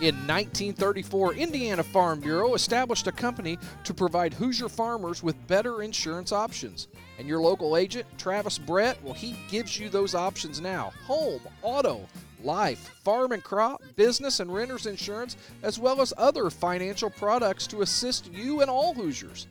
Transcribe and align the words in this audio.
In 0.00 0.14
1934, 0.28 1.34
Indiana 1.34 1.82
Farm 1.82 2.20
Bureau 2.20 2.54
established 2.54 3.08
a 3.08 3.12
company 3.12 3.58
to 3.82 3.92
provide 3.92 4.32
Hoosier 4.32 4.68
farmers 4.68 5.24
with 5.24 5.46
better 5.48 5.82
insurance 5.82 6.30
options. 6.30 6.86
And 7.18 7.26
your 7.26 7.40
local 7.40 7.76
agent, 7.76 8.06
Travis 8.16 8.58
Brett, 8.58 9.02
well, 9.02 9.12
he 9.12 9.34
gives 9.50 9.76
you 9.76 9.88
those 9.88 10.14
options 10.14 10.60
now 10.60 10.92
home, 11.04 11.40
auto, 11.62 12.06
life, 12.44 12.94
farm 13.02 13.32
and 13.32 13.42
crop, 13.42 13.82
business 13.96 14.38
and 14.38 14.54
renters 14.54 14.86
insurance, 14.86 15.36
as 15.64 15.80
well 15.80 16.00
as 16.00 16.14
other 16.16 16.48
financial 16.48 17.10
products 17.10 17.66
to 17.66 17.82
assist 17.82 18.32
you 18.32 18.60
and 18.60 18.70
all 18.70 18.94
Hoosiers. 18.94 19.48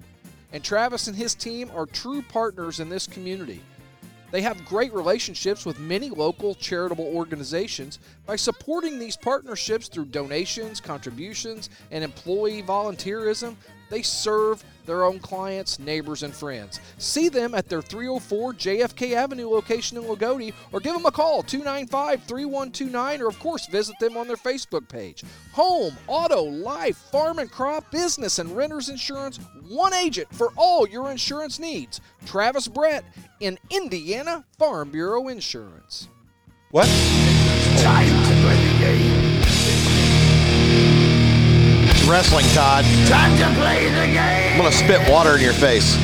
And 0.54 0.64
Travis 0.64 1.10
and 1.10 1.18
his 1.18 1.36
team 1.36 1.70
are 1.76 1.86
true 1.86 2.22
partners 2.22 2.80
in 2.80 2.88
this 2.88 3.06
community. 3.06 3.62
They 4.30 4.42
have 4.42 4.66
great 4.66 4.94
relationships 4.94 5.66
with 5.66 5.80
many 5.80 6.10
local 6.10 6.54
charitable 6.56 7.06
organizations. 7.06 8.00
By 8.26 8.36
supporting 8.36 9.00
these 9.00 9.16
partnerships 9.16 9.88
through 9.88 10.06
donations, 10.06 10.82
contributions, 10.82 11.70
and 11.92 12.04
employee 12.04 12.62
volunteerism, 12.62 13.56
they 13.90 14.02
serve 14.02 14.64
their 14.86 15.04
own 15.04 15.20
clients, 15.20 15.80
neighbors, 15.80 16.24
and 16.24 16.34
friends. 16.34 16.80
See 16.98 17.30
them 17.30 17.54
at 17.54 17.70
their 17.70 17.82
304 17.82 18.54
JFK 18.54 19.14
Avenue 19.14 19.50
location 19.50 19.98
in 19.98 20.04
Loogootee 20.04 20.54
or 20.72 20.80
give 20.80 20.94
them 20.94 21.06
a 21.06 21.12
call 21.12 21.44
295 21.44 22.24
3129 22.24 23.22
or, 23.22 23.28
of 23.28 23.38
course, 23.40 23.68
visit 23.68 24.00
them 24.00 24.18
on 24.18 24.28
their 24.28 24.38
Facebook 24.38 24.88
page. 24.88 25.24
Home, 25.52 25.96
auto, 26.08 26.42
life, 26.42 26.98
farm 27.12 27.40
and 27.40 27.52
crop, 27.52 27.92
business, 27.92 28.40
and 28.40 28.56
renters 28.56 28.90
insurance. 28.90 29.40
One 29.68 29.94
agent 29.94 30.34
for 30.34 30.52
all 30.56 30.88
your 30.88 31.12
insurance 31.12 31.60
needs. 31.60 32.00
Travis 32.26 32.68
Brett 32.68 33.04
in 33.42 33.60
Indiana 33.70 34.46
Farm 34.58 34.90
Bureau 34.92 35.28
Insurance. 35.28 36.08
What? 36.72 36.88
Time 37.80 38.17
wrestling, 42.08 42.46
Todd. 42.54 42.86
Time 43.08 43.38
to 43.38 43.60
play 43.60 43.86
the 43.90 44.14
game. 44.14 44.54
I'm 44.54 44.58
gonna 44.58 44.72
spit 44.72 45.10
water 45.10 45.36
in 45.36 45.42
your 45.42 45.54
face. 45.54 45.96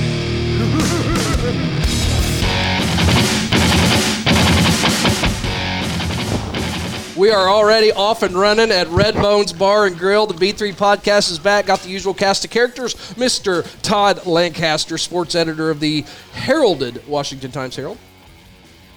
We 7.16 7.30
are 7.30 7.48
already 7.48 7.92
off 7.92 8.24
and 8.24 8.34
running 8.34 8.72
at 8.72 8.88
Red 8.88 9.14
Bones 9.14 9.54
Bar 9.54 9.86
and 9.86 9.98
Grill. 9.98 10.26
The 10.26 10.34
B3 10.34 10.74
podcast 10.74 11.30
is 11.30 11.38
back. 11.38 11.68
Got 11.68 11.81
the 11.81 11.90
usual 11.90 12.14
cast 12.14 12.44
of 12.44 12.50
characters. 12.50 12.96
Mr. 13.14 13.66
Todd 13.84 14.26
Lancaster, 14.26 14.98
sports 14.98 15.36
editor 15.36 15.70
of 15.70 15.80
the 15.80 16.06
heralded 16.34 17.08
Washington 17.08 17.52
Times 17.52 17.76
Herald. 17.76 18.00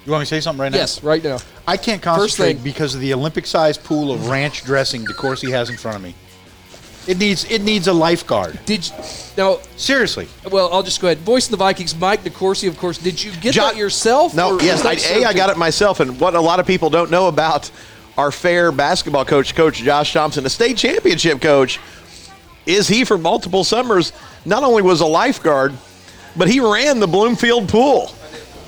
You 0.06 0.12
want 0.12 0.22
me 0.22 0.24
to 0.24 0.28
say 0.30 0.40
something 0.40 0.62
right 0.62 0.72
now? 0.72 0.78
Yes, 0.78 1.02
right 1.02 1.22
now. 1.22 1.38
I 1.68 1.76
can't 1.76 2.00
concentrate 2.00 2.54
thing- 2.54 2.64
because 2.64 2.94
of 2.94 3.02
the 3.02 3.12
Olympic-sized 3.12 3.84
pool 3.84 4.10
of 4.10 4.28
ranch 4.28 4.64
dressing 4.64 5.04
DeCourcy 5.04 5.50
has 5.50 5.68
in 5.68 5.76
front 5.76 5.98
of 5.98 6.02
me. 6.02 6.14
It 7.06 7.18
needs 7.18 7.44
it 7.50 7.62
needs 7.62 7.86
a 7.86 7.92
lifeguard. 7.92 8.58
Did 8.64 8.86
you, 8.86 8.94
now? 9.36 9.58
Seriously. 9.76 10.26
Well, 10.50 10.72
I'll 10.72 10.82
just 10.82 11.00
go 11.00 11.06
ahead. 11.08 11.18
Voice 11.18 11.46
of 11.46 11.52
the 11.52 11.56
Vikings, 11.56 11.94
Mike 11.94 12.24
DeCourcy, 12.24 12.68
of 12.68 12.78
course. 12.78 12.98
Did 12.98 13.22
you 13.22 13.30
get 13.32 13.54
that 13.54 13.76
yourself? 13.76 14.34
No, 14.34 14.58
yes, 14.60 14.84
I, 14.84 14.94
A, 15.14 15.24
I 15.24 15.32
got 15.32 15.50
it 15.50 15.56
myself. 15.56 16.00
And 16.00 16.18
what 16.18 16.34
a 16.34 16.40
lot 16.40 16.58
of 16.58 16.66
people 16.66 16.90
don't 16.90 17.10
know 17.10 17.28
about 17.28 17.70
our 18.16 18.32
fair 18.32 18.72
basketball 18.72 19.24
coach, 19.24 19.54
Coach 19.54 19.82
Josh 19.82 20.12
Thompson, 20.12 20.42
the 20.42 20.50
state 20.50 20.76
championship 20.76 21.40
coach, 21.40 21.78
is 22.64 22.88
he 22.88 23.04
for 23.04 23.18
multiple 23.18 23.62
summers 23.62 24.12
not 24.44 24.62
only 24.62 24.82
was 24.82 25.00
a 25.00 25.06
lifeguard, 25.06 25.74
but 26.34 26.48
he 26.48 26.60
ran 26.60 26.98
the 26.98 27.06
Bloomfield 27.06 27.68
pool, 27.68 28.10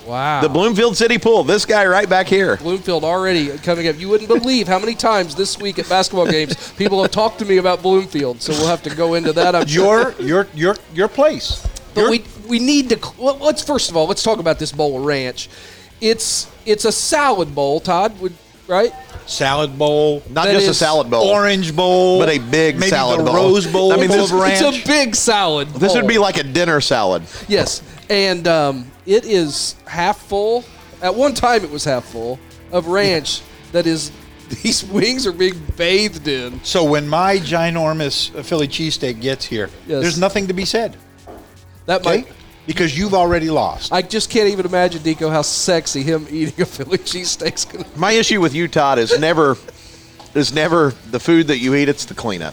Wow. 0.08 0.40
the 0.40 0.48
Bloomfield 0.48 0.96
City 0.96 1.18
pool. 1.18 1.44
This 1.44 1.66
guy 1.66 1.86
right 1.86 2.08
back 2.08 2.26
here. 2.26 2.56
Bloomfield 2.56 3.04
already 3.04 3.56
coming 3.58 3.88
up. 3.88 3.98
You 3.98 4.08
wouldn't 4.08 4.28
believe 4.28 4.66
how 4.66 4.78
many 4.78 4.94
times 4.94 5.34
this 5.34 5.58
week 5.58 5.78
at 5.78 5.88
basketball 5.88 6.26
games 6.26 6.72
people 6.72 7.02
have 7.02 7.10
talked 7.10 7.38
to 7.40 7.44
me 7.44 7.58
about 7.58 7.82
Bloomfield. 7.82 8.40
So 8.40 8.52
we'll 8.52 8.68
have 8.68 8.82
to 8.84 8.94
go 8.94 9.14
into 9.14 9.32
that. 9.34 9.54
I'm 9.54 9.66
sure. 9.66 10.12
Your 10.18 10.22
your 10.22 10.46
your 10.54 10.76
your 10.94 11.08
place. 11.08 11.66
But 11.94 12.00
Your- 12.02 12.10
we 12.10 12.24
we 12.48 12.58
need 12.58 12.88
to. 12.90 12.98
Well, 13.18 13.36
let's 13.38 13.62
first 13.62 13.90
of 13.90 13.96
all 13.96 14.06
let's 14.06 14.22
talk 14.22 14.38
about 14.38 14.58
this 14.58 14.72
bowl 14.72 14.98
of 14.98 15.04
ranch. 15.04 15.48
It's 16.00 16.48
it's 16.64 16.84
a 16.84 16.92
salad 16.92 17.54
bowl, 17.54 17.80
Todd. 17.80 18.18
Would 18.20 18.32
right? 18.66 18.92
salad 19.26 19.76
bowl, 19.78 20.22
Not 20.30 20.46
That 20.46 20.54
just 20.54 20.68
a 20.68 20.74
salad 20.74 21.10
bowl. 21.10 21.28
orange 21.28 21.76
bowl, 21.76 22.18
But 22.18 22.30
a 22.30 22.38
big 22.38 22.76
maybe 22.78 22.88
salad 22.88 23.20
the 23.20 23.24
bowl. 23.24 23.34
Rose 23.34 23.66
bowl 23.66 23.92
I 23.92 23.96
mean, 23.96 24.08
full 24.08 24.16
this- 24.18 24.32
of 24.32 24.40
ranch. 24.40 24.62
It's 24.62 24.84
a 24.84 24.88
big 24.88 25.14
salad. 25.14 25.68
This 25.68 25.92
would 25.94 26.06
be 26.08 26.16
like 26.16 26.38
a 26.38 26.42
dinner 26.44 26.80
salad. 26.80 27.24
yes, 27.46 27.82
and 28.08 28.48
um, 28.48 28.90
it 29.08 29.24
is 29.24 29.74
half 29.86 30.18
full. 30.18 30.64
At 31.02 31.14
one 31.14 31.34
time, 31.34 31.64
it 31.64 31.70
was 31.70 31.84
half 31.84 32.04
full 32.04 32.38
of 32.70 32.86
ranch. 32.88 33.40
That 33.72 33.86
is, 33.86 34.12
these 34.62 34.84
wings 34.84 35.26
are 35.26 35.32
being 35.32 35.60
bathed 35.76 36.28
in. 36.28 36.62
so 36.64 36.84
when 36.84 37.08
my 37.08 37.38
ginormous 37.38 38.30
Philly 38.44 38.68
cheesesteak 38.68 39.20
gets 39.20 39.44
here, 39.44 39.70
Yes. 39.86 40.02
there's 40.02 40.18
nothing 40.18 40.46
to 40.48 40.52
be 40.52 40.64
said. 40.64 40.96
That 41.86 42.00
Okay? 42.06 42.18
might. 42.22 42.32
Because 42.66 42.98
you've 42.98 43.14
already 43.14 43.48
lost. 43.48 43.92
I 43.94 44.02
just 44.02 44.28
can't 44.28 44.50
even 44.50 44.66
imagine, 44.66 45.00
Deco, 45.00 45.30
how 45.30 45.40
sexy 45.40 46.02
him 46.02 46.26
eating 46.30 46.60
a 46.60 46.66
Philly 46.66 46.98
cheesesteak's 46.98 47.64
gonna. 47.64 47.86
My 47.96 48.12
issue 48.12 48.42
with 48.42 48.54
you, 48.54 48.68
Todd, 48.68 48.98
is 48.98 49.18
never 49.18 49.56
is 50.34 50.52
never 50.52 50.92
the 51.10 51.18
food 51.18 51.46
that 51.46 51.56
you 51.58 51.74
eat. 51.74 51.88
It's 51.88 52.04
the 52.04 52.12
cleanup. 52.14 52.52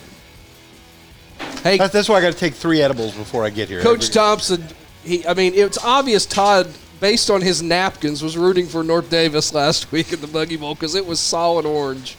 Hey, 1.64 1.78
That's, 1.78 1.92
that's 1.92 2.08
why 2.08 2.16
I 2.16 2.22
got 2.22 2.32
to 2.32 2.38
take 2.40 2.54
three 2.54 2.82
edibles 2.82 3.14
before 3.14 3.44
I 3.44 3.50
get 3.50 3.68
here. 3.68 3.82
Coach 3.82 4.04
Every- 4.04 4.14
Thompson, 4.14 4.64
he, 5.06 5.26
I 5.28 5.34
mean, 5.34 5.54
it's 5.54 5.78
obvious 5.84 6.26
Todd, 6.26 6.68
based 7.00 7.30
on 7.30 7.42
his 7.42 7.62
napkins, 7.62 8.22
was 8.24 8.38
rooting 8.38 8.66
for 8.68 8.84
North 8.84 9.10
Daviess 9.10 9.54
last 9.54 9.92
week 9.92 10.12
in 10.12 10.22
the 10.22 10.28
Buggy 10.28 10.58
Bowl 10.58 10.74
because 10.76 10.96
it 10.96 11.06
was 11.06 11.20
solid 11.20 11.66
orange. 11.66 12.18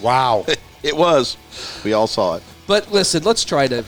Wow. 0.00 0.46
It 0.82 0.96
was. 0.96 1.36
We 1.84 1.92
all 1.92 2.08
saw 2.08 2.34
it. 2.38 2.42
But 2.66 2.90
listen, 2.90 3.22
let's 3.22 3.44
try 3.44 3.68
to 3.68 3.84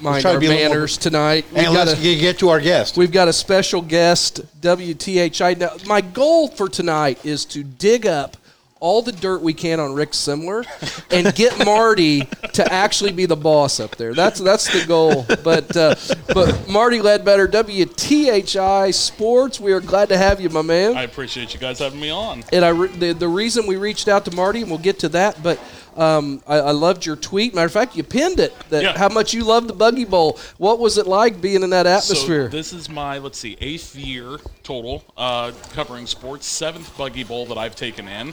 mind 0.00 0.22
try 0.22 0.30
to 0.30 0.34
our 0.36 0.40
be 0.40 0.46
a 0.46 0.50
more- 0.50 0.58
manners 0.68 0.96
tonight. 0.96 1.44
We've 1.52 1.64
and 1.64 1.74
let's 1.74 1.94
a, 1.94 1.96
get 2.00 2.20
get 2.20 2.38
to 2.38 2.50
our 2.50 2.60
guest. 2.60 2.96
we've 2.96 3.10
got 3.10 3.26
a 3.26 3.32
special 3.32 3.82
guest, 3.82 4.42
WTHI. 4.60 5.58
Now, 5.58 5.70
my 5.84 6.00
goal 6.00 6.46
for 6.46 6.68
tonight 6.68 7.24
is 7.26 7.44
to 7.46 7.64
dig 7.64 8.06
up 8.06 8.36
all 8.80 9.02
the 9.02 9.12
dirt 9.12 9.42
we 9.42 9.52
can 9.54 9.80
on 9.80 9.92
Rick 9.94 10.12
Semmler 10.12 10.64
and 11.10 11.34
get 11.34 11.64
Marty 11.64 12.20
to 12.52 12.72
actually 12.72 13.12
be 13.12 13.26
the 13.26 13.36
boss 13.36 13.80
up 13.80 13.96
there. 13.96 14.14
That's 14.14 14.40
that's 14.40 14.72
the 14.72 14.86
goal. 14.86 15.26
But 15.42 15.76
uh, 15.76 15.94
but 16.32 16.68
Marty 16.68 17.00
Ledbetter, 17.00 17.48
WTHI 17.48 18.92
Sports. 18.94 19.58
We 19.60 19.72
are 19.72 19.80
glad 19.80 20.08
to 20.10 20.16
have 20.18 20.40
you, 20.40 20.48
my 20.50 20.62
man. 20.62 20.96
I 20.96 21.02
appreciate 21.02 21.54
you 21.54 21.60
guys 21.60 21.78
having 21.78 22.00
me 22.00 22.10
on. 22.10 22.44
And 22.52 22.64
I 22.64 22.68
re- 22.70 22.88
the, 22.88 23.12
the 23.12 23.28
reason 23.28 23.66
we 23.66 23.76
reached 23.76 24.08
out 24.08 24.24
to 24.26 24.30
Marty, 24.34 24.60
and 24.62 24.70
we'll 24.70 24.78
get 24.78 25.00
to 25.00 25.08
that, 25.10 25.42
but 25.42 25.58
um, 25.96 26.42
I, 26.46 26.56
I 26.58 26.70
loved 26.70 27.04
your 27.04 27.16
tweet. 27.16 27.54
Matter 27.54 27.66
of 27.66 27.72
fact, 27.72 27.96
you 27.96 28.04
pinned 28.04 28.38
it 28.38 28.54
that 28.70 28.82
Yeah. 28.82 28.98
how 28.98 29.08
much 29.08 29.34
you 29.34 29.42
love 29.44 29.66
the 29.66 29.74
Buggy 29.74 30.04
Bowl. 30.04 30.38
What 30.58 30.78
was 30.78 30.96
it 30.98 31.06
like 31.08 31.40
being 31.40 31.62
in 31.64 31.70
that 31.70 31.86
atmosphere? 31.86 32.48
So 32.50 32.56
this 32.56 32.72
is 32.72 32.88
my 32.88 33.18
let's 33.18 33.38
see 33.38 33.56
eighth 33.60 33.96
year 33.96 34.38
total 34.62 35.02
uh, 35.16 35.52
covering 35.72 36.06
sports, 36.06 36.46
seventh 36.46 36.96
buggy 36.96 37.24
bowl 37.24 37.46
that 37.46 37.58
I've 37.58 37.74
taken 37.74 38.06
in. 38.06 38.32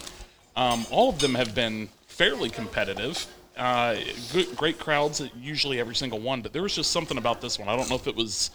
Um, 0.55 0.85
all 0.91 1.09
of 1.09 1.19
them 1.19 1.35
have 1.35 1.53
been 1.53 1.89
fairly 2.07 2.49
competitive. 2.49 3.25
Uh, 3.57 3.95
good, 4.33 4.55
great 4.55 4.79
crowds 4.79 5.21
at 5.21 5.35
usually 5.35 5.79
every 5.79 5.95
single 5.95 6.19
one, 6.19 6.41
but 6.41 6.53
there 6.53 6.61
was 6.61 6.75
just 6.75 6.91
something 6.91 7.17
about 7.17 7.41
this 7.41 7.57
one. 7.57 7.67
I 7.69 7.75
don't 7.75 7.89
know 7.89 7.95
if 7.95 8.07
it 8.07 8.15
was 8.15 8.51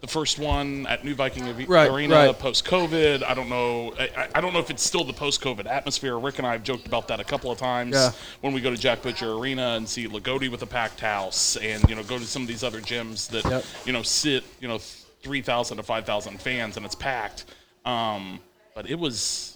the 0.00 0.08
first 0.08 0.40
one 0.40 0.84
at 0.88 1.04
New 1.04 1.14
Viking 1.14 1.44
Right, 1.68 1.88
Arena 1.88 2.14
right. 2.26 2.36
post 2.38 2.64
COVID. 2.64 3.22
I 3.22 3.34
don't 3.34 3.48
know. 3.48 3.94
I, 3.98 4.10
I- 4.16 4.28
I 4.36 4.40
don't 4.40 4.52
know 4.52 4.58
if 4.58 4.68
it's 4.68 4.82
still 4.82 5.04
the 5.04 5.12
post 5.12 5.40
COVID 5.40 5.66
atmosphere. 5.66 6.18
Rick 6.18 6.38
and 6.38 6.46
I 6.46 6.52
have 6.52 6.64
joked 6.64 6.86
about 6.88 7.06
that 7.08 7.20
a 7.20 7.24
couple 7.24 7.52
of 7.52 7.58
times 7.58 7.94
Yeah. 7.94 8.10
when 8.40 8.52
we 8.52 8.60
go 8.60 8.70
to 8.70 8.76
Jack 8.76 9.02
Butcher 9.02 9.32
Arena 9.32 9.74
and 9.76 9.88
see 9.88 10.08
Loogootee 10.08 10.50
with 10.50 10.62
a 10.62 10.66
packed 10.66 10.98
house, 10.98 11.54
and 11.56 11.88
you 11.88 11.94
know 11.94 12.02
go 12.02 12.18
to 12.18 12.24
some 12.24 12.42
of 12.42 12.48
these 12.48 12.64
other 12.64 12.80
gyms 12.80 13.28
that 13.30 13.44
Yep. 13.48 13.64
you 13.84 13.92
know 13.92 14.02
sit 14.02 14.42
you 14.60 14.66
know 14.66 14.78
three 15.22 15.40
thousand 15.42 15.76
to 15.76 15.84
five 15.84 16.04
thousand 16.04 16.40
fans 16.40 16.76
and 16.76 16.84
it's 16.84 16.96
packed. 16.96 17.44
Um, 17.84 18.40
but 18.74 18.90
it 18.90 18.98
was. 18.98 19.51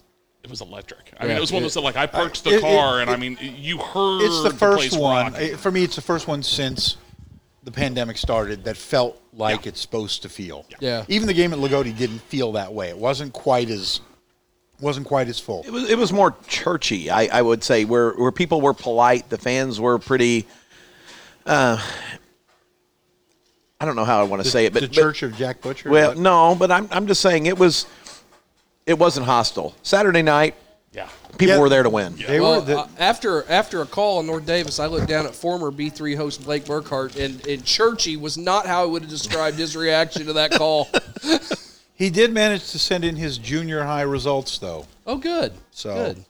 It 0.47 0.51
was 0.51 0.61
electric. 0.61 1.13
I 1.19 1.27
mean, 1.27 1.37
it 1.37 1.41
was 1.41 1.51
one 1.51 1.59
of 1.59 1.65
those 1.65 1.75
that, 1.75 1.81
like 1.81 1.97
I 1.97 2.07
parked 2.07 2.45
the 2.45 2.51
it- 2.51 2.55
it- 2.59 2.61
car, 2.61 3.01
and 3.01 3.11
it- 3.11 3.13
I 3.13 3.17
mean, 3.17 3.37
you 3.41 3.79
heard 3.79 4.23
it's 4.23 4.45
the 4.45 4.51
first 4.57 4.79
place 4.91 4.93
one 4.97 5.33
rocking. 5.33 5.57
for 5.57 5.73
me. 5.73 5.83
It's 5.83 5.97
the 5.97 6.03
first 6.03 6.29
one 6.29 6.45
since 6.45 6.97
the 7.65 7.73
pandemic 7.73 8.17
started 8.17 8.63
that 8.63 8.77
felt 8.77 9.21
like 9.33 9.65
Yeah. 9.65 9.71
it's 9.71 9.81
supposed 9.81 10.23
to 10.23 10.29
feel. 10.29 10.65
Yeah. 10.79 11.05
Even 11.09 11.27
the 11.27 11.35
game 11.35 11.53
at 11.53 11.59
Loogootee 11.59 11.97
didn't 11.99 12.21
feel 12.21 12.53
that 12.53 12.73
way. 12.73 12.91
It 12.91 12.97
wasn't 12.97 13.33
quite 13.33 13.69
as 13.71 13.99
wasn't 14.81 15.05
quite 15.07 15.27
as 15.27 15.41
full. 15.41 15.65
It 15.67 15.73
was 15.73 15.91
it 15.91 15.99
was 15.99 16.13
more 16.13 16.37
churchy, 16.47 17.11
I, 17.11 17.27
I 17.39 17.43
would 17.43 17.65
say, 17.65 17.85
where 17.85 18.11
where 18.13 18.31
people 18.31 18.61
were 18.61 18.73
polite, 18.73 19.29
the 19.31 19.39
fans 19.39 19.81
were 19.81 19.99
pretty. 19.99 20.47
Uh, 21.45 21.83
I 23.81 23.85
don't 23.85 23.97
know 23.97 24.05
how 24.05 24.21
I 24.21 24.23
want 24.23 24.45
to 24.45 24.49
say 24.49 24.65
it, 24.67 24.73
but 24.73 24.83
the 24.83 24.87
but- 24.89 24.95
Church 24.95 25.25
of 25.25 25.37
Jack 25.37 25.61
Butcher. 25.61 25.91
well, 25.91 26.11
What? 26.11 26.19
no, 26.19 26.55
but 26.55 26.71
I'm 26.71 26.87
I'm 26.93 27.09
just 27.09 27.21
saying 27.21 27.47
it 27.47 27.59
was. 27.59 27.87
It 28.87 28.99
wasn't 28.99 29.27
hostile. 29.27 29.75
Saturday 29.83 30.23
night, 30.23 30.55
yeah. 30.93 31.09
people 31.39 31.57
Yeah. 31.57 31.61
were 31.61 31.69
there 31.69 31.83
to 31.83 31.91
win. 31.91 32.15
they 32.27 32.39
well, 32.39 32.61
were. 32.61 32.67
The, 32.67 32.79
uh, 32.79 32.89
after 32.99 33.45
after 33.51 33.83
a 33.83 33.87
call 33.87 34.19
on 34.19 34.27
North 34.27 34.47
Daviess, 34.47 34.79
I 34.79 34.87
looked 34.87 35.09
down 35.09 35.27
at 35.27 35.35
former 35.35 35.73
B3 35.73 36.17
host 36.17 36.45
Blake 36.45 36.65
Burkhart, 36.65 37.17
and, 37.17 37.45
and 37.49 37.65
Churchy 37.65 38.17
was 38.17 38.39
not 38.39 38.65
how 38.67 38.85
I 38.85 38.87
would 38.87 39.03
have 39.03 39.11
described 39.11 39.59
his 39.59 39.77
reaction 39.77 40.25
to 40.27 40.35
that 40.35 40.53
call. 40.53 40.89
he 41.95 42.11
did 42.11 42.33
manage 42.33 42.71
to 42.71 42.79
send 42.79 43.05
in 43.05 43.17
his 43.17 43.39
junior 43.39 43.83
high 43.83 44.03
results, 44.03 44.57
though. 44.59 44.87
Oh, 45.05 45.17
good. 45.17 45.53
So 45.73 45.93
good. 45.93 46.25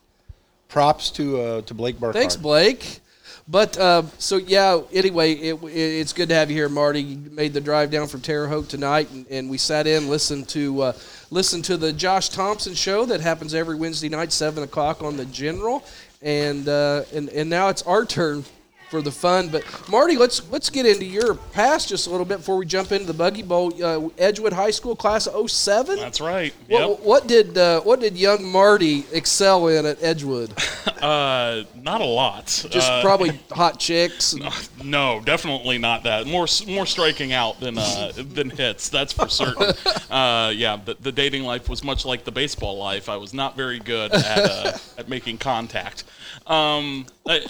props 0.69 1.11
to 1.13 1.41
uh, 1.41 1.61
to 1.63 1.75
Blake 1.75 2.01
Burkhardt. 2.01 2.17
Thanks, 2.17 2.37
Blake. 2.37 3.01
But 3.49 3.79
uh, 3.79 4.03
so 4.19 4.39
yeah. 4.39 4.81
Anyway, 4.93 5.35
it, 5.35 5.63
it, 5.63 5.69
it's 5.69 6.13
good 6.15 6.31
to 6.31 6.35
have 6.35 6.51
you 6.51 6.57
here, 6.57 6.69
Marty. 6.69 7.03
You 7.03 7.31
made 7.31 7.53
the 7.53 7.61
drive 7.61 7.91
down 7.91 8.09
from 8.09 8.23
Terre 8.23 8.49
Haute 8.49 8.69
tonight, 8.69 9.11
and, 9.13 9.27
and 9.31 9.51
we 9.51 9.59
sat 9.59 9.87
in, 9.87 10.09
listened 10.09 10.49
to 10.49 10.83
uh, 10.83 10.93
listened 11.31 11.65
to 11.67 11.77
the 11.77 11.93
Josh 11.93 12.29
Thompson 12.29 12.75
show 12.75 13.05
that 13.07 13.21
happens 13.21 13.55
every 13.55 13.77
Wednesday 13.77 14.09
night, 14.09 14.33
seven 14.33 14.63
o'clock 14.63 15.03
on 15.03 15.17
the 15.17 15.25
General, 15.27 15.85
and 16.23 16.69
uh, 16.69 17.05
and 17.15 17.29
and 17.31 17.51
now 17.51 17.69
it's 17.69 17.83
our 17.83 18.05
turn 18.05 18.45
for 18.91 19.03
the 19.03 19.11
fun. 19.11 19.49
But 19.49 19.65
Marty, 19.89 20.17
let's 20.17 20.49
let's 20.51 20.71
get 20.71 20.87
into 20.87 21.05
your 21.05 21.35
past 21.35 21.89
just 21.89 22.07
a 22.07 22.11
little 22.11 22.27
bit 22.27 22.39
before 22.39 22.57
we 22.57 22.67
jump 22.67 22.93
into 22.93 23.07
the 23.07 23.15
Buggy 23.15 23.43
Bowl. 23.43 23.73
Uh, 23.83 24.09
Edgewood 24.19 24.53
High 24.53 24.71
School 24.71 24.95
class 24.97 25.27
of 25.27 25.51
07? 25.51 25.97
That's 25.99 26.21
right. 26.21 26.55
What, 26.69 26.89
Yep. 26.91 27.01
what 27.01 27.27
did 27.27 27.59
uh, 27.59 27.81
what 27.83 28.01
did 28.01 28.17
young 28.17 28.45
Marty 28.45 29.05
excel 29.13 29.69
in 29.69 29.87
at 29.87 30.03
Edgewood? 30.03 30.53
Uh, 30.97 31.65
not 31.83 32.01
a 32.01 32.05
lot. 32.05 32.47
Just 32.47 32.91
Uh, 32.91 33.03
probably 33.03 33.39
hot 33.53 33.79
chicks. 33.79 34.33
and- 34.33 34.43
No, 34.83 35.21
definitely 35.23 35.77
not 35.77 36.05
that. 36.05 36.27
More 36.27 36.47
more 36.67 36.87
striking 36.87 37.33
out 37.35 37.61
than 37.61 37.77
uh, 37.77 38.13
than 38.17 38.49
hits. 38.49 38.89
That's 38.89 39.13
for 39.13 39.29
certain. 39.29 39.75
Uh, 40.11 40.51
yeah, 40.57 40.77
the, 40.83 40.95
the 41.01 41.13
dating 41.13 41.43
life 41.43 41.69
was 41.69 41.85
much 41.85 42.05
like 42.07 42.25
the 42.25 42.31
baseball 42.33 42.79
life. 42.79 43.09
I 43.11 43.17
was 43.17 43.35
not 43.35 43.57
very 43.57 43.79
good 43.79 44.11
at 44.13 44.39
uh, 44.39 44.79
at 44.97 45.09
making 45.09 45.37
contact. 45.39 46.05
Um, 46.47 47.07
I, 47.29 47.45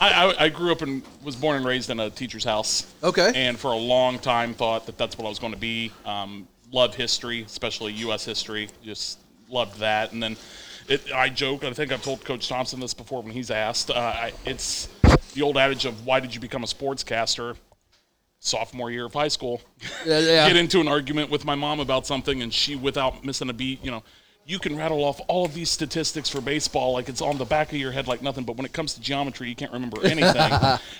I, 0.00 0.34
I 0.38 0.48
grew 0.48 0.72
up 0.72 0.82
and 0.82 1.02
was 1.22 1.36
born 1.36 1.56
and 1.56 1.64
raised 1.64 1.90
in 1.90 2.00
a 2.00 2.10
teacher's 2.10 2.44
house. 2.44 2.92
Okay. 3.02 3.32
And 3.34 3.58
for 3.58 3.72
a 3.72 3.76
long 3.76 4.18
time, 4.18 4.54
thought 4.54 4.86
that 4.86 4.98
that's 4.98 5.16
what 5.16 5.26
I 5.26 5.28
was 5.28 5.38
going 5.38 5.52
to 5.52 5.58
be. 5.58 5.90
Um, 6.04 6.46
loved 6.70 6.94
history, 6.94 7.42
especially 7.42 7.92
U.S. 7.94 8.24
history. 8.24 8.68
Just 8.84 9.18
loved 9.48 9.78
that. 9.80 10.12
And 10.12 10.22
then 10.22 10.36
it, 10.88 11.12
I 11.12 11.28
joke. 11.28 11.64
I 11.64 11.72
think 11.72 11.92
I've 11.92 12.02
told 12.02 12.24
Coach 12.24 12.48
Thompson 12.48 12.80
this 12.80 12.94
before 12.94 13.22
when 13.22 13.32
he's 13.32 13.50
asked. 13.50 13.90
Uh, 13.90 13.94
I, 13.94 14.32
it's 14.44 14.88
the 15.34 15.42
old 15.42 15.56
adage 15.56 15.84
of 15.84 16.06
why 16.06 16.20
did 16.20 16.34
you 16.34 16.40
become 16.40 16.62
a 16.62 16.66
sportscaster? 16.66 17.56
Sophomore 18.38 18.90
year 18.90 19.06
of 19.06 19.14
high 19.14 19.28
school, 19.28 19.60
Yeah, 20.04 20.20
yeah. 20.20 20.46
get 20.46 20.56
into 20.56 20.78
an 20.80 20.86
argument 20.86 21.30
with 21.30 21.44
my 21.44 21.56
mom 21.56 21.80
about 21.80 22.06
something, 22.06 22.42
and 22.42 22.54
she, 22.54 22.76
without 22.76 23.24
missing 23.24 23.48
a 23.48 23.52
beat, 23.52 23.82
you 23.82 23.90
know, 23.90 24.04
you 24.46 24.58
can 24.60 24.76
rattle 24.76 25.02
off 25.04 25.20
all 25.26 25.44
of 25.44 25.54
these 25.54 25.68
statistics 25.68 26.28
for 26.28 26.40
baseball 26.40 26.92
like 26.92 27.08
it's 27.08 27.20
on 27.20 27.36
the 27.36 27.44
back 27.44 27.72
of 27.72 27.78
your 27.78 27.90
head 27.90 28.06
like 28.06 28.22
nothing. 28.22 28.44
But 28.44 28.56
when 28.56 28.64
it 28.64 28.72
comes 28.72 28.94
to 28.94 29.00
geometry, 29.00 29.48
you 29.48 29.56
can't 29.56 29.72
remember 29.72 29.98
anything. 30.06 30.52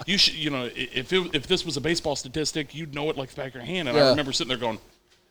you 0.04 0.18
should, 0.18 0.34
you 0.34 0.50
know, 0.50 0.68
if 0.74 1.12
it, 1.12 1.34
if 1.34 1.46
this 1.46 1.64
was 1.64 1.76
a 1.76 1.80
baseball 1.80 2.16
statistic, 2.16 2.74
you'd 2.74 2.94
know 2.94 3.08
it 3.08 3.16
like 3.16 3.30
the 3.30 3.36
back 3.36 3.48
of 3.48 3.54
your 3.54 3.64
hand. 3.64 3.88
And 3.88 3.96
Yeah. 3.96 4.06
I 4.06 4.10
remember 4.10 4.32
sitting 4.32 4.48
there 4.48 4.58
going. 4.58 4.78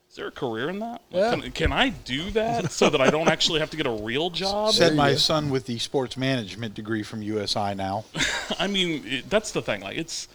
Is 0.10 0.16
there 0.18 0.28
a 0.28 0.32
career 0.32 0.70
in 0.70 0.80
that? 0.80 1.02
Yeah. 1.10 1.32
Can, 1.36 1.52
can 1.52 1.74
I 1.74 1.90
do 1.90 2.32
that 2.32 2.72
so 2.80 2.90
that 2.90 3.02
I 3.02 3.10
don't 3.10 3.28
actually 3.28 3.60
have 3.60 3.70
to 3.72 3.78
get 3.78 3.86
a 3.86 3.92
real 3.92 4.30
job? 4.30 4.74
Said 4.74 4.96
my 4.96 5.16
son 5.16 5.50
with 5.50 5.66
the 5.66 5.78
sports 5.78 6.16
management 6.16 6.74
degree 6.74 7.04
from 7.04 7.22
USI 7.22 7.74
now. 7.76 8.06
I 8.60 8.68
mean, 8.68 9.04
it, 9.06 9.30
that's 9.30 9.52
the 9.52 9.62
thing. 9.62 9.82
Like, 9.82 9.98
it's 9.98 10.30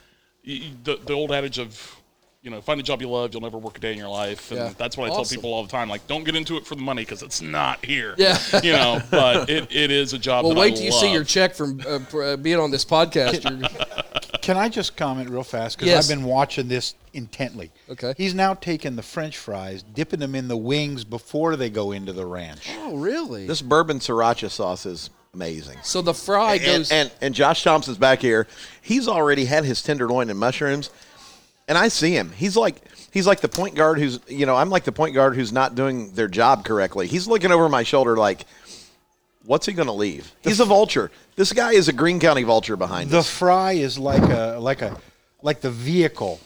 the, 0.44 0.98
the 1.02 1.14
old 1.14 1.32
adage 1.32 1.58
of, 1.58 1.96
you 2.42 2.50
know, 2.50 2.60
find 2.62 2.80
a 2.80 2.82
job 2.82 3.02
you 3.02 3.08
love, 3.10 3.34
you'll 3.34 3.42
never 3.42 3.58
work 3.58 3.76
a 3.76 3.80
day 3.80 3.92
in 3.92 3.98
your 3.98 4.08
life. 4.08 4.50
And 4.50 4.58
Yeah. 4.60 4.72
that's 4.78 4.96
what 4.96 5.04
I 5.06 5.10
Awesome. 5.12 5.24
tell 5.24 5.36
people 5.42 5.52
all 5.52 5.62
the 5.62 5.68
time. 5.68 5.90
Like, 5.90 6.06
don't 6.06 6.24
get 6.24 6.34
into 6.34 6.56
it 6.56 6.66
for 6.66 6.74
the 6.74 6.80
money 6.80 7.02
because 7.02 7.22
it's 7.22 7.42
not 7.42 7.84
here. 7.84 8.14
Yeah. 8.16 8.38
you 8.62 8.72
know, 8.72 9.02
but 9.10 9.50
it, 9.50 9.68
it 9.70 9.90
is 9.90 10.14
a 10.14 10.18
job 10.18 10.44
Well, 10.46 10.54
that 10.54 10.60
wait 10.60 10.72
I 10.72 10.76
till 10.76 10.84
you 10.86 10.92
see 10.92 11.12
your 11.12 11.24
check 11.24 11.54
from 11.54 11.80
uh, 11.86 12.16
uh, 12.18 12.36
being 12.36 12.58
on 12.58 12.70
this 12.70 12.84
podcast. 12.84 13.44
You're- 13.44 13.68
Can 14.42 14.56
I 14.56 14.70
just 14.70 14.96
comment 14.96 15.28
real 15.28 15.44
fast? 15.44 15.76
Because 15.76 15.88
Yes. 15.88 16.10
I've 16.10 16.16
been 16.16 16.24
watching 16.24 16.66
this 16.66 16.94
intently. 17.12 17.70
Okay. 17.90 18.14
He's 18.16 18.34
now 18.34 18.54
taking 18.54 18.96
the 18.96 19.02
French 19.02 19.36
fries, 19.36 19.82
dipping 19.82 20.18
them 20.18 20.34
in 20.34 20.48
the 20.48 20.56
wings 20.56 21.04
before 21.04 21.56
they 21.56 21.68
go 21.68 21.92
into 21.92 22.14
the 22.14 22.24
ranch. 22.24 22.70
oh, 22.78 22.96
really? 22.96 23.46
This 23.46 23.60
bourbon 23.60 23.98
sriracha 23.98 24.50
sauce 24.50 24.86
is 24.86 25.10
amazing. 25.34 25.76
so 25.82 26.00
the 26.00 26.14
fry 26.14 26.54
And, 26.54 26.64
goes. 26.64 26.90
and 26.90 27.10
and 27.20 27.34
Josh 27.34 27.62
Thompson's 27.62 27.98
back 27.98 28.20
here. 28.20 28.46
He's 28.80 29.06
already 29.06 29.44
had 29.44 29.64
his 29.66 29.82
tenderloin 29.82 30.30
and 30.30 30.38
mushrooms, 30.38 30.88
and 31.70 31.78
I 31.78 31.86
see 31.88 32.10
him. 32.10 32.32
He's 32.32 32.56
like 32.56 32.82
he's 33.12 33.26
like 33.28 33.40
the 33.40 33.48
point 33.48 33.76
guard 33.76 33.98
who's 33.98 34.18
you 34.28 34.44
know 34.44 34.56
I'm 34.56 34.68
like 34.70 34.82
the 34.84 34.92
point 34.92 35.14
guard 35.14 35.36
who's 35.36 35.52
not 35.52 35.76
doing 35.76 36.12
their 36.14 36.26
job 36.28 36.64
correctly. 36.64 37.06
He's 37.06 37.26
looking 37.28 37.52
over 37.52 37.68
my 37.68 37.84
shoulder 37.84 38.16
like, 38.16 38.44
what's 39.44 39.66
he 39.66 39.72
going 39.72 39.86
to 39.86 39.92
leave? 39.92 40.34
He's 40.42 40.58
a 40.58 40.64
vulture. 40.64 41.12
This 41.36 41.52
guy 41.52 41.72
is 41.72 41.88
a 41.88 41.92
Green 41.92 42.18
County 42.18 42.42
vulture 42.42 42.76
behind 42.76 43.10
The 43.10 43.18
us. 43.20 43.30
fry 43.30 43.72
is 43.72 43.98
like 43.98 44.22
a 44.22 44.58
like 44.58 44.82
a 44.82 45.00
like 45.42 45.60
the 45.60 45.70
vehicle 45.70 46.40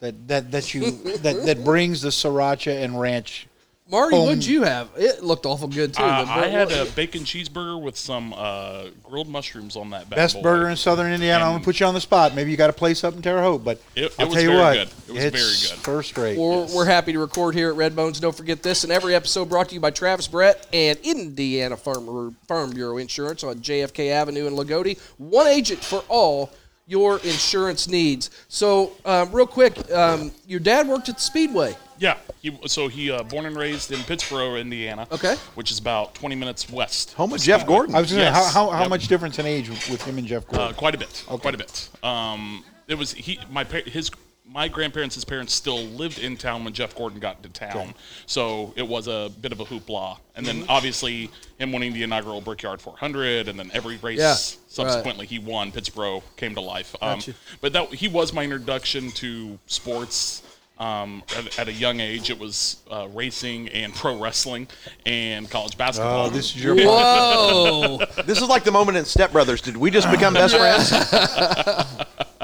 that 0.00 0.28
that 0.28 0.50
that 0.52 0.74
you 0.74 0.90
that 1.22 1.46
that 1.46 1.64
brings 1.64 2.02
the 2.02 2.10
sriracha 2.10 2.84
and 2.84 3.00
ranch. 3.00 3.46
Marty, 3.90 4.14
home- 4.16 4.26
what'd 4.26 4.44
you 4.44 4.64
have? 4.64 4.90
It 4.96 5.22
looked 5.24 5.46
awful 5.46 5.66
good 5.66 5.94
too. 5.94 6.02
Uh, 6.02 6.26
I 6.28 6.46
had 6.48 6.70
a 6.70 6.84
bacon 6.92 7.22
cheeseburger 7.22 7.80
with 7.80 7.96
some 7.96 8.34
uh, 8.36 8.88
grilled 9.02 9.28
mushrooms 9.28 9.76
on 9.76 9.88
that. 9.90 10.10
Best 10.10 10.34
boy. 10.36 10.42
burger 10.42 10.68
in 10.68 10.76
Southern 10.76 11.10
Indiana. 11.12 11.44
I'm 11.46 11.52
gonna 11.54 11.64
put 11.64 11.80
you 11.80 11.86
on 11.86 11.94
the 11.94 12.00
spot. 12.00 12.34
Maybe 12.34 12.50
you 12.50 12.58
got 12.58 12.68
a 12.68 12.74
place 12.74 13.02
up 13.02 13.14
in 13.14 13.22
Terre 13.22 13.40
Haute, 13.42 13.64
but 13.64 13.80
It- 13.94 14.04
it 14.04 14.14
I'll 14.18 14.26
was 14.26 14.34
tell 14.34 14.42
you 14.42 14.48
very 14.50 14.60
what, 14.60 14.72
good. 14.74 14.88
It 15.08 15.12
was 15.14 15.24
it's 15.24 15.36
very 15.66 15.76
good. 15.76 15.84
First 15.84 16.18
rate. 16.18 16.38
We're, 16.38 16.66
we're 16.74 16.84
happy 16.84 17.12
to 17.12 17.18
record 17.18 17.54
here 17.54 17.70
at 17.70 17.76
Red 17.76 17.96
Bones. 17.96 18.20
Don't 18.20 18.36
forget 18.36 18.62
this. 18.62 18.84
And 18.84 18.92
every 18.92 19.14
episode 19.14 19.48
brought 19.48 19.70
to 19.70 19.74
you 19.74 19.80
by 19.80 19.90
Travis 19.90 20.28
Brett 20.28 20.66
and 20.72 20.98
Indiana 21.02 21.76
Farm, 21.78 22.36
Farm 22.46 22.70
Bureau 22.72 22.98
Insurance 22.98 23.42
on 23.42 23.60
JFK 23.60 24.10
Avenue 24.10 24.46
in 24.46 24.54
Loogootee. 24.54 24.98
One 25.16 25.46
agent 25.46 25.82
for 25.82 26.04
all 26.08 26.50
your 26.86 27.16
insurance 27.20 27.88
needs. 27.88 28.28
So, 28.48 28.92
um, 29.06 29.30
real 29.32 29.46
quick, 29.46 29.90
um, 29.92 30.30
your 30.46 30.60
dad 30.60 30.86
worked 30.88 31.08
at 31.08 31.14
the 31.16 31.20
Speedway. 31.22 31.74
Yeah. 31.98 32.16
He, 32.40 32.56
so 32.66 32.88
he 32.88 33.10
uh, 33.10 33.22
born 33.24 33.46
and 33.46 33.56
raised 33.56 33.90
in 33.92 33.98
Pittsboro, 34.00 34.60
Indiana. 34.60 35.06
Okay. 35.10 35.34
Which 35.54 35.70
is 35.70 35.78
about 35.78 36.14
20 36.14 36.34
minutes 36.36 36.70
west. 36.70 37.12
Home 37.14 37.32
of 37.32 37.40
Jeff 37.40 37.66
Gordon. 37.66 37.94
I 37.94 38.00
was 38.00 38.10
gonna 38.10 38.22
Yes. 38.22 38.52
how, 38.54 38.66
how, 38.66 38.70
how 38.70 38.80
Yep. 38.82 38.90
much 38.90 39.08
difference 39.08 39.38
in 39.38 39.46
age 39.46 39.68
with 39.68 40.02
him 40.02 40.18
and 40.18 40.26
Jeff 40.26 40.46
Gordon? 40.46 40.68
Uh, 40.68 40.72
quite 40.72 40.94
a 40.94 40.98
bit. 40.98 41.24
Quite 41.26 41.54
a 41.54 41.58
bit. 41.58 41.88
Um, 42.02 42.64
it 42.86 42.94
was 42.96 43.12
he. 43.12 43.38
My 43.50 43.64
his 43.64 44.10
my 44.50 44.66
grandparents, 44.66 45.14
his 45.14 45.26
parents 45.26 45.52
still 45.52 45.82
lived 45.82 46.18
in 46.18 46.34
town 46.34 46.64
when 46.64 46.72
Jeff 46.72 46.96
Gordon 46.96 47.20
got 47.20 47.42
to 47.42 47.50
town, 47.50 47.92
so 48.24 48.72
it 48.76 48.88
was 48.88 49.06
a 49.06 49.30
bit 49.42 49.52
of 49.52 49.60
a 49.60 49.64
hoopla. 49.66 50.16
And 50.36 50.46
then 50.46 50.64
obviously 50.70 51.30
him 51.58 51.70
winning 51.70 51.92
the 51.92 52.02
inaugural 52.02 52.40
Brickyard 52.40 52.80
400, 52.80 53.48
and 53.48 53.58
then 53.58 53.70
every 53.74 53.98
race 53.98 54.18
Yeah, 54.18 54.32
subsequently 54.68 55.26
he 55.26 55.38
won. 55.38 55.70
Pittsboro 55.70 56.22
came 56.36 56.54
to 56.54 56.62
life. 56.62 56.96
Um, 57.02 57.18
Gotcha. 57.18 57.34
but 57.60 57.74
that 57.74 57.92
he 57.92 58.08
was 58.08 58.32
my 58.32 58.42
introduction 58.42 59.10
to 59.12 59.58
sports. 59.66 60.42
Um, 60.78 61.24
at, 61.36 61.58
at 61.58 61.68
a 61.68 61.72
young 61.72 61.98
age, 61.98 62.30
it 62.30 62.38
was 62.38 62.76
uh, 62.88 63.08
racing 63.12 63.68
and 63.70 63.92
pro 63.92 64.16
wrestling 64.16 64.68
and 65.04 65.50
college 65.50 65.76
basketball. 65.76 66.26
oh, 66.26 66.30
this 66.30 66.54
is 66.54 66.62
your 66.62 66.76
Whoa! 66.76 67.98
this 68.26 68.40
is 68.40 68.48
like 68.48 68.62
the 68.62 68.70
moment 68.70 68.96
in 68.96 69.04
Step 69.04 69.32
Brothers. 69.32 69.60
Did 69.60 69.76
we 69.76 69.90
just 69.90 70.08
become 70.10 70.34
best 70.34 70.56
friends? 70.58 70.92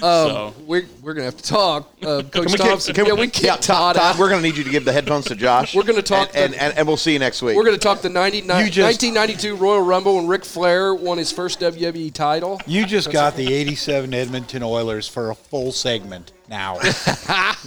so 0.00 0.54
we're, 0.66 0.84
we're 1.02 1.14
going 1.14 1.22
to 1.28 1.32
have 1.32 1.36
to 1.36 1.42
talk. 1.48 1.92
Uh, 2.02 2.22
Coach 2.22 2.46
we 2.46 2.56
get- 2.56 2.58
Thompson. 2.66 2.94
can 2.94 3.06
yeah, 3.06 3.12
we- 3.12 3.20
we 3.20 3.26
Yeah, 3.26 3.30
can't 3.32 3.62
Todd, 3.62 3.94
Todd 3.94 3.96
out. 3.96 4.12
Todd, 4.12 4.18
we're 4.18 4.28
going 4.28 4.42
to 4.42 4.48
need 4.48 4.56
you 4.56 4.64
to 4.64 4.70
give 4.70 4.84
the 4.84 4.92
headphones 4.92 5.26
to 5.26 5.34
Josh. 5.36 5.74
We're 5.74 5.82
gonna 5.84 6.02
talk 6.02 6.30
and, 6.34 6.52
the- 6.52 6.56
and, 6.62 6.70
and, 6.70 6.78
and 6.78 6.86
we'll 6.88 6.96
see 6.96 7.12
you 7.12 7.18
next 7.18 7.42
week. 7.42 7.56
We're 7.56 7.64
going 7.64 7.76
to 7.76 7.80
talk 7.80 8.00
the 8.00 8.08
90, 8.08 8.38
You 8.38 8.42
just- 8.70 9.02
1992 9.02 9.56
Royal 9.56 9.82
Rumble 9.82 10.16
when 10.16 10.26
Ric 10.26 10.44
Flair 10.44 10.94
won 10.94 11.18
his 11.18 11.30
first 11.32 11.60
WWE 11.60 12.12
title. 12.12 12.60
You 12.66 12.86
just 12.86 13.10
got 13.12 13.36
the 13.36 13.52
87 13.52 14.12
Edmonton 14.14 14.62
Oilers 14.62 15.06
for 15.08 15.30
a 15.30 15.34
full 15.34 15.72
segment 15.72 16.32
now. 16.48 16.78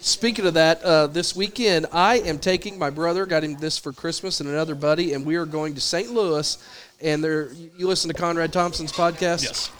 Speaking 0.00 0.46
of 0.46 0.54
that, 0.54 0.82
uh, 0.82 1.06
this 1.06 1.36
weekend 1.36 1.86
I 1.92 2.16
am 2.20 2.38
taking 2.38 2.78
my 2.78 2.90
brother. 2.90 3.26
Got 3.26 3.44
him 3.44 3.54
this 3.58 3.78
for 3.78 3.92
Christmas 3.92 4.40
and 4.40 4.48
another 4.48 4.74
buddy, 4.74 5.12
and 5.14 5.24
we 5.24 5.36
are 5.36 5.46
going 5.46 5.74
to 5.74 5.80
St. 5.80 6.10
Louis. 6.10 6.58
And 7.00 7.22
there, 7.22 7.52
you 7.76 7.86
listen 7.86 8.08
to 8.08 8.14
Conrad 8.14 8.52
Thompson's 8.52 8.92
podcast. 8.92 9.42
yes. 9.44 9.70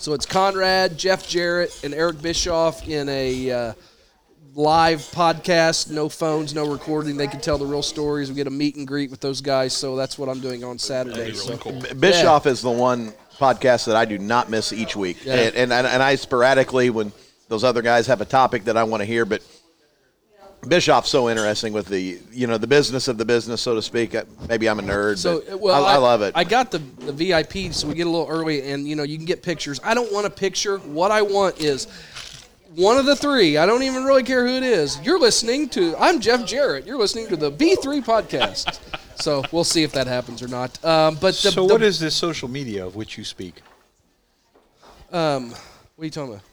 So 0.00 0.14
it's 0.14 0.24
Conrad, 0.24 0.96
Jeff 0.96 1.28
Jarrett, 1.28 1.78
and 1.84 1.92
Eric 1.92 2.22
Bischoff 2.22 2.88
in 2.88 3.06
a 3.10 3.50
uh, 3.50 3.72
live 4.54 5.00
podcast. 5.00 5.90
No 5.90 6.08
phones, 6.08 6.54
no 6.54 6.70
recording. 6.72 7.18
They 7.18 7.26
can 7.26 7.42
tell 7.42 7.58
the 7.58 7.66
real 7.66 7.82
stories. 7.82 8.30
We 8.30 8.34
get 8.34 8.46
a 8.46 8.50
meet 8.50 8.76
and 8.76 8.86
greet 8.88 9.10
with 9.10 9.20
those 9.20 9.42
guys. 9.42 9.74
So 9.74 9.96
that's 9.96 10.18
what 10.18 10.30
I'm 10.30 10.40
doing 10.40 10.64
on 10.64 10.78
Saturday. 10.78 11.18
That'd 11.18 11.36
So 11.36 11.58
really 11.58 11.82
cool. 11.82 11.94
Bischoff 11.96 12.46
is 12.46 12.62
the 12.62 12.70
one 12.70 13.12
podcast 13.36 13.84
that 13.88 13.96
I 13.96 14.06
do 14.06 14.16
not 14.18 14.48
miss 14.48 14.72
each 14.72 14.96
week, 14.96 15.22
Yeah. 15.22 15.34
and, 15.34 15.70
and 15.70 15.86
and 15.86 16.02
I 16.02 16.14
sporadically 16.14 16.88
when 16.88 17.12
those 17.48 17.62
other 17.62 17.82
guys 17.82 18.06
have 18.06 18.22
a 18.22 18.26
topic 18.26 18.64
that 18.64 18.78
I 18.78 18.84
want 18.84 19.02
to 19.02 19.04
hear, 19.04 19.26
but 19.26 19.42
Bischoff's 20.68 21.08
so 21.08 21.30
interesting 21.30 21.72
with 21.72 21.86
the 21.86 22.18
you 22.30 22.46
know 22.46 22.58
the 22.58 22.66
business 22.66 23.08
of 23.08 23.16
the 23.18 23.24
business, 23.24 23.62
so 23.62 23.74
to 23.74 23.82
speak. 23.82 24.14
Uh, 24.14 24.24
Maybe 24.48 24.68
I'm 24.68 24.78
a 24.78 24.82
nerd, 24.82 25.16
So 25.18 25.42
but 25.48 25.60
well, 25.60 25.84
I, 25.84 25.94
I 25.94 25.96
love 25.96 26.22
it. 26.22 26.32
I 26.34 26.44
got 26.44 26.70
the 26.70 26.78
the 26.78 27.12
VIP, 27.12 27.72
so 27.72 27.88
we 27.88 27.94
get 27.94 28.06
a 28.06 28.10
little 28.10 28.28
early, 28.28 28.70
and 28.70 28.86
you 28.86 28.94
know 28.94 29.02
you 29.02 29.16
can 29.16 29.24
get 29.24 29.42
pictures. 29.42 29.80
I 29.82 29.94
don't 29.94 30.12
want 30.12 30.26
a 30.26 30.30
picture. 30.30 30.78
What 30.78 31.10
I 31.10 31.22
want 31.22 31.60
is 31.60 31.86
one 32.74 32.98
of 32.98 33.06
the 33.06 33.16
three. 33.16 33.56
I 33.56 33.64
don't 33.64 33.82
even 33.82 34.04
really 34.04 34.22
care 34.22 34.46
who 34.46 34.54
it 34.54 34.62
is. 34.62 35.00
You're 35.00 35.18
listening 35.18 35.68
to. 35.70 35.96
I'm 35.98 36.20
Jeff 36.20 36.46
Jarrett. 36.46 36.86
You're 36.86 36.98
listening 36.98 37.28
to 37.28 37.36
the 37.36 37.50
B3 37.50 38.04
podcast. 38.04 38.78
so 39.20 39.42
we'll 39.52 39.64
see 39.64 39.82
if 39.82 39.92
that 39.92 40.06
happens 40.06 40.42
or 40.42 40.48
not. 40.48 40.82
Um, 40.84 41.14
but 41.14 41.34
the, 41.34 41.50
so, 41.50 41.66
the- 41.66 41.72
what 41.72 41.82
is 41.82 41.98
this 41.98 42.14
social 42.14 42.48
media 42.48 42.86
of 42.86 42.96
which 42.96 43.16
you 43.16 43.24
speak? 43.24 43.62
What 45.96 46.04
are 46.04 46.04
you 46.04 46.10
talking 46.10 46.34
about? 46.34 46.44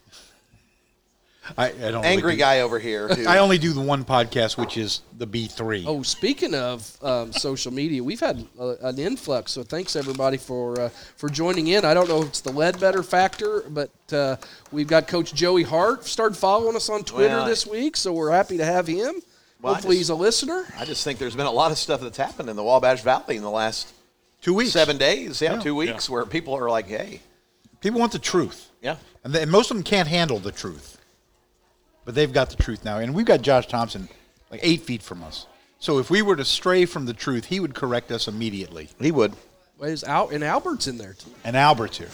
I, 1.57 1.67
I 1.67 1.91
don't 1.91 2.03
Angry 2.05 2.23
really 2.23 2.35
do- 2.35 2.39
guy 2.41 2.61
over 2.61 2.79
here. 2.79 3.07
Who, 3.13 3.27
I 3.27 3.37
only 3.37 3.57
do 3.57 3.73
the 3.73 3.81
one 3.81 4.03
podcast, 4.03 4.57
which 4.57 4.75
is 4.77 5.01
the 5.17 5.27
B 5.27 5.47
three. 5.47 5.85
Oh, 5.87 6.01
speaking 6.01 6.53
of 6.55 6.97
um, 7.03 7.31
social 7.31 7.71
media, 7.71 8.03
we've 8.03 8.19
had 8.19 8.45
uh, 8.59 8.75
an 8.81 8.97
influx. 8.99 9.51
So 9.53 9.63
thanks 9.63 9.95
everybody 9.95 10.37
for 10.37 10.79
uh, 10.79 10.89
for 11.15 11.29
joining 11.29 11.67
in. 11.67 11.85
I 11.85 11.93
don't 11.93 12.09
know 12.09 12.21
if 12.23 12.27
it's 12.29 12.41
the 12.41 12.51
Ledbetter 12.51 13.03
factor, 13.03 13.63
but 13.69 13.91
uh, 14.11 14.37
we've 14.71 14.87
got 14.87 15.07
Coach 15.07 15.33
Joey 15.33 15.63
Hart 15.63 16.05
started 16.05 16.35
following 16.35 16.75
us 16.75 16.89
on 16.89 17.03
Twitter 17.03 17.35
Well, 17.35 17.45
I- 17.45 17.49
this 17.49 17.65
week, 17.67 17.95
so 17.97 18.11
we're 18.13 18.31
happy 18.31 18.57
to 18.57 18.65
have 18.65 18.87
him. 18.87 19.21
Well, 19.61 19.73
Hopefully, 19.73 19.95
just- 19.95 20.01
he's 20.01 20.09
a 20.09 20.15
listener. 20.15 20.65
I 20.77 20.85
just 20.85 21.03
think 21.03 21.17
there's 21.19 21.35
been 21.35 21.45
a 21.47 21.51
lot 21.51 21.71
of 21.71 21.77
stuff 21.77 22.01
that's 22.01 22.17
happened 22.17 22.49
in 22.49 22.55
the 22.55 22.63
Wabash 22.63 23.01
Valley 23.01 23.37
in 23.37 23.41
the 23.43 23.49
last 23.49 23.91
two 24.41 24.53
weeks. 24.53 24.71
seven 24.71 24.97
days, 24.97 25.41
yeah, 25.41 25.53
Yeah. 25.55 25.59
two 25.61 25.75
weeks, 25.75 26.09
where 26.09 26.25
people 26.25 26.53
are 26.55 26.69
like, 26.69 26.87
hey, 26.87 27.21
People 27.79 27.99
want 27.99 28.11
the 28.11 28.19
truth, 28.19 28.71
yeah, 28.81 28.95
and, 29.23 29.31
they, 29.33 29.43
and 29.43 29.51
most 29.51 29.69
of 29.69 29.77
them 29.77 29.83
can't 29.83 30.07
handle 30.07 30.39
the 30.39 30.51
truth, 30.51 30.96
but 32.07 32.15
they've 32.15 32.31
got 32.31 32.49
the 32.49 32.55
truth 32.55 32.85
now. 32.85 32.99
And 32.99 33.13
we've 33.13 33.25
got 33.25 33.41
Josh 33.41 33.67
Thompson 33.67 34.07
like 34.49 34.61
eight 34.63 34.81
feet 34.83 35.03
from 35.03 35.21
us. 35.23 35.45
So 35.77 35.99
if 35.99 36.09
we 36.09 36.21
were 36.21 36.37
to 36.37 36.45
stray 36.45 36.85
from 36.85 37.05
the 37.05 37.13
truth, 37.13 37.45
he 37.45 37.59
would 37.59 37.75
correct 37.75 38.11
us 38.13 38.29
immediately. 38.29 38.87
he 38.99 39.11
would. 39.11 39.33
Well, 39.77 39.89
Is 39.89 40.05
out 40.05 40.31
and 40.31 40.41
Albert's 40.41 40.87
in 40.87 40.97
there 40.97 41.13
too. 41.13 41.29
And 41.43 41.57
Albert's 41.57 41.97
here. 41.97 42.07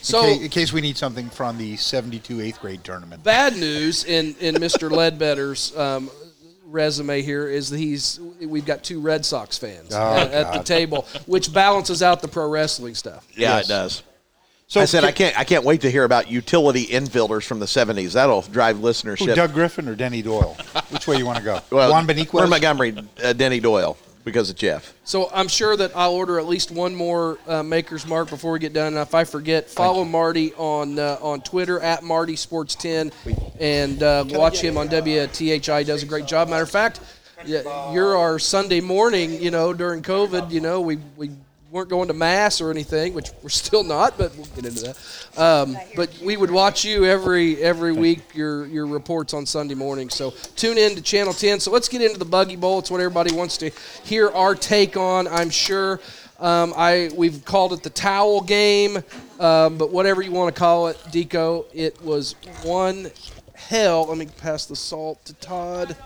So 0.00 0.20
in, 0.24 0.34
case, 0.34 0.42
in 0.44 0.48
case 0.50 0.72
we 0.72 0.80
need 0.80 0.96
something 0.96 1.28
from 1.28 1.58
the 1.58 1.76
72 1.76 2.40
eighth 2.40 2.60
grade 2.60 2.84
tournament. 2.84 3.24
bad 3.24 3.56
news 3.56 4.04
in 4.04 4.36
in 4.40 4.54
Mr. 4.54 4.88
Ledbetter's 4.90 5.76
um, 5.76 6.08
resume 6.66 7.20
here 7.20 7.48
is 7.48 7.68
that 7.70 7.78
he's 7.78 8.20
we've 8.40 8.64
got 8.64 8.84
two 8.84 9.00
Red 9.00 9.24
Sox 9.26 9.58
fans 9.58 9.88
Oh, 9.92 10.16
at, 10.16 10.30
at 10.30 10.52
the 10.52 10.62
table, 10.62 11.06
which 11.26 11.52
balances 11.52 12.00
out 12.00 12.22
the 12.22 12.28
pro 12.28 12.48
wrestling 12.48 12.94
stuff. 12.94 13.26
Yeah, 13.34 13.56
Yes. 13.56 13.64
it 13.64 13.68
does. 13.68 14.02
So 14.66 14.80
I 14.80 14.86
said 14.86 15.04
I 15.04 15.12
can't. 15.12 15.38
I 15.38 15.44
can't 15.44 15.64
wait 15.64 15.82
to 15.82 15.90
hear 15.90 16.04
about 16.04 16.30
utility 16.30 16.86
infielders 16.86 17.44
from 17.44 17.60
the 17.60 17.66
'70s. 17.66 18.14
That'll 18.14 18.40
drive 18.42 18.78
Who, 18.78 18.84
listenership. 18.84 19.34
Doug 19.34 19.52
Griffin 19.52 19.86
or 19.88 19.94
Denny 19.94 20.22
Doyle? 20.22 20.56
Which 20.88 21.06
way 21.06 21.18
you 21.18 21.26
want 21.26 21.38
to 21.38 21.44
go? 21.44 21.60
well, 21.70 21.90
Juan 21.90 22.06
Beniquez? 22.06 22.32
or 22.34 22.46
Montgomery, 22.46 22.96
uh, 23.22 23.34
Denny 23.34 23.60
Doyle, 23.60 23.98
because 24.24 24.48
of 24.48 24.56
Jeff. 24.56 24.94
So 25.04 25.28
I'm 25.34 25.48
sure 25.48 25.76
that 25.76 25.94
I'll 25.94 26.14
order 26.14 26.38
at 26.38 26.46
least 26.46 26.70
one 26.70 26.94
more 26.94 27.38
uh, 27.46 27.62
Maker's 27.62 28.06
Mark 28.06 28.30
before 28.30 28.52
we 28.52 28.60
get 28.60 28.72
done. 28.72 28.94
And 28.94 29.02
if 29.02 29.14
I 29.14 29.24
forget, 29.24 29.68
follow 29.68 30.04
Marty 30.04 30.54
on 30.54 30.98
uh, 30.98 31.18
on 31.20 31.42
Twitter 31.42 31.78
at 31.80 32.02
Marty 32.02 32.36
Sports 32.36 32.74
10 32.76 33.12
and 33.60 34.02
uh, 34.02 34.24
watch 34.28 34.60
him 34.62 34.78
on 34.78 34.88
WTHI. 34.88 35.84
Does 35.84 36.02
a 36.02 36.06
great 36.06 36.26
job. 36.26 36.48
Matter 36.48 36.62
of 36.62 36.70
fact, 36.70 37.00
yeah, 37.44 37.92
you're 37.92 38.16
our 38.16 38.38
Sunday 38.38 38.80
morning. 38.80 39.42
You 39.42 39.50
know, 39.50 39.74
during 39.74 40.00
COVID, 40.02 40.50
you 40.50 40.60
know, 40.60 40.80
we 40.80 40.96
we 41.16 41.30
weren't 41.72 41.88
going 41.88 42.06
to 42.06 42.14
mass 42.14 42.60
or 42.60 42.70
anything, 42.70 43.14
which 43.14 43.30
we're 43.42 43.48
still 43.48 43.82
not, 43.82 44.18
but 44.18 44.36
we'll 44.36 44.46
get 44.54 44.66
into 44.66 44.82
that. 44.82 45.40
Um, 45.40 45.76
but 45.96 46.10
we 46.22 46.36
would 46.36 46.50
watch 46.50 46.84
you 46.84 47.06
every 47.06 47.60
every 47.62 47.92
week 47.92 48.20
your 48.34 48.66
your 48.66 48.86
reports 48.86 49.32
on 49.32 49.46
Sunday 49.46 49.74
morning. 49.74 50.10
So 50.10 50.32
tune 50.54 50.76
in 50.76 50.94
to 50.96 51.02
Channel 51.02 51.32
10. 51.32 51.60
So 51.60 51.70
let's 51.70 51.88
get 51.88 52.02
into 52.02 52.18
the 52.18 52.26
Buggy 52.26 52.56
Bowl. 52.56 52.78
It's 52.78 52.90
what 52.90 53.00
everybody 53.00 53.34
wants 53.34 53.56
to 53.58 53.70
hear 54.04 54.28
our 54.28 54.54
take 54.54 54.96
on. 54.96 55.26
I'm 55.26 55.50
sure. 55.50 55.98
Um, 56.38 56.74
I 56.76 57.10
we've 57.14 57.44
called 57.44 57.72
it 57.72 57.82
the 57.82 57.90
towel 57.90 58.42
game, 58.42 58.98
um, 59.40 59.78
but 59.78 59.90
whatever 59.90 60.20
you 60.20 60.32
want 60.32 60.54
to 60.54 60.58
call 60.58 60.88
it, 60.88 60.96
Deco, 61.10 61.66
it 61.72 62.02
was 62.02 62.34
one 62.64 63.10
hell. 63.54 64.06
Let 64.08 64.18
me 64.18 64.26
pass 64.26 64.66
the 64.66 64.76
salt 64.76 65.24
to 65.26 65.34
Todd 65.34 65.96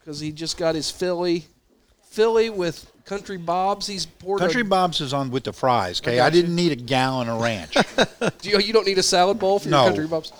because 0.00 0.18
he 0.18 0.32
just 0.32 0.56
got 0.56 0.74
his 0.74 0.90
Philly, 0.90 1.44
Philly 2.12 2.50
with 2.50 2.90
Country 3.04 3.36
Bob's. 3.38 3.86
He's 3.86 4.06
poured 4.06 4.40
a- 4.40 4.44
Country 4.44 4.62
Bob's 4.62 5.00
is 5.00 5.12
on 5.12 5.30
with 5.30 5.44
the 5.44 5.52
fries. 5.52 6.00
Okay, 6.00 6.16
got 6.16 6.26
I, 6.26 6.30
didn't 6.30 6.54
need 6.54 6.72
a 6.72 6.76
gallon 6.76 7.28
of 7.28 7.40
ranch. 7.40 7.74
Do 8.40 8.50
you, 8.50 8.58
you 8.58 8.72
don't 8.72 8.86
need 8.86 8.98
a 8.98 9.02
salad 9.02 9.38
bowl 9.38 9.58
for 9.58 9.68
No. 9.68 9.84
your 9.84 9.88
country 9.92 10.06
bobs. 10.06 10.32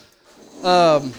Um, 0.62 1.12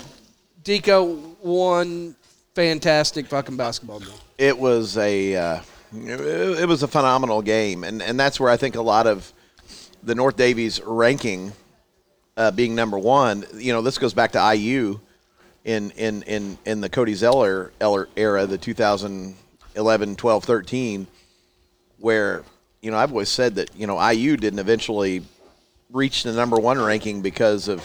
Deco 0.64 1.36
one 1.42 2.16
fantastic 2.56 3.28
fucking 3.28 3.58
basketball 3.58 4.00
game. 4.00 4.10
it 4.38 4.58
was 4.58 4.98
a 4.98 5.36
uh, 5.36 5.62
it 5.94 6.20
it 6.62 6.68
was 6.68 6.84
a 6.84 6.88
phenomenal 6.88 7.42
game, 7.42 7.84
and 7.84 8.02
and 8.02 8.20
that's 8.20 8.40
where 8.40 8.50
I 8.50 8.58
think 8.58 8.76
a 8.76 8.82
lot 8.82 9.08
of 9.08 9.34
the 10.04 10.16
North 10.16 10.38
Daviess 10.38 10.80
ranking 10.86 11.52
uh, 12.38 12.52
being 12.52 12.76
number 12.76 12.98
one. 12.98 13.44
You 13.56 13.74
know, 13.74 13.82
this 13.82 13.98
goes 13.98 14.14
back 14.14 14.32
to 14.34 14.56
IU 14.56 15.00
in 15.66 15.92
in 15.92 16.24
in 16.24 16.58
in 16.66 16.80
the 16.82 16.90
Cody 16.90 17.14
Zeller 17.16 17.72
era, 18.16 18.46
the 18.46 18.58
2011, 19.74 20.16
12, 20.16 20.44
13, 20.44 21.08
where 22.00 22.44
you 22.82 22.92
know 22.92 22.98
I've 22.98 23.12
always 23.12 23.30
said 23.30 23.56
that 23.56 23.76
you 23.76 23.88
know 23.88 24.10
IU 24.10 24.38
didn't 24.38 24.60
eventually 24.60 25.24
reach 25.92 26.24
the 26.24 26.34
number 26.34 26.58
one 26.58 26.80
ranking 26.80 27.22
because 27.22 27.68
of 27.68 27.82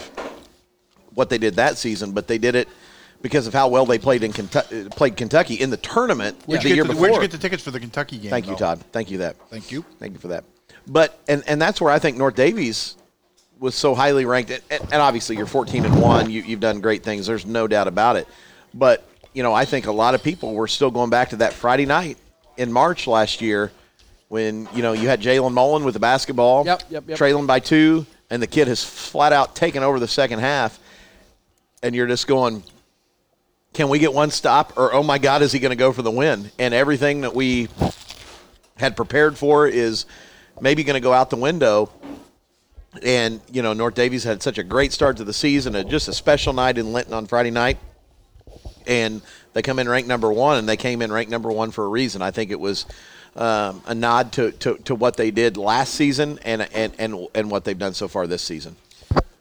what 1.13 1.29
they 1.29 1.37
did 1.37 1.55
that 1.55 1.77
season, 1.77 2.11
but 2.11 2.27
they 2.27 2.37
did 2.37 2.55
it 2.55 2.67
because 3.21 3.47
of 3.47 3.53
how 3.53 3.67
well 3.67 3.85
they 3.85 3.97
played 3.97 4.23
in 4.23 4.31
Kentucky, 4.31 4.87
played 4.89 5.17
Kentucky 5.17 5.55
in 5.55 5.69
the 5.69 5.77
tournament 5.77 6.37
Where'd, 6.45 6.63
the 6.63 6.69
year 6.69 6.83
the, 6.83 6.89
before. 6.89 7.01
where'd 7.01 7.15
you 7.15 7.21
get 7.21 7.31
the 7.31 7.37
tickets 7.37 7.63
for 7.63 7.71
the 7.71 7.79
Kentucky 7.79 8.17
game? 8.17 8.29
Thank 8.29 8.47
you. 8.47 8.55
Todd. 8.55 8.83
Thank 8.91 9.11
you 9.11 9.19
that. 9.19 9.35
Thank 9.49 9.71
you. 9.71 9.83
Thank 9.99 10.13
you 10.13 10.19
for 10.19 10.29
that. 10.29 10.43
But 10.87 11.19
and 11.27 11.43
and 11.47 11.61
that's 11.61 11.81
where 11.81 11.91
I 11.91 11.99
think 11.99 12.17
North 12.17 12.35
Daviess 12.35 12.95
was 13.59 13.75
so 13.75 13.93
highly 13.93 14.25
ranked. 14.25 14.51
And, 14.51 14.61
and 14.69 15.01
obviously, 15.01 15.35
you're 15.35 15.45
14 15.45 15.85
and 15.85 16.01
one. 16.01 16.29
You, 16.29 16.41
you've 16.41 16.59
done 16.59 16.79
great 16.81 17.03
things. 17.03 17.27
There's 17.27 17.45
no 17.45 17.67
doubt 17.67 17.87
about 17.87 18.15
it. 18.15 18.27
But 18.73 19.08
you 19.39 19.43
know, 19.43 19.53
I 19.53 19.63
think 19.63 19.87
a 19.87 19.91
lot 19.93 20.15
of 20.15 20.21
people 20.21 20.53
were 20.53 20.67
still 20.67 20.91
going 20.91 21.09
back 21.09 21.29
to 21.29 21.37
that 21.37 21.53
Friday 21.53 21.85
night 21.85 22.17
in 22.57 22.73
March 22.73 23.07
last 23.07 23.39
year 23.39 23.71
when 24.27 24.67
you 24.75 24.81
know 24.81 24.91
you 24.91 25.07
had 25.07 25.21
Jalen 25.21 25.53
Mullen 25.53 25.85
with 25.85 25.93
the 25.93 25.99
basketball, 26.01 26.65
Yep, 26.65 26.83
yep, 26.89 27.03
yep. 27.07 27.17
trailing 27.17 27.45
by 27.45 27.61
two, 27.61 28.05
and 28.29 28.41
the 28.41 28.47
kid 28.47 28.67
has 28.67 28.83
flat 28.83 29.31
out 29.31 29.55
taken 29.55 29.81
over 29.81 29.97
the 29.97 30.09
second 30.09 30.39
half, 30.39 30.77
and 31.81 31.95
you're 31.95 32.05
just 32.05 32.27
going. 32.27 32.63
Can 33.71 33.87
we 33.87 33.97
get 33.97 34.13
one 34.13 34.29
stop? 34.29 34.77
Or 34.77 34.93
oh 34.93 35.03
my 35.03 35.17
God, 35.19 35.41
is 35.41 35.53
he 35.53 35.59
going 35.59 35.69
to 35.69 35.77
go 35.77 35.93
for 35.93 36.01
the 36.01 36.11
win? 36.11 36.51
And 36.59 36.73
everything 36.73 37.21
that 37.21 37.33
we 37.33 37.69
had 38.75 38.97
prepared 38.97 39.37
for 39.37 39.69
is 39.69 40.05
maybe 40.59 40.83
going 40.83 40.95
to 40.95 40.99
go 40.99 41.13
out 41.13 41.29
the 41.29 41.37
window. 41.37 41.89
And 43.01 43.39
you 43.49 43.61
know, 43.61 43.71
North 43.71 43.95
Daviess 43.95 44.25
had 44.25 44.43
such 44.43 44.57
a 44.57 44.63
great 44.63 44.91
start 44.91 45.15
to 45.15 45.23
the 45.23 45.31
season, 45.31 45.77
and 45.77 45.89
just 45.89 46.09
a 46.09 46.13
special 46.13 46.51
night 46.51 46.77
in 46.77 46.91
Linton 46.91 47.13
on 47.13 47.25
Friday 47.25 47.51
night, 47.51 47.77
and 48.89 49.21
they 49.53 49.61
come 49.61 49.79
in 49.79 49.87
ranked 49.87 50.09
number 50.09 50.33
one, 50.33 50.57
and 50.57 50.67
they 50.67 50.75
came 50.75 51.01
in 51.01 51.11
ranked 51.11 51.31
number 51.31 51.51
one 51.51 51.71
for 51.71 51.85
a 51.85 51.87
reason. 51.87 52.21
I 52.21 52.31
think 52.31 52.49
it 52.51 52.59
was 52.59 52.85
um, 53.35 53.81
a 53.85 53.93
nod 53.93 54.33
to, 54.33 54.51
to, 54.51 54.77
to 54.79 54.95
what 54.95 55.15
they 55.15 55.31
did 55.31 55.55
last 55.55 55.93
season 55.93 56.39
and, 56.43 56.67
and 56.73 56.93
and 56.97 57.27
and 57.35 57.51
what 57.51 57.63
they've 57.63 57.77
done 57.77 57.93
so 57.93 58.07
far 58.07 58.27
this 58.27 58.41
season. 58.41 58.75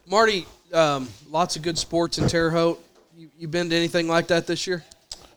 Marty, 0.07 0.47
um, 0.73 1.09
lots 1.31 1.57
of 1.57 1.63
good 1.63 1.79
sports 1.79 2.19
in 2.19 2.29
Terre 2.29 2.51
Haute. 2.51 2.79
You, 3.17 3.31
you 3.39 3.49
been 3.49 3.71
to 3.71 3.77
anything 3.77 4.07
like 4.07 4.29
that 4.29 4.47
this 4.47 4.67
year? 4.67 4.85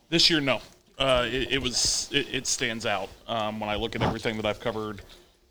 This 0.09 0.29
year, 0.29 0.41
no. 0.41 0.61
Uh, 0.99 1.25
it, 1.31 1.53
it 1.53 1.61
was 1.61 2.09
it, 2.11 2.27
it 2.31 2.47
stands 2.47 2.85
out 2.85 3.09
um, 3.27 3.59
when 3.59 3.69
I 3.69 3.75
look 3.75 3.95
at 3.95 4.03
everything 4.03 4.35
that 4.35 4.45
I've 4.45 4.59
covered, 4.59 5.01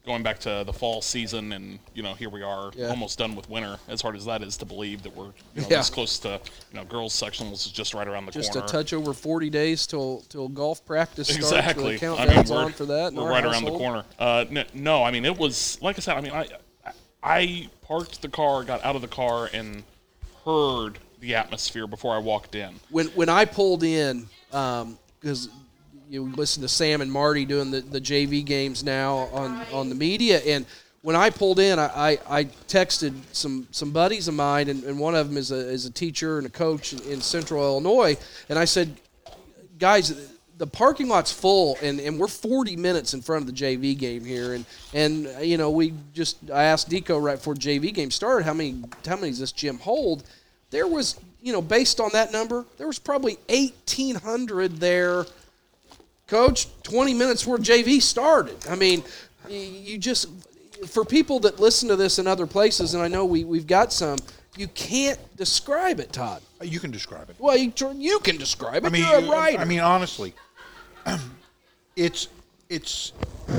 going 0.07 0.23
back 0.23 0.39
to 0.41 0.63
the 0.65 0.73
fall 0.73 1.03
season, 1.03 1.53
and 1.53 1.79
you 1.95 2.03
know 2.03 2.15
here 2.15 2.31
we 2.31 2.43
are, 2.43 2.73
Yeah. 2.75 2.89
almost 2.89 3.19
done 3.19 3.35
with 3.37 3.49
winter. 3.51 3.79
As 3.89 4.01
hard 4.01 4.17
as 4.17 4.25
that 4.25 4.43
is 4.43 4.57
to 4.59 4.65
believe 4.65 5.03
that 5.03 5.15
we're 5.15 5.27
you 5.55 5.63
know, 5.63 5.69
Yeah. 5.71 5.77
this 5.79 5.91
close 5.91 6.19
to 6.21 6.41
you 6.73 6.77
know 6.79 6.85
girls 6.85 7.13
sectionals 7.15 7.67
is 7.67 7.73
just 7.73 7.93
right 7.95 8.09
around 8.09 8.27
the 8.27 8.33
Just 8.33 8.53
corner. 8.53 8.67
Just 8.67 8.75
a 8.75 8.77
touch 8.79 8.93
over 8.93 9.13
40 9.13 9.51
days 9.51 9.87
till 9.87 10.23
till 10.29 10.49
golf 10.49 10.85
practice 10.85 11.29
starts. 11.29 11.47
Exactly. 11.53 11.97
The 11.99 12.07
I 12.09 12.27
mean, 12.27 12.45
we're, 12.49 12.65
on 12.65 12.73
for 12.73 12.87
that. 12.87 13.13
we're 13.13 13.29
right 13.29 13.45
around 13.45 13.65
the 13.65 13.71
corner. 13.71 14.05
Uh, 14.19 14.45
n- 14.51 14.67
no, 14.75 15.05
I 15.05 15.11
mean 15.11 15.25
it 15.25 15.37
was 15.37 15.79
like 15.83 15.97
I 15.99 16.01
said. 16.01 16.17
I 16.17 16.21
mean 16.21 16.33
I 16.33 16.47
I 17.23 17.69
parked 17.83 18.23
the 18.23 18.29
car, 18.29 18.65
got 18.65 18.83
out 18.85 18.97
of 18.97 19.03
the 19.03 19.09
car, 19.09 19.51
and 19.53 19.83
heard 20.47 20.99
the 21.21 21.35
atmosphere 21.35 21.87
before 21.87 22.15
I 22.15 22.19
walked 22.19 22.55
in. 22.55 22.81
when 22.89 23.09
when 23.09 23.29
I 23.29 23.45
pulled 23.45 23.83
in, 23.83 24.27
because 24.51 25.51
you 26.11 26.25
listen 26.25 26.61
to 26.63 26.69
Sam 26.69 27.01
and 27.01 27.11
Marty 27.11 27.45
doing 27.45 27.71
the, 27.71 27.83
the 27.83 28.01
JV 28.01 28.45
games 28.45 28.83
now 28.83 29.29
on, 29.33 29.65
on 29.73 29.89
the 29.89 29.95
media, 29.95 30.41
and 30.41 30.67
when 31.03 31.17
I 31.17 31.31
pulled 31.31 31.61
in, 31.61 31.79
I, 31.79 32.19
I, 32.29 32.45
texted 32.69 33.15
some, 33.33 33.67
some 33.71 33.91
buddies 33.91 34.29
of 34.29 34.35
mine, 34.35 34.69
and, 34.69 34.85
and 34.85 34.99
one 34.99 35.15
of 35.15 35.29
them 35.29 35.39
is 35.39 35.51
a, 35.51 35.57
is 35.57 35.87
a 35.87 35.91
teacher 35.91 36.37
and 36.37 36.47
a 36.47 36.51
coach 36.51 36.93
in 36.93 37.23
Central 37.23 37.63
Illinois, 37.63 38.19
and 38.51 38.59
I 38.59 38.67
said, 38.67 38.95
guys, 39.79 40.31
the 40.59 40.67
parking 40.67 41.09
lot's 41.09 41.33
full, 41.33 41.79
and, 41.81 42.01
and 42.01 42.19
we're 42.19 42.29
40 42.29 42.77
minutes 42.77 43.15
in 43.15 43.23
front 43.23 43.43
of 43.43 43.47
the 43.47 43.63
JV 43.63 43.97
game 43.97 44.25
here, 44.25 44.53
and 44.53 44.67
and 44.93 45.27
you 45.41 45.57
know 45.57 45.71
we 45.71 45.95
just 46.13 46.37
I 46.53 46.65
asked 46.65 46.91
Deco 46.91 47.23
right 47.23 47.37
before 47.37 47.55
JV 47.55 47.95
game 47.95 48.11
started 48.11 48.45
how 48.45 48.53
many 48.53 48.83
how 49.07 49.17
many 49.17 49.31
does 49.31 49.39
this 49.39 49.53
gym 49.53 49.79
hold? 49.79 50.25
There 50.69 50.87
was 50.87 51.19
you 51.41 51.55
know 51.55 51.63
based 51.63 51.99
on 51.99 52.11
that 52.13 52.31
number, 52.31 52.67
there 52.77 52.87
was 52.87 52.99
probably 52.99 53.39
1,800 53.49 54.77
there. 54.77 55.25
Coach, 56.31 56.69
20 56.85 57.13
minutes 57.13 57.45
where 57.45 57.59
JV 57.59 58.01
started. 58.01 58.57
I 58.69 58.77
mean, 58.77 59.03
you 59.49 59.99
just 59.99 60.29
for 60.87 61.05
people 61.05 61.41
that 61.41 61.59
listen 61.59 61.89
to 61.89 61.97
this 61.97 62.21
in 62.21 62.29
other 62.29 62.47
places, 62.47 62.95
and 62.95 63.03
I 63.03 63.09
know 63.09 63.25
we 63.25 63.45
we've 63.45 63.67
got 63.67 63.93
some. 63.93 64.17
You 64.57 64.69
can't 64.69 65.19
describe 65.37 66.01
it, 66.01 66.13
Todd. 66.13 66.43
You 66.63 66.81
can 66.81 66.91
describe 66.91 67.31
it. 67.31 67.37
Well, 67.39 67.57
you, 67.57 67.73
you 67.95 68.19
can 68.19 68.37
describe 68.37 68.85
it. 68.85 68.87
I 68.87 68.91
mean, 68.91 69.05
You're 69.05 69.19
a 69.19 69.29
writer. 69.29 69.59
I 69.59 69.65
mean, 69.65 69.81
honestly, 69.81 70.35
it's 71.97 72.29
it's 72.69 73.13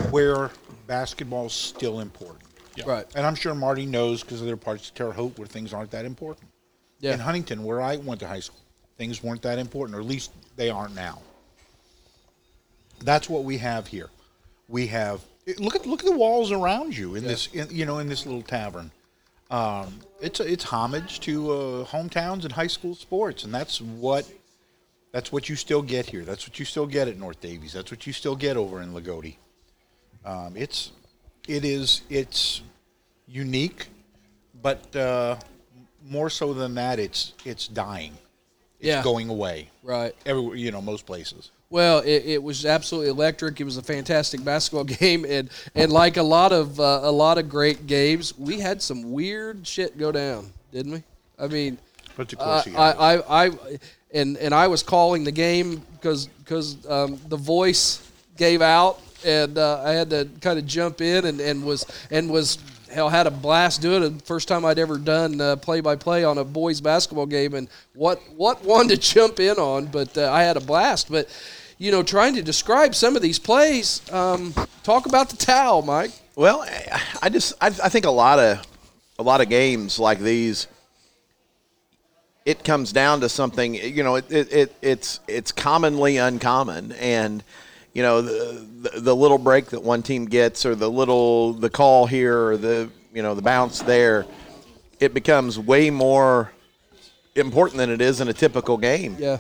where 0.10 0.50
basketball's 0.88 1.54
still 1.54 2.00
important. 2.00 2.44
Yeah. 2.76 2.86
right. 2.88 3.06
And 3.16 3.26
I'm 3.26 3.36
sure 3.36 3.54
Marty 3.54 3.86
knows 3.86 4.24
because 4.24 4.42
there 4.42 4.54
are 4.54 4.58
parts 4.58 4.88
of 4.88 4.96
Terre 4.96 5.12
Haute 5.12 5.38
where 5.38 5.48
things 5.48 5.74
aren't 5.74 5.92
that 5.92 6.06
important. 6.06 6.48
Yeah. 7.02 7.14
In 7.14 7.20
Huntington, 7.20 7.64
where 7.66 7.82
I 7.82 7.98
went 7.98 8.22
to 8.22 8.28
high 8.28 8.40
school, 8.40 8.60
things 8.98 9.22
weren't 9.22 9.42
that 9.42 9.60
important, 9.60 9.98
or 9.98 10.00
at 10.00 10.08
least 10.08 10.32
they 10.56 10.70
aren't 10.70 10.96
now. 10.96 11.22
That's 13.04 13.30
what 13.30 13.44
we 13.44 13.58
have 13.58 13.88
here. 13.88 14.10
We 14.68 14.88
have 14.88 15.22
look 15.58 15.76
at 15.76 15.86
look 15.86 16.02
at 16.02 16.06
the 16.06 16.16
walls 16.18 16.52
around 16.52 16.96
you 16.96 17.16
in 17.16 17.24
this 17.24 17.48
in, 17.48 17.68
you 17.72 17.86
know 17.86 18.00
in 18.00 18.08
this 18.08 18.26
little 18.26 18.42
tavern. 18.42 18.92
Um, 19.50 20.00
it's 20.22 20.40
it's 20.40 20.64
homage 20.64 21.20
to 21.22 21.52
uh, 21.52 21.86
hometowns 21.86 22.44
and 22.44 22.54
high 22.54 22.68
school 22.68 22.96
sports, 22.96 23.44
and 23.44 23.54
that's 23.54 23.82
what 23.82 24.26
that's 25.12 25.32
what 25.32 25.50
you 25.50 25.56
still 25.56 25.82
get 25.82 26.06
here. 26.06 26.24
That's 26.24 26.48
what 26.48 26.58
you 26.60 26.64
still 26.66 26.88
get 26.88 27.08
at 27.10 27.18
North 27.18 27.42
Daviess. 27.42 27.74
That's 27.74 27.92
what 27.92 28.08
you 28.08 28.14
still 28.14 28.36
get 28.36 28.56
over 28.56 28.82
in 28.82 28.94
Loogootee. 28.94 29.36
Um, 30.24 30.56
it's 30.56 30.92
it 31.48 31.66
is 31.66 32.04
it's 32.10 32.62
unique, 33.28 33.88
but 34.62 34.96
uh, 34.96 35.36
more 36.08 36.30
so 36.30 36.54
than 36.54 36.76
that, 36.76 37.00
it's 37.00 37.34
it's 37.44 37.68
dying. 37.68 38.14
It's 38.80 38.88
Yeah. 38.88 39.04
going 39.04 39.30
away. 39.30 39.70
Right. 39.84 40.16
Everywhere, 40.26 40.56
you 40.56 40.72
know, 40.72 40.82
most 40.82 41.06
places. 41.06 41.52
Well, 41.72 42.00
it, 42.00 42.26
it 42.26 42.44
was 42.44 42.66
absolutely 42.66 43.12
electric. 43.12 43.62
It 43.62 43.64
was 43.64 43.78
a 43.78 43.82
fantastic 43.82 44.44
basketball 44.46 44.84
game, 44.84 45.26
and 45.28 45.50
and 45.74 45.92
like 45.92 46.18
a 46.18 46.24
lot 46.24 46.52
of 46.52 46.80
uh, 46.80 47.00
a 47.02 47.12
lot 47.12 47.40
of 47.40 47.50
great 47.50 47.88
games, 47.88 48.38
we 48.38 48.60
had 48.60 48.82
some 48.82 49.12
weird 49.12 49.66
shit 49.66 49.98
go 49.98 50.12
down, 50.12 50.52
didn't 50.72 50.92
we? 50.92 51.04
I 51.40 51.48
mean, 51.48 51.80
But 52.18 52.32
of 52.34 52.40
uh, 52.40 52.44
course, 52.44 52.68
you 52.68 52.78
I. 52.78 53.16
I, 53.16 53.46
I, 53.46 53.52
and 54.14 54.38
and 54.38 54.54
I 54.54 54.68
was 54.68 54.84
calling 54.84 55.24
the 55.24 55.32
game 55.32 55.82
because 55.94 56.28
because 56.28 56.86
um, 56.90 57.18
the 57.30 57.38
voice 57.38 58.06
gave 58.36 58.62
out, 58.62 59.00
and 59.26 59.58
uh, 59.58 59.82
I 59.82 59.92
had 59.92 60.10
to 60.10 60.28
kind 60.42 60.60
of 60.60 60.66
jump 60.66 61.00
in 61.00 61.26
and, 61.26 61.40
and 61.40 61.64
was 61.64 61.86
and 62.12 62.30
was 62.30 62.58
hell 62.92 63.08
had 63.08 63.28
a 63.28 63.32
blast 63.32 63.82
doing 63.82 64.04
it. 64.04 64.22
First 64.24 64.50
time 64.50 64.66
I'd 64.66 64.78
ever 64.78 64.98
done 64.98 65.58
play 65.60 65.80
by 65.80 65.96
play 65.96 66.26
on 66.26 66.38
a 66.38 66.44
boys 66.44 66.82
basketball 66.82 67.28
game, 67.28 67.54
and 67.54 67.70
what 67.94 68.22
what 68.36 68.66
one 68.66 68.90
to 68.90 68.98
jump 69.14 69.40
in 69.40 69.56
on, 69.58 69.86
but 69.86 70.18
uh, 70.18 70.30
I 70.30 70.44
had 70.44 70.58
a 70.58 70.62
blast. 70.62 71.10
But 71.10 71.30
you 71.82 71.92
know, 71.92 72.04
trying 72.04 72.36
to 72.36 72.44
describe 72.44 72.94
some 72.94 73.16
of 73.16 73.24
these 73.24 73.40
plays, 73.40 74.04
um, 74.14 74.54
talk 74.84 75.08
about 75.08 75.30
the 75.30 75.36
towel, 75.36 75.82
Mike. 75.82 76.12
Well, 76.36 76.64
I- 77.24 77.30
just 77.30 77.54
I, 77.60 77.68
I 77.68 77.90
think 77.90 78.06
a 78.06 78.12
lot 78.12 78.38
of 78.38 78.62
a 79.18 79.24
lot 79.24 79.42
of 79.42 79.50
games 79.50 79.98
like 79.98 80.20
these, 80.20 80.68
it 82.46 82.64
comes 82.64 82.92
down 82.92 83.22
to 83.22 83.30
something. 83.30 83.74
You 83.74 84.04
know, 84.04 84.16
it, 84.18 84.32
it, 84.32 84.54
it 84.54 84.76
it's 84.84 85.20
it's 85.28 85.52
commonly 85.52 86.18
uncommon, 86.18 86.92
and 86.94 87.44
you 87.94 88.04
know 88.04 88.22
the, 88.22 88.64
the 88.92 89.00
the 89.02 89.16
little 89.16 89.40
break 89.40 89.66
that 89.72 89.82
one 89.82 90.04
team 90.04 90.26
gets, 90.26 90.68
or 90.68 90.76
the 90.76 90.90
little 90.90 91.54
the 91.54 91.70
call 91.72 92.06
here, 92.06 92.46
or 92.46 92.58
the 92.58 92.92
you 93.12 93.24
know 93.24 93.34
the 93.34 93.42
bounce 93.42 93.82
there, 93.82 94.28
it 95.00 95.16
becomes 95.16 95.58
way 95.58 95.90
more 95.90 96.52
important 97.36 97.78
than 97.78 97.90
it 97.90 98.02
is 98.02 98.22
in 98.22 98.28
a 98.28 98.34
typical 98.34 98.78
game 98.78 99.16
Yeah, 99.18 99.38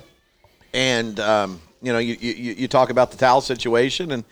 and 0.73 1.19
um, 1.19 1.61
you 1.81 1.91
know 1.93 1.99
you, 1.99 2.15
you 2.19 2.53
you 2.53 2.67
talk 2.67 2.89
about 2.89 3.11
the 3.11 3.17
towel 3.17 3.41
situation 3.41 4.11
and 4.11 4.23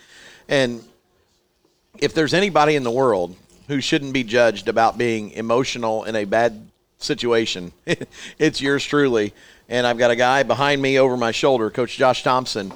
and 0.48 0.84
if 2.00 2.14
there's 2.14 2.34
anybody 2.34 2.76
in 2.76 2.84
the 2.84 2.92
world 2.92 3.36
who 3.68 3.82
shouldn't 3.82 4.14
be 4.14 4.24
judged 4.24 4.68
about 4.68 4.98
being 4.98 5.32
emotional 5.32 6.04
in 6.04 6.16
a 6.16 6.26
bad 6.26 6.68
situation 6.98 7.72
it's 8.40 8.62
yours 8.62 8.84
truly 8.84 9.34
and 9.68 9.86
I've 9.86 9.98
got 9.98 10.12
a 10.12 10.16
guy 10.16 10.44
behind 10.44 10.82
me 10.82 11.00
over 11.00 11.16
my 11.18 11.32
shoulder 11.32 11.70
coach 11.70 11.98
Josh 11.98 12.24
Thompson 12.24 12.74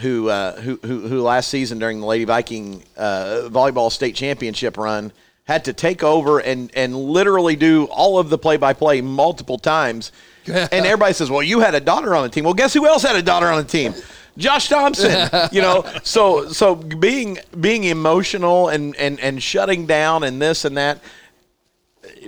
who 0.00 0.28
uh, 0.28 0.60
who, 0.60 0.78
who 0.82 1.00
who 1.08 1.22
last 1.22 1.48
season 1.48 1.78
during 1.78 2.00
the 2.00 2.06
Lady 2.06 2.24
Viking 2.24 2.82
uh, 2.96 3.48
volleyball 3.50 3.90
state 3.90 4.14
championship 4.14 4.76
run 4.76 5.12
had 5.44 5.64
to 5.64 5.72
take 5.72 6.02
over 6.02 6.40
and 6.40 6.70
and 6.74 6.94
literally 6.94 7.56
do 7.56 7.84
all 7.86 8.18
of 8.18 8.30
the 8.30 8.38
play 8.38 8.56
by 8.56 8.72
play 8.72 9.00
multiple 9.00 9.58
times. 9.58 10.12
and 10.46 10.86
everybody 10.86 11.12
says, 11.12 11.30
"Well, 11.30 11.42
you 11.42 11.60
had 11.60 11.74
a 11.74 11.80
daughter 11.80 12.14
on 12.14 12.22
the 12.24 12.28
team." 12.28 12.44
Well, 12.44 12.54
guess 12.54 12.74
who 12.74 12.86
else 12.86 13.02
had 13.02 13.16
a 13.16 13.22
daughter 13.22 13.48
on 13.48 13.58
the 13.58 13.68
team? 13.68 13.94
Josh 14.36 14.68
Thompson. 14.68 15.28
you 15.52 15.60
know, 15.60 15.84
so 16.02 16.48
so 16.48 16.74
being 16.74 17.38
being 17.60 17.84
emotional 17.84 18.68
and 18.68 18.96
and 18.96 19.20
and 19.20 19.42
shutting 19.42 19.86
down 19.86 20.24
and 20.24 20.40
this 20.40 20.64
and 20.64 20.76
that 20.76 21.00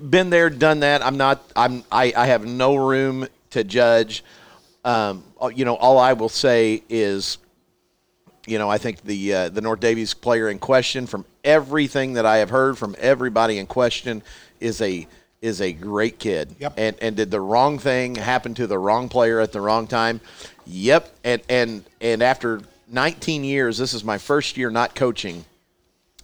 been 0.09 0.30
there, 0.30 0.50
done 0.50 0.80
that. 0.80 1.04
I'm 1.04 1.16
not. 1.16 1.43
I'm. 1.56 1.84
I, 1.91 2.12
I 2.17 2.26
have 2.26 2.45
no 2.45 2.76
room 2.76 3.26
to 3.50 3.65
judge. 3.65 4.25
Um, 4.84 5.25
you 5.54 5.65
know, 5.65 5.76
all 5.76 5.99
I 5.99 6.12
will 6.12 6.28
say 6.28 6.82
is, 6.89 7.39
you 8.47 8.58
know, 8.58 8.69
I 8.69 8.78
think 8.78 9.02
the 9.02 9.34
uh, 9.34 9.49
the 9.49 9.60
North 9.60 9.80
Daviess 9.80 10.19
player 10.19 10.49
in 10.49 10.58
question, 10.58 11.06
from 11.06 11.25
everything 11.43 12.15
that 12.15 12.26
I 12.26 12.39
have 12.39 12.50
heard 12.50 12.78
from 12.78 12.95
everybody 12.99 13.58
in 13.58 13.67
question, 13.67 14.23
is 14.60 14.80
a 14.80 15.06
is 15.45 15.61
a 15.61 15.73
great 15.73 16.19
kid. 16.19 16.57
Yep. 16.59 16.75
And 16.78 16.97
and 17.00 17.17
did 17.17 17.30
the 17.30 17.41
wrong 17.41 17.78
thing 17.78 18.15
happen 18.15 18.54
to 18.54 18.67
the 18.67 18.78
wrong 18.78 19.11
player 19.11 19.41
at 19.41 19.52
the 19.52 19.61
wrong 19.61 19.87
time? 19.87 20.21
Yep. 20.67 21.15
And 21.23 21.43
and 21.49 21.85
and 22.00 22.23
after 22.23 22.63
19 22.89 23.45
years, 23.45 23.76
this 23.76 23.93
is 23.93 24.02
my 24.02 24.17
first 24.17 24.57
year 24.57 24.71
not 24.71 24.95
coaching 24.95 25.45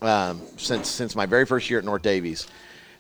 um, 0.00 0.40
since 0.56 0.88
since 0.88 1.14
my 1.14 1.26
very 1.26 1.44
first 1.44 1.68
year 1.68 1.78
at 1.78 1.84
North 1.84 2.02
Daviess, 2.02 2.46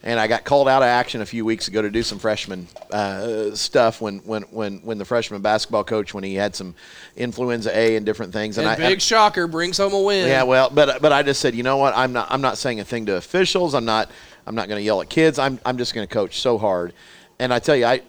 and 0.02 0.20
I 0.20 0.26
got 0.26 0.44
called 0.44 0.68
out 0.68 0.82
of 0.82 0.88
action 0.88 1.22
a 1.22 1.26
few 1.26 1.46
weeks 1.46 1.68
ago 1.68 1.80
to 1.80 1.90
do 1.90 2.02
some 2.02 2.18
freshman 2.18 2.68
uh, 2.90 3.54
stuff 3.54 4.02
when, 4.02 4.18
when 4.18 4.42
when 4.42 4.78
when 4.80 4.98
the 4.98 5.06
freshman 5.06 5.40
basketball 5.40 5.84
coach 5.84 6.12
when 6.12 6.24
he 6.24 6.34
had 6.34 6.54
some 6.54 6.74
influenza 7.16 7.74
A 7.74 7.96
and 7.96 8.04
different 8.04 8.34
things, 8.34 8.58
and, 8.58 8.68
I 8.68 8.76
big 8.76 9.00
shocker 9.00 9.46
brings 9.46 9.78
home 9.78 9.94
a 9.94 10.00
win. 10.00 10.28
yeah, 10.28 10.42
well, 10.42 10.68
but 10.68 11.00
but 11.00 11.12
I 11.12 11.22
just 11.22 11.40
said, 11.40 11.54
you 11.54 11.62
know 11.62 11.78
what? 11.78 11.96
I'm 11.96 12.12
not 12.12 12.30
I'm 12.30 12.42
not 12.42 12.58
saying 12.58 12.80
a 12.80 12.84
thing 12.84 13.06
to 13.06 13.16
officials. 13.16 13.74
I'm 13.74 13.86
not 13.86 14.10
I'm 14.46 14.54
not 14.54 14.68
going 14.68 14.78
to 14.78 14.84
yell 14.84 15.00
at 15.00 15.08
kids. 15.10 15.38
I'm 15.38 15.58
I'm 15.64 15.78
just 15.78 15.94
going 15.94 16.06
to 16.06 16.12
coach 16.12 16.40
so 16.40 16.58
hard. 16.58 16.92
And 17.38 17.52
I 17.52 17.58
tell 17.58 17.76
you, 17.76 17.86
I 17.86 18.02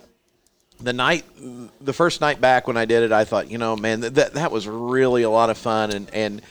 the 0.79 0.93
night 0.93 1.25
the 1.79 1.93
first 1.93 2.21
night 2.21 2.41
back 2.41 2.67
when 2.67 2.77
I 2.77 2.85
did 2.85 3.03
it, 3.03 3.11
I 3.11 3.25
thought, 3.25 3.49
you 3.49 3.57
know, 3.57 3.75
man, 3.75 4.01
that 4.01 4.33
that 4.33 4.51
was 4.51 4.67
really 4.67 5.23
a 5.23 5.29
lot 5.29 5.49
of 5.49 5.57
fun 5.57 5.91
and 5.91 6.09
and 6.13 6.41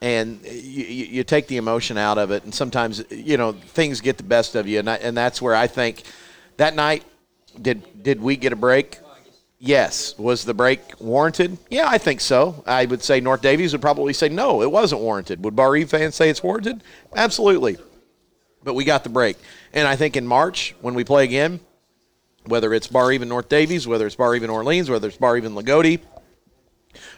and 0.00 0.40
you, 0.44 0.84
you 0.84 1.24
take 1.24 1.46
the 1.46 1.56
emotion 1.56 1.96
out 1.96 2.18
of 2.18 2.30
it 2.30 2.44
and 2.44 2.54
sometimes 2.54 3.04
you 3.10 3.36
know 3.36 3.52
things 3.52 4.00
get 4.00 4.16
the 4.16 4.22
best 4.22 4.54
of 4.54 4.66
you 4.66 4.78
and 4.78 4.90
I, 4.90 4.96
and 4.96 5.16
that's 5.16 5.40
where 5.40 5.54
I 5.54 5.66
think 5.66 6.02
that 6.56 6.74
night 6.74 7.04
did 7.60 8.02
did 8.02 8.20
we 8.20 8.36
get 8.36 8.52
a 8.52 8.56
break? 8.56 8.98
Yes. 9.58 10.18
Was 10.18 10.44
the 10.44 10.52
break 10.52 10.80
warranted? 11.00 11.56
Yeah, 11.70 11.88
I 11.88 11.96
think 11.96 12.20
so. 12.20 12.62
I 12.66 12.84
would 12.84 13.02
say 13.02 13.20
North 13.20 13.40
Daviess 13.40 13.72
would 13.72 13.80
probably 13.80 14.12
say 14.12 14.28
no, 14.28 14.62
it 14.62 14.70
wasn't 14.70 15.00
warranted. 15.00 15.42
Would 15.44 15.56
Bar 15.56 15.80
fans 15.86 16.14
say 16.14 16.28
it's 16.28 16.42
warranted? 16.42 16.82
Absolutely. 17.16 17.78
But 18.64 18.74
we 18.74 18.84
got 18.84 19.04
the 19.04 19.10
break. 19.10 19.36
And 19.72 19.86
I 19.86 19.96
think 19.96 20.16
in 20.16 20.26
March, 20.26 20.74
when 20.80 20.94
we 20.94 21.04
play 21.04 21.24
again, 21.24 21.60
whether 22.46 22.72
it's 22.74 22.86
Bar 22.86 23.12
Even 23.12 23.28
North 23.28 23.48
Daviess, 23.48 23.86
whether 23.86 24.06
it's 24.06 24.16
Bar 24.16 24.34
Even 24.34 24.50
Orleans, 24.50 24.90
whether 24.90 25.08
it's 25.08 25.16
Bar 25.16 25.36
Even 25.36 25.54
Loogootee, 25.54 26.00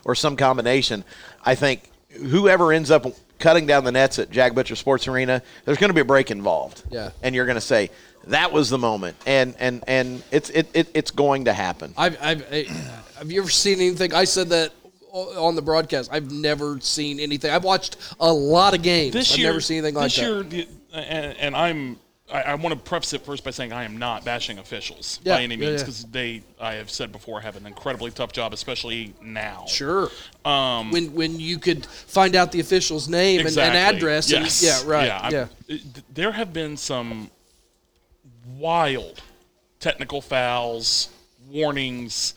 or 0.05 0.15
some 0.15 0.37
combination, 0.37 1.05
I 1.45 1.55
think 1.55 1.91
whoever 2.11 2.73
ends 2.73 2.91
up 2.91 3.07
cutting 3.39 3.67
down 3.67 3.85
the 3.85 3.93
nets 3.93 4.19
at 4.19 4.31
Jack 4.31 4.55
Butcher 4.55 4.77
Sports 4.77 5.07
Arena, 5.09 5.43
there's 5.65 5.79
going 5.79 5.91
to 5.91 5.95
be 5.95 6.01
a 6.01 6.05
break 6.07 6.31
involved. 6.31 6.83
Yeah. 6.91 7.11
And 7.23 7.35
you're 7.35 7.47
going 7.47 7.57
to 7.57 7.61
say, 7.61 7.91
that 8.29 8.53
was 8.53 8.71
the 8.71 8.79
moment. 8.79 9.17
And 9.27 9.55
and 9.61 9.85
and 9.87 10.23
it's 10.33 10.51
it, 10.51 10.69
it 10.75 10.89
it's 10.95 11.11
going 11.11 11.45
to 11.45 11.53
happen. 11.53 11.95
I've, 11.97 12.21
I've, 12.21 12.43
I, 12.43 12.57
eh, 12.57 12.65
have 13.19 13.31
you 13.31 13.41
ever 13.41 13.51
seen 13.51 13.81
anything? 13.81 14.15
I 14.15 14.25
said 14.25 14.49
that 14.49 14.73
on 15.13 15.55
the 15.55 15.63
broadcast. 15.63 16.11
I've 16.13 16.31
never 16.31 16.81
seen 16.81 17.21
anything. 17.21 17.51
I've 17.51 17.65
watched 17.65 17.97
a 18.21 18.33
lot 18.33 18.75
of 18.75 18.83
games. 18.83 19.13
This 19.13 19.33
I've 19.33 19.39
year, 19.39 19.49
never 19.49 19.61
seen 19.61 19.79
anything 19.79 19.95
like 19.95 20.07
this 20.07 20.17
that. 20.17 20.23
year, 20.23 20.43
the- 20.43 20.69
and, 21.01 21.37
and 21.39 21.57
I'm. 21.57 21.99
I, 22.29 22.43
I 22.43 22.55
want 22.57 22.75
to 22.75 22.81
preface 22.81 23.13
it 23.13 23.21
first 23.25 23.45
by 23.45 23.53
saying 23.53 23.73
I 23.73 23.85
am 23.85 23.99
not 23.99 24.25
bashing 24.25 24.59
officials 24.59 25.21
Yeah, 25.23 25.37
by 25.37 25.43
any 25.45 25.55
yeah, 25.55 25.61
means 25.61 25.73
yeah. 25.75 25.85
because 25.85 26.05
they, 26.07 26.43
I 26.61 26.75
have 26.75 26.91
said 26.91 27.13
before, 27.13 27.41
have 27.41 27.55
an 27.55 27.67
incredibly 27.67 28.11
tough 28.11 28.33
job, 28.33 28.53
especially 28.53 29.15
now. 29.23 29.65
Sure. 29.69 30.11
Um, 30.45 30.91
when 30.91 31.13
when 31.15 31.39
you 31.39 31.61
could 31.61 31.87
find 31.87 32.35
out 32.35 32.51
the 32.51 32.59
official's 32.59 33.09
name 33.09 33.47
and, 33.47 33.57
and 33.57 33.77
address. 33.77 34.29
Yes. 34.29 34.61
And, 34.61 34.89
yeah. 34.89 34.93
Right. 34.93 35.07
Yeah. 35.07 35.19
I'm- 35.21 35.33
Yeah. 35.33 35.47
it- 35.69 36.15
there 36.17 36.33
have 36.33 36.53
been 36.53 36.77
some 36.77 37.31
wild 38.57 39.23
technical 39.79 40.21
fouls, 40.21 41.11
warnings. 41.49 42.35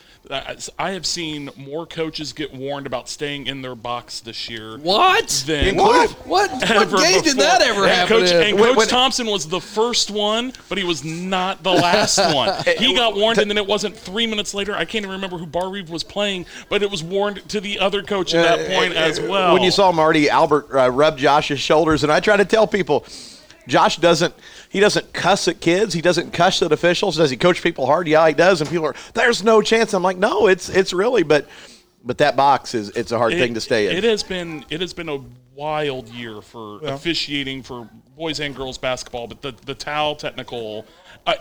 I 0.77 0.91
have 0.91 1.05
seen 1.07 1.49
more 1.57 1.87
coaches 1.87 2.33
get 2.33 2.53
warned 2.53 2.85
about 2.85 3.09
staying 3.09 3.47
in 3.47 3.61
their 3.63 3.73
box 3.73 4.19
this 4.19 4.47
year. 4.49 4.77
What? 4.77 5.27
Than 5.47 5.75
What? 5.75 6.11
What, 6.27 6.51
what 6.51 6.71
ever 6.71 6.97
game 6.97 7.21
did 7.23 7.37
that 7.37 7.61
ever 7.61 7.83
and 7.83 7.91
happen 7.91 8.19
Coach, 8.19 8.31
and 8.31 8.59
When- 8.59 8.69
Coach 8.69 8.77
when- 8.77 8.87
Thompson 8.89 9.27
was 9.27 9.47
the 9.47 9.61
first 9.61 10.11
one, 10.11 10.53
but 10.67 10.77
he 10.77 10.83
was 10.83 11.03
not 11.03 11.63
the 11.63 11.71
last 11.71 12.17
one. 12.35 12.49
Eh, 12.67 12.75
he 12.77 12.93
got 12.93 13.15
warned, 13.15 13.39
and 13.39 13.49
then 13.49 13.57
it 13.57 13.65
wasn't 13.65 13.97
three 13.97 14.27
minutes 14.27 14.53
later. 14.53 14.75
I 14.75 14.85
can't 14.85 15.03
even 15.03 15.11
remember 15.11 15.37
who 15.37 15.47
Barr-Reeve 15.47 15.89
was 15.89 16.03
playing, 16.03 16.45
but 16.69 16.83
it 16.83 16.91
was 16.91 17.03
warned 17.03 17.47
to 17.49 17.59
the 17.59 17.79
other 17.79 18.03
coach 18.03 18.35
at 18.35 18.43
that 18.43 18.69
eh, 18.69 18.77
point 18.77 18.95
eh, 18.95 19.01
as 19.01 19.19
well. 19.19 19.53
When 19.53 19.63
you 19.63 19.71
saw 19.71 19.91
Marty 19.91 20.29
Albert 20.29 20.67
uh, 20.71 20.91
rub 20.91 21.17
Josh's 21.17 21.59
shoulders, 21.59 22.03
and 22.03 22.11
I 22.11 22.19
try 22.19 22.37
to 22.37 22.45
tell 22.45 22.67
people, 22.67 23.05
Josh 23.69 23.97
doesn't 23.97 24.33
he 24.69 24.79
doesn't 24.79 25.13
cuss 25.13 25.47
at 25.47 25.61
kids. 25.61 25.93
He 25.93 26.01
doesn't 26.01 26.31
cuss 26.33 26.61
at 26.61 26.71
officials. 26.71 27.15
Does 27.17 27.29
he 27.29 27.37
coach 27.37 27.61
people 27.63 27.85
hard? 27.85 28.07
Yeah, 28.07 28.27
he 28.27 28.33
does. 28.33 28.59
And 28.61 28.69
people 28.69 28.85
are 28.87 28.95
there's 29.13 29.43
no 29.43 29.61
chance. 29.61 29.93
I'm 29.93 30.03
like, 30.03 30.17
no, 30.17 30.47
it's 30.47 30.67
it's 30.69 30.91
really, 30.93 31.23
but 31.23 31.47
but 32.03 32.17
that 32.17 32.35
box 32.35 32.73
is 32.75 32.89
it's 32.89 33.11
a 33.11 33.17
hard 33.17 33.33
thing 33.33 33.53
to 33.53 33.61
stay 33.61 33.87
in. 33.89 33.95
It 33.97 34.03
has 34.03 34.23
been 34.23 34.65
it 34.69 34.81
has 34.81 34.93
been 34.93 35.09
a 35.09 35.19
wild 35.55 36.09
year 36.09 36.41
for 36.41 36.79
officiating 36.85 37.63
for 37.63 37.89
boys 38.17 38.39
and 38.39 38.55
girls 38.55 38.77
basketball, 38.77 39.27
but 39.27 39.41
the 39.41 39.53
the 39.65 39.75
towel 39.75 40.15
technical. 40.15 40.85
I, 41.27 41.37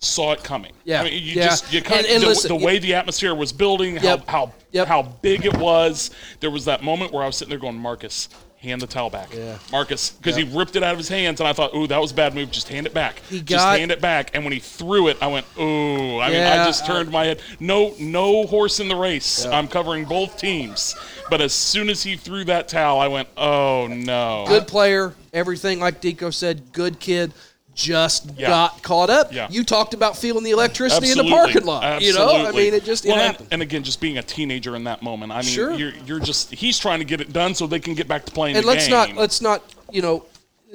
saw 0.00 0.30
it 0.32 0.44
coming. 0.44 0.70
Yeah, 0.84 1.00
I 1.00 1.04
mean, 1.04 1.14
you 1.14 1.32
yeah. 1.34 1.46
just 1.46 1.72
you 1.72 1.82
kind 1.82 2.06
And- 2.06 2.14
and 2.14 2.22
the, 2.22 2.28
listen, 2.28 2.48
the 2.56 2.64
way 2.64 2.78
the 2.78 2.94
atmosphere 2.94 3.34
was 3.34 3.52
building, 3.52 3.94
Yep. 3.96 4.28
how 4.28 4.46
how 4.46 4.52
Yep. 4.70 4.86
how 4.86 5.02
big 5.02 5.44
it 5.44 5.56
was. 5.56 6.12
There 6.38 6.52
was 6.52 6.66
that 6.66 6.84
moment 6.84 7.12
where 7.12 7.24
I 7.24 7.26
was 7.26 7.36
sitting 7.36 7.50
there 7.50 7.58
going, 7.58 7.76
Marcus. 7.76 8.28
Hand 8.60 8.80
the 8.80 8.88
towel 8.88 9.08
back, 9.08 9.32
Yeah. 9.32 9.56
Marcus, 9.70 10.10
because 10.10 10.34
he 10.34 10.42
ripped 10.42 10.74
it 10.74 10.82
out 10.82 10.90
of 10.90 10.98
his 10.98 11.08
hands, 11.08 11.38
and 11.38 11.48
I 11.48 11.52
thought, 11.52 11.72
"Ooh, 11.76 11.86
that 11.86 12.00
was 12.00 12.10
a 12.10 12.14
bad 12.14 12.34
move. 12.34 12.50
Just 12.50 12.68
hand 12.68 12.86
it 12.86 12.94
back. 12.94 13.22
He 13.30 13.38
got, 13.38 13.46
just 13.46 13.66
hand 13.78 13.92
it 13.92 14.00
back." 14.00 14.32
And 14.34 14.42
when 14.42 14.52
he 14.52 14.58
threw 14.58 15.06
it, 15.06 15.16
I 15.20 15.28
went, 15.28 15.46
"Ooh!" 15.56 16.18
I 16.18 16.28
mean, 16.28 16.42
I 16.42 16.64
just 16.64 16.84
turned 16.84 17.12
my 17.12 17.24
head. 17.26 17.40
No, 17.60 17.94
no 18.00 18.46
horse 18.46 18.80
in 18.80 18.88
the 18.88 18.96
race. 18.96 19.44
I'm 19.44 19.68
covering 19.68 20.06
both 20.06 20.36
teams, 20.38 20.96
but 21.30 21.40
as 21.40 21.52
soon 21.52 21.88
as 21.88 22.02
he 22.02 22.16
threw 22.16 22.44
that 22.46 22.66
towel, 22.66 22.98
I 22.98 23.06
went, 23.06 23.28
"Oh 23.36 23.86
no!" 23.86 24.44
good 24.48 24.66
player, 24.66 25.14
everything 25.32 25.78
like 25.78 26.00
Dico 26.00 26.30
said, 26.30 26.72
good 26.72 26.98
kid. 26.98 27.32
Just 27.78 28.26
Yeah. 28.36 28.48
got 28.48 28.82
caught 28.82 29.08
up. 29.08 29.32
Yeah. 29.32 29.46
You 29.48 29.62
talked 29.62 29.94
about 29.94 30.18
feeling 30.18 30.42
the 30.42 30.50
electricity 30.50 31.06
Absolutely. 31.06 31.30
in 31.30 31.36
the 31.38 31.42
parking 31.44 31.64
lot. 31.64 32.02
You 32.02 32.12
know, 32.12 32.28
I 32.46 32.50
mean, 32.50 32.74
it 32.74 32.84
just 32.84 33.04
it 33.06 33.10
Well, 33.10 33.18
and, 33.18 33.26
happened. 33.30 33.48
and 33.52 33.62
again, 33.62 33.84
just 33.84 34.00
being 34.00 34.18
a 34.18 34.22
teenager 34.22 34.74
in 34.74 34.82
that 34.84 35.00
moment. 35.00 35.30
I 35.30 35.42
mean, 35.42 35.44
Sure. 35.44 35.72
you're 35.72 35.92
you're 36.04 36.18
just 36.18 36.50
he's 36.52 36.76
trying 36.76 36.98
to 36.98 37.04
get 37.04 37.20
it 37.20 37.32
done 37.32 37.54
so 37.54 37.68
they 37.68 37.78
can 37.78 37.94
get 37.94 38.08
back 38.08 38.24
to 38.26 38.32
playing 38.32 38.56
and 38.56 38.66
let's 38.66 38.86
game. 38.88 38.90
not 38.96 39.14
let's 39.14 39.40
not 39.40 39.62
you 39.92 40.02
know 40.02 40.24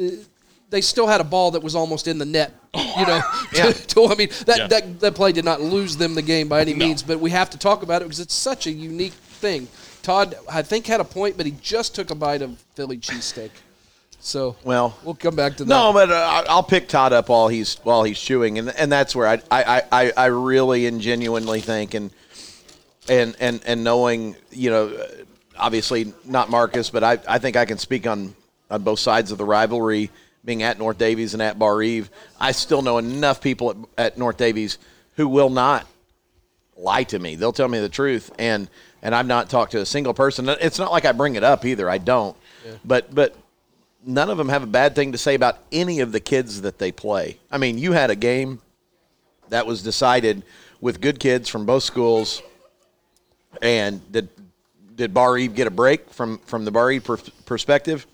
uh, 0.01 0.05
they 0.69 0.79
still 0.79 1.05
had 1.07 1.19
a 1.19 1.25
ball 1.25 1.51
that 1.51 1.61
was 1.61 1.75
almost 1.75 2.07
in 2.07 2.17
the 2.19 2.25
net 2.25 2.53
you 2.73 3.05
know 3.05 3.21
to, 3.53 3.73
to- 3.73 4.05
i 4.05 4.15
mean 4.15 4.29
that, 4.45 4.57
Yeah. 4.57 4.67
that 4.67 4.99
that 5.01 5.13
play 5.13 5.33
did 5.33 5.43
not 5.43 5.59
lose 5.61 5.97
them 5.97 6.15
the 6.15 6.21
game 6.21 6.47
by 6.47 6.61
any 6.61 6.73
No. 6.73 6.85
means 6.85 7.03
but 7.03 7.19
we 7.19 7.31
have 7.31 7.49
to 7.49 7.57
talk 7.57 7.83
about 7.83 8.01
it 8.01 8.05
because 8.05 8.21
it's 8.21 8.33
such 8.33 8.65
a 8.65 8.71
unique 8.71 9.11
thing 9.13 9.67
todd 10.03 10.35
i 10.49 10.61
think 10.61 10.87
had 10.87 11.01
a 11.01 11.03
point 11.03 11.35
but 11.37 11.45
he 11.45 11.53
just 11.61 11.93
took 11.95 12.09
a 12.11 12.15
bite 12.15 12.41
of 12.41 12.57
philly 12.75 12.97
cheesesteak 12.97 13.51
so 14.23 14.55
Well, 14.63 14.97
we'll 15.03 15.15
come 15.15 15.35
back 15.35 15.57
to 15.57 15.65
that 15.65 15.69
No, 15.69 15.91
but 15.91 16.09
uh, 16.09 16.45
I'll 16.47 16.63
pick 16.63 16.87
Todd 16.87 17.11
up 17.13 17.29
while 17.29 17.49
he's 17.49 17.75
while 17.83 18.03
he's 18.03 18.19
chewing, 18.19 18.57
and 18.57 18.69
and 18.69 18.91
that's 18.91 19.15
where 19.15 19.27
I 19.27 19.41
I, 19.51 19.83
I, 19.91 20.11
I 20.15 20.25
really 20.27 20.85
and 20.85 21.01
genuinely 21.01 21.59
think, 21.59 21.93
and 21.93 22.11
and 23.09 23.35
and 23.39 23.61
and 23.65 23.83
knowing 23.83 24.35
you 24.49 24.69
know, 24.69 25.07
obviously 25.57 26.13
not 26.23 26.49
Marcus, 26.49 26.89
but 26.89 27.03
I 27.03 27.19
I 27.27 27.39
think 27.39 27.57
I 27.57 27.65
can 27.65 27.77
speak 27.77 28.07
on 28.07 28.33
on 28.71 28.83
both 28.83 28.99
sides 28.99 29.31
of 29.31 29.37
the 29.37 29.45
rivalry, 29.45 30.09
being 30.45 30.63
at 30.63 30.79
North 30.79 30.97
Daviess 30.97 31.33
and 31.33 31.41
at 31.41 31.59
Barr-Reeve. 31.59 32.09
I 32.39 32.53
still 32.53 32.81
know 32.81 32.97
enough 32.97 33.41
people 33.41 33.71
at, 33.71 33.77
at 33.97 34.17
North 34.17 34.37
Daviess 34.37 34.77
who 35.15 35.27
will 35.27 35.49
not 35.49 35.85
lie 36.77 37.03
to 37.03 37.19
me. 37.19 37.35
They'll 37.35 37.53
tell 37.53 37.67
me 37.67 37.79
the 37.79 37.89
truth, 37.89 38.31
and 38.39 38.69
and 39.01 39.13
I've 39.13 39.27
not 39.27 39.49
talked 39.49 39.73
to 39.73 39.81
a 39.81 39.85
single 39.85 40.13
person. 40.13 40.47
It's 40.47 40.79
not 40.79 40.93
like 40.93 41.03
I 41.03 41.11
bring 41.11 41.35
it 41.35 41.43
up 41.43 41.65
either. 41.65 41.89
I 41.89 41.97
don't. 41.97 42.37
But 42.85 43.13
but 43.13 43.35
none 44.05 44.29
of 44.29 44.37
them 44.37 44.49
have 44.49 44.63
a 44.63 44.67
bad 44.67 44.95
thing 44.95 45.11
to 45.13 45.17
say 45.17 45.35
about 45.35 45.57
any 45.71 45.99
of 45.99 46.11
the 46.11 46.19
kids 46.19 46.61
that 46.61 46.77
they 46.79 46.91
play. 46.91 47.37
I 47.51 47.57
mean, 47.57 47.77
you 47.77 47.91
had 47.93 48.09
a 48.09 48.15
game 48.15 48.61
that 49.49 49.65
was 49.65 49.83
decided 49.83 50.43
with 50.81 50.99
good 51.01 51.19
kids 51.19 51.49
from 51.49 51.65
both 51.65 51.83
schools, 51.83 52.41
and 53.61 54.01
did 54.11 54.29
did 54.95 55.13
Barr-Reeve 55.13 55.55
get 55.55 55.67
a 55.67 55.71
break 55.71 56.09
from 56.11 56.37
from 56.39 56.65
the 56.65 56.71
Barr-Reeve 56.71 57.03
per- 57.03 57.17
perspective? 57.45 58.05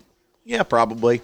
Yeah, 0.44 0.62
probably. 0.62 1.20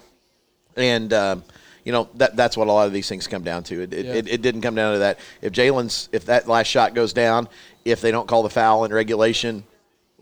And 0.76 1.12
um, 1.12 1.44
you 1.84 1.92
know 1.92 2.08
that 2.16 2.36
that's 2.36 2.56
what 2.56 2.68
a 2.68 2.72
lot 2.72 2.86
of 2.86 2.92
these 2.92 3.08
things 3.08 3.26
come 3.26 3.42
down 3.42 3.62
to. 3.64 3.82
It 3.82 3.92
it, 3.94 4.06
Yeah. 4.06 4.14
it, 4.14 4.28
it 4.28 4.42
didn't 4.42 4.60
come 4.62 4.74
down 4.74 4.94
to 4.94 4.98
that. 5.00 5.18
If 5.42 5.52
Jalen's 5.52 6.08
if 6.12 6.26
that 6.26 6.48
last 6.48 6.66
shot 6.66 6.94
goes 6.94 7.12
down, 7.12 7.48
if 7.84 8.00
they 8.00 8.10
don't 8.10 8.26
call 8.28 8.42
the 8.42 8.50
foul 8.50 8.84
in 8.84 8.92
regulation, 8.92 9.64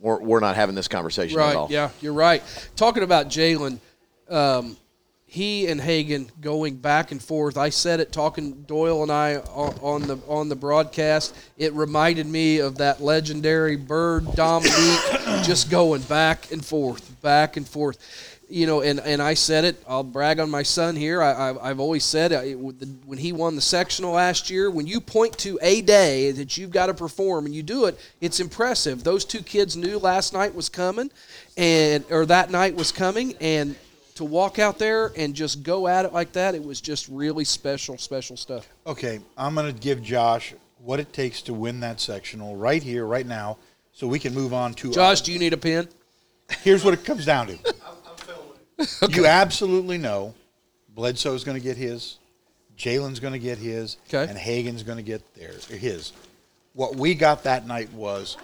we're, 0.00 0.20
we're 0.20 0.40
not 0.40 0.54
having 0.56 0.74
this 0.74 0.88
conversation 0.88 1.38
at 1.40 1.56
all. 1.56 1.62
Right. 1.64 1.70
Yeah, 1.72 1.90
you're 2.00 2.12
right. 2.12 2.42
Talking 2.76 3.02
about 3.02 3.28
Jalen, 3.28 3.78
um, 4.28 4.76
he 5.34 5.66
and 5.66 5.80
Hagan 5.80 6.30
going 6.40 6.76
back 6.76 7.10
and 7.10 7.20
forth. 7.20 7.58
I 7.58 7.70
said 7.70 7.98
it 7.98 8.12
talking 8.12 8.62
Doyle 8.68 9.02
and 9.02 9.10
I 9.10 9.38
on, 9.38 10.02
the 10.02 10.16
on 10.28 10.48
the 10.48 10.54
broadcast. 10.54 11.34
It 11.58 11.72
reminded 11.72 12.28
me 12.28 12.58
of 12.58 12.78
that 12.78 13.02
legendary 13.02 13.74
Bird 13.74 14.32
Dominique 14.36 14.70
just 15.42 15.72
going 15.72 16.02
back 16.02 16.52
and 16.52 16.64
forth, 16.64 17.20
back 17.20 17.56
and 17.56 17.68
forth. 17.68 17.98
You 18.48 18.68
know, 18.68 18.82
and, 18.82 19.00
and 19.00 19.20
I 19.20 19.34
said 19.34 19.64
it. 19.64 19.82
I'll 19.88 20.04
brag 20.04 20.38
on 20.38 20.50
my 20.50 20.62
son 20.62 20.94
here. 20.94 21.20
I, 21.20 21.32
I, 21.32 21.70
I've 21.70 21.80
always 21.80 22.04
said 22.04 22.30
the, 22.30 22.86
when 23.04 23.18
he 23.18 23.32
won 23.32 23.56
the 23.56 23.60
sectional 23.60 24.12
last 24.12 24.50
year, 24.50 24.70
when 24.70 24.86
you 24.86 25.00
point 25.00 25.36
to 25.38 25.58
a 25.62 25.80
day 25.80 26.30
that 26.30 26.56
you've 26.56 26.70
got 26.70 26.86
to 26.86 26.94
perform 26.94 27.46
and 27.46 27.54
you 27.54 27.64
do 27.64 27.86
it, 27.86 27.98
it's 28.20 28.38
impressive. 28.38 29.02
Those 29.02 29.24
two 29.24 29.42
kids 29.42 29.76
knew 29.76 29.98
last 29.98 30.32
night 30.32 30.54
was 30.54 30.68
coming, 30.68 31.10
and 31.56 32.04
or 32.08 32.24
that 32.26 32.52
night 32.52 32.76
was 32.76 32.92
coming, 32.92 33.34
and 33.40 33.74
to 34.14 34.24
walk 34.24 34.58
out 34.58 34.78
there 34.78 35.12
and 35.16 35.34
just 35.34 35.62
go 35.62 35.86
at 35.88 36.04
it 36.04 36.12
like 36.12 36.32
that, 36.32 36.54
it 36.54 36.62
was 36.64 36.80
just 36.80 37.08
really 37.08 37.44
special, 37.44 37.98
special 37.98 38.36
stuff. 38.36 38.68
Okay, 38.86 39.20
I'm 39.36 39.54
going 39.54 39.72
to 39.72 39.78
give 39.80 40.02
Josh 40.02 40.54
what 40.78 41.00
it 41.00 41.12
takes 41.12 41.42
to 41.42 41.54
win 41.54 41.80
that 41.80 42.00
sectional 42.00 42.56
right 42.56 42.82
here, 42.82 43.06
right 43.06 43.26
now, 43.26 43.58
so 43.92 44.06
we 44.06 44.18
can 44.18 44.34
move 44.34 44.52
on 44.52 44.74
to. 44.74 44.92
Josh, 44.92 45.20
do 45.22 45.32
you 45.32 45.38
need 45.38 45.52
a 45.52 45.56
pen? 45.56 45.88
here's 46.62 46.84
what 46.84 46.94
it 46.94 47.04
comes 47.04 47.24
down 47.24 47.46
to. 47.48 47.58
You 49.08 49.26
absolutely 49.26 49.98
know 49.98 50.34
Bledsoe's 50.96 51.44
going 51.44 51.56
to 51.56 51.62
get 51.62 51.76
his, 51.76 52.18
Jalen's 52.76 53.20
going 53.20 53.32
to 53.32 53.38
get 53.38 53.56
his, 53.56 53.98
Okay. 54.12 54.28
and 54.28 54.36
Hagen's 54.36 54.82
going 54.82 54.96
to 54.96 55.02
get 55.04 55.22
theirs, 55.36 55.64
his. 55.66 56.12
What 56.72 56.96
we 56.96 57.14
got 57.14 57.44
that 57.44 57.68
night 57.68 57.92
was 57.92 58.36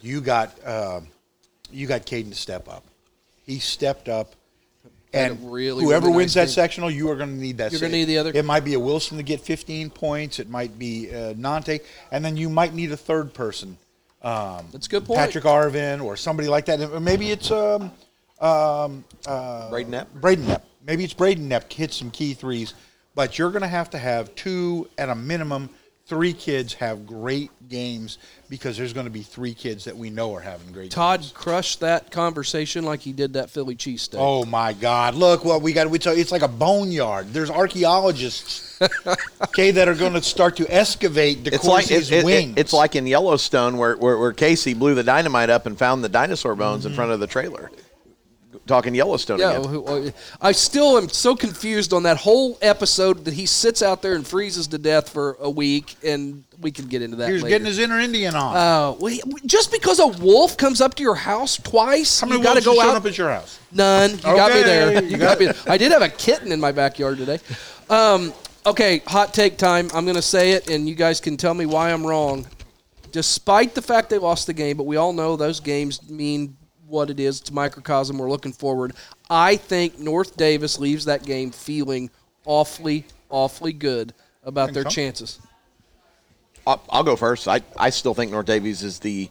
you 0.00 0.20
got 0.20 0.54
um 0.64 1.08
you 1.72 1.88
got 1.88 2.06
Caden 2.06 2.28
to 2.28 2.36
step 2.36 2.68
up. 2.68 2.84
He 3.44 3.58
stepped 3.58 4.08
up. 4.08 4.34
Had 5.16 5.30
And 5.32 5.52
really, 5.52 5.84
whoever 5.84 6.06
really 6.06 6.18
wins 6.18 6.36
nice 6.36 6.42
that 6.42 6.46
game. 6.48 6.64
sectional, 6.64 6.90
you 6.90 7.10
are 7.10 7.16
going 7.16 7.30
to 7.30 7.40
need 7.40 7.58
that. 7.58 7.72
You're 7.72 7.80
gonna 7.80 7.92
need 7.92 8.04
the 8.04 8.18
other- 8.18 8.32
It 8.34 8.44
might 8.44 8.64
be 8.64 8.74
a 8.74 8.80
Wilson 8.80 9.16
to 9.16 9.22
get 9.22 9.40
15 9.40 9.90
points. 9.90 10.38
It 10.38 10.48
might 10.48 10.78
be 10.78 11.10
uh, 11.10 11.34
Nante, 11.34 11.80
and 12.10 12.24
then 12.24 12.36
you 12.36 12.48
might 12.48 12.74
need 12.74 12.92
a 12.92 12.96
third 12.96 13.34
person. 13.34 13.78
Um, 14.22 14.66
That's 14.72 14.86
a 14.86 14.90
good 14.90 15.04
point. 15.04 15.18
Patrick 15.18 15.44
Arvin 15.44 16.02
or 16.02 16.16
somebody 16.16 16.48
like 16.48 16.66
that. 16.66 17.00
Maybe 17.00 17.30
it's 17.30 17.50
um, 17.50 17.92
um, 18.40 19.04
uh, 19.26 19.70
Braden 19.70 19.90
Knapp? 19.92 20.12
Braden 20.14 20.46
Knapp. 20.46 20.64
Maybe 20.84 21.04
it's 21.04 21.14
Braden 21.14 21.48
Knapp 21.48 21.72
hit 21.72 21.92
some 21.92 22.10
key 22.10 22.34
threes, 22.34 22.74
but 23.14 23.38
you're 23.38 23.50
going 23.50 23.62
to 23.62 23.68
have 23.68 23.90
to 23.90 23.98
have 23.98 24.34
two 24.34 24.88
at 24.98 25.08
a 25.08 25.14
minimum. 25.14 25.70
Three 26.06 26.32
kids 26.34 26.72
have 26.74 27.04
great 27.04 27.50
games 27.68 28.18
because 28.48 28.76
there's 28.76 28.92
going 28.92 29.06
to 29.06 29.10
be 29.12 29.22
three 29.22 29.54
kids 29.54 29.86
that 29.86 29.96
we 29.96 30.08
know 30.08 30.32
are 30.36 30.40
having 30.40 30.70
great 30.72 30.92
Todd 30.92 31.20
games. 31.20 31.32
crushed 31.32 31.80
that 31.80 32.12
conversation 32.12 32.84
like 32.84 33.00
he 33.00 33.12
did 33.12 33.32
that 33.32 33.50
Philly 33.50 33.74
cheesesteak. 33.74 34.14
Oh 34.16 34.44
my 34.44 34.72
God! 34.72 35.16
Look 35.16 35.44
what 35.44 35.62
we 35.62 35.72
got. 35.72 35.90
We 35.90 35.98
tell 35.98 36.16
it's 36.16 36.30
like 36.30 36.42
a 36.42 36.48
boneyard. 36.48 37.32
There's 37.32 37.50
archaeologists, 37.50 38.80
okay, 39.48 39.72
that 39.72 39.88
are 39.88 39.94
going 39.96 40.12
to 40.12 40.22
start 40.22 40.56
to 40.58 40.66
excavate 40.72 41.44
It's 41.48 41.64
like 41.64 41.86
DeCourcy's 41.86 42.12
it, 42.12 42.18
it, 42.20 42.24
wings. 42.24 42.52
it, 42.56 42.60
it's 42.60 42.72
like 42.72 42.94
in 42.94 43.06
Yellowstone 43.08 43.76
where, 43.76 43.96
where 43.96 44.16
where 44.16 44.32
Casey 44.32 44.74
blew 44.74 44.94
the 44.94 45.02
dynamite 45.02 45.50
up 45.50 45.66
and 45.66 45.76
found 45.76 46.04
the 46.04 46.08
dinosaur 46.08 46.54
bones 46.54 46.82
Mm-hmm. 46.84 46.90
in 46.90 46.94
front 46.94 47.10
of 47.10 47.18
the 47.20 47.26
trailer. 47.26 47.70
Talking 48.66 48.94
Yellowstone 48.96 49.38
Yeah, 49.38 49.58
again. 49.58 49.70
who- 49.70 49.84
uh, 49.86 50.10
I 50.40 50.50
still 50.52 50.98
am 50.98 51.08
so 51.08 51.36
confused 51.36 51.92
on 51.92 52.02
that 52.02 52.16
whole 52.16 52.58
episode 52.60 53.24
that 53.24 53.34
he 53.34 53.46
sits 53.46 53.80
out 53.80 54.02
there 54.02 54.14
and 54.14 54.26
freezes 54.26 54.66
to 54.68 54.78
death 54.78 55.08
for 55.10 55.36
a 55.40 55.48
week, 55.48 55.94
and 56.02 56.42
we 56.60 56.72
can 56.72 56.86
get 56.86 57.00
into 57.00 57.16
that. 57.18 57.28
he 57.28 57.34
was 57.34 57.42
later. 57.44 57.54
getting 57.54 57.66
his 57.66 57.78
inner 57.78 58.00
Indian 58.00 58.34
on. 58.34 58.56
Oh, 58.56 58.96
well, 59.00 59.16
just 59.46 59.70
because 59.70 60.00
a 60.00 60.06
wolf 60.08 60.56
comes 60.56 60.80
up 60.80 60.94
to 60.96 61.02
your 61.04 61.14
house 61.14 61.56
twice, 61.58 62.20
How 62.20 62.26
many 62.26 62.38
you 62.40 62.44
got 62.44 62.54
to 62.60 62.66
wolves 62.66 62.66
go 62.66 62.72
have 62.72 62.80
shown 62.88 62.90
out. 62.90 62.96
up 62.96 63.06
at 63.06 63.18
your 63.18 63.30
house? 63.30 63.58
None. 63.70 64.10
You 64.10 64.16
got 64.22 64.52
me 64.52 64.62
there. 64.62 65.02
You, 65.02 65.08
you 65.10 65.16
got, 65.16 65.38
got 65.38 65.40
me. 65.40 65.46
There. 65.46 65.54
I 65.68 65.76
did 65.78 65.92
have 65.92 66.02
a 66.02 66.08
kitten 66.08 66.50
in 66.50 66.58
my 66.58 66.72
backyard 66.72 67.18
today. 67.18 67.38
Um, 67.88 68.32
okay, 68.64 68.98
hot 69.06 69.32
take 69.32 69.58
time. 69.58 69.90
I'm 69.94 70.04
going 70.04 70.16
to 70.16 70.22
say 70.22 70.52
it, 70.52 70.68
and 70.68 70.88
you 70.88 70.94
guys 70.96 71.20
can 71.20 71.36
tell 71.36 71.54
me 71.54 71.66
why 71.66 71.92
I'm 71.92 72.04
wrong. 72.04 72.46
Despite 73.12 73.74
the 73.74 73.82
fact 73.82 74.10
they 74.10 74.18
lost 74.18 74.46
the 74.48 74.52
game, 74.52 74.76
but 74.76 74.84
we 74.86 74.96
all 74.96 75.12
know 75.12 75.36
those 75.36 75.60
games 75.60 76.00
mean 76.10 76.56
what 76.88 77.10
it 77.10 77.20
is. 77.20 77.40
It's 77.40 77.50
a 77.50 77.54
microcosm. 77.54 78.18
We're 78.18 78.30
looking 78.30 78.52
forward. 78.52 78.94
I 79.28 79.56
think 79.56 79.98
North 79.98 80.36
Daviess 80.36 80.78
leaves 80.78 81.04
that 81.06 81.24
game 81.24 81.50
feeling 81.50 82.10
awfully, 82.44 83.04
awfully 83.28 83.72
good 83.72 84.12
about 84.44 84.72
their 84.72 84.84
so? 84.84 84.90
chances. 84.90 85.40
I'll, 86.66 86.82
I'll 86.88 87.04
go 87.04 87.16
first. 87.16 87.48
I, 87.48 87.60
I 87.76 87.90
still 87.90 88.14
think 88.14 88.30
North 88.30 88.46
Daviess 88.46 88.82
is 88.82 88.98
the 88.98 89.28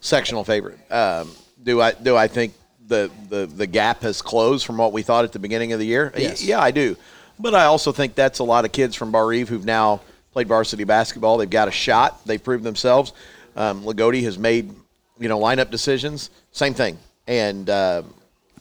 sectional 0.00 0.44
favorite. 0.44 0.78
Um, 0.90 1.30
do 1.62 1.80
I 1.80 1.92
do 1.92 2.16
I 2.16 2.28
think 2.28 2.54
the, 2.86 3.10
the 3.28 3.46
the 3.46 3.66
gap 3.66 4.02
has 4.02 4.22
closed 4.22 4.64
from 4.64 4.76
what 4.76 4.92
we 4.92 5.02
thought 5.02 5.24
at 5.24 5.32
the 5.32 5.38
beginning 5.38 5.72
of 5.72 5.80
the 5.80 5.86
year? 5.86 6.12
Yes. 6.16 6.44
Yeah, 6.44 6.60
I 6.60 6.70
do. 6.70 6.96
But 7.38 7.54
I 7.54 7.64
also 7.64 7.92
think 7.92 8.14
that's 8.14 8.38
a 8.38 8.44
lot 8.44 8.64
of 8.64 8.72
kids 8.72 8.94
from 8.94 9.10
Barr-Reeve 9.10 9.48
who've 9.48 9.64
now 9.64 10.00
played 10.32 10.48
varsity 10.48 10.84
basketball. 10.84 11.36
They've 11.36 11.50
got 11.50 11.68
a 11.68 11.72
shot. 11.72 12.24
They've 12.24 12.42
proved 12.42 12.64
themselves. 12.64 13.12
Um, 13.56 13.82
Loogootee 13.82 14.22
has 14.22 14.38
made 14.38 14.70
you 15.18 15.28
know 15.28 15.38
lineup 15.38 15.70
decisions. 15.70 16.30
Same 16.56 16.72
thing, 16.72 16.96
and 17.26 17.68
uh, 17.68 18.02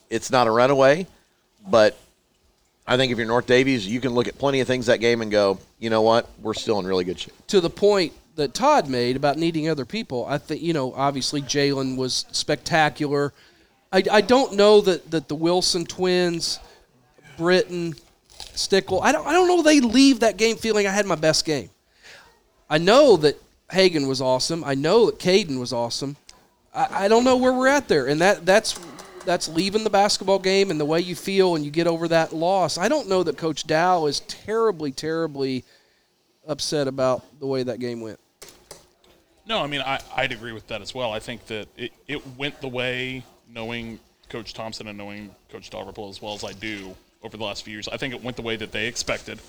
it's 0.10 0.30
not 0.30 0.48
a 0.48 0.52
runaway, 0.52 1.08
but 1.66 1.98
I 2.86 2.98
think 2.98 3.14
if 3.14 3.18
you're 3.18 3.26
North 3.26 3.48
Daviess, 3.48 3.88
you 3.88 4.02
can 4.02 4.12
look 4.12 4.28
at 4.28 4.38
plenty 4.38 4.60
of 4.60 4.68
things 4.68 4.88
that 4.88 5.00
game 5.00 5.22
and 5.22 5.32
go, 5.32 5.60
you 5.80 5.90
know 5.90 6.02
what, 6.02 6.30
we're 6.42 6.56
still 6.56 6.78
in 6.80 6.86
really 6.86 7.06
good 7.06 7.18
shape. 7.18 7.34
to 7.48 7.62
the 7.62 7.70
point 7.70 8.12
that 8.36 8.54
Todd 8.54 8.90
made 8.90 9.16
about 9.16 9.38
needing 9.38 9.70
other 9.70 9.86
people, 9.86 10.26
I 10.28 10.40
think 10.40 10.62
you 10.62 10.74
know 10.74 10.92
obviously 10.92 11.42
Jalen 11.42 11.96
was 11.96 12.26
spectacular. 12.34 13.32
I, 13.94 14.04
I 14.12 14.20
don't 14.20 14.56
know 14.56 14.82
that, 14.82 15.10
that 15.12 15.30
the 15.30 15.36
Wilson 15.36 15.86
twins, 15.86 16.60
Britton, 17.38 17.96
Stickle, 18.56 19.02
I 19.04 19.14
don't 19.14 19.26
I 19.26 19.32
don't 19.32 19.48
know 19.48 19.64
they 19.64 19.80
leave 19.80 20.20
that 20.20 20.36
game 20.36 20.58
feeling 20.58 20.86
I 20.86 20.92
had 20.92 21.06
my 21.06 21.16
best 21.16 21.46
game. 21.46 21.70
I 22.70 22.78
know 22.78 23.16
that 23.16 23.42
Hagan 23.72 24.06
was 24.06 24.20
awesome. 24.20 24.66
I 24.66 24.76
know 24.76 25.06
that 25.06 25.18
Caden 25.18 25.62
was 25.62 25.72
awesome. 25.72 26.18
I, 26.76 27.06
I 27.06 27.08
don't 27.08 27.24
know 27.24 27.38
where 27.38 27.54
we're 27.54 27.68
at 27.68 27.88
there, 27.88 28.08
and 28.08 28.22
that 28.22 28.46
that's 28.46 28.80
that's 29.26 29.48
leaving 29.48 29.84
the 29.84 29.90
basketball 29.90 30.40
game 30.40 30.70
and 30.70 30.80
the 30.80 30.86
way 30.86 31.00
you 31.00 31.16
feel 31.16 31.56
and 31.56 31.66
you 31.66 31.72
get 31.72 31.88
over 31.88 32.08
that 32.08 32.32
loss. 32.32 32.78
I 32.78 32.88
don't 32.88 33.10
know 33.10 33.24
that 33.24 33.38
Coach 33.38 33.66
Dow 33.66 34.06
is 34.06 34.20
terribly, 34.22 34.92
terribly 34.92 35.64
upset 36.48 36.88
about 36.88 37.24
the 37.40 37.48
way 37.48 37.64
that 37.64 37.80
game 37.80 38.02
went. 38.02 38.20
No, 39.48 39.64
I 39.64 39.68
mean 39.68 39.82
I, 39.82 40.00
I'd 40.16 40.32
agree 40.32 40.52
with 40.52 40.68
that 40.68 40.82
as 40.82 40.94
well. 40.94 41.12
I 41.12 41.20
think 41.20 41.46
that 41.48 41.68
it, 41.78 41.92
it 42.08 42.22
went 42.38 42.62
the 42.62 42.68
way 42.68 43.24
knowing 43.52 44.00
Coach 44.30 44.54
Thompson 44.54 44.88
and 44.88 44.98
knowing 44.98 45.34
Coach 45.50 45.70
Dalrymple 45.70 46.10
as 46.10 46.22
well 46.22 46.34
as 46.34 46.44
I 46.44 46.54
do 46.54 46.96
over 47.24 47.38
the 47.38 47.44
last 47.44 47.64
few 47.64 47.74
years. 47.74 47.88
I 47.88 47.98
think 47.98 48.14
it 48.14 48.24
went 48.24 48.38
the 48.38 48.44
way 48.44 48.56
that 48.56 48.72
they 48.72 48.88
expected. 48.88 49.40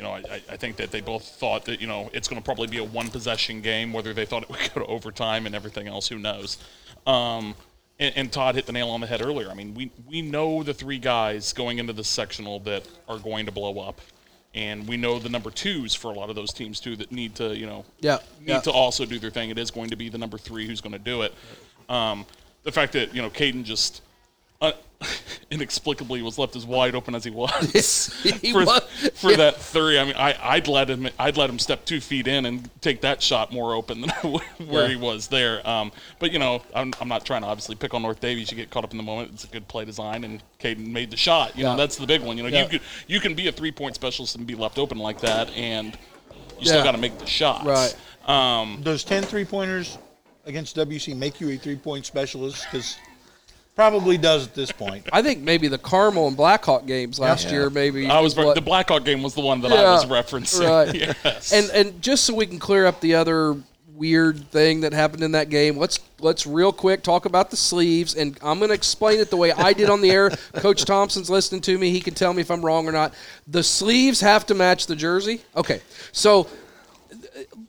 You 0.00 0.06
know, 0.06 0.12
I, 0.14 0.40
I- 0.50 0.56
think 0.56 0.76
that 0.76 0.90
they 0.90 1.02
both 1.02 1.28
thought 1.28 1.66
that 1.66 1.78
you 1.78 1.86
know 1.86 2.08
it's 2.14 2.26
going 2.26 2.40
to 2.40 2.44
probably 2.44 2.68
be 2.68 2.78
a 2.78 2.84
one 2.84 3.08
possession 3.10 3.60
game. 3.60 3.92
Whether 3.92 4.14
they 4.14 4.24
thought 4.24 4.44
it 4.44 4.48
would 4.48 4.58
go 4.74 4.80
to 4.80 4.86
overtime 4.86 5.44
and 5.44 5.54
everything 5.54 5.88
else, 5.88 6.08
who 6.08 6.18
knows? 6.18 6.56
Um, 7.06 7.54
and, 7.98 8.16
and 8.16 8.32
Todd 8.32 8.54
hit 8.54 8.64
the 8.64 8.72
nail 8.72 8.88
on 8.88 9.02
the 9.02 9.06
head 9.06 9.20
earlier. 9.20 9.50
I 9.50 9.54
mean, 9.54 9.74
we 9.74 9.90
we 10.08 10.22
know 10.22 10.62
the 10.62 10.72
three 10.72 10.98
guys 10.98 11.52
going 11.52 11.78
into 11.78 11.92
the 11.92 12.02
sectional 12.02 12.60
that 12.60 12.88
are 13.10 13.18
going 13.18 13.44
to 13.44 13.52
blow 13.52 13.78
up. 13.78 14.00
And 14.54 14.88
we 14.88 14.96
know 14.96 15.18
the 15.18 15.28
number 15.28 15.50
twos 15.50 15.94
for 15.94 16.10
a 16.10 16.14
lot 16.14 16.28
of 16.30 16.34
those 16.34 16.50
teams 16.52 16.80
too 16.80 16.96
that 16.96 17.12
need 17.12 17.34
to, 17.36 17.54
you 17.56 17.66
know, 17.66 17.84
Yeah, 18.00 18.18
need 18.40 18.48
yeah. 18.48 18.60
to 18.60 18.72
also 18.72 19.04
do 19.04 19.18
their 19.20 19.30
thing. 19.30 19.50
It 19.50 19.58
is 19.58 19.70
going 19.70 19.90
to 19.90 19.96
be 19.96 20.08
the 20.08 20.18
number 20.18 20.38
three 20.38 20.66
who's 20.66 20.80
going 20.80 20.92
to 20.94 20.98
do 20.98 21.22
it. 21.22 21.32
Um, 21.90 22.24
the 22.64 22.72
fact 22.72 22.94
that 22.94 23.14
you 23.14 23.20
know 23.20 23.28
Caden 23.30 23.64
just 23.64 24.00
uh, 24.62 24.72
inexplicably 25.50 26.22
was 26.22 26.38
left 26.38 26.54
as 26.56 26.64
wide 26.66 26.94
open 26.94 27.14
as 27.14 27.24
he 27.24 27.30
was 27.30 28.12
He 28.22 28.52
for, 28.52 28.64
was, 28.64 28.82
for 29.14 29.30
yeah. 29.30 29.36
that 29.38 29.56
three. 29.56 29.98
I 29.98 30.04
mean, 30.04 30.14
I, 30.16 30.36
I'd 30.40 30.68
let 30.68 30.88
him 30.90 31.08
I'd 31.18 31.36
let 31.36 31.50
him 31.50 31.58
step 31.58 31.84
two 31.84 32.00
feet 32.00 32.28
in 32.28 32.46
and 32.46 32.68
take 32.80 33.00
that 33.00 33.22
shot 33.22 33.52
more 33.52 33.74
open 33.74 34.02
than 34.02 34.10
where 34.68 34.82
Yeah. 34.82 34.88
he 34.88 34.96
was 34.96 35.28
there. 35.28 35.66
Um, 35.68 35.90
but 36.18 36.32
you 36.32 36.38
know, 36.38 36.62
I'm, 36.74 36.92
I'm 37.00 37.08
not 37.08 37.24
trying 37.24 37.42
to 37.42 37.48
obviously 37.48 37.74
pick 37.76 37.94
on 37.94 38.02
North 38.02 38.20
Daviess. 38.20 38.50
You 38.50 38.56
get 38.56 38.70
caught 38.70 38.84
up 38.84 38.92
in 38.92 38.96
the 38.96 39.02
moment. 39.02 39.30
It's 39.32 39.44
a 39.44 39.48
good 39.48 39.66
play 39.68 39.84
design, 39.84 40.24
and 40.24 40.42
Caden 40.60 40.86
made 40.86 41.10
the 41.10 41.16
shot. 41.16 41.56
You 41.56 41.64
Yeah. 41.64 41.70
know, 41.72 41.76
that's 41.78 41.96
the 41.96 42.06
big 42.06 42.22
one. 42.22 42.36
You 42.36 42.44
know, 42.44 42.48
Yeah. 42.50 42.64
you 42.64 42.68
could 42.68 42.80
you 43.06 43.20
can 43.20 43.34
be 43.34 43.48
a 43.48 43.52
three 43.52 43.72
point 43.72 43.94
specialist 43.94 44.36
and 44.36 44.46
be 44.46 44.54
left 44.54 44.78
open 44.78 44.98
like 44.98 45.20
that, 45.20 45.48
and 45.50 45.96
you 46.58 46.66
still 46.66 46.84
got 46.84 46.92
to 46.92 46.98
make 46.98 47.16
the 47.18 47.26
shots. 47.26 47.64
Right. 47.64 47.96
Um, 48.28 48.80
Does 48.82 49.02
10 49.02 49.22
three 49.24 49.46
pointers 49.46 49.96
against 50.44 50.76
WC 50.76 51.16
make 51.16 51.40
you 51.40 51.48
a 51.50 51.56
three 51.56 51.76
point 51.76 52.04
specialist? 52.06 52.66
Because 52.70 52.96
probably 53.80 54.18
does 54.18 54.46
at 54.46 54.54
this 54.54 54.70
point. 54.70 55.08
I 55.10 55.22
think 55.22 55.40
maybe 55.40 55.66
the 55.66 55.78
Carmel 55.78 56.28
and 56.28 56.36
Blackhawk 56.36 56.84
games 56.84 57.18
last 57.18 57.46
Yeah. 57.46 57.52
year, 57.52 57.70
maybe. 57.70 58.06
I 58.10 58.20
was 58.20 58.34
is 58.34 58.38
what- 58.38 58.54
the 58.54 58.60
Blackhawk 58.60 59.06
game 59.06 59.22
was 59.22 59.32
the 59.32 59.40
one 59.40 59.62
that 59.62 59.72
I 59.72 59.82
was 59.94 60.04
referencing. 60.04 60.68
Right. 60.68 60.94
Yes. 61.24 61.50
And 61.52 61.70
and 61.70 62.02
just 62.02 62.24
so 62.24 62.34
we 62.34 62.44
can 62.46 62.58
clear 62.58 62.84
up 62.84 63.00
the 63.00 63.14
other 63.14 63.56
weird 63.94 64.50
thing 64.50 64.80
that 64.82 64.92
happened 64.92 65.22
in 65.22 65.32
that 65.32 65.48
game, 65.48 65.78
let's 65.78 65.98
let's 66.20 66.46
real 66.46 66.72
quick 66.72 67.02
talk 67.02 67.24
about 67.24 67.50
the 67.50 67.56
sleeves 67.56 68.14
and 68.14 68.36
I'm 68.42 68.58
going 68.58 68.68
to 68.68 68.74
explain 68.74 69.18
it 69.18 69.30
the 69.30 69.38
way 69.38 69.50
I 69.52 69.72
did 69.72 69.88
on 69.88 70.02
the 70.02 70.10
air. 70.10 70.28
Coach 70.56 70.84
Thompson's 70.84 71.30
listening 71.30 71.62
to 71.62 71.78
me. 71.78 71.90
He 71.90 72.00
can 72.02 72.12
tell 72.12 72.34
me 72.34 72.42
if 72.42 72.50
I'm 72.50 72.62
wrong 72.62 72.86
or 72.86 72.92
not. 72.92 73.14
The 73.46 73.62
sleeves 73.62 74.20
have 74.20 74.44
to 74.46 74.54
match 74.54 74.86
the 74.88 74.96
jersey. 74.96 75.40
Okay. 75.56 75.80
So 76.12 76.48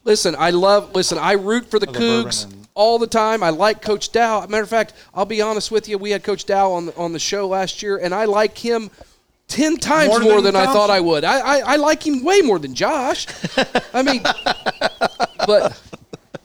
listen, 0.03 0.35
I 0.37 0.49
love 0.49 0.93
listen, 0.93 1.17
I 1.17 1.33
root 1.33 1.71
for 1.71 1.79
the 1.79 1.85
the 1.85 1.93
Cougs 1.93 2.43
and- 2.43 2.60
all 2.73 2.99
the 2.99 3.07
time. 3.07 3.43
I 3.43 3.49
like 3.49 3.81
Coach 3.81 4.11
Dow. 4.11 4.45
Matter 4.47 4.63
of 4.63 4.69
fact, 4.69 4.93
I'll 5.13 5.25
be 5.25 5.41
honest 5.41 5.71
with 5.71 5.87
you. 5.87 5.97
We 5.97 6.11
had 6.11 6.23
Coach 6.23 6.45
Dow 6.45 6.71
on 6.71 6.87
the, 6.87 6.95
on 6.95 7.13
the 7.13 7.19
show 7.19 7.47
last 7.47 7.81
year, 7.81 7.97
and 7.97 8.13
I 8.13 8.25
like 8.25 8.57
him 8.57 8.89
ten 9.47 9.77
times 9.77 10.09
More 10.09 10.19
more, 10.19 10.41
than 10.41 10.53
than, 10.53 10.55
I 10.55 10.65
thought 10.65 10.89
I 10.89 10.99
would. 10.99 11.23
I, 11.23 11.39
I, 11.39 11.59
I 11.73 11.75
like 11.75 12.05
him 12.05 12.23
way 12.23 12.41
more 12.41 12.59
than 12.59 12.73
Josh. 12.73 13.27
I 13.93 14.01
mean, 14.01 14.21
but 15.45 15.81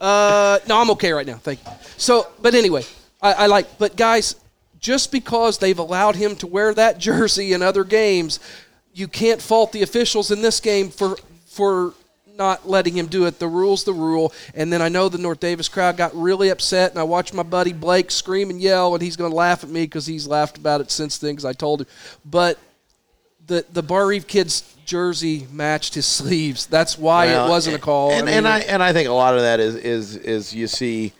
uh, 0.01 0.59
no, 0.69 0.81
I'm 0.81 0.91
okay 0.91 1.13
right 1.13 1.27
now. 1.27 1.37
Thank 1.37 1.65
you. 1.65 1.71
So, 1.97 2.29
but 2.43 2.55
anyway, 2.55 2.83
I, 3.23 3.33
I 3.33 3.47
like. 3.47 3.79
But 3.79 3.97
guys, 3.97 4.37
just 4.79 5.13
because 5.13 5.59
they've 5.59 5.79
allowed 5.79 6.17
him 6.17 6.37
to 6.37 6.47
wear 6.47 6.75
that 6.75 6.99
jersey 7.11 7.53
in 7.53 7.63
other 7.63 7.85
games, 7.85 8.41
you 8.93 9.09
can't 9.09 9.41
fault 9.41 9.73
the 9.73 9.83
officials 9.83 10.31
in 10.31 10.43
this 10.43 10.61
game 10.61 10.91
for 10.91 11.17
for 11.47 11.95
not 12.37 12.69
letting 12.69 12.97
him 12.97 13.07
do 13.07 13.27
it. 13.27 13.39
The 13.39 13.49
rule's 13.49 13.85
the 13.85 13.93
rule. 13.93 14.33
And 14.55 14.73
then 14.73 14.83
I 14.83 14.89
know 14.89 15.09
the 15.09 15.19
North 15.19 15.41
Daviess 15.41 15.71
crowd 15.71 15.97
got 15.97 16.15
really 16.15 16.51
upset, 16.51 16.91
and 16.91 17.01
I 17.01 17.03
watched 17.03 17.35
my 17.35 17.43
buddy 17.43 17.73
Blake 17.73 18.11
scream 18.11 18.51
and 18.51 18.61
yell, 18.61 18.95
and 18.95 19.03
he's 19.03 19.17
going 19.17 19.31
to 19.31 19.37
laugh 19.37 19.65
at 19.65 19.71
me 19.71 19.83
because 19.85 20.07
he's 20.07 20.27
laughed 20.27 20.59
about 20.59 20.81
it 20.81 20.91
since 20.91 21.19
then 21.19 21.33
because 21.33 21.45
I 21.45 21.53
told 21.53 21.83
him. 21.83 21.87
But 22.25 22.59
the 23.47 23.65
the 23.73 23.83
Barr-Reeve 23.83 24.27
kid's 24.27 24.75
jersey 24.85 25.47
matched 25.51 25.95
his 25.95 26.07
sleeves. 26.07 26.67
That's 26.67 26.99
why 26.99 27.27
Well, 27.27 27.47
it 27.47 27.51
wasn't 27.51 27.77
a 27.77 27.79
call. 27.79 28.13
And, 28.13 28.29
I 28.29 28.33
and 28.33 28.49
I 28.49 28.59
and 28.61 28.83
I 28.83 28.93
think 28.93 29.09
a 29.09 29.13
lot 29.13 29.35
of 29.35 29.41
that 29.41 29.61
is 29.61 29.77
is 29.77 30.17
is 30.17 30.55
you 30.55 30.67
see, 30.67 31.13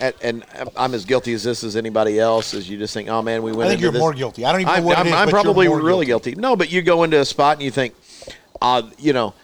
and, 0.00 0.14
and 0.22 0.44
I'm 0.76 0.94
as 0.94 1.04
guilty 1.04 1.32
as 1.32 1.44
this 1.44 1.64
as 1.64 1.76
anybody 1.76 2.18
else. 2.18 2.52
Is 2.54 2.68
you 2.68 2.78
just 2.78 2.94
think, 2.94 3.08
oh 3.08 3.22
man, 3.22 3.42
we 3.42 3.52
went. 3.52 3.66
I 3.66 3.70
think 3.70 3.78
into 3.78 3.82
you're 3.84 3.92
this- 3.92 4.00
more 4.00 4.12
guilty. 4.12 4.44
I 4.44 4.52
don't 4.52 4.60
even 4.62 4.72
know 4.72 4.78
I'm, 4.78 4.84
what 4.84 4.98
I'm, 4.98 5.06
it 5.06 5.10
is, 5.10 5.14
I'm 5.14 5.26
but 5.26 5.32
you're 5.32 5.42
probably 5.42 5.68
more 5.68 5.80
really 5.80 6.06
guilty. 6.06 6.34
No, 6.34 6.56
but 6.56 6.70
you 6.70 6.82
go 6.82 7.04
into 7.04 7.20
a 7.20 7.24
spot 7.24 7.56
and 7.56 7.62
you 7.62 7.70
think, 7.70 7.94
uh, 8.60 8.82
you 8.98 9.12
know, 9.12 9.34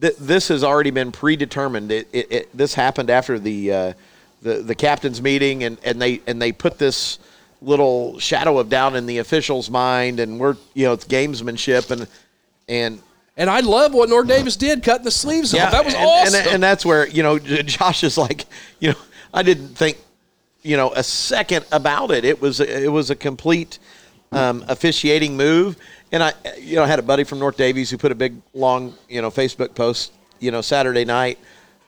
th- 0.00 0.16
this 0.16 0.48
has 0.48 0.64
already 0.64 0.90
been 0.90 1.12
predetermined. 1.12 1.90
It, 1.92 2.08
it, 2.12 2.32
it 2.32 2.56
this 2.56 2.74
happened 2.74 3.10
after 3.10 3.38
the 3.38 3.72
uh, 3.72 3.92
the 4.42 4.54
the 4.62 4.74
captain's 4.74 5.20
meeting, 5.22 5.64
and, 5.64 5.78
and 5.84 6.00
they 6.00 6.20
and 6.26 6.40
they 6.40 6.52
put 6.52 6.78
this 6.78 7.18
little 7.62 8.18
shadow 8.18 8.58
of 8.58 8.68
doubt 8.68 8.94
in 8.94 9.06
the 9.06 9.18
official's 9.18 9.70
mind, 9.70 10.20
and 10.20 10.38
we're 10.38 10.56
you 10.74 10.86
know 10.86 10.92
it's 10.92 11.06
gamesmanship 11.06 11.90
and 11.90 12.06
and 12.68 13.00
and 13.36 13.50
I 13.50 13.60
love 13.60 13.92
what 13.92 14.08
North 14.08 14.28
Daviess 14.28 14.58
did, 14.58 14.82
cutting 14.82 15.04
the 15.04 15.10
sleeves 15.10 15.54
off. 15.54 15.70
That 15.70 15.84
was 15.84 15.94
and, 15.94 16.04
awesome. 16.04 16.40
And, 16.40 16.48
and 16.54 16.62
that's 16.62 16.86
where 16.86 17.06
you 17.06 17.22
know 17.22 17.38
Josh 17.38 18.02
is 18.02 18.16
like, 18.16 18.46
you 18.80 18.90
know, 18.90 18.98
I 19.34 19.42
didn't 19.42 19.68
think, 19.68 19.98
you 20.62 20.76
know, 20.76 20.92
a 20.92 21.02
second 21.02 21.66
about 21.70 22.10
it. 22.10 22.24
It 22.24 22.40
was 22.40 22.60
it 22.60 22.90
was 22.90 23.10
a 23.10 23.16
complete 23.16 23.78
um, 24.32 24.64
officiating 24.68 25.36
move, 25.36 25.76
and 26.16 26.24
I, 26.24 26.32
you 26.58 26.76
know, 26.76 26.82
I 26.82 26.86
had 26.86 26.98
a 26.98 27.02
buddy 27.02 27.24
from 27.24 27.38
North 27.38 27.58
Daviess 27.58 27.90
who 27.90 27.98
put 27.98 28.10
a 28.10 28.14
big 28.14 28.40
long, 28.54 28.94
you 29.06 29.20
know, 29.20 29.30
Facebook 29.30 29.74
post, 29.74 30.12
you 30.40 30.50
know, 30.50 30.62
Saturday 30.62 31.04
night 31.04 31.38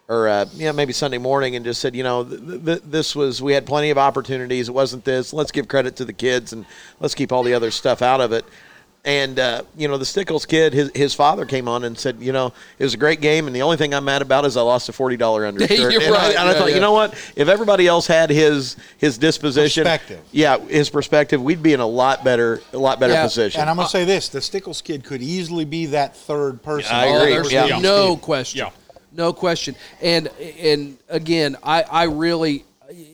or 0.06 0.28
uh, 0.28 0.46
yeah, 0.54 0.72
maybe 0.72 0.92
Sunday 0.92 1.18
morning, 1.18 1.56
and 1.56 1.64
just 1.64 1.80
said, 1.80 1.94
you 1.96 2.02
know, 2.02 2.24
th- 2.24 2.64
th- 2.64 2.82
this 2.84 3.16
was 3.16 3.40
we 3.42 3.52
had 3.54 3.64
plenty 3.66 3.90
of 3.90 3.98
opportunities. 3.98 4.68
It 4.68 4.72
wasn't 4.72 5.04
this. 5.04 5.32
Let's 5.32 5.50
give 5.50 5.66
credit 5.66 5.96
to 5.96 6.04
the 6.04 6.12
kids 6.12 6.52
and 6.52 6.66
let's 7.00 7.14
keep 7.14 7.32
all 7.32 7.42
the 7.42 7.54
other 7.54 7.70
stuff 7.70 8.02
out 8.02 8.20
of 8.20 8.32
it. 8.32 8.44
And 9.04 9.38
uh, 9.38 9.62
you 9.76 9.88
know, 9.88 9.96
the 9.96 10.04
Stickles 10.04 10.44
kid, 10.44 10.74
his 10.74 10.90
his 10.94 11.14
father 11.14 11.46
came 11.46 11.68
on 11.68 11.84
and 11.84 11.96
said, 11.96 12.16
you 12.20 12.32
know, 12.32 12.52
it 12.78 12.84
was 12.84 12.94
a 12.94 12.96
great 12.98 13.20
game, 13.20 13.46
and 13.46 13.54
the 13.56 13.62
only 13.62 13.76
thing 13.76 13.94
I'm 13.94 14.04
mad 14.04 14.22
about 14.22 14.44
is 14.44 14.56
I 14.56 14.60
lost 14.60 14.88
a 14.88 14.92
forty 14.92 15.16
dollar 15.16 15.46
undershirt. 15.46 15.70
You're 15.92 16.02
and 16.02 16.14
I, 16.14 16.18
right. 16.28 16.36
and 16.36 16.48
I 16.48 16.52
thought, 16.54 16.68
yeah. 16.70 16.74
you 16.74 16.80
know 16.80 16.92
what? 16.92 17.14
If 17.36 17.48
everybody 17.48 17.86
else 17.86 18.06
had 18.06 18.28
his 18.28 18.76
his 18.98 19.16
disposition, 19.16 19.84
Perspective. 19.84 20.20
yeah, 20.32 20.58
his 20.58 20.90
perspective, 20.90 21.40
we'd 21.42 21.62
be 21.62 21.72
in 21.72 21.80
a 21.80 21.86
lot 21.86 22.22
better 22.24 22.60
a 22.72 22.78
lot 22.78 22.98
better 23.00 23.14
Yeah. 23.14 23.22
position. 23.24 23.60
And 23.60 23.70
I'm 23.70 23.76
gonna 23.76 23.88
say 23.88 24.04
this: 24.04 24.28
the 24.28 24.40
Stickles 24.42 24.82
kid 24.82 25.04
could 25.04 25.22
easily 25.22 25.64
be 25.64 25.86
that 25.86 26.14
third 26.16 26.62
person. 26.62 26.94
I 26.94 27.08
Oh, 27.08 27.20
agree. 27.20 27.32
there's 27.32 27.52
Yeah. 27.52 27.78
no 27.78 28.16
question. 28.16 28.58
Yeah. 28.58 28.70
No 29.12 29.32
question. 29.32 29.74
And 30.02 30.28
and 30.60 30.98
again, 31.08 31.56
I, 31.62 31.82
I 31.82 32.02
really 32.04 32.64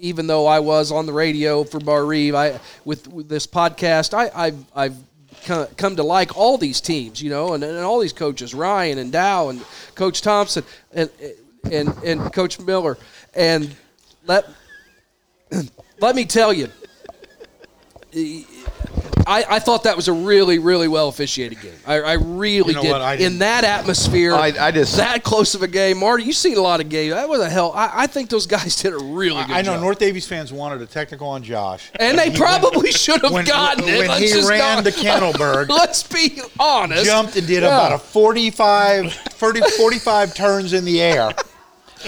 even 0.00 0.26
though 0.26 0.46
I 0.46 0.60
was 0.60 0.90
on 0.92 1.06
the 1.06 1.12
radio 1.12 1.62
for 1.64 1.78
Barr-Reeve, 1.80 2.34
I 2.34 2.58
with, 2.84 3.08
with 3.08 3.28
this 3.28 3.46
podcast, 3.46 4.14
I, 4.14 4.30
I've 4.34 4.64
I've 4.74 4.96
come, 5.44 5.66
come 5.76 5.96
to 5.96 6.02
like 6.02 6.36
all 6.36 6.58
these 6.58 6.80
teams, 6.80 7.22
you 7.22 7.30
know, 7.30 7.54
and, 7.54 7.62
and 7.62 7.78
all 7.78 8.00
these 8.00 8.12
coaches, 8.12 8.54
Ryan 8.54 8.98
and 8.98 9.12
Dow 9.12 9.48
and 9.48 9.64
Coach 9.94 10.22
Thompson 10.22 10.64
and 10.92 11.10
and 11.70 11.88
and 12.04 12.32
Coach 12.32 12.58
Miller. 12.58 12.98
And 13.34 13.74
let 14.26 14.48
let 16.00 16.16
me 16.16 16.24
tell 16.24 16.52
you, 16.52 16.68
I, 19.26 19.44
I 19.48 19.58
thought 19.58 19.84
that 19.84 19.96
was 19.96 20.08
a 20.08 20.12
really, 20.12 20.58
really 20.58 20.88
well 20.88 21.08
officiated 21.08 21.60
game. 21.60 21.72
I, 21.86 22.00
I 22.00 22.12
really 22.14 22.68
You 22.70 22.74
know 22.74 22.82
did. 22.82 22.90
what? 22.92 23.00
I 23.00 23.14
In 23.14 23.38
that 23.38 23.64
atmosphere, 23.64 24.34
I- 24.34 24.52
I 24.60 24.70
just- 24.70 24.96
that 24.96 25.22
close 25.22 25.54
of 25.54 25.62
a 25.62 25.68
game, 25.68 25.98
Marty. 25.98 26.24
You've 26.24 26.36
seen 26.36 26.56
a 26.56 26.60
lot 26.60 26.80
of 26.80 26.88
games. 26.88 27.14
That 27.14 27.28
was 27.28 27.40
a 27.40 27.48
hell. 27.48 27.72
I, 27.74 27.90
I 27.94 28.06
think 28.06 28.28
those 28.30 28.46
guys 28.46 28.76
did 28.82 28.92
a 28.92 28.98
really 28.98 29.42
good 29.44 29.52
I 29.56 29.62
know 29.62 29.72
job. 29.74 29.80
North 29.80 29.98
Daviess 29.98 30.26
fans 30.28 30.52
wanted 30.52 30.82
a 30.82 30.86
technical 30.86 31.28
on 31.28 31.42
Josh, 31.42 31.90
and 31.98 32.18
they 32.18 32.30
He 32.30 32.36
probably 32.36 32.92
should 32.92 33.22
have 33.22 33.32
when, 33.32 33.44
gotten 33.44 33.84
it. 33.88 33.98
when 33.98 34.08
Let's 34.08 34.32
he 34.42 34.48
ran 34.48 34.82
not- 34.82 34.84
to 34.84 34.90
Candleberg. 34.90 35.68
Let's 35.84 36.02
be 36.02 36.40
honest. 36.58 37.04
jumped 37.04 37.36
and 37.36 37.46
did 37.46 37.62
Yeah. 37.62 37.68
about 37.68 37.92
a 37.92 37.98
45, 37.98 39.12
30, 39.12 39.60
45 39.78 40.34
turns 40.34 40.72
in 40.72 40.84
the 40.84 41.00
air, 41.00 41.32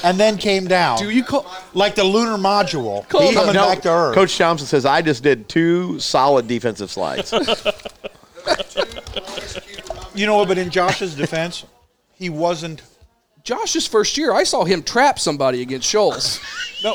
and 0.05 0.19
then 0.19 0.37
came 0.39 0.67
down. 0.67 0.99
Do 0.99 1.11
you 1.11 1.23
call? 1.25 1.47
like 1.75 1.95
the 1.95 2.05
lunar 2.05 2.37
module 2.37 3.09
Call- 3.09 3.33
coming 3.33 3.55
No, 3.55 3.67
back 3.67 3.83
to 3.83 3.91
Earth? 3.91 4.15
Coach 4.15 4.37
Thompson 4.37 4.67
says 4.67 4.85
I 4.85 5.03
just 5.03 5.23
did 5.23 5.49
two 5.49 5.99
solid 6.01 6.47
defensive 6.49 6.91
slides. 6.91 7.33
you 10.15 10.27
know 10.27 10.37
what? 10.37 10.49
But 10.49 10.59
in 10.59 10.71
Josh's 10.71 11.15
defense, 11.15 11.65
he 12.15 12.31
wasn't. 12.31 12.83
Josh's 13.43 13.87
first 13.87 14.17
year, 14.19 14.33
I 14.33 14.43
saw 14.45 14.65
him 14.65 14.83
trap 14.83 15.19
somebody 15.19 15.63
against 15.63 15.89
Shoals. 15.89 16.41
No. 16.85 16.95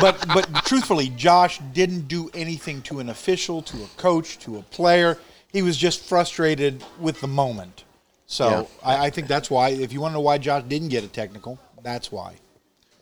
but 0.00 0.26
but 0.28 0.48
truthfully, 0.64 1.10
Josh 1.10 1.60
didn't 1.74 2.08
do 2.08 2.30
anything 2.32 2.80
to 2.82 2.98
an 2.98 3.10
official, 3.10 3.60
to 3.62 3.76
a 3.82 3.86
coach, 3.98 4.38
to 4.40 4.56
a 4.56 4.62
player. 4.62 5.18
He 5.52 5.60
was 5.60 5.76
just 5.76 6.02
frustrated 6.08 6.82
with 6.98 7.20
the 7.20 7.28
moment. 7.28 7.84
So 8.32 8.48
Yeah. 8.48 8.64
I, 8.82 9.06
I 9.06 9.10
think 9.10 9.28
that's 9.28 9.50
why. 9.50 9.68
If 9.70 9.92
you 9.92 10.00
want 10.00 10.12
to 10.12 10.14
know 10.14 10.20
why 10.22 10.38
Josh 10.38 10.62
didn't 10.66 10.88
get 10.88 11.04
a 11.04 11.08
technical, 11.08 11.58
that's 11.82 12.10
why. 12.10 12.36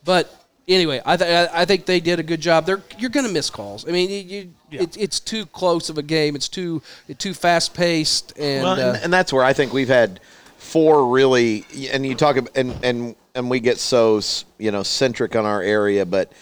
But 0.05 0.29
anyway, 0.67 1.01
I, 1.07 1.17
th- 1.17 1.31
I 1.53 1.61
I 1.63 1.65
think 1.67 1.87
they 1.87 2.01
did 2.01 2.19
a 2.19 2.25
good 2.25 2.41
job. 2.41 2.67
They're 2.67 2.83
you're 2.99 3.11
going 3.11 3.27
to 3.27 3.33
miss 3.33 3.49
calls. 3.49 3.87
I 3.89 3.93
mean, 3.93 4.11
you, 4.11 4.17
you 4.19 4.51
Yeah. 4.73 4.83
it, 4.83 4.97
it's 4.97 5.21
too 5.21 5.47
close 5.47 5.89
of 5.89 5.99
a 5.99 6.03
game. 6.03 6.35
It's 6.35 6.49
too 6.49 6.83
too 7.19 7.33
fast 7.33 7.75
paced, 7.75 8.37
and, 8.37 8.65
Well, 8.65 8.73
uh, 8.81 8.93
and, 8.95 9.05
and 9.05 9.13
that's 9.13 9.33
where 9.33 9.45
I 9.45 9.53
think 9.53 9.73
we've 9.73 9.89
had 9.89 10.19
four 10.59 11.07
really, 11.09 11.65
and 11.93 12.05
you 12.05 12.17
talk 12.17 12.37
about, 12.37 12.57
and 12.57 12.75
and 12.83 13.15
and 13.37 13.49
we 13.49 13.61
get 13.61 13.79
so 13.79 14.21
you 14.59 14.73
know 14.73 14.83
centric 14.83 15.37
on 15.37 15.47
our 15.47 15.63
area, 15.63 16.05
but 16.05 16.33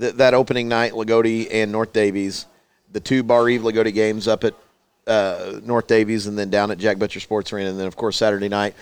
th- 0.00 0.14
that 0.14 0.32
opening 0.32 0.68
night, 0.68 0.92
Loogootee 0.92 1.48
and 1.52 1.70
North 1.70 1.92
Daviess, 1.92 2.46
the 2.92 3.00
two 3.00 3.22
Bar 3.22 3.50
Eve 3.50 3.60
Loogootee 3.60 3.92
games 3.92 4.26
up 4.26 4.42
at 4.44 4.54
uh, 5.08 5.60
North 5.64 5.86
Daviess, 5.86 6.28
and 6.28 6.38
then 6.38 6.50
down 6.50 6.70
at 6.70 6.78
Jack 6.78 6.98
Butcher 6.98 7.20
Sports 7.20 7.52
Arena, 7.52 7.70
and 7.70 7.78
then 7.80 7.86
of 7.86 7.96
course 7.96 8.16
Saturday 8.16 8.48
night. 8.48 8.74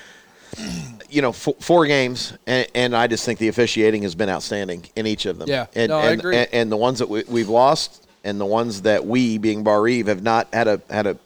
You 1.09 1.23
know, 1.23 1.31
four, 1.31 1.55
four 1.61 1.87
games, 1.87 2.37
and, 2.49 2.67
and 2.75 2.97
I 2.97 3.07
just 3.07 3.25
think 3.25 3.39
the 3.39 3.47
officiating 3.47 4.03
has 4.03 4.17
been 4.17 4.29
outstanding 4.29 4.85
in 4.97 5.07
each 5.07 5.25
of 5.27 5.39
them. 5.39 5.49
Yeah. 5.49 5.67
and, 5.77 5.91
No, 5.91 5.99
I 5.99 6.11
agree. 6.11 6.37
And, 6.37 6.49
and 6.53 6.73
the 6.73 6.77
ones 6.77 6.99
that 6.99 7.09
we, 7.09 7.23
we've 7.29 7.49
lost, 7.49 8.09
and 8.25 8.41
the 8.41 8.45
ones 8.45 8.83
that 8.83 9.07
we, 9.07 9.39
being 9.39 9.62
Barr-Reeve, 9.62 10.09
have 10.09 10.25
not 10.25 10.53
had 10.53 10.67
a 10.67 10.81
had 10.91 11.07
a 11.07 11.17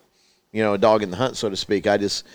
you 0.52 0.62
know, 0.62 0.74
a 0.74 0.78
dog 0.78 1.02
in 1.02 1.10
the 1.10 1.16
hunt, 1.16 1.36
so 1.36 1.48
to 1.48 1.56
speak. 1.56 1.86
I 1.86 1.96
just, 1.96 2.26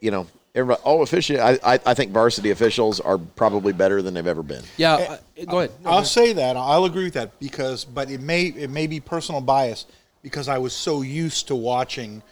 you 0.00 0.10
know, 0.10 0.26
everybody, 0.54 0.80
all 0.82 1.02
official. 1.02 1.40
I, 1.40 1.58
I, 1.64 1.80
I 1.84 1.94
think 1.94 2.12
varsity 2.12 2.50
officials 2.50 3.00
are 3.00 3.18
probably 3.18 3.72
better 3.72 4.00
than 4.02 4.14
they've 4.14 4.26
ever 4.26 4.42
been. 4.42 4.62
yeah. 4.76 5.18
I- 5.38 5.44
go 5.44 5.58
ahead. 5.58 5.72
No, 5.82 5.90
I'll 5.90 6.00
go 6.00 6.04
say 6.04 6.32
that. 6.34 6.56
I'll 6.56 6.84
agree 6.84 7.04
with 7.04 7.14
that 7.14 7.38
because, 7.40 7.84
but 7.84 8.10
it 8.10 8.20
may 8.20 8.44
it 8.44 8.70
may 8.70 8.86
be 8.86 9.00
personal 9.00 9.40
bias 9.40 9.86
because 10.22 10.48
I 10.48 10.58
was 10.58 10.72
so 10.72 11.02
used 11.02 11.48
to 11.48 11.56
watching 11.56 12.22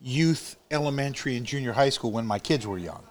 youth 0.00 0.56
elementary 0.70 1.36
and 1.36 1.46
junior 1.46 1.72
high 1.72 1.88
school 1.88 2.10
when 2.10 2.26
my 2.26 2.38
kids 2.38 2.66
were 2.66 2.78
young. 2.78 3.02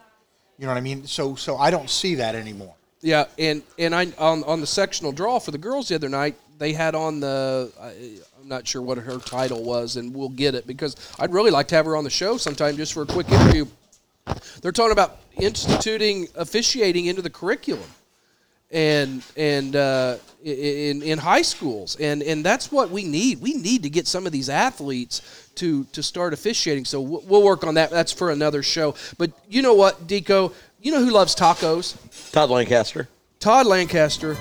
You 0.57 0.65
know 0.65 0.71
what 0.71 0.77
I 0.77 0.81
mean? 0.81 1.05
So 1.05 1.35
so 1.35 1.57
I 1.57 1.69
don't 1.69 1.89
see 1.89 2.15
that 2.15 2.35
anymore. 2.35 2.73
Yeah, 3.01 3.25
and 3.37 3.61
and 3.77 3.93
I 3.93 4.07
on 4.17 4.43
on 4.43 4.59
the 4.61 4.67
sectional 4.67 5.11
draw 5.11 5.39
for 5.39 5.51
the 5.51 5.57
girls 5.57 5.89
the 5.89 5.95
other 5.95 6.09
night, 6.09 6.35
they 6.57 6.73
had 6.73 6.95
on 6.95 7.19
the 7.19 7.71
I, 7.79 8.19
I'm 8.39 8.47
not 8.47 8.67
sure 8.67 8.81
what 8.81 8.97
her 8.97 9.19
title 9.19 9.63
was, 9.63 9.97
and 9.97 10.15
we'll 10.15 10.29
get 10.29 10.55
it 10.55 10.65
because 10.65 10.95
I'd 11.19 11.31
really 11.31 11.51
like 11.51 11.67
to 11.69 11.75
have 11.75 11.85
her 11.85 11.95
on 11.95 12.03
the 12.03 12.09
show 12.09 12.37
sometime 12.37 12.75
just 12.75 12.93
for 12.93 13.03
a 13.03 13.05
quick 13.05 13.29
interview. 13.29 13.65
They're 14.61 14.71
talking 14.71 14.91
about 14.91 15.19
instituting 15.35 16.27
officiating 16.35 17.05
into 17.05 17.21
the 17.21 17.29
curriculum, 17.29 17.89
and 18.71 19.21
and 19.35 19.75
uh, 19.75 20.17
in 20.47 21.01
in 21.01 21.17
high 21.17 21.41
schools, 21.41 21.95
and 21.97 22.23
and 22.23 22.43
that's 22.43 22.71
what 22.71 22.89
we 22.89 23.03
need. 23.03 23.41
We 23.41 23.53
need 23.53 23.83
to 23.83 23.89
get 23.89 24.07
some 24.07 24.25
of 24.25 24.31
these 24.31 24.49
athletes 24.49 25.21
to 25.55 25.83
to 25.85 26.01
start 26.01 26.33
officiating. 26.33 26.85
So 26.85 27.01
we'll 27.01 27.23
we'll 27.27 27.43
work 27.43 27.65
on 27.65 27.75
that. 27.75 27.89
That's 27.91 28.11
for 28.11 28.31
another 28.31 28.63
show. 28.63 28.95
But 29.17 29.31
you 29.49 29.61
know 29.61 29.73
what, 29.73 30.07
Deco? 30.07 30.53
You 30.81 30.91
know 30.91 31.03
who 31.03 31.11
loves 31.11 31.35
tacos? 31.35 31.97
Todd 32.31 32.49
Lancaster. 32.49 33.09
Todd 33.39 33.65
Lancaster 33.65 34.37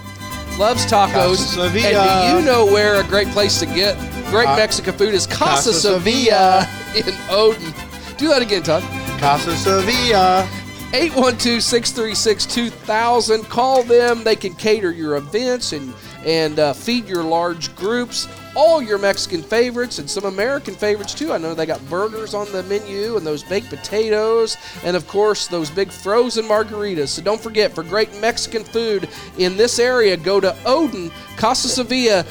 loves 0.58 0.86
tacos. 0.86 1.12
Casa 1.12 1.60
and 1.60 1.72
Sevilla. 1.72 2.30
do 2.30 2.38
you 2.38 2.44
know 2.44 2.66
where 2.66 3.00
a 3.00 3.04
great 3.04 3.28
place 3.28 3.58
to 3.60 3.66
get 3.66 3.96
great 4.30 4.46
Mexican 4.56 4.94
food 4.94 5.14
is? 5.14 5.26
Casa, 5.26 5.70
Casa 5.70 5.72
Sevilla 5.74 6.68
in 6.96 7.14
Odon. 7.30 7.74
Do 8.16 8.28
that 8.28 8.42
again, 8.42 8.62
Todd. 8.62 8.82
Casa 9.18 9.56
Sevilla. 9.56 10.48
812-636-2000. 10.96 13.46
Call 13.50 13.82
them. 13.82 14.24
They 14.24 14.34
can 14.34 14.54
cater 14.54 14.90
your 14.90 15.16
events 15.16 15.74
and 15.74 15.92
and 16.24 16.58
uh, 16.58 16.72
feed 16.72 17.06
your 17.06 17.22
large 17.22 17.76
groups. 17.76 18.26
All 18.56 18.80
your 18.82 18.96
Mexican 18.98 19.42
favorites 19.42 19.98
and 19.98 20.08
some 20.10 20.24
American 20.24 20.74
favorites 20.74 21.12
too. 21.14 21.32
I 21.32 21.38
know 21.38 21.54
they 21.54 21.66
got 21.66 21.86
burgers 21.90 22.34
on 22.34 22.50
the 22.50 22.64
menu 22.64 23.16
and 23.16 23.24
those 23.26 23.44
baked 23.44 23.68
potatoes 23.68 24.56
and 24.82 24.96
of 24.96 25.06
course 25.06 25.46
those 25.46 25.70
big 25.70 25.92
frozen 25.92 26.46
margaritas. 26.46 27.08
So 27.08 27.22
don't 27.22 27.40
forget 27.40 27.72
for 27.74 27.84
great 27.84 28.18
Mexican 28.20 28.64
food 28.64 29.08
in 29.38 29.56
this 29.56 29.78
area, 29.78 30.16
go 30.16 30.40
to 30.40 30.56
Odon 30.64 31.12
Casa 31.36 31.68
Sevilla. 31.68 32.24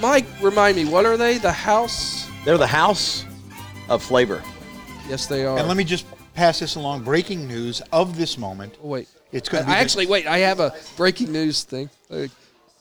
Mike, 0.00 0.26
remind 0.40 0.76
me, 0.76 0.84
what 0.84 1.04
are 1.04 1.16
they? 1.16 1.38
The 1.38 1.52
house? 1.52 2.28
They're 2.44 2.58
the 2.58 2.66
house 2.66 3.24
of 3.88 4.02
flavor. 4.02 4.42
Yes, 5.08 5.26
they 5.26 5.44
are. 5.44 5.58
And 5.58 5.68
let 5.68 5.76
me 5.76 5.84
just 5.84 6.06
pass 6.36 6.60
this 6.60 6.76
along. 6.76 7.02
Breaking 7.02 7.48
news 7.48 7.82
of 7.92 8.16
this 8.16 8.38
moment. 8.38 8.76
Oh, 8.82 8.88
wait. 8.88 9.08
It's 9.32 9.48
gonna 9.48 9.68
I 9.68 9.78
actually 9.78 10.06
wait. 10.06 10.26
I 10.26 10.38
have 10.38 10.60
a 10.60 10.72
breaking 10.96 11.32
news 11.32 11.64
thing. 11.64 11.90
I, 12.12 12.28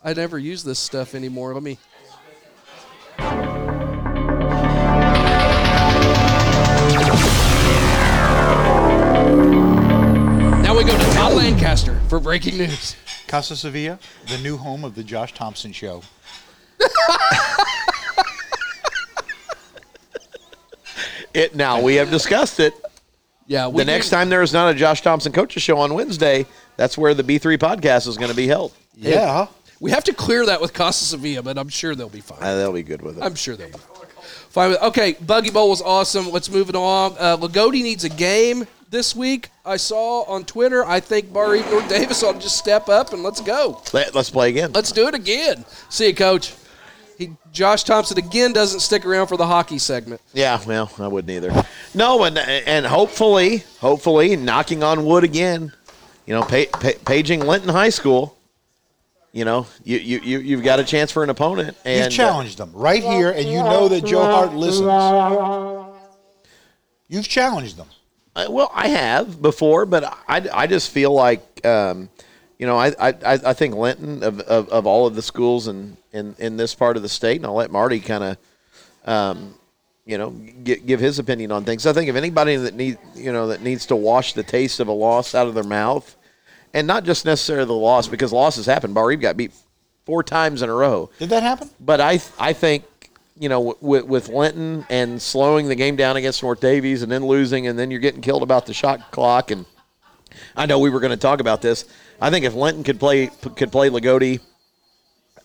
I 0.04 0.14
never 0.14 0.38
use 0.38 0.64
this 0.64 0.78
stuff 0.78 1.16
anymore. 1.16 1.54
Let 1.56 1.64
me. 1.64 1.80
Now 10.62 10.78
we 10.78 10.84
go 10.84 10.96
to 10.98 11.14
Todd 11.14 11.34
Lancaster 11.34 12.00
for 12.10 12.20
breaking 12.20 12.58
news. 12.58 12.96
Casa 13.28 13.56
Sevilla, 13.56 13.98
the 14.28 14.38
new 14.38 14.56
home 14.56 14.84
of 14.86 14.94
the 14.94 15.04
Josh 15.04 15.34
Thompson 15.34 15.72
Show. 15.72 16.04
It 21.36 21.54
now 21.54 21.82
we 21.82 21.96
have 21.96 22.10
discussed 22.10 22.62
it. 22.62 22.74
Yeah, 23.48 23.68
we 23.68 23.84
The 23.84 23.86
next 23.86 24.10
time 24.10 24.30
there 24.30 24.42
is 24.42 24.54
not 24.54 24.74
a 24.74 24.78
Josh 24.78 25.02
Thompson 25.02 25.32
coaches 25.32 25.62
show 25.62 25.78
on 25.78 25.94
Wednesday, 25.94 26.46
that's 26.78 26.98
where 26.98 27.14
the 27.14 27.24
B3 27.24 27.58
podcast 27.58 28.08
is 28.08 28.18
going 28.18 28.32
to 28.32 28.36
be 28.36 28.48
held. 28.48 28.74
Yeah. 28.96 29.48
we 29.80 29.92
have 29.92 30.04
to 30.06 30.14
clear 30.14 30.46
that 30.48 30.62
with 30.62 30.74
Casa 30.74 31.06
Sevilla, 31.06 31.44
but 31.44 31.58
I'm 31.58 31.70
sure 31.70 31.96
they'll 31.96 32.10
be 32.10 32.22
fine. 32.22 32.40
Uh, 32.42 32.56
they'll 32.56 32.74
be 32.74 32.84
good 32.84 33.02
with 33.02 33.18
it. 33.18 33.24
I'm 33.24 33.36
sure 33.36 33.56
they'll 33.56 33.68
be 33.68 33.78
fine. 34.50 34.70
with- 34.70 34.78
it. 34.78 34.84
Okay, 34.84 35.14
Buggy 35.26 35.52
Bowl 35.52 35.70
was 35.70 35.82
awesome. 35.82 36.32
Let's 36.32 36.50
move 36.50 36.70
it 36.70 36.76
along. 36.76 37.18
Uh, 37.20 37.38
Loogootee 37.38 37.84
needs 37.84 38.04
a 38.04 38.10
game 38.10 38.66
this 38.90 39.16
week. 39.16 39.50
I 39.66 39.78
saw 39.78 40.24
on 40.24 40.46
Twitter. 40.46 40.86
I 40.86 41.00
think 41.00 41.32
Bar 41.34 41.56
Igor 41.56 41.82
Davis 41.88 42.24
ought 42.24 42.34
to 42.34 42.40
just 42.40 42.58
step 42.58 42.88
up 42.90 43.14
and 43.14 43.22
let's 43.22 43.42
go. 43.42 43.82
Let, 43.94 44.16
us 44.16 44.30
play 44.30 44.50
again. 44.50 44.72
Let's 44.72 44.92
do 44.92 45.08
it 45.08 45.14
again. 45.14 45.66
See 45.90 46.08
you, 46.08 46.16
Coach. 46.16 46.54
He, 47.18 47.32
Josh 47.52 47.84
Thompson 47.84 48.18
again 48.18 48.52
doesn't 48.54 48.82
stick 48.82 49.06
around 49.06 49.28
for 49.28 49.38
the 49.38 49.48
hockey 49.48 49.78
segment. 49.78 50.22
Yeah, 50.34 50.60
well, 50.66 50.92
I 51.00 51.08
wouldn't 51.08 51.32
either. 51.32 51.66
No, 51.94 52.24
and 52.24 52.38
and 52.38 52.86
hopefully, 52.86 53.64
hopefully, 53.80 54.36
knocking 54.36 54.84
on 54.84 55.06
wood 55.06 55.24
again. 55.24 55.72
You 56.26 56.34
know, 56.34 56.42
pa- 56.42 56.66
pa- 56.74 57.00
paging 57.06 57.42
Linton 57.42 57.70
High 57.70 57.90
School. 57.90 58.38
You 59.32 59.46
know, 59.46 59.68
you 59.84 59.98
you 59.98 60.20
you 60.20 60.40
you've 60.40 60.64
got 60.64 60.80
a 60.80 60.84
chance 60.84 61.12
for 61.12 61.24
an 61.24 61.30
opponent, 61.30 61.78
and 61.86 62.06
You've 62.06 62.14
challenged 62.14 62.58
them 62.58 62.72
right 62.74 63.04
here, 63.04 63.32
and 63.32 63.46
you 63.48 63.60
know 63.64 63.88
that 63.90 64.06
Joe 64.06 64.24
Hart 64.24 64.54
listens. 64.54 64.88
You've 67.08 67.28
challenged 67.28 67.78
them. 67.78 67.88
Uh, 68.36 68.48
well, 68.50 68.72
I 68.74 68.90
have 68.90 69.42
before, 69.42 69.86
but 69.86 70.04
I, 70.28 70.48
I 70.52 70.68
just 70.68 70.92
feel 70.92 71.14
like, 71.14 71.66
um, 71.66 72.10
you 72.58 72.66
know, 72.66 72.78
I, 72.78 72.94
I, 73.00 73.14
I 73.24 73.54
think 73.54 73.76
Linton 73.76 74.24
of, 74.24 74.40
of, 74.42 74.70
of 74.70 74.86
all 74.86 75.08
of 75.08 75.16
the 75.16 75.22
schools 75.22 75.68
in, 75.68 75.98
in, 76.14 76.36
in 76.38 76.58
this 76.58 76.74
part 76.74 76.96
of 76.98 77.04
the 77.04 77.10
state, 77.10 77.38
and 77.38 77.46
I'll 77.46 77.56
let 77.56 77.72
Marty 77.72 78.00
kind 78.00 78.24
of, 78.24 78.38
um, 79.06 79.56
you 80.06 80.18
know, 80.18 80.30
give, 80.30 80.86
give 80.86 81.00
his 81.00 81.20
opinion 81.20 81.52
on 81.52 81.66
things. 81.66 81.86
I 81.86 81.94
think 81.94 82.10
if 82.10 82.16
anybody 82.16 82.56
that 82.56 82.74
need, 82.76 82.98
you 83.14 83.34
know, 83.34 83.48
that 83.48 83.62
needs 83.62 83.86
to 83.88 83.96
wash 83.96 84.34
the 84.34 84.44
taste 84.44 84.80
of 84.80 84.88
a 84.88 84.94
loss 84.94 85.36
out 85.36 85.48
of 85.48 85.54
their 85.54 85.64
mouth, 85.64 86.16
and 86.74 86.86
not 86.88 87.04
just 87.04 87.26
necessarily 87.26 87.66
the 87.66 87.74
loss 87.74 88.08
because 88.08 88.32
losses 88.32 88.66
happen. 88.66 88.94
Barr 88.94 89.16
got 89.16 89.38
beat 89.38 89.52
four 90.06 90.24
times 90.24 90.62
in 90.62 90.70
a 90.70 90.74
row. 90.74 91.10
Did 91.20 91.30
that 91.30 91.44
happen? 91.44 91.70
But 91.80 92.02
I 92.02 92.20
I 92.38 92.54
think 92.54 92.84
you 93.38 93.50
know 93.50 93.76
with 93.80 94.06
with 94.06 94.30
Linton 94.30 94.86
and 94.90 95.22
slowing 95.22 95.68
the 95.68 95.76
game 95.76 95.96
down 95.96 96.18
against 96.18 96.44
North 96.44 96.60
Daviess 96.60 97.02
and 97.02 97.12
then 97.12 97.26
losing 97.26 97.68
and 97.68 97.80
then 97.80 97.92
you're 97.92 98.02
getting 98.02 98.22
killed 98.22 98.44
about 98.44 98.66
the 98.66 98.74
shot 98.74 99.12
clock 99.12 99.52
and 99.52 99.66
I 100.56 100.66
know 100.66 100.80
we 100.80 100.90
were 100.90 101.00
going 101.00 101.12
to 101.12 101.18
talk 101.18 101.40
about 101.40 101.62
this. 101.62 101.86
I 102.22 102.30
think 102.30 102.46
if 102.46 102.54
Linton 102.54 102.84
could 102.84 103.00
play 103.00 103.28
could 103.28 103.72
play 103.72 103.90
Loogootee, 103.90 104.40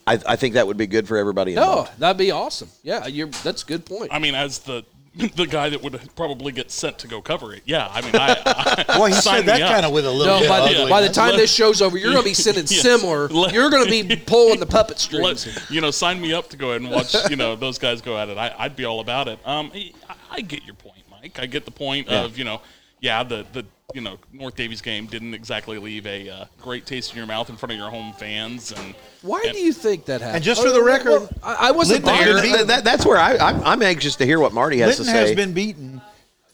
I, 0.07 0.19
I 0.27 0.37
think 0.37 0.55
that 0.55 0.67
would 0.67 0.77
be 0.77 0.87
good 0.87 1.07
for 1.07 1.17
everybody 1.17 1.55
Involved. 1.55 1.93
No, 1.93 1.99
that'd 1.99 2.19
be 2.19 2.31
awesome. 2.31 2.69
Yeah, 2.83 3.07
you're, 3.07 3.29
that's 3.29 3.63
a 3.63 3.67
good 3.67 3.85
point. 3.85 4.11
I 4.13 4.19
mean, 4.19 4.35
as 4.35 4.61
the 4.61 4.85
the 5.35 5.47
guy 5.47 5.69
that 5.69 5.83
would 5.83 6.01
probably 6.15 6.53
get 6.53 6.71
sent 6.71 6.99
to 7.01 7.09
go 7.09 7.21
cover 7.21 7.53
it. 7.53 7.63
Yeah, 7.65 7.89
I 7.91 8.01
mean, 8.01 8.15
I, 8.15 8.85
I 8.89 8.97
Boy, 8.99 9.09
he 9.09 9.15
sign 9.15 9.39
said 9.39 9.47
that 9.47 9.61
kind 9.61 9.85
of 9.85 9.93
with 9.93 10.07
a 10.07 10.11
little 10.11 10.35
no, 10.35 10.41
bit 10.41 10.49
by 10.49 10.73
the, 10.73 10.87
by 10.89 11.01
the 11.03 11.09
time 11.09 11.31
Let- 11.31 11.39
this 11.39 11.53
show's 11.53 11.83
over, 11.83 11.99
you're 11.99 12.13
going 12.13 12.23
to 12.23 12.29
be 12.29 12.35
sending 12.47 12.65
Yeah. 12.69 12.81
similar. 12.81 13.29
Let- 13.29 13.53
You're 13.53 13.71
going 13.71 13.85
to 13.85 13.91
be 13.91 14.15
pulling 14.17 14.61
the 14.61 14.67
puppet 14.67 15.01
strings. 15.01 15.47
Let, 15.47 15.71
you 15.71 15.81
know, 15.81 15.91
sign 15.91 16.21
me 16.21 16.33
up 16.33 16.49
to 16.51 16.57
go 16.57 16.71
ahead 16.71 16.83
and 16.83 16.91
watch. 16.93 17.15
You 17.29 17.35
know, 17.35 17.57
those 17.57 17.77
guys 17.77 18.01
go 18.01 18.17
at 18.17 18.29
it. 18.29 18.39
I, 18.39 18.55
I'd 18.57 18.77
be 18.77 18.85
all 18.85 19.01
about 19.01 19.27
it. 19.27 19.41
Um, 19.45 19.73
I, 19.75 19.93
I 20.31 20.41
get 20.43 20.65
your 20.65 20.77
point, 20.77 21.03
Mike. 21.11 21.41
I 21.41 21.47
get 21.47 21.65
the 21.65 21.73
point 21.73 22.09
of 22.09 22.39
you 22.39 22.45
know, 22.45 22.61
yeah, 23.01 23.23
the 23.23 23.47
the 23.53 23.65
you 23.95 24.01
know 24.01 24.19
North 24.33 24.57
Daviess 24.57 24.83
game 24.83 25.07
didn't 25.07 25.35
exactly 25.35 25.79
leave 25.79 26.07
a 26.07 26.29
uh, 26.29 26.45
great 26.61 26.87
taste 26.87 27.11
in 27.13 27.17
your 27.17 27.27
mouth 27.27 27.51
in 27.51 27.57
front 27.57 27.73
of 27.73 27.79
your 27.79 27.91
home 27.91 28.13
fans. 28.13 28.73
And 28.73 28.95
Why 29.23 29.43
and- 29.45 29.53
do 29.53 29.59
you 29.59 29.73
think 29.73 30.05
that 30.07 30.21
happened? 30.21 30.37
And 30.37 30.45
just 30.45 30.63
for 30.63 30.71
the 30.71 30.83
record, 30.83 31.29
I, 31.43 31.69
I 31.69 31.71
wasn't 31.73 32.05
Linton 32.05 32.25
there. 32.25 32.57
That- 32.59 32.67
that- 32.69 32.85
that's 32.85 33.05
where 33.05 33.19
I, 33.19 33.37
I'm, 33.37 33.61
I'm 33.65 33.83
anxious 33.83 34.17
to 34.17 34.27
hear 34.27 34.39
what 34.39 34.53
Marty 34.53 34.79
has 34.79 34.99
Linton 34.99 35.07
to 35.07 35.11
say. 35.11 35.29
has 35.29 35.37
been 35.37 35.53
beaten 35.53 36.01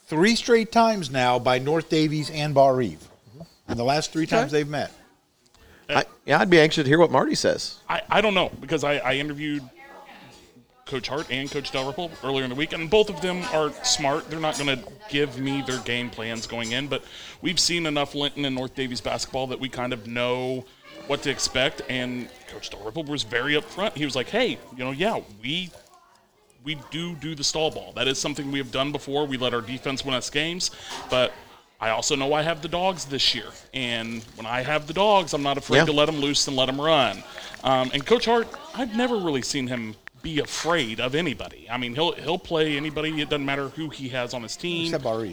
three 0.06 0.36
straight 0.36 0.72
times 0.72 1.10
now 1.10 1.38
by 1.38 1.58
North 1.58 1.90
Daviess 1.90 2.30
and 2.32 2.54
Barr-Reeve. 2.54 3.06
In 3.68 3.76
the 3.76 3.84
last 3.84 4.12
three 4.12 4.26
times 4.26 4.52
they've 4.52 4.68
met. 4.68 4.92
I, 5.88 6.04
yeah, 6.24 6.40
I'd 6.40 6.50
be 6.50 6.58
anxious 6.60 6.84
to 6.84 6.88
hear 6.88 6.98
what 6.98 7.10
Marty 7.10 7.34
says. 7.34 7.78
I, 7.88 8.02
I 8.08 8.20
don't 8.20 8.34
know 8.34 8.50
because 8.60 8.82
I, 8.82 8.98
I 8.98 9.14
interviewed 9.14 9.62
Coach 10.86 11.08
Hart 11.08 11.26
and 11.30 11.50
Coach 11.50 11.72
Dalrymple 11.72 12.12
earlier 12.22 12.44
in 12.44 12.50
the 12.50 12.54
week, 12.56 12.72
and 12.72 12.88
both 12.88 13.10
of 13.10 13.20
them 13.20 13.42
are 13.52 13.72
smart. 13.84 14.30
They're 14.30 14.38
not 14.40 14.56
going 14.56 14.78
to 14.78 14.84
give 15.08 15.38
me 15.38 15.62
their 15.62 15.80
game 15.80 16.08
plans 16.10 16.46
going 16.46 16.72
in, 16.72 16.86
but 16.86 17.02
we've 17.42 17.58
seen 17.58 17.86
enough 17.86 18.14
Linton 18.14 18.44
and 18.44 18.54
North 18.54 18.74
Daviess 18.76 19.02
basketball 19.02 19.48
that 19.48 19.58
we 19.58 19.68
kind 19.68 19.92
of 19.92 20.06
know 20.06 20.64
what 21.08 21.22
to 21.22 21.30
expect. 21.30 21.82
And 21.88 22.28
Coach 22.46 22.70
Dalrymple 22.70 23.02
was 23.04 23.24
very 23.24 23.54
upfront. 23.54 23.94
He 23.96 24.04
was 24.04 24.14
like, 24.14 24.28
"Hey, 24.28 24.58
you 24.76 24.84
know, 24.84 24.92
yeah, 24.92 25.20
we 25.42 25.70
we 26.64 26.76
do 26.92 27.16
do 27.16 27.34
the 27.34 27.44
stall 27.44 27.70
ball. 27.72 27.92
That 27.92 28.06
is 28.06 28.18
something 28.18 28.50
we 28.52 28.58
have 28.58 28.70
done 28.70 28.92
before. 28.92 29.26
We 29.26 29.36
let 29.36 29.54
our 29.54 29.60
defense 29.60 30.04
win 30.04 30.14
us 30.14 30.30
games, 30.30 30.70
but 31.10 31.32
I 31.80 31.90
also 31.90 32.14
know 32.14 32.32
I 32.32 32.42
have 32.42 32.62
the 32.62 32.68
dogs 32.68 33.04
this 33.06 33.34
year, 33.34 33.48
and 33.74 34.22
when 34.36 34.46
I 34.46 34.62
have 34.62 34.86
the 34.86 34.94
dogs, 34.94 35.34
I'm 35.34 35.42
not 35.42 35.58
afraid 35.58 35.78
Yeah. 35.78 35.84
to 35.86 35.92
let 35.92 36.06
them 36.06 36.20
loose 36.20 36.46
and 36.46 36.56
let 36.56 36.66
them 36.66 36.80
run. 36.80 37.22
Um, 37.64 37.90
and 37.92 38.06
Coach 38.06 38.24
Hart, 38.24 38.48
I've 38.74 38.96
never 38.96 39.16
really 39.16 39.42
seen 39.42 39.66
him 39.66 39.94
be 40.26 40.40
afraid 40.40 40.98
of 40.98 41.14
anybody. 41.14 41.68
I 41.70 41.78
mean, 41.78 41.94
he'll 41.94 42.12
he'll 42.12 42.38
play 42.38 42.76
anybody. 42.76 43.20
It 43.22 43.30
doesn't 43.30 43.46
matter 43.46 43.68
who 43.68 43.90
he 43.90 44.08
has 44.08 44.34
on 44.34 44.42
his 44.42 44.56
team. 44.56 44.86
Except 44.86 45.04
Barr 45.04 45.24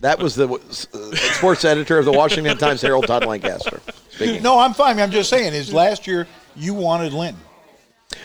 That 0.00 0.18
was 0.18 0.34
the 0.34 0.48
uh, 0.48 1.14
sports 1.36 1.64
editor 1.64 1.98
of 1.98 2.04
the 2.04 2.10
Washington 2.12 2.58
Times, 2.58 2.82
Herald 2.82 3.06
Todd 3.06 3.24
Lancaster. 3.24 3.80
Speaking. 4.10 4.42
No, 4.42 4.58
I'm 4.58 4.74
fine. 4.74 4.98
I'm 4.98 5.12
just 5.12 5.30
saying. 5.30 5.54
Is 5.54 5.72
last 5.72 6.08
year 6.08 6.26
you 6.56 6.74
wanted 6.74 7.12
Linton? 7.12 7.40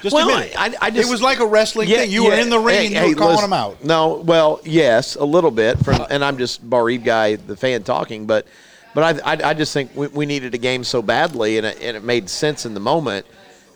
Just 0.01 0.15
Well, 0.15 0.29
admit 0.29 0.51
it. 0.51 0.59
I- 0.59 0.75
I 0.81 0.89
just- 0.89 1.07
it 1.07 1.11
was 1.11 1.21
like 1.21 1.39
a 1.39 1.45
wrestling 1.45 1.87
thing. 1.87 2.09
You 2.11 2.25
were 2.25 2.33
in 2.33 2.49
the 2.49 2.59
ring 2.59 2.75
Hey, 2.75 2.85
and 2.87 2.95
you 2.95 3.01
hey, 3.01 3.09
were 3.09 3.15
calling 3.15 3.35
listen, 3.35 3.49
them 3.51 3.59
out. 3.59 3.83
No, 3.83 4.15
well, 4.15 4.59
yes, 4.65 5.15
a 5.15 5.23
little 5.23 5.51
bit. 5.51 5.77
From 5.85 6.05
and 6.09 6.25
I'm 6.25 6.37
just 6.39 6.67
Barr-Reeve 6.67 7.03
guy, 7.03 7.35
the 7.35 7.55
fan 7.55 7.83
talking, 7.83 8.25
but 8.25 8.47
but 8.95 9.21
I 9.23 9.33
I, 9.33 9.49
I 9.49 9.53
just 9.53 9.73
think 9.73 9.91
we, 9.95 10.07
we 10.07 10.25
needed 10.25 10.55
a 10.55 10.57
game 10.57 10.83
so 10.83 11.01
badly, 11.03 11.57
and 11.57 11.67
it, 11.67 11.77
and 11.81 11.95
it 11.95 12.03
made 12.03 12.29
sense 12.29 12.65
in 12.65 12.73
the 12.73 12.79
moment. 12.81 13.27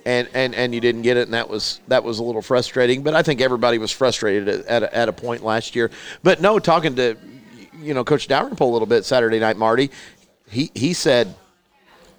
And, 0.04 0.28
and, 0.34 0.56
and 0.56 0.74
you 0.74 0.82
didn't 0.82 1.04
get 1.04 1.18
it, 1.18 1.28
and 1.28 1.34
that 1.36 1.48
was 1.48 1.80
that 1.88 2.04
was 2.04 2.18
a 2.18 2.24
little 2.24 2.42
frustrating. 2.42 3.04
But 3.04 3.14
I 3.14 3.22
think 3.22 3.40
everybody 3.40 3.78
was 3.78 3.92
frustrated 3.92 4.48
at, 4.48 4.66
at, 4.66 4.84
a, 4.84 4.96
at 4.98 5.10
a 5.10 5.14
point 5.14 5.44
last 5.44 5.76
year. 5.76 5.92
But 6.24 6.42
no, 6.42 6.58
talking 6.58 6.96
to 6.96 7.16
you 7.80 7.94
know 7.94 8.04
Coach 8.04 8.28
Dalrymple 8.28 8.68
a 8.68 8.74
little 8.74 8.88
bit 8.88 9.06
Saturday 9.06 9.40
night, 9.40 9.58
Marty, 9.58 9.92
he 10.50 10.72
he 10.74 10.94
said 10.94 11.36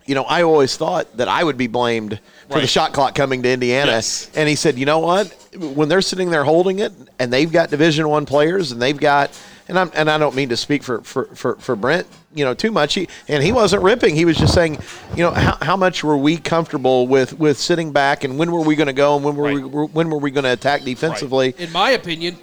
you 0.07 0.15
know, 0.15 0.25
I 0.25 0.43
always 0.43 0.77
thought 0.77 1.17
that 1.17 1.29
I 1.29 1.43
would 1.45 1.57
be 1.57 1.69
blamed 1.69 2.19
for 2.49 2.61
the 2.61 2.67
shot 2.67 2.93
clock 2.93 3.15
coming 3.15 3.43
to 3.43 3.51
Indiana. 3.51 3.93
Yes. 3.93 4.31
And 4.35 4.49
he 4.49 4.57
said, 4.57 4.79
you 4.79 4.87
know 4.87 4.99
what? 4.99 5.29
When 5.57 5.89
they're 5.89 6.03
sitting 6.03 6.31
there 6.31 6.45
holding 6.45 6.81
it, 6.81 6.93
and 7.19 7.33
they've 7.33 7.51
got 7.51 7.71
Division 7.71 8.09
One 8.09 8.27
players, 8.27 8.73
and 8.73 8.83
they've 8.83 8.99
got, 8.99 9.39
and 9.69 9.79
I'm, 9.79 9.91
and 9.95 10.11
I 10.11 10.19
don't 10.19 10.35
mean 10.35 10.49
to 10.49 10.57
speak 10.57 10.83
for 10.83 11.03
for, 11.03 11.27
for, 11.35 11.57
for 11.57 11.77
Brent, 11.77 12.07
you 12.35 12.45
know, 12.45 12.55
too 12.55 12.71
much. 12.71 12.95
He 12.95 13.09
and 13.29 13.43
he 13.43 13.53
wasn't 13.53 13.83
ripping. 13.83 14.15
He 14.17 14.25
was 14.25 14.37
just 14.37 14.55
saying, 14.55 14.79
you 15.17 15.23
know, 15.23 15.31
how, 15.31 15.59
how 15.63 15.77
much 15.77 16.03
were 16.03 16.17
we 16.17 16.37
comfortable 16.37 17.07
with 17.07 17.39
with 17.39 17.59
sitting 17.59 17.93
back, 17.93 18.25
and 18.25 18.39
when 18.39 18.51
were 18.51 18.61
we 18.63 18.75
going 18.77 18.87
to 18.89 18.93
go, 18.93 19.17
and 19.17 19.25
when 19.25 19.37
were 19.37 19.45
Right. 19.45 19.55
we 19.57 19.87
when 19.87 20.11
were 20.11 20.19
we 20.19 20.31
going 20.31 20.45
to 20.45 20.53
attack 20.53 20.83
defensively? 20.83 21.55
In 21.59 21.71
my 21.73 21.91
opinion, 21.91 22.37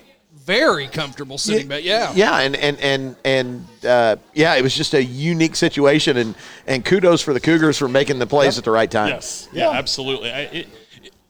very 0.45 0.87
comfortable 0.87 1.37
sitting 1.37 1.67
back. 1.67 1.83
Yeah. 1.83 2.11
Yeah, 2.15 2.39
and 2.39 2.55
and 2.55 2.79
and 2.79 3.15
and 3.23 3.67
uh, 3.85 4.15
yeah, 4.33 4.55
it 4.55 4.63
was 4.63 4.75
just 4.75 4.93
a 4.93 5.03
unique 5.03 5.55
situation, 5.55 6.17
and 6.17 6.35
and 6.67 6.83
kudos 6.83 7.21
for 7.21 7.33
the 7.33 7.39
Cougars 7.39 7.77
for 7.77 7.87
making 7.87 8.19
the 8.19 8.27
plays 8.27 8.57
at 8.57 8.63
the 8.63 8.71
right 8.71 8.89
time. 8.89 9.09
Yes. 9.09 9.47
Yeah, 9.53 9.69
absolutely. 9.71 10.31
I, 10.31 10.39
it, 10.41 10.67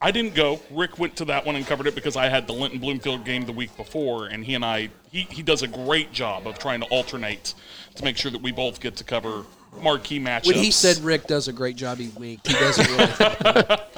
I 0.01 0.11
didn't 0.11 0.33
go. 0.33 0.61
Rick 0.71 0.97
went 0.97 1.17
to 1.17 1.25
that 1.25 1.45
one 1.45 1.55
and 1.57 1.65
covered 1.67 1.85
it 1.87 1.93
because 1.95 2.15
I 2.15 2.29
had 2.29 2.47
the 2.47 2.53
Linton 2.53 2.79
Bloomfield 2.79 3.25
game 3.25 3.45
the 3.45 3.51
week 3.51 3.75
before, 3.75 4.27
and 4.27 4.45
he 4.45 4.55
and 4.55 4.63
I, 4.63 4.89
he, 5.11 5.21
he 5.29 5.43
does 5.43 5.61
a 5.61 5.67
great 5.67 6.13
job 6.13 6.47
of 6.47 6.57
trying 6.57 6.79
to 6.81 6.85
alternate 6.87 7.53
to 7.95 8.03
make 8.05 8.15
sure 8.17 8.31
that 8.31 8.41
we 8.41 8.51
both 8.53 8.79
get 8.79 8.95
to 8.97 9.03
cover 9.03 9.43
marquee 9.81 10.19
matchups. 10.19 10.47
When 10.47 10.55
he 10.55 10.71
said 10.71 10.97
Rick 10.99 11.27
does 11.27 11.47
a 11.49 11.53
great 11.53 11.75
job, 11.75 11.97
he 11.97 12.09
winked. 12.17 12.47
He 12.47 12.53
doesn't 12.53 12.87
really. 12.89 13.77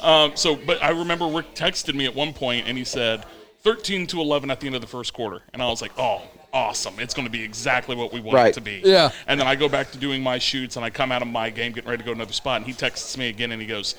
Um, 0.00 0.32
so, 0.34 0.56
but 0.56 0.82
I 0.82 0.90
remember 0.90 1.26
Rick 1.26 1.54
texted 1.54 1.94
me 1.94 2.06
at 2.06 2.14
one 2.14 2.32
point 2.32 2.66
and 2.66 2.76
he 2.76 2.82
said 2.82 3.24
13 3.60 4.08
to 4.08 4.20
11 4.20 4.50
at 4.50 4.58
the 4.58 4.66
end 4.66 4.74
of 4.74 4.80
the 4.80 4.86
first 4.88 5.12
quarter, 5.12 5.42
and 5.52 5.62
I 5.62 5.66
was 5.66 5.82
like, 5.82 5.92
oh. 5.98 6.22
Awesome! 6.52 6.94
It's 6.98 7.12
going 7.12 7.26
to 7.26 7.30
be 7.30 7.42
exactly 7.42 7.94
what 7.94 8.14
we 8.14 8.20
want 8.20 8.34
Right. 8.36 8.46
it 8.48 8.54
to 8.54 8.62
be. 8.62 8.80
Yeah. 8.82 9.10
And 9.26 9.38
then 9.38 9.46
I 9.46 9.56
go 9.56 9.68
back 9.68 9.90
to 9.90 9.98
doing 9.98 10.22
my 10.22 10.38
shoots, 10.38 10.76
and 10.76 10.84
I 10.84 10.88
come 10.88 11.12
out 11.12 11.20
of 11.20 11.28
my 11.28 11.50
game, 11.50 11.72
getting 11.72 11.90
ready 11.90 12.02
to 12.02 12.06
go 12.06 12.12
to 12.12 12.16
another 12.16 12.32
spot, 12.32 12.58
and 12.58 12.66
he 12.66 12.72
texts 12.72 13.18
me 13.18 13.28
again, 13.28 13.52
and 13.52 13.60
he 13.60 13.68
goes, 13.68 13.94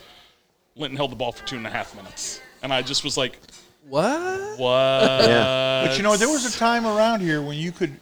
"Linton 0.78 0.98
held 0.98 1.12
the 1.12 1.16
ball 1.16 1.32
for 1.32 1.46
two 1.46 1.58
and 1.58 1.66
a 1.68 1.70
half 1.70 1.96
minutes," 1.96 2.42
and 2.64 2.72
I 2.74 2.82
just 2.82 3.04
was 3.04 3.18
like, 3.18 3.40
what? 3.88 4.60
What? 4.60 5.28
But 5.88 5.98
you 5.98 6.04
know, 6.04 6.18
there 6.18 6.30
was 6.30 6.46
a 6.54 6.58
time 6.58 6.86
around 6.86 7.22
here 7.22 7.42
when 7.42 7.58
you 7.58 7.72
could 7.72 7.98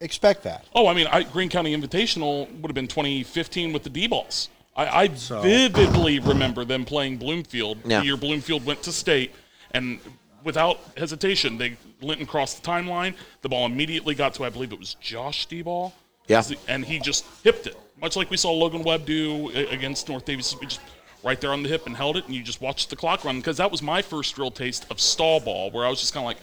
expect 0.00 0.42
that. 0.44 0.64
Oh, 0.74 0.86
I 0.86 0.94
mean, 0.94 1.06
I, 1.08 1.22
Greene 1.24 1.48
County 1.48 1.76
Invitational 1.76 2.50
would 2.60 2.68
have 2.68 2.74
been 2.74 2.88
2015 2.88 3.72
with 3.72 3.82
the 3.82 3.90
D 3.90 4.06
balls. 4.06 4.48
I, 4.76 5.04
I 5.04 5.08
vividly 5.08 6.18
remember 6.20 6.64
them 6.64 6.84
playing 6.84 7.16
Bloomfield 7.16 7.78
Yeah. 7.84 8.00
the 8.00 8.06
year 8.06 8.16
Bloomfield 8.16 8.64
went 8.66 8.82
to 8.82 8.92
state, 8.92 9.32
and 9.72 10.00
without 10.44 10.80
hesitation, 10.96 11.56
they 11.58 11.76
Linton 12.02 12.26
crossed 12.26 12.62
the 12.62 12.68
timeline. 12.70 13.14
The 13.42 13.48
ball 13.48 13.66
immediately 13.66 14.14
got 14.14 14.34
to, 14.34 14.44
I 14.44 14.50
believe 14.50 14.72
it 14.72 14.78
was 14.78 14.94
Josh 15.00 15.46
D 15.46 15.62
ball. 15.62 15.94
Yeah. 16.28 16.42
and 16.66 16.84
he 16.84 16.98
just 16.98 17.24
hipped 17.44 17.68
it, 17.68 17.76
much 18.00 18.16
like 18.16 18.30
we 18.30 18.36
saw 18.36 18.50
Logan 18.50 18.82
Webb 18.82 19.06
do 19.06 19.48
against 19.70 20.08
North 20.08 20.24
Daviess. 20.24 20.58
We 20.60 20.66
just 20.66 20.80
right 21.22 21.40
there 21.40 21.52
on 21.52 21.62
the 21.62 21.68
hip 21.68 21.86
and 21.86 21.96
held 21.96 22.16
it, 22.16 22.26
and 22.26 22.34
you 22.34 22.42
just 22.42 22.60
watched 22.60 22.90
the 22.90 22.96
clock 22.96 23.24
run 23.24 23.38
because 23.38 23.56
that 23.56 23.70
was 23.70 23.82
my 23.82 24.02
first 24.02 24.38
real 24.38 24.50
taste 24.50 24.86
of 24.90 25.00
stall 25.00 25.40
ball, 25.40 25.70
where 25.70 25.84
I 25.84 25.90
was 25.90 26.00
just 26.00 26.14
kind 26.14 26.24
of 26.24 26.28
like, 26.28 26.38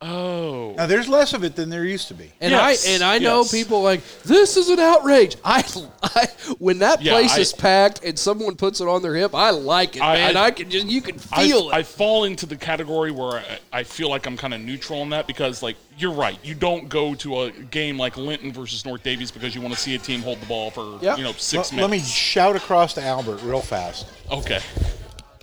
oh. 0.00 0.74
Now, 0.76 0.86
there's 0.86 1.08
less 1.08 1.32
of 1.32 1.42
it 1.44 1.56
than 1.56 1.70
there 1.70 1.84
used 1.84 2.08
to 2.08 2.14
be. 2.14 2.30
And 2.40 2.52
Yes, 2.52 2.86
I 2.86 2.90
and 2.92 3.02
I 3.02 3.18
know 3.18 3.44
people 3.44 3.82
like 3.82 4.00
this 4.22 4.56
is 4.56 4.68
an 4.68 4.78
outrage. 4.78 5.36
I, 5.44 5.64
I 6.02 6.26
when 6.58 6.78
that 6.78 7.02
Yeah, 7.02 7.12
place 7.12 7.36
I- 7.36 7.40
is 7.40 7.52
packed 7.52 8.04
and 8.04 8.16
someone 8.18 8.54
puts 8.54 8.80
it 8.80 8.86
on 8.88 9.02
their 9.02 9.14
hip, 9.14 9.34
I 9.34 9.50
like 9.50 9.96
it, 9.96 10.02
I- 10.02 10.14
man. 10.14 10.36
I- 10.36 10.44
I, 10.44 10.50
can 10.52 10.70
just 10.70 10.86
you 10.86 11.00
can 11.00 11.16
I, 11.32 11.46
feel 11.48 11.70
I 11.72 11.80
it. 11.80 11.86
fall 11.86 12.24
into 12.24 12.46
the 12.46 12.56
category 12.56 13.10
where 13.10 13.38
I, 13.40 13.58
I 13.72 13.82
feel 13.82 14.08
like 14.08 14.26
I'm 14.26 14.36
kind 14.36 14.54
of 14.54 14.60
neutral 14.60 15.00
on 15.00 15.10
that 15.10 15.26
because, 15.26 15.62
like, 15.62 15.76
you're 15.98 16.12
right. 16.12 16.38
You 16.44 16.54
don't 16.54 16.88
go 16.88 17.14
to 17.16 17.40
a 17.42 17.50
game 17.50 17.98
like 17.98 18.16
Linton 18.16 18.52
versus 18.52 18.84
North 18.86 19.02
Daviess 19.02 19.32
because 19.34 19.54
you 19.54 19.60
want 19.60 19.74
to 19.74 19.80
see 19.80 19.94
a 19.96 19.98
team 19.98 20.22
hold 20.22 20.40
the 20.40 20.46
ball 20.46 20.70
for 20.70 20.98
Yeah. 21.02 21.16
you 21.16 21.24
know 21.24 21.32
six 21.32 21.72
minutes. 21.72 21.82
let 21.82 21.90
me 21.90 21.98
shout 21.98 22.54
across 22.54 22.94
to 22.94 23.02
Albert 23.02 23.42
real 23.42 23.60
fast. 23.60 24.06
okay. 24.30 24.60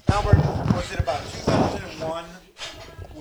Albert, 0.08 0.38
was 0.74 0.92
it 0.94 1.00
about 1.00 1.20
2001 1.26 2.24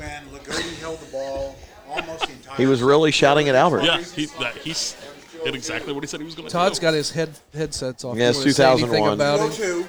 when 0.04 0.22
Loogootee 0.40 0.80
held 0.80 1.00
the 1.00 1.10
ball 1.10 1.56
almost 1.88 2.26
the 2.26 2.32
entire 2.32 2.56
He 2.56 2.66
was 2.66 2.82
really 2.82 3.10
shouting 3.10 3.48
at 3.48 3.54
Albert. 3.54 3.82
Yeah, 3.84 3.98
he 4.02 4.26
that, 4.26 4.56
he's 4.56 4.96
did 5.44 5.54
exactly 5.54 5.92
what 5.92 6.02
he 6.02 6.06
said 6.08 6.20
he 6.20 6.24
was 6.24 6.34
going 6.34 6.48
to 6.48 6.52
do. 6.52 6.58
Todd's 6.58 6.78
got 6.78 6.94
his 6.94 7.10
head 7.10 7.30
headsets 7.52 8.04
off. 8.04 8.16
Yeah, 8.16 8.30
it's 8.30 8.38
wanna 8.38 8.52
say 8.52 8.64
anything 8.70 8.88
2001. 9.04 9.12
About 9.14 9.40
it? 9.40 9.86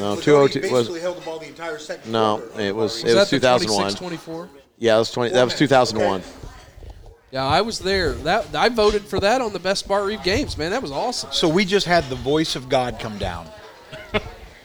No, 0.00 0.16
Loogootee 0.16 0.22
202 0.22 0.70
was- 0.72 1.00
held 1.02 1.16
the 1.16 1.20
ball 1.22 1.38
the 1.38 1.46
entire 1.48 1.78
second 1.78 2.12
No, 2.12 2.38
quarter. 2.38 2.60
it 2.60 2.74
was 2.74 3.02
it 3.04 3.08
Was 3.08 3.14
was 3.14 3.30
2001. 3.30 3.94
24? 3.94 4.48
Yeah, 4.78 4.94
that 4.94 4.98
was 4.98 5.10
20. 5.10 5.32
That 5.32 5.44
was 5.44 5.54
2001. 5.54 6.22
Yeah, 7.30 7.44
I 7.44 7.60
was 7.60 7.78
there. 7.80 8.12
That 8.12 8.54
I 8.54 8.68
voted 8.68 9.02
for 9.02 9.20
that 9.20 9.40
on 9.40 9.52
the 9.52 9.58
best 9.58 9.88
Barr-Reeve 9.88 10.22
games, 10.22 10.56
man. 10.56 10.70
That 10.70 10.80
was 10.82 10.92
awesome. 10.92 11.30
So 11.32 11.48
we 11.48 11.64
just 11.64 11.86
had 11.86 12.04
the 12.04 12.14
voice 12.14 12.56
of 12.56 12.68
God 12.68 12.98
come 13.00 13.18
down. 13.18 13.48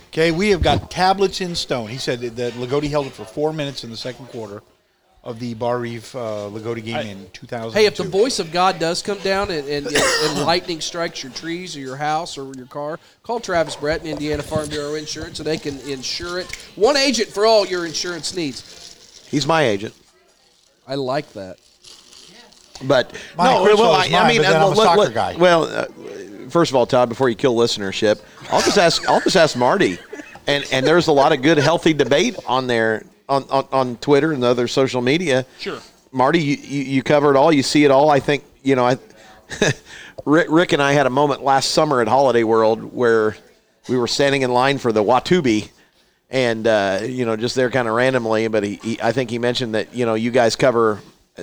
Okay, 0.09 0.31
we 0.31 0.49
have 0.49 0.61
got 0.61 0.91
tablets 0.91 1.39
in 1.39 1.55
stone. 1.55 1.87
He 1.87 1.97
said 1.97 2.19
that 2.19 2.35
that 2.35 2.53
Loogootee 2.53 2.89
held 2.89 3.07
it 3.07 3.13
for 3.13 3.23
four 3.23 3.53
minutes 3.53 3.85
in 3.85 3.89
the 3.89 3.97
second 3.97 4.27
quarter 4.27 4.61
of 5.23 5.39
the 5.39 5.53
Barr-Reeve 5.53 6.15
uh, 6.15 6.49
Loogootee 6.49 6.83
game 6.83 7.07
in 7.07 7.29
2000. 7.31 7.79
Hey, 7.79 7.85
if 7.85 7.95
the 7.95 8.03
voice 8.03 8.39
of 8.39 8.51
God 8.51 8.79
does 8.79 9.03
come 9.03 9.19
down 9.19 9.51
and, 9.51 9.67
and, 9.67 9.85
and 9.87 10.41
lightning 10.41 10.81
strikes 10.81 11.21
your 11.21 11.31
trees 11.31 11.77
or 11.77 11.79
your 11.79 11.95
house 11.95 12.37
or 12.37 12.51
your 12.55 12.65
car, 12.65 12.99
call 13.21 13.39
Travis 13.39 13.75
Brett 13.75 14.01
and 14.01 14.09
Indiana 14.09 14.41
Farm 14.41 14.67
Bureau 14.69 14.95
Insurance 14.95 15.37
so 15.37 15.43
they 15.43 15.57
can 15.57 15.79
insure 15.81 16.39
it. 16.39 16.51
One 16.75 16.97
agent 16.97 17.29
for 17.29 17.45
all 17.45 17.67
your 17.67 17.85
insurance 17.85 18.35
needs. 18.35 19.27
He's 19.29 19.45
my 19.45 19.63
agent. 19.63 19.93
I 20.87 20.95
like 20.95 21.31
that. 21.33 21.57
But 22.83 23.13
Mine 23.37 23.45
no, 23.45 23.57
also 23.59 23.75
well, 23.77 24.01
is 24.01 24.11
I, 24.11 24.17
I 24.17 24.27
mean, 24.27 24.41
but 24.41 24.53
uh, 24.53 24.65
I'm 24.65 24.73
a 24.73 24.75
soccer 24.75 24.99
let- 25.01 25.13
guy. 25.13 25.35
Well, 25.35 25.65
uh, 25.65 25.85
first 26.49 26.71
of 26.71 26.75
all, 26.75 26.87
Todd, 26.87 27.09
before 27.09 27.29
you 27.29 27.35
kill 27.35 27.55
listenership, 27.55 28.21
I'll 28.51 28.61
just 28.61 28.79
ask. 28.79 29.07
I'll 29.07 29.21
just 29.21 29.35
ask 29.35 29.55
Marty, 29.55 29.99
and 30.47 30.65
and 30.71 30.83
there's 30.83 31.05
a 31.05 31.11
lot 31.11 31.31
of 31.31 31.43
good, 31.43 31.59
healthy 31.59 31.93
debate 31.93 32.37
on 32.47 32.65
there 32.65 33.03
on 33.31 33.45
on, 33.49 33.67
on 33.71 33.95
Twitter 33.97 34.31
and 34.33 34.43
other 34.43 34.67
social 34.67 35.01
media. 35.01 35.45
Sure. 35.59 35.79
Marty, 36.11 36.39
you, 36.41 36.57
you, 36.57 36.83
you 36.95 37.03
cover 37.03 37.31
it 37.31 37.37
all. 37.37 37.51
You 37.53 37.63
see 37.63 37.85
it 37.85 37.91
all. 37.91 38.09
I 38.09 38.19
think 38.19 38.43
you 38.61 38.75
know. 38.75 38.85
I, 38.85 38.97
Rick, 40.25 40.47
Rick 40.49 40.73
and 40.73 40.81
I 40.81 40.93
had 40.93 41.07
a 41.07 41.09
moment 41.09 41.43
last 41.43 41.71
summer 41.71 42.01
at 42.01 42.07
Holiday 42.07 42.43
World 42.43 42.83
where 42.93 43.35
we 43.89 43.97
were 43.97 44.07
standing 44.07 44.43
in 44.43 44.51
line 44.53 44.77
for 44.77 44.91
the 44.91 45.03
Watubi, 45.03 45.69
and 46.29 46.67
uh, 46.67 46.99
you 47.03 47.25
know, 47.25 47.35
just 47.35 47.55
there 47.55 47.69
kind 47.71 47.87
of 47.87 47.95
randomly. 47.95 48.47
But 48.47 48.63
he, 48.63 48.75
he, 48.75 49.01
I 49.01 49.11
think 49.13 49.29
he 49.29 49.39
mentioned 49.39 49.73
that 49.75 49.95
you 49.95 50.05
know 50.05 50.13
you 50.15 50.31
guys 50.31 50.55
cover. 50.55 50.99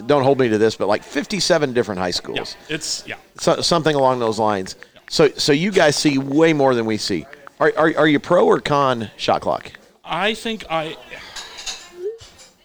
Don't 0.06 0.22
hold 0.22 0.38
me 0.38 0.48
to 0.50 0.58
this, 0.58 0.76
but 0.76 0.86
like 0.86 1.02
57 1.02 1.72
different 1.72 1.98
high 1.98 2.08
Yeah, 2.08 2.12
schools, 2.12 2.56
it's 2.68 3.04
yeah. 3.06 3.16
so, 3.40 3.62
something 3.62 3.96
along 3.96 4.20
those 4.20 4.38
lines. 4.38 4.76
So, 5.08 5.28
so 5.30 5.50
you 5.52 5.72
guys 5.72 5.96
see 5.96 6.18
way 6.18 6.52
more 6.52 6.74
than 6.74 6.84
we 6.84 6.98
see. 6.98 7.24
Are, 7.58 7.72
are, 7.76 7.94
are 7.96 8.06
you 8.06 8.20
pro 8.20 8.44
or 8.46 8.60
con 8.60 9.10
shot 9.16 9.40
clock? 9.40 9.72
I 10.04 10.34
think 10.34 10.64
I, 10.70 10.96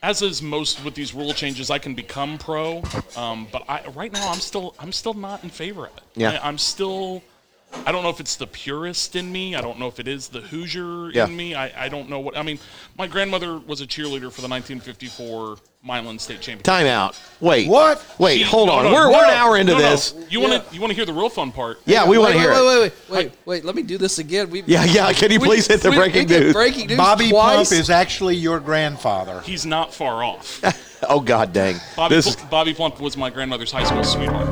as 0.04 0.22
is 0.22 0.42
most 0.42 0.84
with 0.84 0.94
these 0.94 1.14
rule 1.14 1.34
changes, 1.34 1.72
I 1.72 1.80
can 1.80 1.96
become 1.96 2.38
pro. 2.38 2.84
Um, 3.16 3.48
but 3.52 3.64
I, 3.68 3.88
right 3.96 4.12
now, 4.12 4.30
I'm 4.30 4.40
still 4.40 4.76
I'm 4.78 4.92
still 4.92 5.14
not 5.16 5.44
in 5.44 5.50
favor 5.50 5.88
of 5.88 5.98
it. 5.98 6.04
Yeah. 6.16 6.32
I, 6.44 6.48
I'm 6.48 6.58
still 6.60 7.24
I 7.86 7.92
don't 7.92 8.04
know 8.04 8.10
if 8.10 8.20
it's 8.20 8.36
the 8.36 8.46
purist 8.46 9.16
in 9.16 9.32
me. 9.32 9.56
I 9.56 9.62
don't 9.62 9.80
know 9.80 9.88
if 9.88 10.00
it 10.00 10.08
is 10.08 10.28
the 10.28 10.42
Hoosier 10.42 11.10
Yeah. 11.12 11.26
in 11.26 11.36
me. 11.36 11.56
I, 11.56 11.86
I 11.86 11.90
don't 11.90 12.10
know 12.10 12.20
what. 12.20 12.38
I 12.38 12.44
mean, 12.44 12.60
my 12.98 13.08
grandmother 13.08 13.58
was 13.58 13.82
a 13.82 13.88
cheerleader 13.88 14.32
for 14.32 14.42
the 14.42 14.50
1954 14.50 15.58
Milan 15.86 16.18
State 16.18 16.36
Championship. 16.40 16.64
Time 16.64 16.88
out. 16.88 17.20
Wait. 17.42 17.68
What? 17.68 18.02
Wait, 18.18 18.38
She- 18.38 18.44
hold 18.44 18.68
no, 18.70 18.74
on. 18.76 18.86
no, 18.86 18.94
we're, 18.94 19.12
no, 19.12 19.18
we're 19.18 19.26
an 19.26 19.32
hour 19.34 19.58
into 19.58 19.74
no, 19.74 19.80
no. 19.80 19.90
this. 19.90 20.16
You 20.30 20.40
want 20.40 20.66
to 20.70 20.74
you 20.74 20.80
want 20.80 20.92
to 20.92 20.96
hear 20.96 21.06
the 21.06 21.12
real 21.14 21.28
fun 21.30 21.52
part? 21.52 21.82
Yeah, 21.86 22.08
we 22.08 22.18
want 22.18 22.32
to 22.34 22.40
hear 22.40 22.52
wait, 22.52 22.58
it. 22.58 22.64
wait, 22.66 22.80
wait, 23.10 23.26
wait, 23.26 23.32
wait. 23.46 23.66
Let 23.66 23.76
me 23.76 23.82
do 23.84 23.98
this 23.98 24.18
again. 24.18 24.50
We, 24.50 24.64
Yeah, 24.66 24.86
yeah, 24.86 25.12
can 25.12 25.30
you 25.30 25.42
we- 25.42 25.48
please 25.48 25.68
hit 25.68 25.82
the 25.82 25.90
we- 25.90 25.98
breaking 25.98 26.30
we 26.30 26.40
news? 26.40 26.54
Breaking 26.54 26.88
news 26.88 26.98
Bobby 26.98 27.30
twice. 27.32 27.68
Plump 27.70 27.82
is 27.82 27.90
actually 27.90 28.38
your 28.38 28.62
grandfather. 28.62 29.42
He's 29.42 29.66
not 29.66 29.94
far 29.94 30.24
off. 30.24 30.62
Oh 31.10 31.20
God, 31.20 31.52
dang! 31.52 31.76
Bobby, 31.98 32.16
This 32.16 32.34
Pl- 32.34 32.48
Bobby 32.48 32.74
Plump 32.74 33.02
was 33.02 33.18
my 33.18 33.30
grandmother's 33.30 33.74
high 33.74 33.84
school 33.84 34.06
sweetheart. 34.06 34.48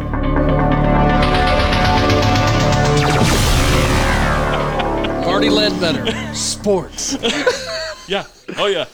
Marty 5.25 5.49
Ledbetter. 5.49 6.33
Sports. 6.35 7.13
Yeah. 8.07 8.25
Oh 8.57 8.65
yeah. 8.67 8.85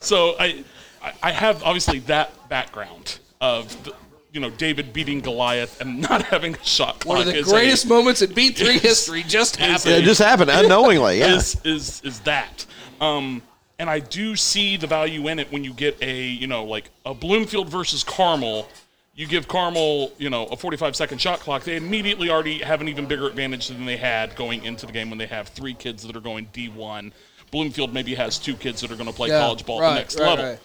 So 0.00 0.34
I, 0.38 0.64
I- 1.02 1.12
I 1.22 1.30
have 1.32 1.62
obviously 1.62 1.98
that 2.00 2.48
background 2.48 3.18
of 3.40 3.84
the, 3.84 3.94
you 4.32 4.40
know 4.40 4.50
David 4.50 4.92
beating 4.92 5.20
Goliath 5.20 5.80
and 5.80 6.00
not 6.08 6.22
having 6.22 6.54
a 6.54 6.64
shot 6.64 7.00
clock. 7.00 7.18
One 7.18 7.26
of 7.26 7.32
the 7.32 7.40
is 7.40 7.48
greatest 7.48 7.84
a, 7.84 7.88
moments 7.88 8.22
in 8.22 8.30
B3 8.30 8.60
is- 8.76 8.82
history 8.82 9.22
just 9.22 9.56
happened. 9.56 9.94
a- 9.94 9.98
it 9.98 10.02
just 10.04 10.20
happened 10.20 10.50
unknowingly. 10.52 11.18
Yeah. 11.18 11.34
is 11.36 11.60
is 11.64 12.00
is 12.04 12.20
that. 12.20 12.64
Um, 13.00 13.42
and 13.78 13.90
I 13.90 13.98
do 13.98 14.36
see 14.36 14.76
the 14.76 14.86
value 14.86 15.26
in 15.28 15.38
it 15.40 15.50
when 15.50 15.64
you 15.64 15.72
get 15.72 16.00
a 16.02 16.22
you 16.22 16.46
know 16.46 16.64
like 16.64 16.90
a 17.04 17.14
Bloomfield 17.14 17.68
versus 17.68 18.04
Carmel. 18.04 18.68
You 19.14 19.26
give 19.26 19.46
Carmel, 19.46 20.10
you 20.16 20.30
know, 20.30 20.46
a 20.46 20.56
45 20.56 20.96
second 20.96 21.20
shot 21.20 21.40
clock. 21.40 21.64
They 21.64 21.76
immediately 21.76 22.30
already 22.30 22.60
have 22.60 22.80
an 22.80 22.88
even 22.88 23.04
bigger 23.04 23.26
advantage 23.26 23.68
than 23.68 23.84
they 23.84 23.98
had 23.98 24.34
going 24.36 24.64
into 24.64 24.86
the 24.86 24.92
game 24.92 25.10
when 25.10 25.18
they 25.18 25.26
have 25.26 25.48
three 25.48 25.74
kids 25.74 26.02
that 26.04 26.16
are 26.16 26.20
going 26.20 26.46
D1. 26.54 27.12
Bloomfield 27.50 27.92
maybe 27.92 28.14
has 28.14 28.38
two 28.38 28.54
kids 28.54 28.80
that 28.80 28.90
are 28.90 28.96
going 28.96 29.10
to 29.10 29.14
play 29.14 29.28
Yeah, 29.28 29.40
college 29.40 29.66
ball 29.66 29.82
at 29.82 29.90
the 29.90 29.94
next 29.96 30.18
right, 30.18 30.26
level. 30.26 30.44
right. 30.46 30.58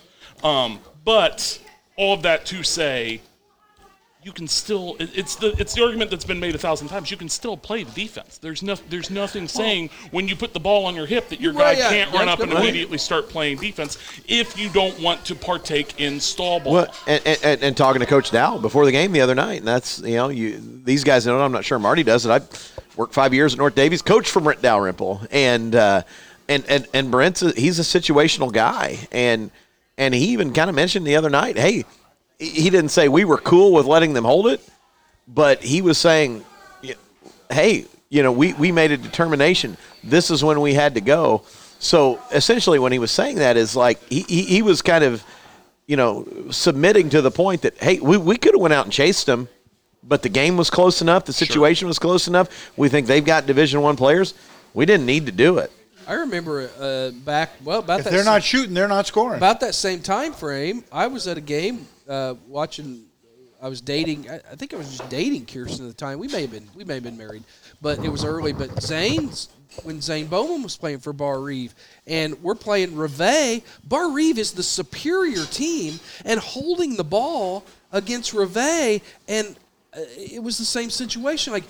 Um, 0.44 0.80
but 1.06 1.60
all 1.96 2.14
of 2.14 2.22
that 2.24 2.46
to 2.48 2.64
say, 2.64 3.22
you 4.24 4.32
can 4.34 4.48
still. 4.48 4.98
it- 5.00 5.10
It's 5.16 5.36
the 5.36 5.56
it's 5.58 5.74
the 5.74 5.84
argument 5.84 6.12
that's 6.12 6.26
been 6.26 6.40
made 6.40 6.54
a 6.54 6.58
thousand 6.58 6.90
times. 6.90 7.10
You 7.10 7.16
can 7.18 7.30
still 7.30 7.56
play 7.56 7.84
the 7.84 7.92
defense. 7.92 8.38
There's 8.38 8.62
no 8.62 8.76
there's 8.90 9.10
nothing 9.10 9.48
saying 9.48 9.90
when 10.12 10.28
you 10.28 10.36
put 10.36 10.54
the 10.54 10.60
ball 10.60 10.86
on 10.86 10.96
your 10.96 11.06
hip 11.06 11.30
that 11.30 11.40
your 11.40 11.54
guy 11.54 11.60
Right, 11.60 11.78
yeah, 11.78 11.90
can't 11.90 12.12
yeah, 12.12 12.20
run 12.20 12.28
up 12.30 12.40
and 12.42 12.52
point. 12.52 12.64
immediately 12.64 12.98
start 12.98 13.30
playing 13.30 13.58
defense 13.58 13.98
if 14.28 14.60
you 14.60 14.70
don't 14.70 15.00
want 15.00 15.24
to 15.26 15.36
partake 15.36 16.00
in 16.02 16.20
stall 16.20 16.60
ball. 16.60 16.74
Well, 16.74 16.96
and, 17.08 17.22
and, 17.26 17.64
and 17.64 17.78
talking 17.78 18.02
to 18.02 18.06
Coach 18.06 18.32
Dow 18.32 18.58
before 18.58 18.84
the 18.86 18.92
game 18.92 19.14
the 19.14 19.22
other 19.22 19.36
night, 19.36 19.60
and 19.60 19.68
that's 19.68 20.00
you 20.00 20.16
know 20.16 20.28
you 20.30 20.60
these 20.84 21.04
guys 21.06 21.26
know. 21.26 21.40
it, 21.40 21.44
I'm 21.44 21.52
not 21.54 21.64
sure 21.64 21.80
Marty 21.80 22.04
does 22.04 22.26
it. 22.26 22.30
I 22.30 22.42
worked 22.98 23.14
five 23.14 23.34
years 23.34 23.54
at 23.54 23.60
North 23.60 23.76
Daviess, 23.76 24.04
coach 24.04 24.30
from 24.30 24.44
Brent 24.44 24.62
Dalrymple, 24.62 25.22
and 25.32 25.74
uh, 25.74 26.02
and 26.50 26.66
and 26.68 26.86
and 26.94 27.10
Brent's 27.12 27.44
a, 27.44 27.52
he's 27.52 27.80
a 27.80 27.84
situational 28.00 28.52
guy, 28.52 28.98
and 29.12 29.52
and 29.98 30.14
he 30.14 30.30
even 30.30 30.54
kind 30.54 30.70
of 30.70 30.76
mentioned 30.76 31.06
the 31.06 31.16
other 31.16 31.30
night, 31.30 31.58
hey, 31.58 31.86
he 32.40 32.70
didn't 32.70 32.90
say 32.90 33.08
we 33.08 33.26
were 33.26 33.38
cool 33.38 33.74
with 33.74 33.86
letting 33.86 34.14
them 34.14 34.24
hold 34.24 34.48
it, 34.48 34.62
but 35.28 35.64
he 35.64 35.82
was 35.82 35.98
saying, 35.98 36.46
hey, 37.50 37.86
you 38.10 38.24
know, 38.24 38.32
we 38.32 38.54
we 38.54 38.72
made 38.72 38.92
a 38.92 38.98
determination. 38.98 39.78
This 40.04 40.30
is 40.32 40.44
when 40.44 40.62
we 40.62 40.74
had 40.74 40.96
to 40.96 41.02
go. 41.02 41.44
So 41.80 42.20
essentially, 42.32 42.80
when 42.80 42.92
he 42.92 43.00
was 43.00 43.12
saying 43.12 43.38
that, 43.38 43.58
is 43.58 43.76
like 43.76 44.02
he, 44.08 44.22
he, 44.22 44.44
he 44.44 44.62
was 44.62 44.82
kind 44.82 45.04
of 45.04 45.24
you 45.88 45.96
know, 45.96 46.28
submitting 46.52 47.10
to 47.10 47.22
the 47.22 47.32
point 47.32 47.62
that 47.62 47.78
hey, 47.78 48.00
we, 48.00 48.18
we 48.18 48.38
could 48.38 48.54
have 48.54 48.62
went 48.62 48.74
out 48.74 48.86
and 48.86 48.94
chased 48.94 49.26
them, 49.26 49.48
but 50.04 50.22
the 50.22 50.30
game 50.30 50.58
was 50.58 50.70
close 50.70 51.02
enough, 51.02 51.26
the 51.26 51.34
situation 51.34 51.88
was 51.88 51.98
close 51.98 52.28
enough. 52.28 52.72
We 52.78 52.90
think 52.90 53.08
they've 53.08 53.26
got 53.26 53.46
Division 53.46 53.82
One 53.82 53.96
players. 53.96 54.34
We 54.74 54.86
didn't 54.86 55.06
need 55.06 55.26
to 55.26 55.32
do 55.32 55.58
it. 55.58 55.72
I 56.08 56.14
remember 56.14 56.70
uh, 56.80 57.12
back 57.26 57.52
well 57.64 57.80
about 57.80 58.00
If 58.00 58.06
that 58.06 58.12
they're 58.14 58.24
sa- 58.24 58.32
not 58.32 58.44
shooting, 58.44 58.74
they're 58.74 58.88
not 58.88 59.08
scoring. 59.08 59.38
about 59.38 59.60
that 59.60 59.76
same 59.76 60.02
time 60.02 60.34
frame. 60.34 60.84
I 60.92 61.08
was 61.08 61.28
at 61.28 61.38
a 61.38 61.42
game 61.42 61.88
uh, 62.08 62.36
watching. 62.48 63.04
I 63.62 63.68
was 63.70 63.82
dating. 63.82 64.30
I, 64.30 64.36
I 64.52 64.56
think 64.56 64.74
I 64.74 64.78
was 64.78 64.96
just 64.98 65.10
dating 65.10 65.46
Kirsten 65.48 65.86
at 65.86 65.90
the 65.90 65.94
time. 65.98 66.20
We 66.20 66.28
may 66.28 66.42
have 66.42 66.52
been. 66.52 66.68
We 66.76 66.86
may 66.86 66.96
have 66.96 67.04
been 67.04 67.18
married, 67.18 67.44
but 67.82 68.00
it 68.00 68.10
was 68.10 68.24
early. 68.24 68.54
But 68.54 68.82
Zane's 68.82 69.50
when 69.84 70.00
Zane 70.02 70.28
Bowman 70.28 70.64
was 70.64 70.78
playing 70.78 71.00
for 71.00 71.12
Barr-Reeve, 71.12 71.76
and 72.08 72.42
we're 72.42 72.56
playing 72.56 72.96
Reveille. 72.96 73.62
Barr-Reeve 73.84 74.38
is 74.40 74.54
the 74.54 74.64
superior 74.64 75.44
team, 75.46 76.00
and 76.24 76.40
holding 76.40 76.96
the 76.96 77.04
ball 77.04 77.66
against 77.92 78.34
Reveille, 78.34 79.00
and 79.28 79.58
uh, 79.96 80.00
it 80.16 80.42
was 80.42 80.58
the 80.58 80.66
same 80.66 80.90
situation. 80.90 81.52
Like 81.52 81.66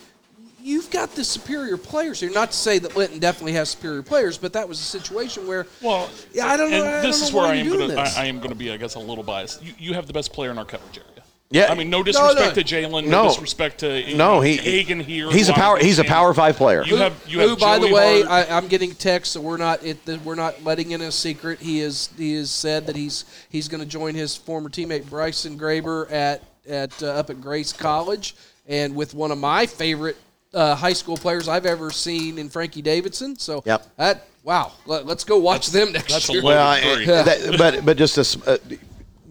you've 0.68 0.92
got 0.92 1.12
the 1.16 1.24
superior 1.24 1.78
players 1.78 2.20
here. 2.20 2.30
Not 2.32 2.52
to 2.52 2.58
say 2.58 2.78
that 2.80 2.96
Linton 2.96 3.20
definitely 3.20 3.54
has 3.54 3.70
superior 3.70 4.04
players, 4.04 4.38
but 4.38 4.54
that 4.54 4.68
was 4.68 4.80
a 4.80 4.84
situation 4.84 5.48
where. 5.48 5.66
Well, 5.82 6.10
Yeah, 6.34 6.48
I 6.48 6.58
don't 6.58 6.70
know- 6.72 6.84
And 6.84 6.96
I 6.96 7.02
this 7.02 7.20
don't 7.20 7.28
is 7.30 7.34
know 7.34 7.40
where 7.40 7.48
I 7.48 7.56
am 7.56 7.68
going 7.68 7.80
to. 7.90 7.96
this. 7.96 8.18
I, 8.18 8.24
I 8.24 8.26
am 8.26 8.38
going 8.38 8.50
to 8.50 8.56
be, 8.56 8.72
I 8.72 8.78
guess, 8.78 8.96
a 8.96 9.00
little 9.00 9.24
biased. 9.24 9.64
You, 9.64 9.74
you 9.80 9.94
have 9.94 10.06
the 10.08 10.14
best 10.14 10.34
player 10.34 10.52
in 10.52 10.58
our 10.58 10.66
coverage 10.66 10.98
area. 10.98 11.12
Yeah. 11.50 11.72
I 11.72 11.76
mean, 11.76 11.90
no 11.90 12.04
disrespect 12.04 12.58
no. 12.58 12.62
to 12.62 12.68
Jalen. 12.76 13.06
No, 13.08 13.24
No. 13.24 13.30
disrespect 13.30 13.80
to 13.80 14.14
No, 14.18 14.42
he 14.42 14.58
Hagen 14.58 15.00
here. 15.00 15.32
He's 15.32 15.48
a 15.48 15.54
power. 15.54 15.78
He's 15.78 15.98
a 15.98 16.04
power 16.04 16.34
five 16.34 16.58
player. 16.58 16.84
You 16.84 16.98
have. 16.98 17.14
You 17.26 17.40
have 17.40 17.50
Who, 17.52 17.56
by 17.56 17.80
the 17.80 17.88
way, 17.88 18.24
Hart. 18.24 18.50
I, 18.52 18.58
I'm 18.58 18.68
getting 18.68 18.94
texts, 18.94 19.34
so 19.34 19.40
we're 19.40 19.56
not 19.56 19.82
it, 19.82 20.04
that 20.08 20.22
we're 20.26 20.36
not 20.36 20.62
letting 20.66 20.92
in 20.92 21.00
a 21.02 21.10
secret. 21.10 21.60
He 21.62 21.80
is 21.80 22.10
he 22.18 22.36
has 22.36 22.52
said 22.52 22.86
that 22.88 22.98
he's 22.98 23.24
he's 23.50 23.70
going 23.70 23.80
to 23.80 23.88
join 23.88 24.14
his 24.14 24.36
former 24.36 24.68
teammate 24.70 25.10
Bryson 25.10 25.58
Graber 25.58 26.12
at 26.12 26.44
at 26.68 27.02
uh, 27.02 27.12
up 27.14 27.30
at 27.30 27.40
Grace 27.40 27.72
College, 27.72 28.36
and 28.68 28.94
with 28.94 29.14
one 29.14 29.32
of 29.32 29.38
my 29.38 29.66
favorite 29.68 30.18
uh, 30.54 30.76
high 30.76 30.94
school 30.94 31.18
players 31.18 31.48
I've 31.48 31.66
ever 31.66 31.92
seen 31.92 32.38
in 32.38 32.50
Frankie 32.50 32.82
Davidson. 32.82 33.38
So 33.38 33.62
Yep. 33.66 33.86
that 33.98 34.28
wow, 34.44 34.72
let, 34.86 35.08
us 35.08 35.24
go 35.24 35.38
watch 35.38 35.68
them 35.68 35.92
next 35.92 36.12
that's 36.12 36.30
year. 36.30 36.42
load. 36.42 36.48
well, 36.50 36.68
Loaded 36.82 36.88
I- 36.88 36.96
three. 36.96 37.06
that, 37.06 37.58
but 37.58 37.86
but 37.86 37.98
just 37.98 38.16
to, 38.16 38.22
s- 38.22 38.38
uh, 38.48 38.58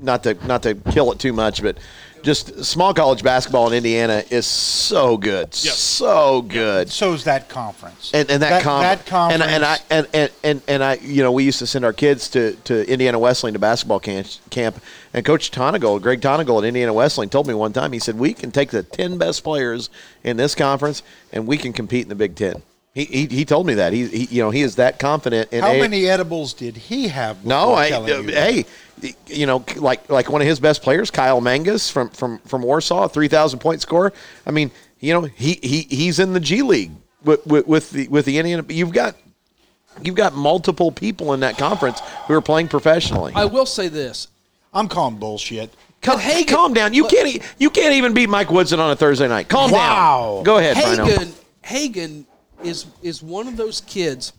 not 0.01 0.23
to 0.25 0.35
not 0.47 0.63
to 0.65 0.75
kill 0.75 1.11
it 1.13 1.19
too 1.19 1.33
much, 1.33 1.63
but 1.63 1.79
just 2.23 2.65
small 2.65 2.93
college 2.93 3.23
basketball 3.23 3.69
in 3.69 3.75
Indiana 3.75 4.25
is 4.31 4.47
so 4.47 5.17
good, 5.17 5.55
so 5.55 6.43
good. 6.43 6.91
So 6.91 7.13
is 7.13 7.25
that 7.25 7.49
conference. 7.49 8.11
and, 8.13 8.31
and 8.31 8.43
that, 8.43 8.51
that, 8.51 8.63
com- 8.63 8.83
that 8.83 9.07
conference. 9.07 9.43
and, 9.45 9.53
and 9.53 9.65
I 9.65 9.79
and, 9.91 10.09
and, 10.13 10.33
and, 10.43 10.63
and 10.67 10.85
I 10.85 10.95
you 10.95 11.23
know 11.23 11.33
we 11.33 11.45
used 11.45 11.59
to 11.61 11.67
send 11.67 11.85
our 11.85 11.93
kids 11.93 12.29
to, 12.31 12.55
to 12.65 12.89
Indiana 12.91 13.19
Wesleyan 13.19 13.53
to 13.55 13.59
basketball 13.59 14.01
camp, 14.01 14.27
camp 14.51 14.81
and 15.15 15.25
Coach 15.25 15.51
Tonagel, 15.51 16.01
Greg 16.03 16.21
Tonagel 16.21 16.59
at 16.59 16.65
Indiana 16.65 16.93
Wesleyan 16.93 17.31
told 17.31 17.47
me 17.47 17.55
one 17.55 17.73
time 17.73 17.93
he 17.93 17.99
said 17.99 18.19
we 18.19 18.35
can 18.35 18.51
take 18.51 18.71
the 18.71 18.83
ten 18.83 19.19
best 19.19 19.45
players 19.45 19.91
in 20.25 20.37
this 20.37 20.55
conference 20.55 21.03
and 21.33 21.47
we 21.47 21.57
can 21.57 21.73
compete 21.73 22.03
in 22.03 22.09
the 22.09 22.15
Big 22.15 22.35
Ten. 22.35 22.63
He, 22.97 23.05
he, 23.05 23.27
he 23.27 23.45
told 23.45 23.67
me 23.67 23.75
that 23.75 23.93
he, 23.93 24.07
he 24.07 24.25
you 24.37 24.43
know 24.43 24.49
he 24.51 24.63
is 24.63 24.77
that 24.77 24.99
confident 24.99 25.53
in 25.53 25.63
How 25.63 25.73
A- 25.73 25.81
many 25.81 26.07
edibles 26.07 26.55
did 26.55 26.79
he 26.79 27.09
have? 27.09 27.45
no, 27.45 27.75
I, 27.75 27.91
uh, 27.91 28.07
you 28.07 28.23
hey, 28.29 28.65
you 29.27 29.45
know, 29.45 29.63
like 29.77 30.09
like 30.09 30.31
one 30.31 30.41
of 30.41 30.47
his 30.47 30.59
best 30.61 30.83
players, 30.83 31.11
Kyle 31.11 31.43
Mangas 31.43 31.91
from 31.91 32.09
from 32.09 32.39
from 32.47 32.63
Warsaw, 32.63 33.07
three 33.09 33.29
thousand 33.29 33.59
point 33.59 33.83
score. 33.83 34.15
I 34.47 34.51
mean, 34.51 34.71
you 34.99 35.13
know, 35.13 35.21
he 35.21 35.59
he 35.63 35.83
he's 35.83 36.19
in 36.19 36.33
the 36.33 36.41
G 36.41 36.63
League 36.63 36.91
with, 37.23 37.47
with, 37.47 37.67
with 37.67 37.91
the 37.91 38.09
with 38.09 38.25
the 38.25 38.39
Indiana. 38.39 38.65
You've 38.71 38.93
got 38.95 39.15
you've 40.03 40.15
got 40.15 40.33
multiple 40.35 40.91
people 40.91 41.35
in 41.35 41.41
that 41.41 41.59
conference 41.59 42.01
who 42.27 42.33
are 42.33 42.41
playing 42.41 42.69
professionally. 42.69 43.35
I 43.37 43.45
will 43.45 43.67
say 43.67 43.89
this: 43.89 44.29
I'm 44.73 44.89
calling 44.89 45.17
bullshit. 45.17 45.71
Calm, 46.01 46.19
Hagen- 46.19 46.55
calm 46.55 46.73
down. 46.73 46.95
You 46.95 47.07
can't 47.09 47.29
e- 47.29 47.43
you 47.59 47.69
can't 47.69 47.93
even 47.93 48.15
beat 48.15 48.31
Mike 48.31 48.51
Woodson 48.51 48.81
on 48.81 48.91
a 48.91 48.97
Thursday 48.97 49.29
night. 49.29 49.51
Calm 49.51 49.71
Wow. 49.71 50.37
down. 50.37 50.45
Go 50.45 50.57
ahead, 50.57 50.77
Brino. 50.79 51.05
Hagen 51.07 51.33
Hagen 51.61 52.27
is 52.63 52.87
is 53.03 53.23
one 53.23 53.49
of 53.49 53.57
those 53.57 53.81
kids. 53.83 54.33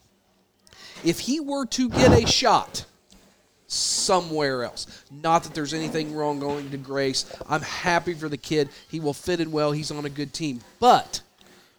If 1.04 1.20
he 1.20 1.40
were 1.40 1.66
to 1.68 1.90
get 1.90 2.12
a 2.12 2.26
shot 2.26 2.86
somewhere 3.68 4.64
else, 4.64 4.88
not 5.12 5.44
that 5.44 5.54
there's 5.54 5.74
anything 5.74 6.16
wrong 6.16 6.40
going 6.40 6.72
to 6.72 6.78
Grace, 6.78 7.26
I'm 7.48 7.62
happy 7.62 8.14
for 8.14 8.30
the 8.30 8.38
kid. 8.38 8.70
He 8.90 9.00
will 9.00 9.14
fit 9.14 9.40
in 9.40 9.52
well. 9.52 9.72
He's 9.72 9.92
on 9.92 10.06
a 10.06 10.10
good 10.10 10.34
team. 10.34 10.62
But 10.80 11.22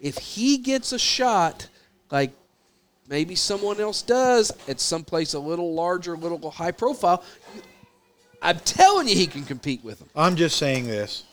if 0.01 0.19
he 0.19 0.59
gets 0.59 0.93
a 0.93 0.99
shot, 0.99 1.69
like 2.11 2.33
maybe 3.09 3.35
someone 3.35 3.81
else 3.81 4.03
does 4.03 4.53
at 4.69 4.81
someplace 4.81 5.35
a 5.35 5.41
little 5.41 5.75
larger, 5.75 6.15
a 6.15 6.19
little 6.19 6.51
high 6.51 6.73
profile, 6.73 7.25
I'm 8.41 8.59
telling 8.61 9.09
you, 9.09 9.17
he 9.17 9.27
can 9.27 9.45
compete 9.45 9.83
with 9.83 9.99
them. 9.99 10.09
I'm 10.15 10.37
just 10.37 10.59
saying 10.59 10.87
this. 10.87 11.25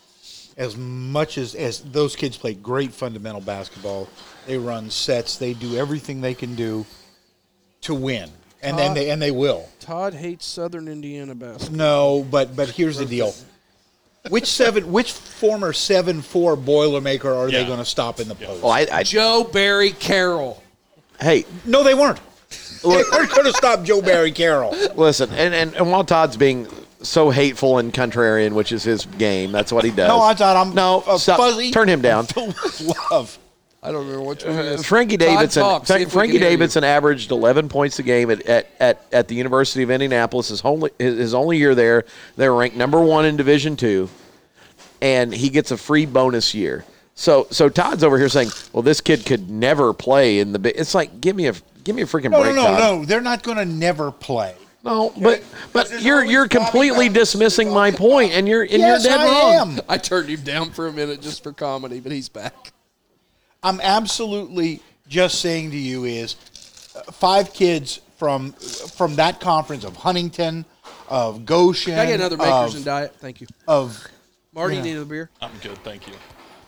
As 0.57 0.77
much 0.77 1.37
as, 1.37 1.53
as 1.53 1.81
those 1.81 2.15
kids 2.15 2.37
play 2.37 2.53
great 2.53 2.93
fundamental 2.93 3.41
basketball, 3.41 4.07
they 4.47 4.57
run 4.57 4.89
sets, 4.89 5.37
they 5.37 5.53
do 5.53 5.75
everything 5.77 6.21
they 6.21 6.33
can 6.33 6.55
do 6.55 6.85
to 7.81 7.93
win. 7.93 8.29
And 8.61 8.77
then 8.79 8.93
they 8.95 9.11
and 9.11 9.21
they 9.21 9.29
will. 9.31 9.69
Todd 9.79 10.13
hates 10.15 10.45
Southern 10.45 10.87
Indiana 10.87 11.35
basketball. 11.35 11.77
No, 11.77 12.27
but 12.31 12.55
but 12.55 12.69
here's 12.69 12.97
the 12.97 13.05
deal. 13.05 13.33
Which 14.29 14.47
seven 14.47 14.91
which 14.91 15.11
former 15.11 15.71
seven 15.71 16.21
four 16.23 16.57
Boilermaker 16.57 17.25
are 17.25 17.51
they 17.51 17.61
Yeah. 17.61 17.67
going 17.67 17.77
to 17.79 17.85
stop 17.85 18.19
in 18.19 18.27
the 18.27 18.33
post? 18.33 18.63
Well, 18.63 18.71
I, 18.71 18.87
I, 18.91 19.03
Joe 19.03 19.43
Barry 19.51 19.91
Carroll. 19.91 20.63
hey, 21.21 21.45
no, 21.65 21.83
they 21.83 21.93
weren't. 21.93 22.19
They 22.81 22.89
weren't 22.89 23.29
going 23.31 23.45
to 23.45 23.53
stop 23.53 23.83
Joe 23.83 24.01
Barry 24.01 24.31
Carroll. 24.31 24.71
listen, 24.95 25.29
and, 25.31 25.53
and, 25.53 25.75
and 25.75 25.91
while 25.91 26.03
Todd's 26.03 26.37
being 26.37 26.67
so 27.03 27.29
hateful 27.29 27.77
and 27.77 27.93
contrarian, 27.93 28.53
which 28.53 28.71
is 28.71 28.83
his 28.83 29.05
game, 29.05 29.51
that's 29.51 29.71
what 29.71 29.83
he 29.85 29.91
does. 29.91 30.07
No, 30.07 30.21
I 30.21 30.33
thought 30.33 30.55
I'm 30.57 30.73
no. 30.73 31.03
uh, 31.05 31.19
stop. 31.19 31.37
fuzzy. 31.37 31.69
Turn 31.69 31.87
him 31.87 32.01
down. 32.01 32.25
Filled 32.25 32.55
with 32.63 32.95
love. 33.11 33.37
I 33.85 33.91
don't 33.91 34.05
remember 34.07 34.21
which 34.27 34.43
one. 34.43 34.55
it 34.57 34.65
is. 34.65 34.85
Frankie 34.85 35.17
Davidson. 35.17 35.61
talk, 35.63 35.85
see 35.85 35.93
Fra- 35.93 36.01
if 36.01 36.07
we 36.07 36.11
Frankie 36.11 36.33
can 36.33 36.41
hear 36.41 36.51
you. 36.51 36.57
Davidson 36.57 36.83
averaged 36.83 37.31
11 37.31 37.69
points 37.69 37.99
a 37.99 38.03
game 38.03 38.31
at, 38.31 38.41
at, 38.47 38.67
at, 38.79 39.05
at 39.11 39.27
the 39.27 39.35
University 39.35 39.83
of 39.83 39.91
Indianapolis. 39.91 40.49
His 40.49 40.61
only 40.65 40.91
his, 40.97 41.17
his 41.17 41.33
only 41.33 41.57
year 41.57 41.75
there, 41.75 42.05
they 42.35 42.49
were 42.49 42.55
ranked 42.55 42.75
number 42.77 42.99
one 43.01 43.25
in 43.25 43.37
Division 43.37 43.75
two, 43.75 44.09
and 45.01 45.33
he 45.33 45.49
gets 45.49 45.71
a 45.71 45.77
free 45.77 46.05
bonus 46.05 46.53
year. 46.55 46.85
So 47.13 47.47
so 47.51 47.69
Todd's 47.69 48.03
over 48.03 48.17
here 48.17 48.27
saying, 48.29 48.49
"Well, 48.73 48.83
this 48.83 48.99
kid 49.01 49.25
could 49.25 49.49
never 49.49 49.93
play 49.93 50.39
in 50.39 50.51
the 50.51 50.59
big." 50.59 50.73
It's 50.77 50.93
like 50.95 51.21
give 51.21 51.35
me 51.35 51.47
a 51.47 51.53
give 51.83 51.95
me 51.95 52.01
a 52.01 52.05
freaking 52.05 52.31
No, 52.31 52.41
break, 52.41 52.55
no, 52.55 52.63
no, 52.63 52.67
Todd. 52.67 52.79
no. 52.79 53.05
They're 53.05 53.21
not 53.21 53.43
going 53.43 53.57
to 53.57 53.65
never 53.65 54.11
play. 54.11 54.53
No, 54.83 55.13
but 55.19 55.41
but 55.73 56.01
you're 56.03 56.23
you're 56.25 56.47
completely 56.47 57.09
dismissing 57.09 57.71
my 57.73 57.89
point, 57.91 58.33
and 58.33 58.47
you're 58.47 58.61
and 58.63 58.71
yes, 58.73 59.03
you're 59.03 59.13
dead 59.17 59.21
I 59.27 59.57
wrong. 59.59 59.77
am. 59.77 59.81
I 59.89 59.97
turned 59.97 60.29
him 60.29 60.41
down 60.41 60.71
for 60.71 60.87
a 60.87 60.91
minute 60.93 61.21
just 61.21 61.41
for 61.41 61.53
comedy, 61.53 61.99
but 61.99 62.11
he's 62.11 62.29
back. 62.29 62.71
I'm 63.65 63.81
absolutely 63.81 64.79
just 65.07 65.41
saying 65.41 65.71
to 65.71 65.77
you 65.77 66.03
is 66.05 66.35
uh, 66.95 67.01
five 67.11 67.51
kids 67.51 67.99
from 68.17 68.51
from 68.51 69.15
that 69.15 69.39
conference 69.41 69.83
of 69.83 69.95
Huntington, 69.95 70.65
of 71.09 71.45
Goshen, 71.45 71.93
Can 71.93 71.99
I 71.99 72.05
get 72.05 72.19
another 72.19 72.37
Makers 72.37 72.69
of, 72.71 72.75
and 72.75 72.85
Diet? 72.85 73.15
Thank 73.17 73.41
you. 73.41 73.47
of 73.67 74.05
Marty, 74.53 74.75
Yeah. 74.75 74.83
you 74.83 74.93
need 74.95 75.01
a 75.01 75.05
beer? 75.05 75.29
I'm 75.41 75.51
good, 75.63 75.77
thank 75.79 76.07
you. 76.07 76.13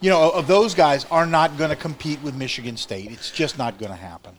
you 0.02 0.10
know 0.10 0.32
of 0.32 0.48
those 0.48 0.74
guys 0.74 1.06
are 1.12 1.28
not 1.28 1.56
going 1.58 1.70
to 1.70 1.76
compete 1.76 2.20
with 2.24 2.36
Michigan 2.36 2.76
State. 2.78 3.12
It's 3.12 3.30
just 3.32 3.58
not 3.60 3.78
going 3.78 3.92
to 3.92 3.98
happen. 3.98 4.36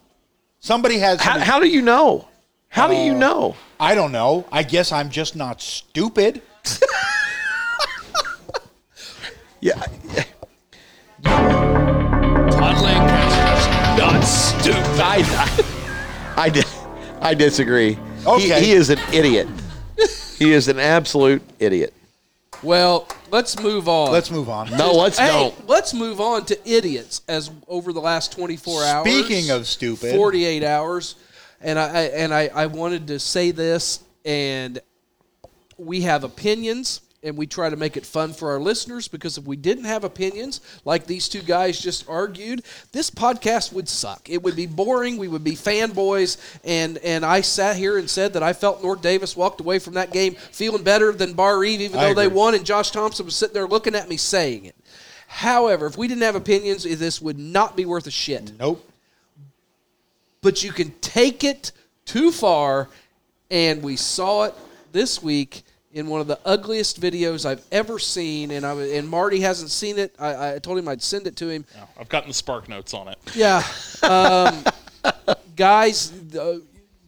Somebody 0.59 0.99
has. 0.99 1.21
How, 1.21 1.33
somebody- 1.35 1.51
how 1.51 1.61
do 1.61 1.69
you 1.69 1.81
know? 1.83 2.27
How 2.71 2.89
do 2.89 2.95
you 2.95 3.15
Uh, 3.15 3.19
know? 3.19 3.57
I 3.81 3.95
don't 3.95 4.11
know. 4.13 4.45
I 4.53 4.63
guess 4.65 4.91
I'm 4.93 5.11
just 5.11 5.37
not 5.37 5.63
stupid. 5.63 6.43
Yeah. 9.61 9.83
Todd 11.25 11.78
I, 15.01 15.23
I, 16.37 16.47
I, 16.47 17.29
I 17.31 17.35
disagree. 17.35 17.99
Okay. 18.27 18.61
He, 18.61 18.67
he 18.67 18.73
is 18.73 18.91
an 18.91 18.99
idiot. 19.13 19.49
He 20.39 20.53
is 20.53 20.69
an 20.69 20.79
absolute 20.79 21.43
idiot. 21.59 21.93
Well, 22.63 23.09
let's 23.31 23.61
move 23.61 23.89
on. 23.89 24.13
Let's 24.13 24.31
move 24.31 24.49
on. 24.49 24.71
No, 24.77 24.93
let's 24.93 25.19
hey, 25.19 25.29
don't. 25.29 25.69
let's 25.69 25.95
move 25.95 26.21
on 26.21 26.45
to 26.47 26.69
idiots 26.69 27.23
as 27.29 27.51
over 27.69 27.93
the 27.93 28.01
last 28.01 28.33
24 28.33 28.85
hours. 28.85 29.09
Speaking 29.09 29.51
of 29.51 29.67
stupid. 29.67 30.15
48 30.15 30.65
hours, 30.65 31.15
and 31.61 31.79
I, 31.79 31.87
I 31.87 32.03
and 32.03 32.35
I, 32.35 32.51
I 32.55 32.67
wanted 32.67 33.07
to 33.09 33.19
say 33.21 33.53
this, 33.53 34.03
and 34.25 34.81
we 35.77 36.03
have 36.03 36.25
opinions, 36.25 37.01
and 37.29 37.39
we 37.39 37.47
try 37.47 37.71
to 37.71 37.77
make 37.77 37.97
it 37.97 38.05
fun 38.05 38.33
for 38.33 38.51
our 38.51 38.59
listeners 38.59 39.07
because 39.07 39.39
if 39.39 39.45
we 39.45 39.55
didn't 39.57 39.85
have 39.85 40.03
opinions, 40.03 40.61
like 40.85 41.07
these 41.07 41.29
two 41.29 41.43
guys 41.43 41.79
just 41.79 42.09
argued, 42.09 42.63
this 42.93 43.11
podcast 43.11 43.73
would 43.73 43.89
suck. 43.89 44.29
It 44.29 44.43
would 44.43 44.57
be 44.57 44.67
boring. 44.67 45.19
We 45.19 45.29
would 45.29 45.45
be 45.45 45.53
fanboys, 45.53 46.39
and 46.65 46.99
and 46.99 47.25
I 47.25 47.43
sat 47.43 47.77
here 47.77 47.99
and 47.99 48.09
said 48.11 48.33
that 48.33 48.43
I 48.43 48.53
felt 48.53 48.83
North 48.83 49.03
Daviess 49.03 49.37
walked 49.37 49.61
away 49.61 49.79
from 49.79 49.95
that 49.95 50.13
game 50.13 50.35
feeling 50.35 50.83
better 50.83 51.13
than 51.13 51.35
Barr-Reeve, 51.35 51.81
even 51.83 52.01
though 52.01 52.15
they 52.15 52.29
won, 52.29 52.55
and 52.55 52.65
Josh 52.67 52.91
Thompson 52.91 53.27
was 53.27 53.37
sitting 53.37 53.55
there 53.55 53.69
looking 53.69 53.95
at 53.95 54.09
me 54.09 54.17
saying 54.17 54.65
it. 54.65 54.75
However, 55.29 55.87
if 55.87 55.99
we 55.99 56.09
didn't 56.09 56.23
have 56.23 56.35
opinions, 56.37 56.85
this 56.85 57.21
would 57.21 57.39
not 57.39 57.77
be 57.77 57.85
worth 57.85 58.07
a 58.07 58.11
shit 58.11 58.53
Nope. 58.59 58.83
but 60.41 60.63
you 60.65 60.73
can 60.73 60.91
take 61.03 61.45
it 61.45 61.73
too 62.07 62.33
far. 62.33 62.89
And 63.51 63.83
we 63.83 63.97
saw 63.97 64.45
it 64.45 64.55
this 64.93 65.23
week 65.23 65.63
in 65.99 66.07
one 66.07 66.21
of 66.21 66.27
the 66.27 66.39
ugliest 66.45 67.01
videos 67.01 67.45
I've 67.45 67.65
ever 67.73 67.99
seen. 67.99 68.51
And 68.53 68.65
I 68.65 68.73
and 68.75 69.09
Marty 69.09 69.41
hasn't 69.41 69.71
seen 69.71 69.99
it. 69.99 70.15
I, 70.19 70.55
I 70.55 70.59
told 70.59 70.79
him 70.79 70.89
I'd 70.89 71.03
send 71.03 71.27
it 71.27 71.37
to 71.37 71.49
him. 71.49 71.65
I've 71.99 72.09
gotten 72.09 72.29
the 72.29 72.35
spark 72.35 72.69
notes 72.69 72.95
on 72.95 73.09
it. 73.09 73.19
Yeah, 73.35 73.63
um, 74.03 74.65
guys. 75.57 76.13
Uh, 76.35 76.59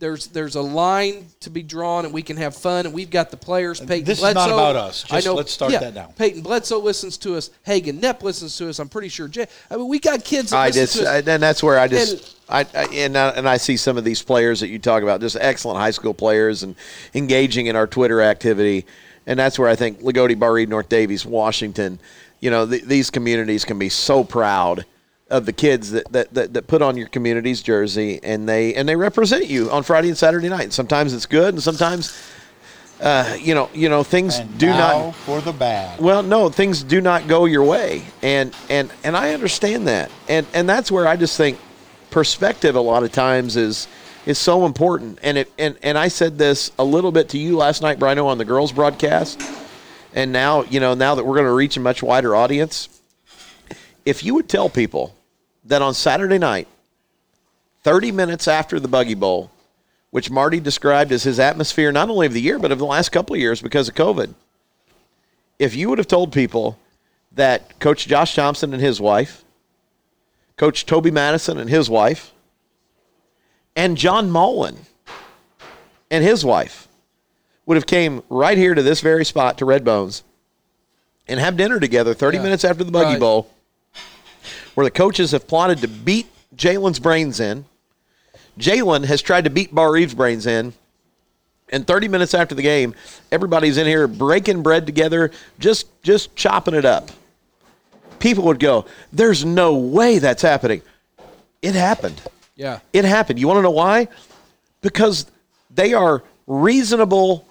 there's 0.00 0.26
there's 0.28 0.56
a 0.56 0.62
line 0.62 1.26
to 1.40 1.50
be 1.50 1.62
drawn, 1.62 2.04
and 2.06 2.12
we 2.12 2.22
can 2.22 2.36
have 2.38 2.56
fun, 2.56 2.86
and 2.86 2.94
we've 2.94 3.10
got 3.10 3.30
the 3.30 3.36
players. 3.36 3.78
Peyton 3.78 4.04
This 4.04 4.18
is 4.18 4.34
not 4.34 4.48
about 4.48 4.74
us. 4.74 5.06
I 5.10 5.20
know. 5.20 5.34
let's 5.34 5.52
start 5.52 5.70
yeah, 5.70 5.80
that 5.80 5.94
now. 5.94 6.12
Peyton 6.16 6.42
Bledsoe 6.42 6.80
listens 6.80 7.18
to 7.18 7.36
us. 7.36 7.50
Hagen 7.62 8.00
Nepp 8.00 8.22
listens 8.22 8.56
to 8.56 8.68
us. 8.68 8.78
I'm 8.78 8.88
pretty 8.88 9.08
sure. 9.08 9.28
Jay, 9.28 9.46
I 9.70 9.76
mean, 9.76 9.88
we 9.88 9.98
got 10.00 10.24
kids. 10.24 10.50
That 10.50 10.56
I 10.56 10.66
listen 10.68 10.82
just, 10.82 10.94
to 10.96 11.02
us. 11.02 11.28
I, 11.28 11.32
and 11.32 11.42
that's 11.42 11.62
where 11.62 11.78
I 11.78 11.86
just, 11.86 12.40
And- 12.50 12.66
I, 12.74 12.80
I 12.80 12.84
and 12.94 13.16
I, 13.16 13.28
and 13.30 13.48
I 13.48 13.58
see 13.58 13.76
some 13.76 13.96
of 13.96 14.04
these 14.04 14.22
players 14.22 14.60
that 14.60 14.68
you 14.68 14.78
talk 14.78 15.02
about, 15.02 15.20
just 15.20 15.36
excellent 15.38 15.78
high 15.78 15.92
school 15.92 16.14
players 16.14 16.62
and 16.62 16.74
engaging 17.14 17.66
in 17.66 17.76
our 17.76 17.86
Twitter 17.86 18.22
activity, 18.22 18.86
and 19.26 19.38
that's 19.38 19.58
where 19.58 19.68
I 19.68 19.76
think 19.76 20.00
Loogootee, 20.00 20.38
Bar 20.38 20.54
Reed, 20.54 20.68
North 20.68 20.88
Daviess, 20.88 21.26
Washington, 21.26 22.00
you 22.40 22.50
know, 22.50 22.66
th- 22.66 22.84
these 22.84 23.10
communities 23.10 23.64
can 23.66 23.78
be 23.78 23.90
so 23.90 24.24
proud 24.24 24.86
of 25.30 25.46
the 25.46 25.52
kids 25.52 25.92
that, 25.92 26.10
that, 26.12 26.34
that, 26.34 26.54
that 26.54 26.66
put 26.66 26.82
on 26.82 26.96
your 26.96 27.06
community's 27.06 27.62
jersey 27.62 28.20
and 28.22 28.48
they 28.48 28.74
and 28.74 28.88
they 28.88 28.96
represent 28.96 29.46
you 29.46 29.70
on 29.70 29.82
Friday 29.84 30.08
and 30.08 30.18
Saturday 30.18 30.48
night. 30.48 30.64
And 30.64 30.72
sometimes 30.72 31.14
it's 31.14 31.26
good, 31.26 31.54
and 31.54 31.62
sometimes, 31.62 32.20
uh, 33.00 33.36
you 33.40 33.54
know, 33.54 33.70
you 33.72 33.88
know, 33.88 34.02
things 34.02 34.38
And 34.38 34.58
do 34.58 34.66
not 34.66 35.14
for 35.14 35.40
the 35.40 35.52
bad. 35.52 36.00
well, 36.00 36.22
no, 36.22 36.48
things 36.48 36.82
do 36.82 37.00
not 37.00 37.28
go 37.28 37.44
your 37.44 37.64
way, 37.64 38.02
and 38.22 38.54
and 38.68 38.90
and 39.04 39.16
I 39.16 39.32
understand 39.32 39.86
that, 39.86 40.10
and 40.28 40.46
and 40.52 40.68
that's 40.68 40.90
where 40.90 41.06
I 41.06 41.16
just 41.16 41.36
think 41.36 41.58
perspective 42.10 42.74
a 42.74 42.80
lot 42.80 43.04
of 43.04 43.12
times 43.12 43.56
is 43.56 43.86
is 44.26 44.36
so 44.36 44.66
important. 44.66 45.20
And 45.22 45.38
it 45.38 45.52
and 45.58 45.78
and 45.82 45.96
I 45.96 46.08
said 46.08 46.38
this 46.38 46.72
a 46.78 46.84
little 46.84 47.12
bit 47.12 47.28
to 47.30 47.38
you 47.38 47.56
last 47.56 47.82
night, 47.82 48.00
Brino, 48.00 48.26
on 48.26 48.38
the 48.38 48.44
girls' 48.44 48.72
broadcast, 48.72 49.40
and 50.12 50.32
now 50.32 50.64
you 50.64 50.80
know 50.80 50.94
now 50.94 51.14
that 51.14 51.24
we're 51.24 51.36
going 51.36 51.46
to 51.46 51.52
reach 51.54 51.76
a 51.76 51.80
much 51.80 52.02
wider 52.02 52.34
audience. 52.34 52.88
If 54.06 54.24
you 54.24 54.34
would 54.34 54.48
tell 54.48 54.70
people 54.70 55.14
that 55.64 55.82
on 55.82 55.94
Saturday 55.94 56.38
night, 56.38 56.68
thirty 57.82 58.12
minutes 58.12 58.48
after 58.48 58.78
the 58.80 58.88
Buggy 58.88 59.14
Bowl, 59.14 59.50
which 60.10 60.30
Marty 60.30 60.60
described 60.60 61.12
as 61.12 61.22
his 61.22 61.38
atmosphere 61.38 61.92
not 61.92 62.08
only 62.10 62.26
of 62.26 62.32
the 62.32 62.40
year 62.40 62.58
but 62.58 62.72
of 62.72 62.78
the 62.78 62.86
last 62.86 63.10
couple 63.10 63.34
of 63.34 63.40
years 63.40 63.60
because 63.62 63.88
of 63.88 63.94
COVID 63.94 64.34
if 65.58 65.76
you 65.76 65.90
would 65.90 65.98
have 65.98 66.08
told 66.08 66.32
people 66.32 66.78
that 67.32 67.78
Coach 67.78 68.06
Josh 68.06 68.34
Thompson 68.34 68.72
and 68.72 68.82
his 68.82 68.98
wife, 68.98 69.44
Coach 70.56 70.86
Toby 70.86 71.10
Madison 71.10 71.58
and 71.58 71.68
his 71.68 71.90
wife, 71.90 72.32
and 73.76 73.96
John 73.98 74.30
Mullen 74.30 74.78
and 76.10 76.24
his 76.24 76.46
wife 76.46 76.88
would 77.66 77.76
have 77.76 77.84
came 77.86 78.22
right 78.30 78.56
here 78.56 78.74
to 78.74 78.82
this 78.82 79.02
very 79.02 79.24
spot 79.24 79.58
to 79.58 79.66
Red 79.66 79.84
Bones 79.84 80.24
and 81.28 81.38
have 81.38 81.58
dinner 81.58 81.78
together 81.78 82.14
30 82.14 82.38
Yeah. 82.38 82.42
minutes 82.44 82.64
after 82.64 82.82
the 82.82 82.90
Buggy 82.90 83.10
Right. 83.12 83.20
Bowl, 83.20 83.50
where 84.80 84.86
the 84.86 84.90
coaches 84.90 85.32
have 85.32 85.46
plotted 85.46 85.82
to 85.82 85.88
beat 85.88 86.26
Jalen's 86.56 86.98
brains 86.98 87.38
in. 87.38 87.66
Jalen 88.58 89.04
has 89.04 89.20
tried 89.20 89.44
to 89.44 89.50
beat 89.50 89.74
Barr 89.74 90.06
brains 90.16 90.46
in. 90.46 90.72
And 91.68 91.86
30 91.86 92.08
minutes 92.08 92.32
after 92.32 92.54
the 92.54 92.62
game, 92.62 92.94
everybody's 93.30 93.76
in 93.76 93.86
here 93.86 94.08
breaking 94.08 94.62
bread 94.62 94.86
together, 94.86 95.32
just 95.58 95.86
just 96.02 96.34
chopping 96.34 96.72
it 96.72 96.86
up. 96.86 97.10
People 98.20 98.44
would 98.44 98.58
go, 98.58 98.86
"There's 99.12 99.44
no 99.44 99.74
way 99.74 100.18
that's 100.18 100.40
happening." 100.40 100.80
It 101.60 101.74
happened. 101.74 102.22
yeah. 102.56 102.78
It 102.94 103.04
happened. 103.04 103.38
You 103.38 103.48
want 103.48 103.58
to 103.58 103.62
know 103.62 103.70
why? 103.70 104.08
Because 104.80 105.26
they 105.74 105.92
are 105.92 106.22
reasonable, 106.46 107.44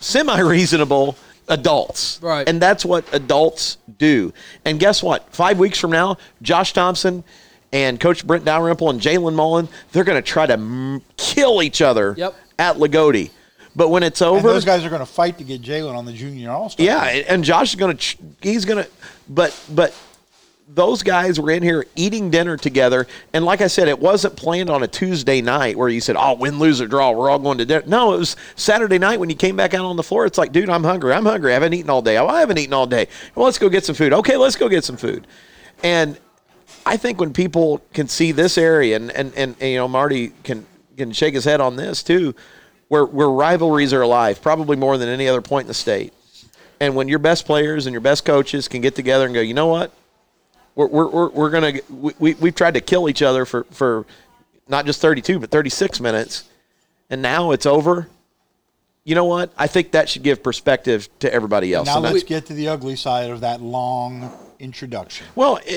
semi-reasonable 0.00 1.16
adults. 1.48 2.18
Right. 2.22 2.48
And 2.48 2.60
that's 2.60 2.84
what 2.84 3.04
adults 3.12 3.78
do. 3.98 4.32
And 4.64 4.78
guess 4.78 5.02
what? 5.02 5.32
Five 5.34 5.58
weeks 5.58 5.78
from 5.78 5.90
now, 5.90 6.16
Josh 6.42 6.72
Thompson 6.72 7.24
and 7.72 7.98
Coach 7.98 8.26
Brent 8.26 8.44
Dalrymple 8.44 8.90
and 8.90 9.00
Jalen 9.00 9.34
Mullen, 9.34 9.68
they're 9.92 10.04
going 10.04 10.22
to 10.22 10.26
try 10.28 10.46
to 10.46 10.56
mm, 10.56 11.02
kill 11.16 11.62
each 11.62 11.80
other 11.82 12.14
Yep. 12.16 12.34
at 12.58 12.76
Loogootee. 12.76 13.30
But 13.74 13.88
when 13.88 14.02
it's 14.02 14.20
And 14.20 14.28
over, 14.28 14.48
those 14.52 14.66
guys 14.66 14.84
are 14.84 14.90
going 14.90 15.00
to 15.00 15.06
fight 15.06 15.38
to 15.38 15.44
get 15.44 15.62
Jalen 15.62 15.94
on 15.96 16.04
the 16.04 16.12
junior 16.12 16.50
all 16.50 16.68
star. 16.68 16.84
yeah, 16.84 17.04
and- 17.04 17.26
and 17.26 17.44
Josh 17.44 17.70
is 17.70 17.76
going 17.76 17.96
to 17.96 18.16
he's 18.42 18.64
going 18.66 18.84
to 18.84 18.90
but 19.30 19.58
but 19.70 19.94
those 20.68 21.02
guys 21.02 21.38
were 21.38 21.50
in 21.50 21.62
here 21.62 21.84
eating 21.96 22.30
dinner 22.30 22.56
together 22.56 23.06
and 23.32 23.44
like 23.44 23.60
I 23.60 23.66
said 23.66 23.88
it 23.88 23.98
wasn't 23.98 24.36
planned 24.36 24.70
on 24.70 24.82
a 24.82 24.88
Tuesday 24.88 25.42
night 25.42 25.76
where 25.76 25.88
you 25.88 26.00
said, 26.00 26.16
"Oh, 26.18 26.34
win, 26.34 26.58
lose 26.58 26.80
or 26.80 26.86
draw, 26.86 27.10
we're 27.10 27.30
all 27.30 27.38
going 27.38 27.58
to 27.58 27.66
dinner." 27.66 27.84
No, 27.86 28.14
it 28.14 28.18
was 28.18 28.36
Saturday 28.56 28.98
night 28.98 29.20
when 29.20 29.28
you 29.28 29.36
came 29.36 29.56
back 29.56 29.74
out 29.74 29.84
on 29.84 29.96
the 29.96 30.02
floor. 30.02 30.24
It's 30.24 30.38
like, 30.38 30.52
"Dude, 30.52 30.70
I'm 30.70 30.84
hungry. 30.84 31.12
I'm 31.12 31.26
hungry. 31.26 31.52
I 31.52 31.54
haven't 31.54 31.74
eaten 31.74 31.90
all 31.90 32.02
day. 32.02 32.16
Oh, 32.16 32.26
I 32.26 32.40
haven't 32.40 32.58
eaten 32.58 32.72
all 32.72 32.86
day. 32.86 33.08
Well, 33.34 33.44
let's 33.44 33.58
go 33.58 33.68
get 33.68 33.84
some 33.84 33.94
food." 33.94 34.12
Okay, 34.12 34.36
let's 34.36 34.56
go 34.56 34.68
get 34.68 34.84
some 34.84 34.96
food. 34.96 35.26
And 35.82 36.18
I 36.86 36.96
think 36.96 37.20
when 37.20 37.32
people 37.32 37.82
can 37.92 38.08
see 38.08 38.32
this 38.32 38.56
area, 38.56 38.96
and, 38.96 39.10
and, 39.12 39.32
and, 39.36 39.56
and, 39.60 39.70
you 39.70 39.76
know, 39.76 39.88
Marty 39.88 40.32
can 40.42 40.66
can 40.96 41.12
shake 41.12 41.34
his 41.34 41.44
head 41.44 41.60
on 41.60 41.76
this 41.76 42.02
too, 42.02 42.34
where 42.88 43.04
where 43.04 43.28
rivalries 43.28 43.92
are 43.92 44.02
alive, 44.02 44.40
probably 44.40 44.76
more 44.76 44.96
than 44.98 45.08
any 45.08 45.28
other 45.28 45.42
point 45.42 45.64
in 45.64 45.68
the 45.68 45.74
state. 45.74 46.12
And 46.80 46.96
when 46.96 47.08
your 47.08 47.20
best 47.20 47.46
players 47.46 47.86
and 47.86 47.92
your 47.94 48.00
best 48.00 48.24
coaches 48.24 48.66
can 48.66 48.80
get 48.80 48.96
together 48.96 49.24
and 49.24 49.34
go, 49.34 49.40
you 49.40 49.54
know 49.54 49.68
what, 49.68 49.92
we're 50.74 50.86
we're 50.86 51.28
we're, 51.30 51.50
gonna 51.50 51.72
we, 51.90 52.12
we 52.18 52.34
we've 52.34 52.54
tried 52.54 52.74
to 52.74 52.80
kill 52.80 53.08
each 53.08 53.22
other 53.22 53.44
for 53.44 53.64
for 53.70 54.06
not 54.68 54.86
just 54.86 55.00
32 55.00 55.38
but 55.38 55.50
36 55.50 56.00
minutes, 56.00 56.44
and 57.10 57.20
now 57.22 57.50
it's 57.50 57.66
over. 57.66 58.08
You 59.04 59.14
know 59.16 59.24
what? 59.24 59.52
I 59.58 59.66
think 59.66 59.90
that 59.92 60.08
should 60.08 60.22
give 60.22 60.42
perspective 60.42 61.08
to 61.18 61.32
everybody 61.32 61.74
else. 61.74 61.86
Now 61.86 61.96
And 61.96 62.04
let's 62.04 62.22
get 62.22 62.46
to 62.46 62.54
the 62.54 62.68
ugly 62.68 62.94
side 62.94 63.30
of 63.30 63.40
that 63.40 63.60
long 63.60 64.30
introduction. 64.60 65.26
Well, 65.34 65.56
it, 65.66 65.70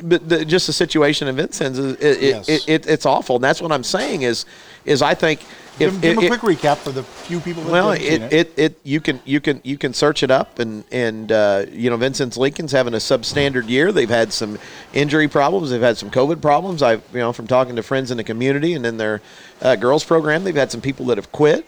it- 0.00 0.08
but 0.08 0.28
the, 0.28 0.44
just 0.44 0.66
the 0.66 0.72
situation 0.72 1.28
in 1.28 1.36
Vincennes 1.36 1.78
is 1.78 1.92
it, 2.00 2.20
Yes. 2.20 2.48
it, 2.48 2.68
it, 2.68 2.86
it's 2.88 3.06
awful, 3.06 3.36
and 3.36 3.44
that's 3.44 3.62
what 3.62 3.70
I'm 3.72 3.84
saying 3.84 4.22
is 4.22 4.44
is 4.84 5.00
I 5.00 5.14
think 5.14 5.40
Give, 5.78 5.94
if 5.94 6.00
give 6.02 6.10
it- 6.18 6.24
him 6.24 6.30
a 6.30 6.34
it- 6.34 6.40
quick 6.40 6.58
recap 6.58 6.76
for 6.78 6.90
the 6.92 7.02
few 7.02 7.40
people 7.40 7.62
that 7.64 7.72
well, 7.72 7.90
haven't 7.92 8.06
seen 8.06 8.22
it, 8.22 8.32
it, 8.32 8.52
it 8.56 8.80
you 8.84 9.00
can 9.00 9.20
you 9.24 9.40
can 9.40 9.60
you 9.64 9.78
can 9.78 9.94
search 9.94 10.22
it 10.22 10.30
up 10.30 10.58
and 10.58 10.84
and 10.92 11.32
uh, 11.32 11.64
you 11.72 11.88
know 11.90 11.96
Vincennes 11.96 12.36
Lincoln's 12.36 12.72
having 12.72 12.92
a 12.94 12.98
substandard 12.98 13.68
year. 13.68 13.90
They've 13.90 14.08
had 14.08 14.32
some 14.32 14.58
injury 14.92 15.28
problems. 15.28 15.70
They've 15.70 15.80
had 15.80 15.96
some 15.96 16.10
COVID 16.10 16.42
problems. 16.42 16.82
I've 16.82 17.02
you 17.12 17.20
know 17.20 17.32
from 17.32 17.46
talking 17.46 17.76
to 17.76 17.82
friends 17.82 18.10
in 18.10 18.16
the 18.18 18.24
community 18.24 18.74
and 18.74 18.84
in 18.84 18.96
their 18.98 19.22
uh, 19.62 19.76
girls 19.76 20.04
program, 20.04 20.44
they've 20.44 20.54
had 20.54 20.70
some 20.70 20.80
people 20.82 21.06
that 21.06 21.16
have 21.18 21.32
quit. 21.32 21.64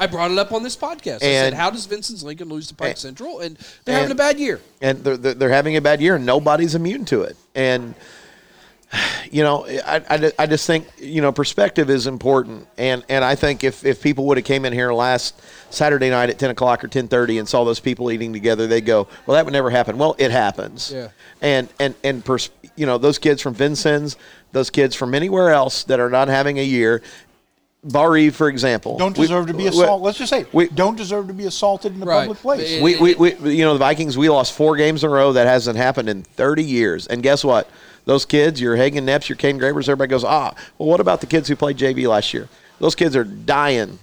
I 0.00 0.06
brought 0.06 0.30
it 0.30 0.38
up 0.38 0.52
on 0.52 0.62
this 0.62 0.76
podcast. 0.76 1.16
I 1.16 1.18
said, 1.18 1.54
"How 1.54 1.70
does 1.70 1.84
Vincennes 1.86 2.22
Lincoln 2.22 2.48
lose 2.48 2.68
to 2.68 2.74
Pike 2.76 2.90
and- 2.90 2.98
Central?" 2.98 3.40
And 3.40 3.58
they're 3.84 3.96
having 3.96 4.12
a 4.12 4.14
bad 4.14 4.38
year. 4.38 4.60
and 4.80 5.02
they're, 5.02 5.16
they're 5.16 5.34
they're 5.34 5.50
having 5.50 5.74
a 5.76 5.80
bad 5.80 6.00
year, 6.00 6.14
and 6.14 6.24
nobody's 6.24 6.76
immune 6.76 7.04
to 7.06 7.22
it. 7.22 7.36
And 7.56 7.96
you 9.30 9.42
know, 9.42 9.66
I, 9.66 10.02
I, 10.08 10.32
I 10.38 10.46
just 10.46 10.66
think 10.66 10.86
you 10.98 11.20
know 11.20 11.30
perspective 11.32 11.90
is 11.90 12.06
important, 12.06 12.66
and 12.78 13.04
and 13.08 13.24
I 13.24 13.34
think 13.34 13.62
if 13.64 13.84
if 13.84 14.02
people 14.02 14.24
would 14.26 14.38
have 14.38 14.46
came 14.46 14.64
in 14.64 14.72
here 14.72 14.92
last 14.92 15.40
Saturday 15.70 16.08
night 16.10 16.30
at 16.30 16.38
ten 16.38 16.50
o'clock 16.50 16.82
or 16.82 16.88
ten 16.88 17.06
thirty 17.08 17.38
and 17.38 17.48
saw 17.48 17.64
those 17.64 17.80
people 17.80 18.10
eating 18.10 18.32
together, 18.32 18.66
they 18.66 18.80
go, 18.80 19.06
well, 19.26 19.34
that 19.34 19.44
would 19.44 19.52
never 19.52 19.70
happen. 19.70 19.98
Well, 19.98 20.16
it 20.18 20.30
happens. 20.30 20.90
Yeah. 20.92 21.08
And 21.42 21.68
and 21.78 21.94
and 22.02 22.24
pers- 22.24 22.50
you 22.76 22.86
know 22.86 22.96
those 22.96 23.18
kids 23.18 23.42
from 23.42 23.54
Vincennes, 23.54 24.16
those 24.52 24.70
kids 24.70 24.94
from 24.94 25.14
anywhere 25.14 25.50
else 25.50 25.84
that 25.84 26.00
are 26.00 26.10
not 26.10 26.28
having 26.28 26.58
a 26.58 26.64
year. 26.64 27.02
Bari, 27.84 28.30
for 28.30 28.48
example, 28.48 28.98
don't 28.98 29.16
we- 29.16 29.24
deserve 29.24 29.46
to 29.46 29.54
be 29.54 29.66
assaulted. 29.68 30.04
Let's 30.04 30.18
just 30.18 30.30
say, 30.30 30.46
we- 30.52 30.68
don't 30.68 30.96
deserve 30.96 31.28
to 31.28 31.32
be 31.34 31.44
assaulted 31.44 31.94
in 31.94 32.02
a 32.02 32.06
Right. 32.06 32.20
public 32.22 32.38
place. 32.38 32.82
We, 32.82 32.96
we, 32.96 33.14
we, 33.14 33.54
you 33.54 33.64
know, 33.64 33.72
the 33.74 33.78
Vikings, 33.78 34.18
we 34.18 34.28
lost 34.28 34.52
four 34.52 34.76
games 34.76 35.04
in 35.04 35.10
a 35.10 35.12
row. 35.12 35.32
That 35.32 35.46
hasn't 35.46 35.76
happened 35.76 36.08
in 36.08 36.24
30 36.24 36.64
years. 36.64 37.06
And 37.06 37.22
guess 37.22 37.44
what? 37.44 37.70
Those 38.08 38.24
kids, 38.24 38.58
your 38.58 38.74
Hagen 38.74 39.04
Neps, 39.04 39.28
your 39.28 39.36
Kane 39.36 39.58
Gravers, 39.58 39.86
everybody 39.86 40.08
goes, 40.08 40.24
ah, 40.24 40.54
well, 40.78 40.88
what 40.88 40.98
about 40.98 41.20
the 41.20 41.26
kids 41.26 41.46
who 41.46 41.54
played 41.54 41.76
JV 41.76 42.08
last 42.08 42.32
year? 42.32 42.48
Those 42.80 42.94
kids 42.94 43.14
are 43.14 43.22
dying 43.22 43.98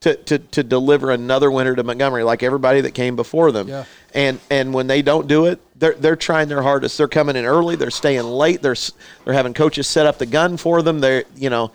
to, 0.00 0.14
to, 0.14 0.38
to 0.38 0.62
deliver 0.62 1.10
another 1.10 1.50
winner 1.50 1.74
to 1.74 1.82
Montgomery 1.82 2.22
like 2.22 2.42
everybody 2.42 2.82
that 2.82 2.90
came 2.92 3.16
before 3.16 3.50
them. 3.50 3.66
Yeah. 3.66 3.86
And 4.14 4.38
and 4.50 4.74
when 4.74 4.88
they 4.88 5.00
don't 5.00 5.26
do 5.26 5.46
it, 5.46 5.58
they're, 5.74 5.94
they're 5.94 6.16
trying 6.16 6.48
their 6.48 6.60
hardest. 6.60 6.98
They're 6.98 7.08
coming 7.08 7.34
in 7.34 7.46
early. 7.46 7.76
They're 7.76 7.90
staying 7.90 8.24
late. 8.24 8.60
They're, 8.60 8.76
they're 9.24 9.32
having 9.32 9.54
coaches 9.54 9.86
set 9.86 10.04
up 10.04 10.18
the 10.18 10.26
gun 10.26 10.58
for 10.58 10.82
them. 10.82 11.00
They're, 11.00 11.24
you 11.34 11.48
know, 11.48 11.72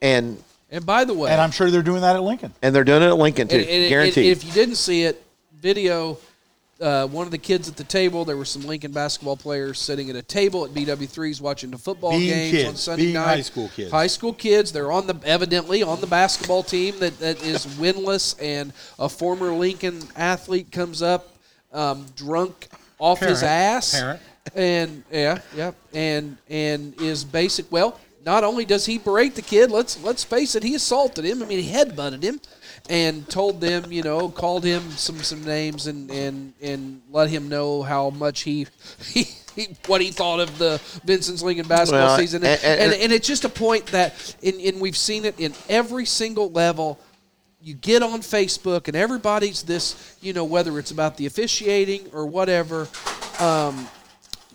and 0.00 0.42
And 0.70 0.86
by 0.86 1.04
the 1.04 1.12
way, 1.12 1.30
and 1.32 1.38
I'm 1.38 1.50
sure 1.50 1.70
they're 1.70 1.82
doing 1.82 2.00
that 2.00 2.16
at 2.16 2.22
Lincoln. 2.22 2.54
and 2.62 2.74
they're 2.74 2.82
doing 2.84 3.02
it 3.02 3.08
at 3.08 3.18
Lincoln 3.18 3.48
too, 3.48 3.56
and, 3.56 3.64
and- 3.66 3.82
and 3.82 3.88
guaranteed. 3.90 4.32
if 4.32 4.42
you 4.42 4.52
didn't 4.52 4.76
see 4.76 5.02
it, 5.02 5.22
video. 5.60 6.16
Uh, 6.78 7.06
one 7.06 7.24
of 7.24 7.30
the 7.30 7.38
kids 7.38 7.68
at 7.68 7.76
the 7.76 7.84
table. 7.84 8.24
There 8.26 8.36
were 8.36 8.44
some 8.44 8.62
Lincoln 8.62 8.92
basketball 8.92 9.36
players 9.38 9.78
sitting 9.80 10.10
at 10.10 10.16
a 10.16 10.20
table 10.22 10.64
at 10.66 10.72
BW3s 10.72 11.40
watching 11.40 11.70
the 11.70 11.78
football 11.78 12.10
Being 12.10 12.28
games 12.28 12.50
kids, 12.50 12.68
on 12.68 12.76
Sunday 12.76 13.02
being 13.04 13.14
night. 13.14 13.24
high 13.24 13.40
school 13.40 13.70
kids. 13.74 13.90
High 13.90 14.06
school 14.08 14.34
kids. 14.34 14.72
They're 14.72 14.92
on 14.92 15.06
the 15.06 15.18
evidently 15.24 15.82
on 15.82 16.02
the 16.02 16.06
basketball 16.06 16.62
team 16.62 16.98
that, 16.98 17.18
that 17.20 17.42
is 17.42 17.64
winless, 17.66 18.36
and 18.42 18.74
a 18.98 19.08
former 19.08 19.52
Lincoln 19.54 20.02
athlete 20.16 20.70
comes 20.70 21.00
up 21.00 21.34
um, 21.72 22.04
drunk 22.14 22.68
off 22.98 23.20
his 23.20 23.42
ass, 23.42 23.98
Parent. 23.98 24.20
and 24.54 25.02
yeah, 25.10 25.40
yeah, 25.54 25.72
and 25.94 26.36
and 26.50 27.00
is 27.00 27.24
basic. 27.24 27.70
Well, 27.72 27.98
not 28.24 28.44
only 28.44 28.64
does 28.66 28.84
he 28.84 28.98
berate 28.98 29.34
the 29.34 29.42
kid, 29.42 29.70
let's 29.70 30.02
let's 30.02 30.24
face 30.24 30.54
it, 30.54 30.62
he 30.62 30.74
assaulted 30.74 31.24
him. 31.24 31.42
I 31.42 31.46
mean, 31.46 31.58
he 31.62 31.72
headbutted 31.72 32.22
him, 32.22 32.38
and 32.88 33.28
told 33.28 33.60
them, 33.60 33.90
you 33.92 34.02
know, 34.02 34.28
called 34.28 34.64
him 34.64 34.90
some 34.92 35.18
some 35.18 35.44
names 35.44 35.86
and 35.86 36.10
and 36.10 36.52
and 36.62 37.02
let 37.10 37.28
him 37.30 37.48
know 37.48 37.82
how 37.82 38.10
much 38.10 38.42
he 38.42 38.66
he. 39.06 39.22
he 39.54 39.68
what 39.86 40.02
he 40.02 40.10
thought 40.10 40.38
of 40.38 40.58
the 40.58 40.78
Vincennes 41.04 41.42
Lincoln 41.42 41.66
basketball 41.66 42.08
Well, 42.08 42.18
season, 42.18 42.44
and- 42.44 42.60
and, 42.62 42.80
and- 42.80 42.92
and, 42.92 43.02
and 43.04 43.12
it's 43.12 43.26
just 43.26 43.44
a 43.46 43.48
point 43.48 43.86
that, 43.86 44.36
in, 44.42 44.60
and 44.60 44.80
we've 44.82 44.96
seen 44.98 45.24
it 45.24 45.40
in 45.40 45.54
every 45.70 46.04
single 46.04 46.50
level 46.50 47.00
you 47.62 47.72
get 47.74 48.02
on 48.02 48.20
Facebook 48.20 48.86
and 48.86 48.94
everybody's 48.94 49.62
this, 49.62 50.16
you 50.20 50.34
know, 50.34 50.44
whether 50.44 50.78
it's 50.78 50.90
about 50.90 51.16
the 51.16 51.24
officiating 51.24 52.06
or 52.12 52.26
whatever, 52.26 52.86
um, 53.40 53.88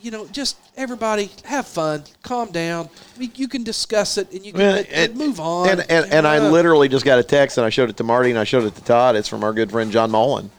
you 0.02 0.10
know, 0.10 0.26
just 0.26 0.56
everybody 0.76 1.30
have 1.44 1.66
fun, 1.66 2.04
calm 2.22 2.50
down. 2.50 2.88
We, 3.18 3.30
you 3.36 3.48
can 3.48 3.62
discuss 3.62 4.18
it 4.18 4.30
and 4.32 4.44
you 4.44 4.52
can 4.52 4.60
Well, 4.60 4.76
and, 4.78 4.88
and- 4.92 5.16
move 5.16 5.40
on. 5.40 5.68
And 5.68 5.80
and, 5.90 6.12
and 6.12 6.26
I 6.26 6.38
Uh, 6.38 6.50
literally 6.50 6.88
just 6.88 7.04
got 7.04 7.18
a 7.18 7.22
text 7.22 7.56
and 7.58 7.64
I 7.64 7.70
showed 7.70 7.88
it 7.90 7.96
to 7.98 8.04
Marty 8.04 8.30
and 8.30 8.38
I 8.38 8.44
showed 8.44 8.64
it 8.64 8.74
to 8.74 8.84
Todd. 8.84 9.16
It's 9.16 9.28
from 9.28 9.44
our 9.44 9.52
good 9.52 9.70
friend 9.70 9.90
John 9.92 10.10
Mullen. 10.10 10.50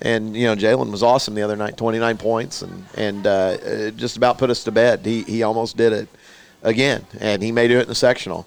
And 0.00 0.36
you 0.36 0.46
know 0.46 0.54
Jalen 0.54 0.90
was 0.92 1.02
awesome 1.02 1.34
the 1.34 1.42
other 1.42 1.56
night, 1.56 1.76
29 1.76 2.16
points, 2.18 2.62
and 2.62 2.84
and 2.96 3.26
uh, 3.26 3.90
just 3.92 4.16
about 4.16 4.38
put 4.38 4.48
us 4.48 4.62
to 4.64 4.70
bed. 4.70 5.00
He 5.04 5.22
he 5.24 5.42
almost 5.42 5.76
did 5.76 5.92
it 5.92 6.08
again, 6.62 7.04
and 7.20 7.42
he 7.42 7.50
may 7.50 7.66
do 7.66 7.78
it 7.78 7.82
in 7.82 7.88
the 7.88 7.96
sectional. 7.96 8.46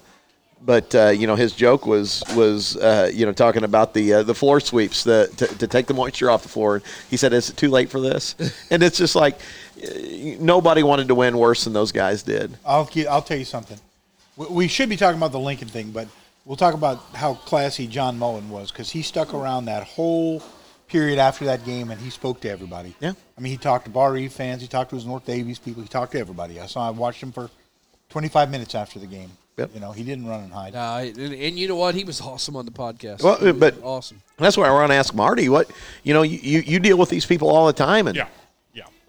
But 0.64 0.94
uh, 0.94 1.08
you 1.08 1.26
know 1.26 1.34
his 1.34 1.52
joke 1.52 1.84
was 1.86 2.22
was 2.34 2.76
uh, 2.78 3.10
you 3.12 3.26
know 3.26 3.32
talking 3.32 3.64
about 3.64 3.92
the 3.92 4.14
uh, 4.14 4.22
the 4.22 4.34
floor 4.34 4.60
sweeps 4.60 5.04
the 5.04 5.28
to, 5.36 5.46
to 5.58 5.66
take 5.66 5.86
the 5.88 5.92
moisture 5.94 6.30
off 6.30 6.42
the 6.42 6.48
floor. 6.48 6.80
He 7.10 7.18
said, 7.18 7.34
"Is 7.34 7.50
it 7.50 7.56
too 7.58 7.68
late 7.68 7.90
for 7.90 8.00
this?" 8.00 8.34
and 8.70 8.82
it's 8.82 8.96
just 8.96 9.14
like 9.14 9.34
uh, 9.34 9.38
nobody 10.40 10.82
wanted 10.82 11.08
to 11.08 11.14
win 11.14 11.36
worse 11.38 11.64
than 11.64 11.72
those 11.72 11.92
guys 11.92 12.22
did. 12.22 12.56
I'll 12.64 12.88
I'll 13.10 13.22
tell 13.22 13.38
you 13.38 13.44
something. 13.44 13.78
We, 14.36 14.46
we 14.46 14.68
should 14.68 14.88
be 14.88 14.96
talking 14.96 15.16
about 15.18 15.32
the 15.32 15.40
Lincoln 15.40 15.68
thing, 15.68 15.90
but 15.90 16.08
we'll 16.44 16.56
talk 16.56 16.74
about 16.74 16.98
how 17.14 17.34
classy 17.34 17.86
John 17.86 18.18
Mullen 18.18 18.48
was 18.50 18.70
because 18.70 18.90
he 18.90 19.02
stuck 19.02 19.34
around 19.34 19.66
that 19.66 19.84
whole 19.84 20.42
period 20.88 21.18
after 21.18 21.44
that 21.46 21.64
game 21.64 21.90
and 21.90 22.00
he 22.00 22.10
spoke 22.10 22.40
to 22.40 22.50
everybody. 22.50 22.94
Yeah. 23.00 23.12
I 23.36 23.40
mean, 23.40 23.50
he 23.52 23.56
talked 23.58 23.84
to 23.86 23.90
Barr-Reeve 23.90 24.32
fans, 24.32 24.60
he 24.62 24.68
talked 24.68 24.90
to 24.90 24.96
his 24.96 25.06
North 25.06 25.26
Daviess 25.26 25.62
people, 25.62 25.82
he 25.82 25.88
talked 25.88 26.12
to 26.12 26.18
everybody. 26.18 26.60
I 26.60 26.66
saw, 26.66 26.86
I 26.86 26.90
watched 26.90 27.22
him 27.22 27.32
for 27.32 27.50
25 28.10 28.50
minutes 28.50 28.74
after 28.74 28.98
the 28.98 29.06
game. 29.06 29.30
Yep. 29.56 29.70
You 29.74 29.80
know, 29.80 29.92
he 29.92 30.02
didn't 30.02 30.26
run 30.26 30.40
and 30.44 30.52
hide. 30.52 30.74
uh, 30.74 30.96
and, 31.02 31.18
and 31.34 31.58
you 31.58 31.68
know 31.68 31.76
what? 31.76 31.94
He 31.94 32.04
was 32.04 32.20
awesome 32.22 32.56
on 32.56 32.64
the 32.64 32.72
podcast. 32.72 33.22
Well, 33.22 33.52
but- 33.52 33.82
awesome. 33.82 34.20
That's 34.38 34.56
why 34.56 34.66
I 34.66 34.70
want 34.72 34.90
to 34.90 34.96
ask 34.96 35.14
Marty. 35.14 35.48
What 35.48 35.70
you 36.02 36.14
know, 36.14 36.22
you, 36.22 36.38
you, 36.42 36.60
you 36.60 36.78
deal 36.80 36.96
with 36.98 37.10
these 37.10 37.24
people 37.26 37.48
all 37.48 37.66
the 37.66 37.72
time, 37.72 38.06
and 38.08 38.16
Yeah, 38.16 38.24
yeah. 38.24 38.28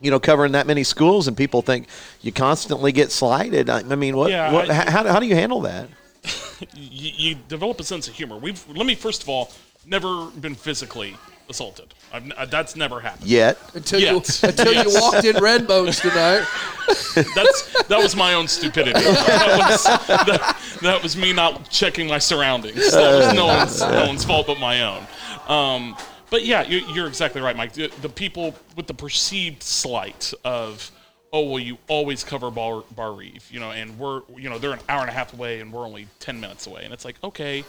You 0.03 0.11
know, 0.11 0.19
covering 0.19 0.51
that 0.51 0.67
many 0.67 0.83
schools, 0.83 1.27
and 1.27 1.35
people 1.35 1.61
think 1.61 1.87
you 2.21 2.31
constantly 2.31 2.91
get 2.91 3.11
slighted. 3.11 3.69
I, 3.69 3.79
I 3.79 3.95
mean, 3.95 4.15
what? 4.17 4.29
Yeah, 4.29 4.51
what 4.51 4.69
I- 4.69 4.91
how, 4.91 5.07
how 5.07 5.19
do 5.19 5.25
you 5.25 5.35
handle 5.35 5.61
that? 5.61 5.87
you, 6.75 7.11
you 7.15 7.35
develop 7.47 7.79
a 7.79 7.83
sense 7.83 8.07
of 8.07 8.13
humor. 8.13 8.37
We've 8.37 8.63
let 8.69 8.85
me 8.85 8.95
first 8.95 9.23
of 9.23 9.29
all 9.29 9.51
never 9.85 10.27
been 10.27 10.55
physically 10.55 11.15
assaulted. 11.49 11.93
I've, 12.13 12.31
uh, 12.31 12.45
that's 12.45 12.75
never 12.75 12.99
happened. 12.99 13.27
Yet, 13.27 13.57
Until 13.73 13.99
Yes. 14.01 14.43
you 14.43 14.49
until 14.49 14.73
Yes. 14.73 14.93
you 14.93 15.01
walked 15.01 15.25
in 15.25 15.35
Red 15.43 15.67
Bones 15.67 15.99
tonight. 15.99 16.45
That's 17.35 17.83
that 17.87 17.97
was 17.97 18.15
my 18.15 18.33
own 18.33 18.47
stupidity. 18.47 18.99
That 18.99 19.57
was, 19.69 19.83
that, 20.07 20.57
that 20.81 21.01
was 21.03 21.15
me 21.17 21.31
not 21.33 21.69
checking 21.69 22.07
my 22.07 22.19
surroundings. 22.19 22.91
That 22.91 23.25
was 23.25 23.33
no 23.33 23.45
one's 23.47 23.79
no 23.81 24.05
one's 24.07 24.25
fault 24.25 24.47
but 24.47 24.59
my 24.59 24.81
own. 24.83 25.07
Um, 25.47 25.95
but 26.33 26.45
yeah, 26.45 26.63
you're, 26.63 26.81
you're 26.89 27.07
exactly 27.07 27.41
right, 27.41 27.55
Mike. 27.55 27.73
The, 27.73 27.91
the 28.01 28.09
people 28.09 28.55
with 28.75 28.87
the 28.87 28.93
perceived 28.95 29.61
slight 29.61 30.33
of, 30.43 30.89
oh 31.31 31.47
well, 31.47 31.59
you 31.59 31.77
always 31.87 32.23
cover 32.23 32.49
Bar, 32.49 32.83
Barr-Reeve, 32.95 33.47
you 33.51 33.59
know, 33.59 33.69
and 33.69 33.99
we're 33.99 34.23
you 34.35 34.49
know 34.49 34.57
they're 34.57 34.73
an 34.73 34.79
hour 34.89 35.01
and 35.01 35.11
a 35.11 35.13
half 35.13 35.31
away 35.31 35.59
and 35.59 35.71
we're 35.71 35.85
only 35.85 36.07
ten 36.19 36.39
minutes 36.41 36.65
away, 36.65 36.85
and 36.85 36.91
it's 36.91 37.05
like 37.05 37.23
okay, 37.23 37.63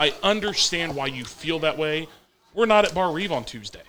I 0.00 0.14
understand 0.22 0.96
why 0.96 1.08
you 1.08 1.22
feel 1.26 1.58
that 1.58 1.76
way. 1.76 2.08
We're 2.54 2.64
not 2.64 2.86
at 2.86 2.94
Barr-Reeve 2.94 3.30
on 3.30 3.44
Tuesday. 3.44 3.82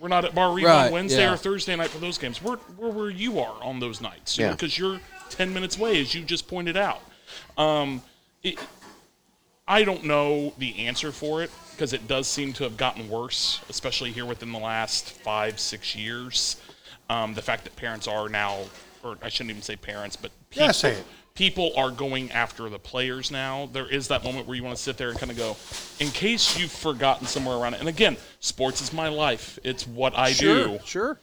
We're 0.00 0.08
not 0.08 0.24
at 0.24 0.34
Barr-Reeve 0.34 0.64
Right, 0.64 0.86
on 0.86 0.92
Wednesday 0.92 1.24
yeah. 1.24 1.34
or 1.34 1.36
Thursday 1.36 1.76
night 1.76 1.90
for 1.90 1.98
those 1.98 2.16
games. 2.16 2.40
We're, 2.40 2.56
we're 2.78 2.88
where 2.88 3.10
you 3.10 3.38
are 3.38 3.62
on 3.62 3.80
those 3.80 4.00
nights, 4.00 4.38
you 4.38 4.46
Yeah. 4.46 4.52
because 4.52 4.78
you're 4.78 4.98
10 5.28 5.52
minutes 5.52 5.76
away, 5.76 6.00
as 6.00 6.14
you 6.14 6.22
just 6.22 6.48
pointed 6.48 6.76
out. 6.76 7.02
Um, 7.58 8.00
it, 8.42 8.58
I 9.66 9.82
don't 9.82 10.04
know 10.04 10.54
the 10.56 10.86
answer 10.86 11.12
for 11.12 11.42
it 11.42 11.50
because 11.78 11.92
it 11.92 12.08
does 12.08 12.26
seem 12.26 12.52
to 12.52 12.64
have 12.64 12.76
gotten 12.76 13.08
worse, 13.08 13.60
especially 13.68 14.10
here 14.10 14.26
within 14.26 14.50
the 14.50 14.58
last 14.58 15.12
five, 15.12 15.60
six 15.60 15.94
years. 15.94 16.56
Um, 17.08 17.34
the 17.34 17.40
fact 17.42 17.62
that 17.62 17.76
parents 17.76 18.08
are 18.08 18.28
now, 18.28 18.58
or 19.04 19.16
I 19.22 19.28
shouldn't 19.28 19.50
even 19.50 19.62
say 19.62 19.76
parents, 19.76 20.16
but 20.16 20.32
people, 20.50 20.66
Yeah, 20.66 20.72
say 20.72 20.94
it. 20.94 21.04
people 21.36 21.70
are 21.76 21.92
going 21.92 22.32
after 22.32 22.68
the 22.68 22.80
players 22.80 23.30
now. 23.30 23.68
There 23.72 23.86
is 23.88 24.08
that 24.08 24.24
moment 24.24 24.48
where 24.48 24.56
you 24.56 24.64
want 24.64 24.76
to 24.76 24.82
sit 24.82 24.96
there 24.96 25.10
and 25.10 25.18
kind 25.20 25.30
of 25.30 25.38
go, 25.38 25.56
in 26.04 26.10
case 26.10 26.58
you've 26.58 26.72
forgotten 26.72 27.28
somewhere 27.28 27.56
around 27.56 27.74
it. 27.74 27.80
And 27.80 27.88
again, 27.88 28.16
sports 28.40 28.80
is 28.82 28.92
my 28.92 29.06
life. 29.06 29.60
It's 29.62 29.86
what 29.86 30.18
I 30.18 30.32
Sure, 30.32 30.64
do. 30.66 30.78
sure. 30.84 31.20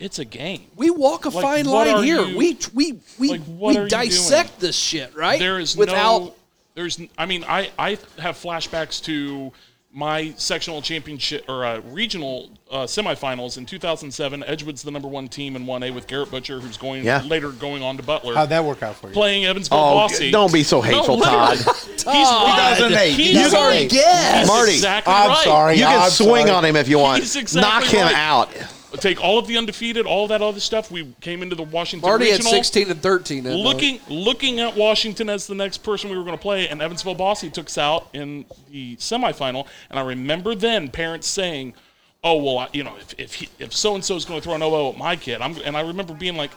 It's 0.00 0.18
a 0.18 0.24
game. 0.24 0.66
We 0.74 0.90
walk 0.90 1.26
a 1.26 1.28
Like, 1.28 1.42
fine 1.44 1.64
line 1.66 2.02
here. 2.02 2.22
you- 2.22 2.36
we 2.36 2.58
we 2.74 2.98
we 3.18 3.28
like, 3.28 3.40
we 3.46 3.88
dissect 3.88 4.58
this 4.58 4.74
shit, 4.74 5.14
right? 5.14 5.38
There 5.38 5.60
is 5.60 5.76
without 5.76 6.22
no. 6.22 6.34
There's. 6.74 7.00
I 7.16 7.26
mean, 7.26 7.44
I 7.48 7.70
I 7.78 7.90
have 8.18 8.36
flashbacks 8.36 9.02
to 9.04 9.52
my 9.96 10.34
sectional 10.36 10.82
championship 10.82 11.44
or 11.48 11.64
uh, 11.64 11.78
regional 11.92 12.50
uh, 12.68 12.78
semifinals 12.78 13.56
in 13.58 13.64
2007. 13.64 14.42
Edgewood's 14.42 14.82
the 14.82 14.90
number 14.90 15.06
one 15.06 15.28
team 15.28 15.54
in 15.54 15.64
1A 15.66 15.94
with 15.94 16.08
Garrett 16.08 16.32
Butcher, 16.32 16.58
who's 16.58 16.76
going 16.76 17.04
Yeah. 17.04 17.22
later 17.22 17.50
going 17.52 17.84
on 17.84 17.96
to 17.98 18.02
Butler. 18.02 18.34
How'd 18.34 18.48
that 18.48 18.64
work 18.64 18.82
out 18.82 18.96
for 18.96 19.06
you? 19.06 19.12
playing 19.12 19.44
Evansville 19.44 19.78
Oh, 19.78 19.94
Bosse. 20.08 20.32
don't 20.32 20.52
be 20.52 20.64
so 20.64 20.80
hateful, 20.80 21.20
Todd. 21.20 21.58
He's 21.58 21.66
right. 22.06 22.76
2008. 22.76 23.10
He's 23.12 23.38
He's 23.40 23.52
right. 23.52 23.88
guess. 23.88 24.38
He's 24.40 24.48
Marty, 24.48 24.72
exactly 24.72 25.14
I'm 25.14 25.28
right. 25.28 25.44
sorry. 25.44 25.74
you 25.76 25.84
can 25.84 26.02
I'm 26.02 26.10
swing 26.10 26.46
sorry. 26.48 26.50
on 26.50 26.64
him 26.64 26.74
if 26.74 26.88
you 26.88 26.98
want. 26.98 27.20
He's 27.22 27.36
exactly 27.36 27.70
Knock 27.70 27.84
him 27.84 28.06
right. 28.06 28.14
out. 28.16 28.52
Take 29.00 29.22
all 29.22 29.38
of 29.38 29.46
the 29.46 29.56
undefeated, 29.56 30.06
all 30.06 30.28
that 30.28 30.42
other 30.42 30.60
stuff. 30.60 30.90
We 30.90 31.14
came 31.20 31.42
into 31.42 31.56
the 31.56 31.62
Washington 31.62 32.08
Marty 32.08 32.26
had 32.26 32.38
regional, 32.38 32.52
16 32.52 32.90
and 32.90 33.02
13. 33.02 33.44
that 33.44 33.50
night. 33.50 33.56
looking 33.58 34.00
looking 34.08 34.60
at 34.60 34.76
Washington 34.76 35.28
as 35.28 35.46
the 35.46 35.54
next 35.54 35.78
person 35.78 36.10
we 36.10 36.16
were 36.16 36.24
going 36.24 36.36
to 36.36 36.42
play, 36.42 36.68
and 36.68 36.80
Evansville 36.80 37.14
Bosse 37.14 37.50
took 37.52 37.66
us 37.66 37.78
out 37.78 38.08
in 38.12 38.44
the 38.70 38.96
semifinal. 38.96 39.66
And 39.90 39.98
I 39.98 40.02
remember 40.02 40.54
then 40.54 40.88
parents 40.88 41.26
saying, 41.26 41.74
"Oh 42.22 42.42
well, 42.42 42.58
I, 42.58 42.68
you 42.72 42.84
know, 42.84 42.96
if 42.96 43.14
if, 43.18 43.34
he, 43.34 43.48
if 43.58 43.72
so 43.72 43.94
and 43.94 44.04
so 44.04 44.16
is 44.16 44.24
going 44.24 44.40
to 44.40 44.44
throw 44.44 44.54
an 44.54 44.62
elbow 44.62 44.90
at 44.90 44.98
my 44.98 45.16
kid," 45.16 45.40
I'm, 45.40 45.56
and 45.64 45.76
I 45.76 45.80
remember 45.80 46.14
being 46.14 46.36
like, 46.36 46.50
"In 46.52 46.56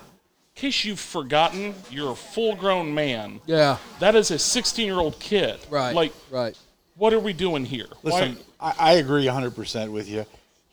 case 0.56 0.86
you've 0.86 1.00
forgotten, 1.00 1.74
you're 1.90 2.12
a 2.12 2.16
full 2.16 2.56
grown 2.56 2.94
man. 2.94 3.42
Yeah, 3.46 3.78
That 4.00 4.16
is 4.16 4.32
a 4.32 4.40
16 4.40 4.86
year 4.86 4.98
old 5.00 5.20
kid. 5.20 5.60
right. 5.70 5.96
Like, 5.96 6.14
right. 6.30 6.58
what 6.96 7.14
are 7.14 7.20
we 7.20 7.34
doing 7.34 7.66
here? 7.66 7.88
Why- 8.02 8.12
Listen, 8.12 8.38
I, 8.60 8.74
I 8.80 8.92
agree 8.94 9.26
100% 9.26 9.92
with 9.92 10.10
you. 10.10 10.26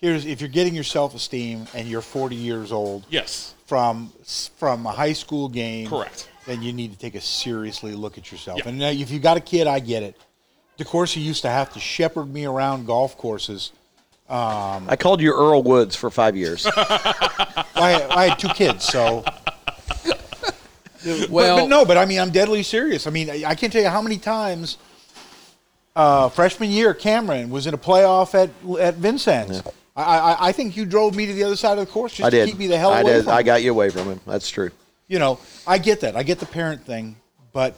Here's 0.05 0.26
if 0.26 0.42
you're 0.42 0.50
getting 0.50 0.74
your 0.74 0.84
self 0.84 1.14
esteem 1.14 1.66
and 1.72 1.88
you're 1.88 2.02
40 2.02 2.36
years 2.36 2.72
old 2.72 3.07
yes, 3.09 3.55
from 3.64 4.12
from 4.59 4.84
a 4.84 4.90
high 4.92 5.14
school 5.14 5.48
game, 5.48 5.88
Correct. 5.88 6.28
Then 6.44 6.61
you 6.61 6.74
need 6.74 6.92
to 6.92 6.98
take 6.98 7.14
a 7.14 7.22
seriously 7.22 7.94
look 7.94 8.18
at 8.18 8.30
yourself. 8.30 8.59
Yeah. 8.59 8.68
And 8.68 8.78
now 8.78 8.90
if 8.90 9.11
you 9.11 9.18
got 9.18 9.38
a 9.38 9.40
kid, 9.40 9.66
I 9.66 9.78
get 9.80 10.02
it. 10.02 10.14
DeCourcy 10.78 11.24
used 11.24 11.40
to 11.40 11.48
have 11.48 11.72
to 11.72 11.80
shepherd 11.80 12.26
me 12.26 12.44
around 12.44 12.86
golf 12.86 13.16
courses. 13.16 13.72
I 14.28 14.96
called 14.96 15.22
you 15.22 15.32
Earl 15.32 15.62
Woods 15.62 15.96
for 15.96 16.11
five 16.11 16.36
years. 16.36 16.66
I, 16.76 18.07
I 18.11 18.28
had 18.28 18.38
two 18.38 18.48
kids, 18.48 18.84
so. 18.84 19.24
Well- 21.30 21.61
but, 21.61 21.66
no, 21.68 21.86
but 21.86 21.96
I 21.96 22.05
mean, 22.05 22.20
I'm 22.20 22.30
deadly 22.30 22.62
serious. 22.62 23.07
I 23.07 23.11
mean, 23.11 23.30
I 23.30 23.44
I 23.46 23.55
can't 23.55 23.72
tell 23.72 23.82
you 23.82 23.88
how 23.88 24.02
many 24.02 24.18
times 24.18 24.76
uh, 25.96 26.28
freshman 26.28 26.70
year 26.70 26.92
Cameron 26.92 27.48
was 27.48 27.66
in 27.66 27.72
a 27.72 27.78
playoff 27.78 28.34
at 28.34 28.50
at 28.78 28.96
Vincennes. 28.96 29.62
I, 29.97 30.03
I 30.03 30.36
I 30.49 30.53
think 30.53 30.76
you 30.76 30.84
drove 30.86 31.14
me 31.14 31.26
to 31.26 31.32
the 31.32 31.45
other 31.45 31.57
side 31.57 31.78
of 31.78 31.86
the 31.86 31.92
course 31.92 32.14
just 32.14 32.26
I 32.26 32.30
to 32.30 32.36
did. 32.36 32.49
keep 32.49 32.59
me 32.59 32.66
the 32.66 32.78
hell 32.78 32.92
I 32.92 33.01
away 33.01 33.12
did. 33.14 33.24
from 33.24 33.32
I 33.34 33.40
him. 33.40 33.47
got 33.47 33.62
you 33.62 33.70
away 33.70 33.90
from 33.90 34.07
him. 34.07 34.20
That's 34.26 34.49
true. 34.51 34.70
you 35.09 35.18
know, 35.18 35.38
I 35.66 35.78
get 35.78 36.01
that. 36.01 36.16
I 36.16 36.22
get 36.22 36.38
the 36.40 36.47
parent 36.47 36.84
thing, 36.84 37.16
but 37.53 37.76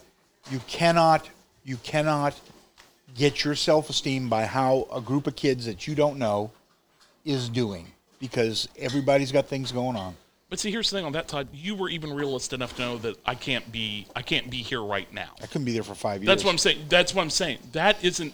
you 0.51 0.61
cannot 0.67 1.29
you 1.65 1.77
cannot 1.79 2.35
get 3.15 3.45
your 3.45 3.55
self-esteem 3.55 4.29
by 4.29 4.45
how 4.47 4.87
a 4.93 5.01
group 5.01 5.27
of 5.27 5.35
kids 5.37 5.65
that 5.67 5.87
you 5.87 5.95
don't 5.95 6.19
know 6.19 6.51
is 7.25 7.49
doing 7.49 7.87
because 8.21 8.69
everybody's 8.79 9.33
got 9.33 9.47
things 9.47 9.73
going 9.73 9.97
on. 9.97 10.15
but 10.49 10.59
see, 10.59 10.71
here's 10.71 10.89
the 10.91 10.97
thing 10.99 11.05
on 11.07 11.13
that, 11.13 11.27
Todd. 11.29 11.49
You 11.53 11.75
were 11.75 11.89
even 11.89 12.13
realist 12.13 12.53
enough 12.53 12.77
to 12.77 12.83
know 12.83 12.99
that 12.99 13.17
I 13.27 13.35
can't 13.35 13.71
be 13.73 14.07
I 14.15 14.23
can't 14.23 14.49
be 14.51 14.59
here 14.59 14.83
right 14.83 15.13
now. 15.13 15.31
I 15.43 15.47
couldn't 15.47 15.65
be 15.65 15.73
there 15.73 15.83
for 15.83 15.95
5 15.95 16.21
years. 16.23 16.27
That's 16.27 16.45
what 16.45 16.51
I'm 16.53 16.59
saying. 16.59 16.87
That's 16.89 17.15
what 17.15 17.23
I'm 17.23 17.31
saying. 17.31 17.59
That 17.73 18.03
isn't. 18.05 18.33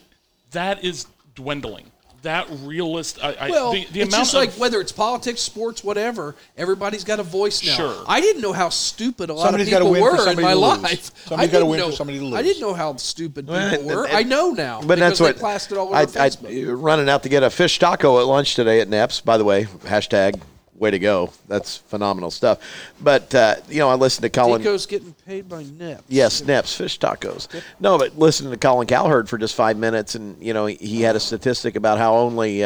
That 0.50 0.84
is 0.84 1.06
dwindling. 1.34 1.90
That 2.22 2.46
realist. 2.62 3.18
I, 3.22 3.34
I, 3.34 3.50
Well, 3.50 3.72
the, 3.72 3.84
the 3.86 4.00
it's 4.02 4.08
amount 4.14 4.20
just 4.26 4.34
like 4.34 4.48
of, 4.50 4.58
whether 4.58 4.80
it's 4.80 4.92
politics, 4.92 5.40
sports, 5.40 5.82
whatever. 5.82 6.36
Everybody's 6.56 7.02
got 7.04 7.18
a 7.18 7.24
voice 7.24 7.64
now. 7.66 7.74
Sure. 7.74 8.04
I 8.06 8.20
didn't 8.20 8.42
know 8.42 8.52
how 8.52 8.68
stupid 8.68 9.28
a 9.28 9.34
lot 9.34 9.44
Somebody's 9.44 9.66
of 9.66 9.70
gotta 9.72 9.84
people 9.86 9.92
win 9.92 10.02
for 10.02 10.10
were 10.10 10.18
in 10.18 10.24
somebody 10.36 10.42
my 10.46 10.52
to 10.54 10.58
lose. 10.58 10.82
life. 10.82 11.10
Somebody's 11.26 11.30
I 11.30 11.34
gotta 11.34 11.48
didn't 11.52 11.68
win 11.68 11.80
for 11.80 11.86
know- 11.86 11.90
somebody 11.94 12.18
to 12.20 12.24
lose. 12.24 12.34
I 12.34 12.42
didn't 12.42 12.60
know 12.60 12.74
how 12.74 12.96
stupid 12.96 13.46
people 13.48 13.84
Well, 13.86 13.96
were. 13.96 14.06
and- 14.06 14.16
I 14.16 14.22
know 14.22 14.50
now. 14.52 14.78
But 14.80 14.96
because 14.96 14.98
that's 15.00 15.18
they 15.18 15.24
what 15.24 15.36
plastered 15.38 15.78
all 15.78 15.94
over 15.94 16.18
I, 16.18 16.30
I, 16.48 16.62
running 16.70 17.08
out 17.08 17.22
to 17.24 17.28
get 17.28 17.42
a 17.42 17.50
fish 17.50 17.78
taco 17.80 18.20
at 18.20 18.26
lunch 18.26 18.54
today 18.54 18.80
at 18.80 18.88
Neps. 18.88 19.24
By 19.24 19.36
the 19.36 19.44
way, 19.44 19.64
hashtag 19.64 20.40
way 20.82 20.90
to 20.90 20.98
go. 20.98 21.32
That's 21.48 21.78
phenomenal 21.78 22.30
stuff. 22.30 22.58
But 23.00 23.34
uh, 23.34 23.56
you 23.70 23.78
know, 23.78 23.88
I 23.88 23.94
listened 23.94 24.24
to 24.24 24.28
Colin. 24.28 24.60
Tico's 24.60 24.84
getting 24.84 25.14
paid 25.24 25.48
by 25.48 25.62
NEP. 25.62 26.02
Yes, 26.08 26.42
Neps 26.42 26.76
fish 26.76 26.98
tacos. 26.98 27.48
No, 27.80 27.96
but 27.96 28.18
listening 28.18 28.50
to 28.50 28.58
Colin 28.58 28.86
Cowherd 28.86 29.30
for 29.30 29.38
just 29.38 29.54
five 29.54 29.78
minutes, 29.78 30.14
and 30.14 30.36
you 30.42 30.52
know, 30.52 30.66
he 30.66 31.00
had 31.00 31.16
a 31.16 31.20
statistic 31.20 31.76
about 31.76 31.96
how 31.96 32.16
only 32.16 32.62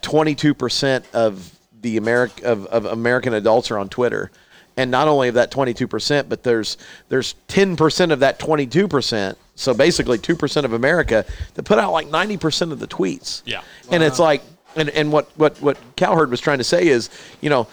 twenty-two 0.00 0.54
percent 0.54 1.04
of 1.12 1.56
the 1.80 1.98
Americ 1.98 2.42
of, 2.42 2.66
of 2.66 2.86
American 2.86 3.34
adults 3.34 3.70
are 3.70 3.78
on 3.78 3.88
Twitter, 3.88 4.30
and 4.76 4.90
not 4.90 5.06
only 5.06 5.28
of 5.28 5.34
that 5.34 5.50
twenty-two 5.50 5.86
percent, 5.86 6.28
but 6.28 6.42
there's 6.42 6.78
there's 7.08 7.34
ten 7.46 7.76
percent 7.76 8.12
of 8.12 8.20
that 8.20 8.38
twenty-two 8.38 8.88
percent. 8.88 9.38
So 9.54 9.74
basically, 9.74 10.16
two 10.18 10.36
percent 10.36 10.64
of 10.64 10.72
America 10.72 11.26
that 11.54 11.64
put 11.64 11.78
out 11.78 11.92
like 11.92 12.08
ninety 12.08 12.38
percent 12.38 12.72
of 12.72 12.80
the 12.80 12.88
tweets. 12.88 13.42
Yeah. 13.44 13.62
and 13.90 14.02
it's 14.02 14.18
like. 14.18 14.42
And, 14.76 14.88
and 14.90 15.10
what, 15.10 15.28
what, 15.36 15.60
what 15.60 15.76
Cowherd 15.96 16.30
was 16.30 16.40
trying 16.40 16.58
to 16.58 16.64
say 16.64 16.86
is, 16.86 17.10
you 17.40 17.50
know, 17.50 17.66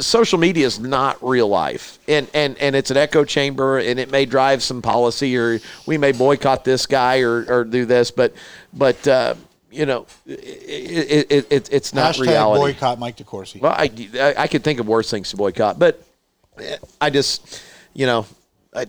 social 0.00 0.38
media 0.38 0.66
is 0.66 0.78
not 0.78 1.16
real 1.22 1.48
life. 1.48 1.98
And, 2.06 2.28
and, 2.34 2.58
and 2.58 2.76
it's 2.76 2.90
an 2.90 2.98
echo 2.98 3.24
chamber 3.24 3.78
and 3.78 3.98
it 3.98 4.10
may 4.10 4.26
drive 4.26 4.62
some 4.62 4.82
policy 4.82 5.36
or 5.36 5.60
we 5.86 5.96
may 5.96 6.12
boycott 6.12 6.64
this 6.64 6.86
guy 6.86 7.20
or, 7.20 7.44
or 7.48 7.64
do 7.64 7.86
this, 7.86 8.10
but, 8.10 8.34
but, 8.74 9.08
uh, 9.08 9.34
you 9.70 9.86
know, 9.86 10.06
it, 10.26 11.30
it, 11.30 11.46
it, 11.50 11.72
it's 11.72 11.94
not 11.94 12.14
Hashtag 12.14 12.26
reality. 12.26 12.74
boycott 12.74 12.98
Mike 12.98 13.16
DeCourcy. 13.16 13.60
Well, 13.60 13.72
I, 13.72 13.90
I, 14.20 14.42
I 14.42 14.46
could 14.46 14.62
think 14.62 14.78
of 14.78 14.86
worse 14.86 15.10
things 15.10 15.30
to 15.30 15.36
boycott, 15.38 15.78
but 15.78 16.02
I 17.00 17.08
just, 17.08 17.62
you 17.94 18.04
know, 18.04 18.26
I, 18.74 18.86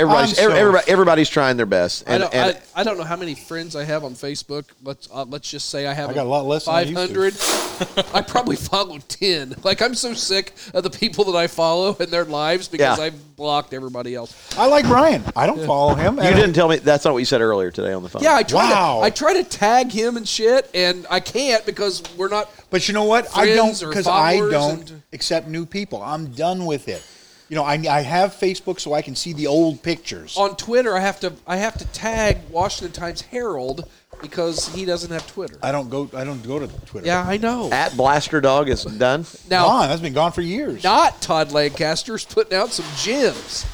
everybody's, 0.00 0.36
so- 0.36 0.50
everybody, 0.50 0.90
everybody's 0.90 1.28
trying 1.28 1.56
their 1.56 1.66
best. 1.66 2.08
I 2.08 2.18
don't, 2.18 2.34
and 2.34 2.56
I, 2.74 2.80
I 2.80 2.84
don't 2.84 2.98
know 2.98 3.04
how 3.04 3.16
many 3.16 3.34
friends 3.34 3.76
I 3.76 3.84
have 3.84 4.04
on 4.04 4.12
Facebook. 4.14 4.64
Let's 4.82 5.08
uh, 5.12 5.24
let's 5.24 5.50
just 5.50 5.68
say 5.70 5.86
I 5.86 5.92
have 5.92 6.10
I 6.10 6.14
got 6.14 6.26
a 6.26 6.28
lot 6.28 6.44
less 6.46 6.64
Five 6.64 6.92
hundred. 6.92 7.34
I 7.34 7.36
Five 7.36 7.80
used 7.80 7.94
to. 7.96 8.02
hundred. 8.02 8.14
I 8.14 8.22
probably 8.22 8.56
follow 8.56 8.98
ten. 8.98 9.54
Like 9.62 9.80
I'm 9.82 9.94
so 9.94 10.14
sick 10.14 10.52
of 10.74 10.82
the 10.82 10.90
people 10.90 11.24
that 11.26 11.36
I 11.36 11.46
follow 11.46 11.96
and 11.98 12.08
their 12.10 12.24
lives 12.24 12.68
because 12.68 12.98
Yeah. 12.98 13.04
I've 13.04 13.36
blocked 13.36 13.72
everybody 13.72 14.14
else. 14.14 14.34
I 14.58 14.66
like 14.66 14.84
Brian. 14.86 15.22
I 15.34 15.46
don't 15.46 15.64
follow 15.66 15.94
him. 15.94 16.16
you 16.16 16.22
didn't 16.22 16.52
tell 16.52 16.68
me, 16.68 16.76
that's 16.76 17.04
not 17.04 17.12
what 17.12 17.18
you 17.20 17.24
said 17.24 17.40
earlier 17.40 17.70
today 17.70 17.92
on 17.92 18.02
the 18.02 18.08
phone. 18.08 18.22
Yeah, 18.22 18.34
I 18.34 18.42
try 18.42 18.70
Wow. 18.70 18.98
to 19.00 19.04
I 19.06 19.10
try 19.10 19.34
to 19.34 19.44
tag 19.44 19.90
him 19.90 20.16
and 20.16 20.28
shit, 20.28 20.68
and 20.74 21.06
I 21.10 21.20
can't 21.20 21.64
because 21.64 22.02
we're 22.16 22.28
not. 22.28 22.50
But 22.70 22.86
you 22.88 22.94
know 22.94 23.04
what? 23.04 23.28
I 23.36 23.46
don't 23.46 23.78
because 23.80 24.06
I 24.06 24.36
don't 24.38 24.90
and- 24.90 25.02
accept 25.12 25.48
new 25.48 25.64
people. 25.66 26.02
I'm 26.02 26.26
done 26.32 26.66
with 26.66 26.88
it. 26.88 27.02
You 27.50 27.56
know, 27.56 27.64
I, 27.64 27.74
I 27.90 28.02
have 28.02 28.32
Facebook 28.36 28.78
so 28.78 28.94
I 28.94 29.02
can 29.02 29.16
see 29.16 29.32
the 29.32 29.48
old 29.48 29.82
pictures. 29.82 30.36
On 30.36 30.54
Twitter, 30.56 30.96
I 30.96 31.00
have 31.00 31.18
to 31.20 31.32
I 31.48 31.56
have 31.56 31.76
to 31.78 31.84
tag 31.86 32.38
Washington 32.48 32.92
Times 32.92 33.22
Herald 33.22 33.88
because 34.22 34.72
he 34.72 34.84
doesn't 34.84 35.10
have 35.10 35.26
Twitter. 35.26 35.58
I 35.60 35.72
don't 35.72 35.90
go. 35.90 36.08
I 36.14 36.22
don't 36.22 36.42
go 36.46 36.60
to 36.60 36.68
Twitter. 36.86 37.08
Yeah, 37.08 37.26
I 37.26 37.38
know. 37.38 37.68
At 37.72 37.96
Blaster 37.96 38.40
Dog 38.40 38.68
is 38.68 38.84
done. 38.84 39.26
Now, 39.50 39.66
gone. 39.66 39.88
That's 39.88 40.00
been 40.00 40.12
gone 40.12 40.30
for 40.30 40.42
years. 40.42 40.84
not 40.84 41.20
Todd 41.20 41.50
Lancaster's 41.50 42.24
putting 42.24 42.56
out 42.56 42.70
some 42.70 42.86
gems. 42.96 43.66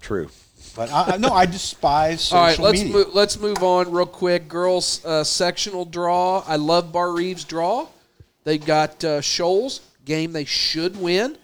True. 0.00 0.28
But 0.76 0.92
I, 0.92 1.14
I- 1.14 1.16
no, 1.16 1.30
I 1.30 1.46
despise 1.46 2.20
social 2.20 2.38
All 2.38 2.44
right, 2.44 2.58
let's 2.60 2.78
media. 2.78 2.94
move, 2.94 3.12
let's 3.12 3.40
move 3.40 3.60
on 3.64 3.90
real 3.90 4.06
quick. 4.06 4.46
Girls 4.46 5.04
uh, 5.04 5.24
sectional 5.24 5.84
draw. 5.84 6.44
I 6.46 6.54
love 6.54 6.92
Barr-Reeve's 6.92 7.42
draw. 7.42 7.88
They 8.44 8.56
got 8.56 9.02
uh, 9.02 9.20
Shoals 9.20 9.80
game 10.04 10.30
they 10.32 10.44
should 10.44 10.96
win. 10.96 11.36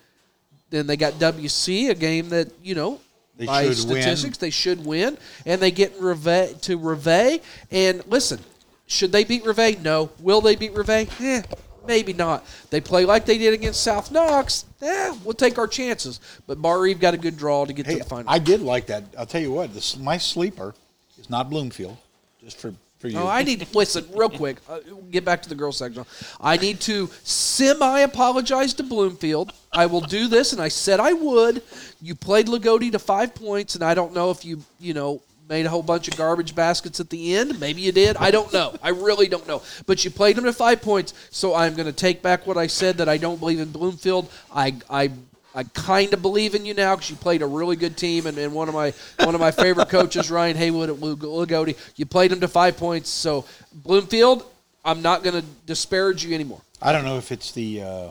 Then 0.70 0.86
they 0.86 0.96
got 0.96 1.14
WC 1.14 1.90
a 1.90 1.94
game 1.94 2.28
that 2.30 2.48
you 2.62 2.74
know 2.74 3.00
They 3.36 3.46
by 3.46 3.62
should 3.72 3.88
win. 3.88 4.02
statistics 4.02 4.38
they 4.38 4.50
should 4.50 4.84
win, 4.84 5.16
and 5.44 5.60
they 5.60 5.70
get 5.70 5.94
Reve 6.00 6.60
to 6.62 6.76
Reve. 6.76 7.40
And 7.70 8.02
listen, 8.06 8.40
should 8.86 9.12
they 9.12 9.24
beat 9.24 9.44
Reve? 9.44 9.80
No. 9.82 10.10
Will 10.20 10.40
they 10.40 10.56
beat 10.56 10.72
Reve? 10.74 11.08
Eh, 11.20 11.42
maybe 11.86 12.12
not. 12.12 12.44
They 12.70 12.80
play 12.80 13.04
like 13.04 13.26
they 13.26 13.38
did 13.38 13.54
against 13.54 13.82
South 13.82 14.10
Knox. 14.10 14.64
Eh, 14.82 15.16
we'll 15.24 15.34
take 15.34 15.56
our 15.58 15.68
chances. 15.68 16.18
But 16.46 16.60
Barr-Reeve 16.60 16.98
got 17.00 17.14
a 17.14 17.18
good 17.18 17.36
draw 17.36 17.64
to 17.64 17.72
get 17.72 17.86
Hey, 17.86 17.94
to 17.94 17.98
the 18.00 18.04
final. 18.04 18.30
I 18.30 18.38
did 18.40 18.60
like 18.60 18.86
that. 18.86 19.04
I'll 19.16 19.26
tell 19.26 19.40
you 19.40 19.52
what. 19.52 19.72
This 19.72 19.96
my 19.96 20.18
sleeper 20.18 20.74
is 21.18 21.30
not 21.30 21.48
Bloomfield. 21.48 21.96
Just 22.42 22.58
for 22.58 22.74
for 22.98 23.08
you. 23.08 23.18
Oh, 23.18 23.26
I 23.26 23.42
need 23.42 23.60
to 23.60 23.76
listen 23.76 24.06
real 24.14 24.30
quick. 24.30 24.58
Uh, 24.68 24.80
get 25.10 25.24
back 25.24 25.42
to 25.42 25.48
the 25.48 25.54
girls 25.54 25.76
section. 25.76 26.04
I 26.40 26.56
need 26.56 26.80
to 26.82 27.08
semi 27.22 28.00
apologize 28.00 28.74
to 28.74 28.82
Bloomfield. 28.82 29.52
I 29.72 29.86
will 29.86 30.00
do 30.00 30.28
this, 30.28 30.52
and 30.52 30.60
I 30.60 30.68
said 30.68 31.00
I 31.00 31.12
would. 31.12 31.62
You 32.00 32.14
played 32.14 32.46
Loogootee 32.46 32.92
to 32.92 32.98
five 32.98 33.34
points, 33.34 33.74
and 33.74 33.84
I 33.84 33.94
don't 33.94 34.14
know 34.14 34.30
if 34.30 34.44
you 34.44 34.62
you 34.80 34.94
know 34.94 35.22
made 35.48 35.66
a 35.66 35.68
whole 35.68 35.82
bunch 35.82 36.08
of 36.08 36.16
garbage 36.16 36.54
baskets 36.54 37.00
at 37.00 37.10
the 37.10 37.36
end. 37.36 37.60
Maybe 37.60 37.80
you 37.80 37.92
did. 37.92 38.16
I 38.16 38.30
don't 38.30 38.52
know. 38.52 38.74
I 38.82 38.90
really 38.90 39.28
don't 39.28 39.46
know. 39.46 39.62
But 39.86 40.04
you 40.04 40.10
played 40.10 40.36
them 40.36 40.44
to 40.44 40.52
five 40.52 40.82
points, 40.82 41.14
so 41.30 41.54
I'm 41.54 41.74
going 41.74 41.86
to 41.86 41.92
take 41.92 42.22
back 42.22 42.46
what 42.46 42.56
I 42.56 42.66
said 42.66 42.96
that 42.98 43.08
I 43.08 43.16
don't 43.16 43.38
believe 43.38 43.60
in 43.60 43.70
Bloomfield. 43.70 44.30
I 44.54 44.76
I. 44.90 45.10
I 45.56 45.64
kind 45.64 46.12
of 46.12 46.20
believe 46.20 46.54
in 46.54 46.66
you 46.66 46.74
now 46.74 46.94
because 46.94 47.08
you 47.08 47.16
played 47.16 47.40
a 47.40 47.46
really 47.46 47.76
good 47.76 47.96
team, 47.96 48.26
and, 48.26 48.36
and 48.36 48.52
one 48.52 48.68
of 48.68 48.74
my 48.74 48.92
one 49.24 49.34
of 49.34 49.40
my 49.40 49.50
favorite 49.50 49.88
coaches, 49.88 50.30
Ryan 50.30 50.54
Haywood 50.56 50.90
at 50.90 51.00
Lug- 51.00 51.20
Loogootee. 51.20 51.76
You 51.96 52.04
played 52.04 52.30
him 52.30 52.40
to 52.40 52.48
five 52.48 52.76
points. 52.76 53.08
So 53.08 53.46
Bloomfield, 53.72 54.44
I'm 54.84 55.00
not 55.00 55.22
going 55.22 55.40
to 55.40 55.46
disparage 55.64 56.24
you 56.24 56.34
anymore. 56.34 56.60
I 56.82 56.92
don't 56.92 57.06
know 57.06 57.16
if 57.16 57.32
it's 57.32 57.52
the 57.52 57.82
uh, 57.82 58.10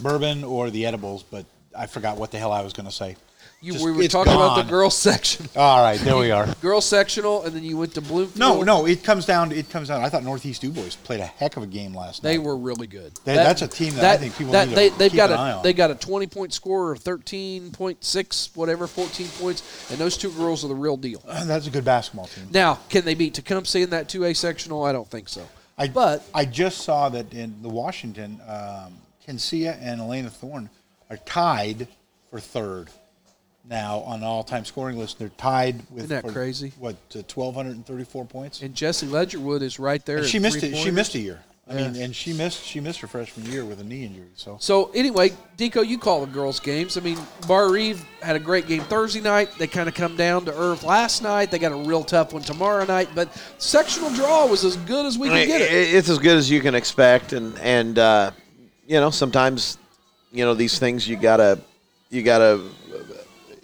bourbon 0.00 0.44
or 0.44 0.70
the 0.70 0.86
edibles, 0.86 1.24
but 1.24 1.46
I 1.76 1.86
forgot 1.86 2.16
what 2.16 2.30
the 2.30 2.38
hell 2.38 2.52
I 2.52 2.62
was 2.62 2.72
going 2.72 2.86
to 2.86 2.94
say. 2.94 3.16
You, 3.62 3.72
Just- 3.72 3.84
we 3.84 3.90
were 3.90 4.02
it's 4.02 4.12
talking 4.12 4.32
about 4.34 4.56
the 4.56 4.62
gone. 4.62 4.70
girls 4.70 4.96
section, 4.96 5.48
All 5.56 5.82
right, 5.82 5.98
there 6.00 6.16
we 6.16 6.30
are. 6.30 6.46
girls 6.60 6.84
sectional, 6.84 7.42
and 7.44 7.56
then 7.56 7.64
you 7.64 7.76
went 7.78 7.94
to 7.94 8.00
Bloomfield. 8.02 8.38
No, 8.38 8.62
no, 8.62 8.86
it 8.86 9.02
comes 9.02 9.24
down. 9.24 9.50
It 9.50 9.70
comes 9.70 9.88
down. 9.88 10.02
I 10.04 10.10
thought 10.10 10.24
Northeast 10.24 10.60
Dubois 10.60 10.94
played 11.04 11.20
a 11.20 11.26
heck 11.26 11.56
of 11.56 11.62
a 11.62 11.66
game 11.66 11.94
last 11.94 12.22
night. 12.22 12.32
They 12.32 12.38
were 12.38 12.56
really 12.56 12.86
good. 12.86 13.14
That- 13.24 13.36
that's 13.36 13.62
a 13.62 13.68
team 13.68 13.94
that 13.94 14.04
I 14.04 14.16
think 14.18 14.36
people 14.36 14.52
need 14.52 14.68
to 14.68 14.74
they, 14.74 14.88
they've 14.90 15.10
keep 15.10 15.16
got 15.16 15.30
an 15.30 15.36
a 15.38 15.40
eye 15.40 15.52
on. 15.52 15.62
they 15.62 15.72
got 15.72 15.90
a 15.90 15.94
20 15.94 16.26
point 16.26 16.52
score 16.52 16.90
or 16.90 16.96
13.6 16.96 18.56
whatever 18.56 18.86
14 18.86 19.26
points, 19.40 19.90
and 19.90 19.98
those 19.98 20.16
two 20.16 20.30
girls 20.32 20.64
are 20.64 20.68
the 20.68 20.74
real 20.74 20.96
deal. 20.96 21.22
That's 21.26 21.66
a 21.66 21.70
good 21.70 21.84
basketball 21.84 22.26
team. 22.26 22.48
Now, 22.50 22.74
can 22.88 23.04
they 23.04 23.14
beat 23.14 23.34
Tecumseh 23.34 23.78
in 23.80 23.90
that 23.90 24.08
2A 24.08 24.36
sectional? 24.36 24.84
I 24.84 24.92
don't 24.92 25.08
think 25.10 25.28
so. 25.28 25.48
I, 25.78 25.88
But- 25.88 26.22
I 26.34 26.44
just 26.44 26.82
saw 26.82 27.08
that 27.08 27.32
in 27.32 27.62
the 27.62 27.68
Washington, 27.68 28.40
um, 28.46 28.94
Kensia 29.26 29.76
and 29.80 30.00
Elena 30.00 30.30
Thorne 30.30 30.70
are 31.10 31.16
tied 31.18 31.88
for 32.30 32.38
third 32.40 32.90
now 33.68 33.98
on 34.00 34.20
the 34.20 34.26
all-time 34.26 34.64
scoring 34.64 34.98
list. 34.98 35.18
They're 35.18 35.28
tied 35.30 35.78
with 35.90 36.04
Isn't 36.04 36.08
that 36.08 36.22
for, 36.22 36.32
crazy? 36.32 36.72
What 36.78 36.96
uh, 37.14 37.22
twelve 37.28 37.54
hundred 37.54 37.76
and 37.76 37.86
thirty-four 37.86 38.26
points? 38.26 38.62
And 38.62 38.74
Jesse 38.74 39.06
Ledgerwood 39.06 39.62
is 39.62 39.78
right 39.78 40.04
there. 40.04 40.18
And 40.18 40.26
she 40.26 40.38
missed 40.38 40.60
three 40.60 40.70
it. 40.70 40.76
She 40.76 40.90
missed 40.90 41.14
a 41.14 41.18
year. 41.18 41.42
I 41.68 41.74
Yeah. 41.74 41.88
mean, 41.88 42.02
and 42.02 42.14
she 42.14 42.32
missed 42.32 42.64
she 42.64 42.78
missed 42.78 43.00
her 43.00 43.08
freshman 43.08 43.50
year 43.50 43.64
with 43.64 43.80
a 43.80 43.84
knee 43.84 44.04
injury. 44.04 44.28
So 44.36 44.56
So 44.60 44.92
anyway, 44.94 45.32
Dico, 45.56 45.80
you 45.82 45.98
call 45.98 46.20
the 46.24 46.30
girls' 46.32 46.60
games. 46.60 46.96
I 46.96 47.00
mean, 47.00 47.18
Barr-Reeve 47.48 48.04
had 48.22 48.36
a 48.36 48.38
great 48.38 48.68
game 48.68 48.82
Thursday 48.82 49.20
night. 49.20 49.48
They 49.58 49.66
kind 49.66 49.88
of 49.88 49.94
come 49.94 50.14
down 50.14 50.44
to 50.44 50.56
earth 50.56 50.84
last 50.84 51.24
night. 51.24 51.50
They 51.50 51.58
got 51.58 51.72
a 51.72 51.88
real 51.88 52.04
tough 52.04 52.32
one 52.32 52.42
tomorrow 52.42 52.84
night. 52.84 53.08
But 53.16 53.34
sectional 53.58 54.10
draw 54.10 54.46
was 54.46 54.64
as 54.64 54.76
good 54.76 55.06
as 55.06 55.18
we 55.18 55.28
could 55.28 55.46
get 55.48 55.60
it. 55.60 55.72
It's 55.72 56.08
as 56.08 56.18
good 56.18 56.36
as 56.36 56.48
you 56.48 56.60
can 56.60 56.76
expect, 56.76 57.32
and 57.32 57.58
and 57.58 57.98
uh, 57.98 58.30
you 58.86 59.00
know 59.00 59.10
sometimes 59.10 59.76
you 60.30 60.44
know 60.44 60.54
these 60.54 60.78
things 60.78 61.08
you 61.08 61.16
gotta 61.16 61.58
you 62.10 62.22
gotta. 62.22 62.60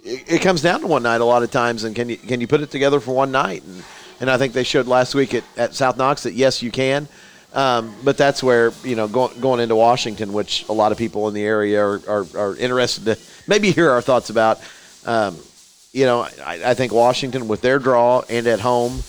It, 0.03 0.33
it 0.33 0.41
comes 0.41 0.61
down 0.61 0.81
to 0.81 0.87
one 0.87 1.03
night 1.03 1.21
a 1.21 1.25
lot 1.25 1.43
of 1.43 1.51
times, 1.51 1.83
and 1.83 1.95
can 1.95 2.09
you 2.09 2.17
can 2.17 2.41
you 2.41 2.47
put 2.47 2.61
it 2.61 2.71
together 2.71 2.99
for 2.99 3.15
one 3.15 3.31
night? 3.31 3.63
And 3.63 3.83
and 4.19 4.29
I 4.29 4.37
think 4.37 4.53
they 4.53 4.63
showed 4.63 4.87
last 4.87 5.15
week 5.15 5.33
at, 5.33 5.43
at 5.57 5.73
South 5.73 5.97
Knox 5.97 6.23
that 6.23 6.33
yes, 6.33 6.61
you 6.61 6.71
can. 6.71 7.07
Um, 7.53 7.93
but 8.03 8.17
that's 8.17 8.41
where 8.41 8.71
you 8.83 8.95
know 8.95 9.07
going 9.07 9.39
going 9.39 9.59
into 9.59 9.75
Washington, 9.75 10.33
which 10.33 10.67
a 10.69 10.73
lot 10.73 10.91
of 10.91 10.97
people 10.97 11.27
in 11.27 11.33
the 11.33 11.43
area 11.43 11.83
are, 11.83 12.01
are, 12.07 12.25
are 12.35 12.55
interested 12.57 13.05
to 13.05 13.17
maybe 13.47 13.71
hear 13.71 13.89
our 13.91 14.01
thoughts 14.01 14.29
about. 14.29 14.59
Um, 15.05 15.37
you 15.91 16.05
know, 16.05 16.21
I, 16.43 16.61
I 16.65 16.73
think 16.73 16.91
Washington 16.91 17.47
with 17.47 17.61
their 17.61 17.77
draw 17.77 18.23
and 18.27 18.47
at 18.47 18.59
home, 18.59 19.03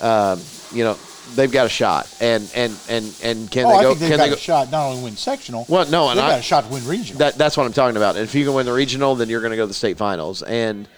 um, 0.00 0.40
you 0.72 0.82
know, 0.82 0.98
they've 1.34 1.50
got 1.50 1.66
a 1.66 1.68
shot. 1.68 2.12
And 2.20 2.50
and 2.54 2.76
and 2.88 3.14
and 3.22 3.50
can 3.50 3.66
oh, 3.66 3.70
they 3.70 3.74
I 3.76 3.82
go? 3.82 3.88
think 3.90 4.00
they've 4.00 4.08
Can 4.10 4.18
got 4.18 4.24
they 4.24 4.30
go? 4.30 4.36
a 4.36 4.38
shot 4.38 4.70
not 4.70 4.88
only 4.90 5.02
win 5.04 5.16
sectional. 5.16 5.66
Well, 5.68 5.88
no, 5.90 6.08
and 6.10 6.18
they've 6.18 6.24
I- 6.24 6.30
got 6.30 6.40
a 6.40 6.42
shot 6.42 6.64
to 6.64 6.72
win 6.72 6.86
regional. 6.86 7.18
That 7.18 7.36
that's 7.36 7.56
what 7.56 7.66
I'm 7.66 7.72
talking 7.72 7.96
about. 7.96 8.16
And 8.16 8.24
if 8.24 8.34
you 8.34 8.44
can 8.44 8.54
win 8.54 8.66
the 8.66 8.72
regional, 8.72 9.14
then 9.14 9.28
you're 9.28 9.40
going 9.40 9.50
to 9.52 9.56
go 9.56 9.64
to 9.64 9.68
the 9.68 9.74
state 9.74 9.96
finals. 9.98 10.42
And 10.42 10.88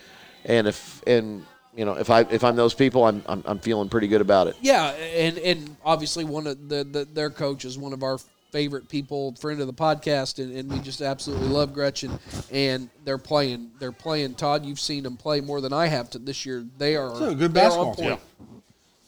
and 0.44 0.66
if 0.66 1.02
and 1.06 1.44
you 1.74 1.84
know 1.84 1.94
if 1.94 2.10
I 2.10 2.20
if 2.22 2.44
I'm 2.44 2.56
those 2.56 2.74
people, 2.74 3.04
I'm 3.04 3.22
I'm, 3.26 3.42
I'm 3.46 3.58
feeling 3.58 3.88
pretty 3.88 4.08
good 4.08 4.20
about 4.20 4.46
it. 4.46 4.56
Yeah, 4.60 4.90
and 4.90 5.38
and 5.38 5.76
obviously 5.84 6.24
one 6.24 6.46
of 6.46 6.68
the, 6.68 6.84
the 6.84 7.04
their 7.12 7.30
coach 7.30 7.64
is 7.64 7.78
one 7.78 7.92
of 7.92 8.02
our 8.02 8.18
favorite 8.52 8.88
people, 8.88 9.34
friend 9.34 9.60
of 9.60 9.66
the 9.66 9.72
podcast, 9.74 10.42
and, 10.42 10.56
and 10.56 10.72
we 10.72 10.78
just 10.78 11.02
absolutely 11.02 11.48
love 11.48 11.74
Gretchen. 11.74 12.18
And 12.50 12.88
they're 13.04 13.18
playing, 13.18 13.72
they're 13.78 13.92
playing. 13.92 14.34
Todd, 14.36 14.64
you've 14.64 14.80
seen 14.80 15.02
them 15.02 15.16
play 15.18 15.40
more 15.42 15.60
than 15.60 15.74
I 15.74 15.88
have 15.88 16.08
to 16.10 16.18
this 16.18 16.46
year. 16.46 16.64
They 16.78 16.96
are 16.96 17.10
It's 17.10 17.20
a 17.20 17.34
good 17.34 17.52
they're 17.52 17.70
on 17.70 17.92
basketball 17.92 17.94
point. 17.94 18.20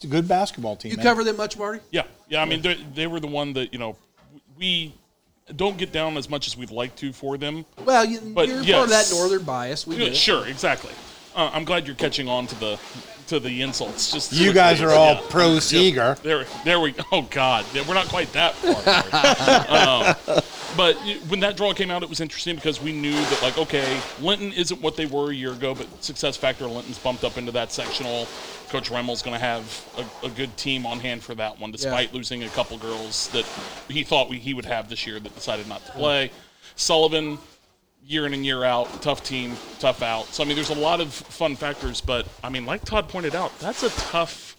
Team. 0.01 0.09
It's 0.09 0.17
a 0.17 0.17
good 0.17 0.29
basketball 0.29 0.77
team. 0.77 0.91
You 0.93 0.97
man. 0.97 1.05
cover 1.05 1.25
them 1.25 1.37
much, 1.37 1.59
Marty? 1.59 1.81
Yeah, 1.91 2.05
yeah. 2.29 2.43
I 2.43 2.45
mean, 2.45 2.63
they, 2.63 2.75
they 2.95 3.07
were 3.07 3.21
the 3.21 3.27
one 3.27 3.53
that 3.55 3.73
you 3.73 3.79
know 3.79 3.97
we 4.57 4.95
don't 5.55 5.79
get 5.79 5.93
down 5.93 6.17
as 6.17 6.29
much 6.29 6.47
as 6.47 6.57
we'd 6.57 6.71
like 6.71 6.95
to 6.97 7.13
for 7.13 7.39
them. 7.39 7.65
Well, 7.85 8.05
you, 8.05 8.21
But 8.21 8.49
you're 8.49 8.63
part 8.65 8.85
of 8.85 8.91
that 8.91 9.11
northern 9.13 9.43
bias. 9.43 9.87
We 9.87 9.97
Yeah, 9.97 10.13
sure, 10.13 10.47
exactly. 10.47 10.93
Uh, 11.35 11.51
I'm 11.53 11.65
glad 11.65 11.87
you're 11.87 11.97
catching 11.97 12.29
on 12.29 12.47
to 12.49 12.55
the 12.61 12.81
to 13.29 13.41
the 13.41 13.63
insults. 13.63 14.13
Just 14.13 14.33
You 14.33 14.53
guys 14.53 14.81
are 14.81 14.91
all 14.91 15.15
Yeah. 15.15 15.21
pro 15.29 15.59
Seeger. 15.59 16.17
There, 16.23 16.45
there 16.65 16.81
we. 16.81 16.93
Go. 16.93 17.05
Oh 17.13 17.23
God, 17.23 17.65
we're 17.87 17.95
not 17.95 18.09
quite 18.09 18.33
that 18.33 18.55
far. 18.55 20.07
um, 20.09 20.43
but 20.77 20.97
when 21.29 21.41
that 21.41 21.57
draw 21.57 21.73
came 21.73 21.91
out, 21.91 22.03
it 22.03 22.09
was 22.09 22.21
interesting 22.21 22.55
because 22.57 22.81
we 22.81 22.93
knew 22.93 23.13
that 23.13 23.43
like, 23.43 23.59
okay, 23.59 24.01
Linton 24.21 24.53
isn't 24.53 24.81
what 24.81 24.97
they 24.97 25.07
were 25.07 25.31
a 25.31 25.35
year 25.35 25.53
ago, 25.53 25.75
but 25.75 25.87
success 26.03 26.37
factor 26.37 26.67
Linton's 26.67 26.99
bumped 26.99 27.25
up 27.25 27.37
into 27.39 27.53
that 27.53 27.73
sectional. 27.73 28.27
Coach 28.69 28.91
Remmel's 28.91 29.23
going 29.23 29.35
to 29.35 29.41
have 29.45 29.85
a, 30.23 30.27
a 30.27 30.31
good 30.31 30.55
team 30.59 30.85
on 30.85 31.01
hand 31.01 31.23
for 31.23 31.35
that 31.37 31.59
one, 31.59 31.71
despite 31.71 32.13
losing 32.13 32.43
a 32.45 32.49
couple 32.51 32.77
girls 32.79 33.29
that 33.29 33.47
he 33.89 34.05
thought 34.05 34.29
we, 34.29 34.39
he 34.39 34.53
would 34.53 34.67
have 34.67 34.89
this 34.91 35.07
year 35.07 35.19
that 35.19 35.35
decided 35.35 35.67
not 35.69 35.85
to 35.87 35.93
play. 35.93 36.31
Sullivan, 36.77 37.39
year 38.09 38.25
in 38.25 38.33
and 38.33 38.45
year 38.45 38.65
out, 38.65 39.03
tough 39.03 39.23
team, 39.23 39.55
tough 39.79 40.03
out. 40.03 40.25
So 40.27 40.43
I 40.43 40.47
mean, 40.47 40.57
there's 40.57 40.71
a 40.71 40.75
lot 40.75 41.01
of 41.01 41.13
fun 41.13 41.55
factors, 41.55 42.01
but 42.01 42.27
I 42.43 42.49
mean, 42.49 42.65
like 42.65 42.83
Todd 42.85 43.07
pointed 43.09 43.35
out, 43.35 43.57
that's 43.61 43.83
a 43.83 43.91
tough, 43.91 44.57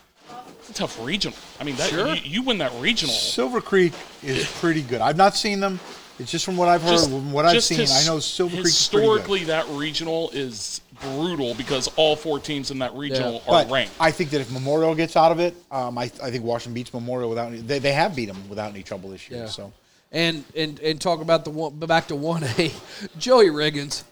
it's 0.60 0.70
a 0.70 0.74
tough 0.74 1.04
regional. 1.04 1.36
I 1.60 1.64
mean, 1.64 1.76
that 1.78 1.89
Sure. 1.89 2.14
you, 2.14 2.22
you 2.24 2.41
win 2.43 2.60
that 2.60 2.72
regional. 2.80 3.14
Silver 3.14 3.60
Creek 3.60 3.93
is 4.22 4.50
pretty 4.60 4.84
good. 4.84 5.02
I've 5.02 5.18
not 5.18 5.36
seen 5.36 5.60
them. 5.60 5.80
It's 6.20 6.30
just 6.30 6.45
from 6.45 6.58
what 6.58 6.68
I've 6.68 6.82
heard, 6.84 6.91
Just- 6.91 7.10
from 7.10 7.32
what 7.32 7.45
I've 7.45 7.64
seen. 7.64 7.80
his- 7.80 7.91
I 7.91 8.12
know 8.12 8.20
Silver 8.20 8.58
Creek 8.58 8.68
is 8.68 8.88
pretty 8.88 9.04
historically 9.08 9.39
good. 9.39 9.47
that 9.50 9.68
regional 9.70 10.30
is 10.32 10.82
brutal 11.02 11.56
because 11.56 11.88
all 11.95 12.16
four 12.16 12.39
teams 12.39 12.70
in 12.72 12.80
that 12.80 12.93
regional 12.93 13.41
Yeah. 13.47 13.52
are 13.54 13.64
But 13.64 13.72
ranked. 13.72 13.93
I 14.00 14.12
think 14.12 14.30
that 14.32 14.41
if 14.41 14.52
Memorial 14.52 14.93
gets 14.93 15.16
out 15.16 15.32
of 15.32 15.39
it, 15.39 15.56
um, 15.72 15.97
I, 15.97 16.04
I 16.22 16.30
think 16.30 16.43
Washington 16.43 16.74
beats 16.76 16.93
Memorial 16.93 17.30
without 17.30 17.47
any, 17.54 17.62
they, 17.62 17.80
they 17.80 17.93
have 17.93 18.16
beat 18.16 18.26
them 18.26 18.47
without 18.50 18.70
any 18.74 18.84
trouble 18.84 19.10
this 19.10 19.28
year. 19.30 19.43
Yeah. 19.43 19.47
So 19.50 19.72
and 20.12 20.43
and 20.55 20.80
and 20.80 20.99
talk 20.99 21.22
about 21.22 21.43
the 21.45 21.51
one 21.51 21.78
back 21.80 22.07
to 22.07 22.16
one 22.16 22.43
A, 22.43 22.72
Joey 23.18 23.47
Riggins. 23.47 24.03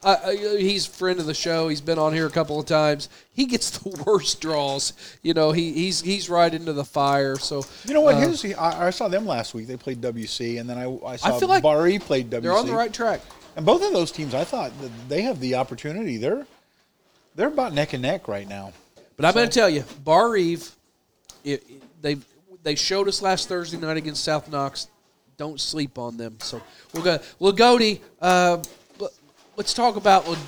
Uh, 0.00 0.30
he's 0.30 0.86
a 0.86 0.90
friend 0.90 1.18
of 1.18 1.26
the 1.26 1.34
show. 1.34 1.68
He's 1.68 1.80
been 1.80 1.98
on 1.98 2.12
here 2.12 2.26
a 2.26 2.30
couple 2.30 2.60
of 2.60 2.66
times. 2.66 3.08
He 3.32 3.46
gets 3.46 3.70
the 3.78 4.04
worst 4.06 4.40
draws. 4.40 4.92
You 5.22 5.34
know, 5.34 5.50
he, 5.50 5.72
he's 5.72 6.00
he's 6.00 6.30
right 6.30 6.52
into 6.52 6.72
the 6.72 6.84
fire. 6.84 7.36
So 7.36 7.64
you 7.84 7.94
know 7.94 8.00
what? 8.00 8.14
uh, 8.14 8.20
His 8.20 8.44
I, 8.54 8.86
I 8.86 8.90
saw 8.90 9.08
them 9.08 9.26
last 9.26 9.54
week. 9.54 9.66
They 9.66 9.76
played 9.76 10.00
WC, 10.00 10.60
and 10.60 10.70
then 10.70 10.78
I, 10.78 10.84
I 11.04 11.16
saw 11.16 11.38
feel 11.38 11.48
like 11.48 11.62
Bari 11.62 11.98
played 11.98 12.30
WC. 12.30 12.42
they're 12.42 12.56
on 12.56 12.66
the 12.66 12.74
right 12.74 12.92
track. 12.92 13.20
And 13.56 13.66
both 13.66 13.84
of 13.84 13.92
those 13.92 14.12
teams, 14.12 14.34
I 14.34 14.44
thought 14.44 14.70
that 14.80 14.90
they 15.08 15.22
have 15.22 15.40
the 15.40 15.56
opportunity. 15.56 16.16
They're 16.16 16.46
they're 17.34 17.48
about 17.48 17.72
neck 17.72 17.92
and 17.92 18.02
neck 18.02 18.28
right 18.28 18.48
now. 18.48 18.72
But 19.16 19.26
I'm 19.26 19.34
going 19.34 19.48
to 19.48 19.52
tell 19.52 19.68
you, 19.68 19.82
Barr-Reeve, 20.04 20.70
it, 21.42 21.64
they 22.00 22.18
they 22.62 22.76
showed 22.76 23.08
us 23.08 23.20
last 23.20 23.48
Thursday 23.48 23.78
night 23.78 23.96
against 23.96 24.22
South 24.22 24.48
Knox. 24.48 24.86
Don't 25.38 25.60
sleep 25.60 25.98
on 25.98 26.16
them. 26.16 26.36
So 26.40 26.60
we'll 26.92 27.04
go. 27.04 27.18
Loogootee, 27.40 28.00
uh, 28.20 28.58
let- 28.98 29.12
let's 29.56 29.72
talk 29.72 29.94
about 29.94 30.26
Lag- 30.28 30.38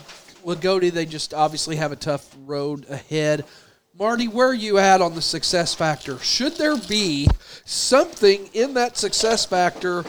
Loogootee. 0.45 0.93
They 0.93 1.07
just 1.07 1.33
obviously 1.33 1.77
have 1.77 1.93
a 1.93 1.97
tough 1.97 2.29
road 2.45 2.87
ahead. 2.91 3.45
Marty, 3.97 4.27
where 4.27 4.49
are 4.49 4.55
you 4.55 4.79
at 4.79 5.01
on 5.01 5.15
the 5.15 5.23
success 5.23 5.75
factor? 5.75 6.19
Should 6.19 6.57
there 6.57 6.77
be 6.77 7.29
something 7.65 8.51
in 8.53 8.75
that 8.75 8.97
success 8.99 9.45
factor 9.47 10.05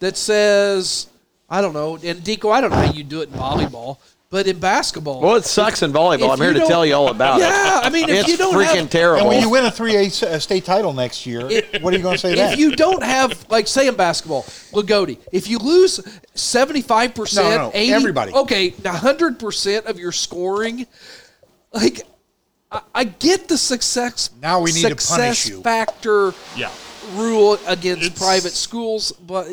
that 0.00 0.18
says, 0.18 1.06
I 1.48 1.62
don't 1.62 1.72
know, 1.72 1.94
and 2.02 2.20
Deco, 2.20 2.52
I 2.52 2.60
don't 2.60 2.70
know 2.70 2.76
how 2.76 2.92
you 2.92 3.04
do 3.04 3.22
it 3.22 3.30
in 3.30 3.34
volleyball, 3.34 3.98
but 4.30 4.46
in 4.46 4.60
basketball. 4.60 5.20
Well, 5.20 5.34
it 5.34 5.44
sucks 5.44 5.82
in 5.82 5.92
volleyball. 5.92 6.30
I'm 6.30 6.40
here 6.40 6.52
to 6.52 6.60
tell 6.60 6.86
you 6.86 6.94
all 6.94 7.08
about 7.08 7.40
it. 7.40 7.42
Yeah, 7.42 7.80
I 7.82 7.90
mean, 7.90 8.08
if 8.08 8.20
it's 8.20 8.28
you 8.28 8.36
don't 8.36 8.54
freaking 8.54 8.82
have, 8.82 8.90
terrible. 8.90 9.18
And 9.22 9.28
when 9.28 9.40
you 9.40 9.50
win 9.50 9.64
a 9.64 9.72
three 9.72 9.96
A 9.96 10.06
uh, 10.06 10.38
state 10.38 10.64
title 10.64 10.92
next 10.92 11.26
year, 11.26 11.42
what 11.80 11.92
are 11.92 11.96
you 11.96 12.02
going 12.02 12.14
to 12.14 12.18
say 12.18 12.36
then? 12.36 12.52
if 12.52 12.58
you 12.58 12.76
don't 12.76 13.02
have 13.02 13.44
like 13.50 13.66
say 13.66 13.88
in 13.88 13.96
basketball, 13.96 14.44
Loogootee, 14.72 15.18
if 15.32 15.48
you 15.48 15.58
lose 15.58 16.00
seventy 16.34 16.80
five 16.80 17.12
percent, 17.12 17.48
no, 17.48 17.70
no, 17.70 17.72
everybody. 17.74 18.32
okay, 18.32 18.70
hundred 18.86 19.40
percent 19.40 19.86
of 19.86 19.98
your 19.98 20.12
scoring, 20.12 20.86
like 21.72 22.02
I, 22.70 22.82
I 22.94 23.04
get 23.04 23.48
the 23.48 23.58
success. 23.58 24.30
Now 24.40 24.60
we 24.60 24.72
need 24.72 24.86
to 24.86 24.94
punish 24.94 25.48
you. 25.48 25.60
factor 25.62 26.34
yeah. 26.56 26.70
rule 27.14 27.58
against 27.66 28.04
It's- 28.04 28.18
private 28.18 28.52
schools, 28.52 29.10
but 29.10 29.48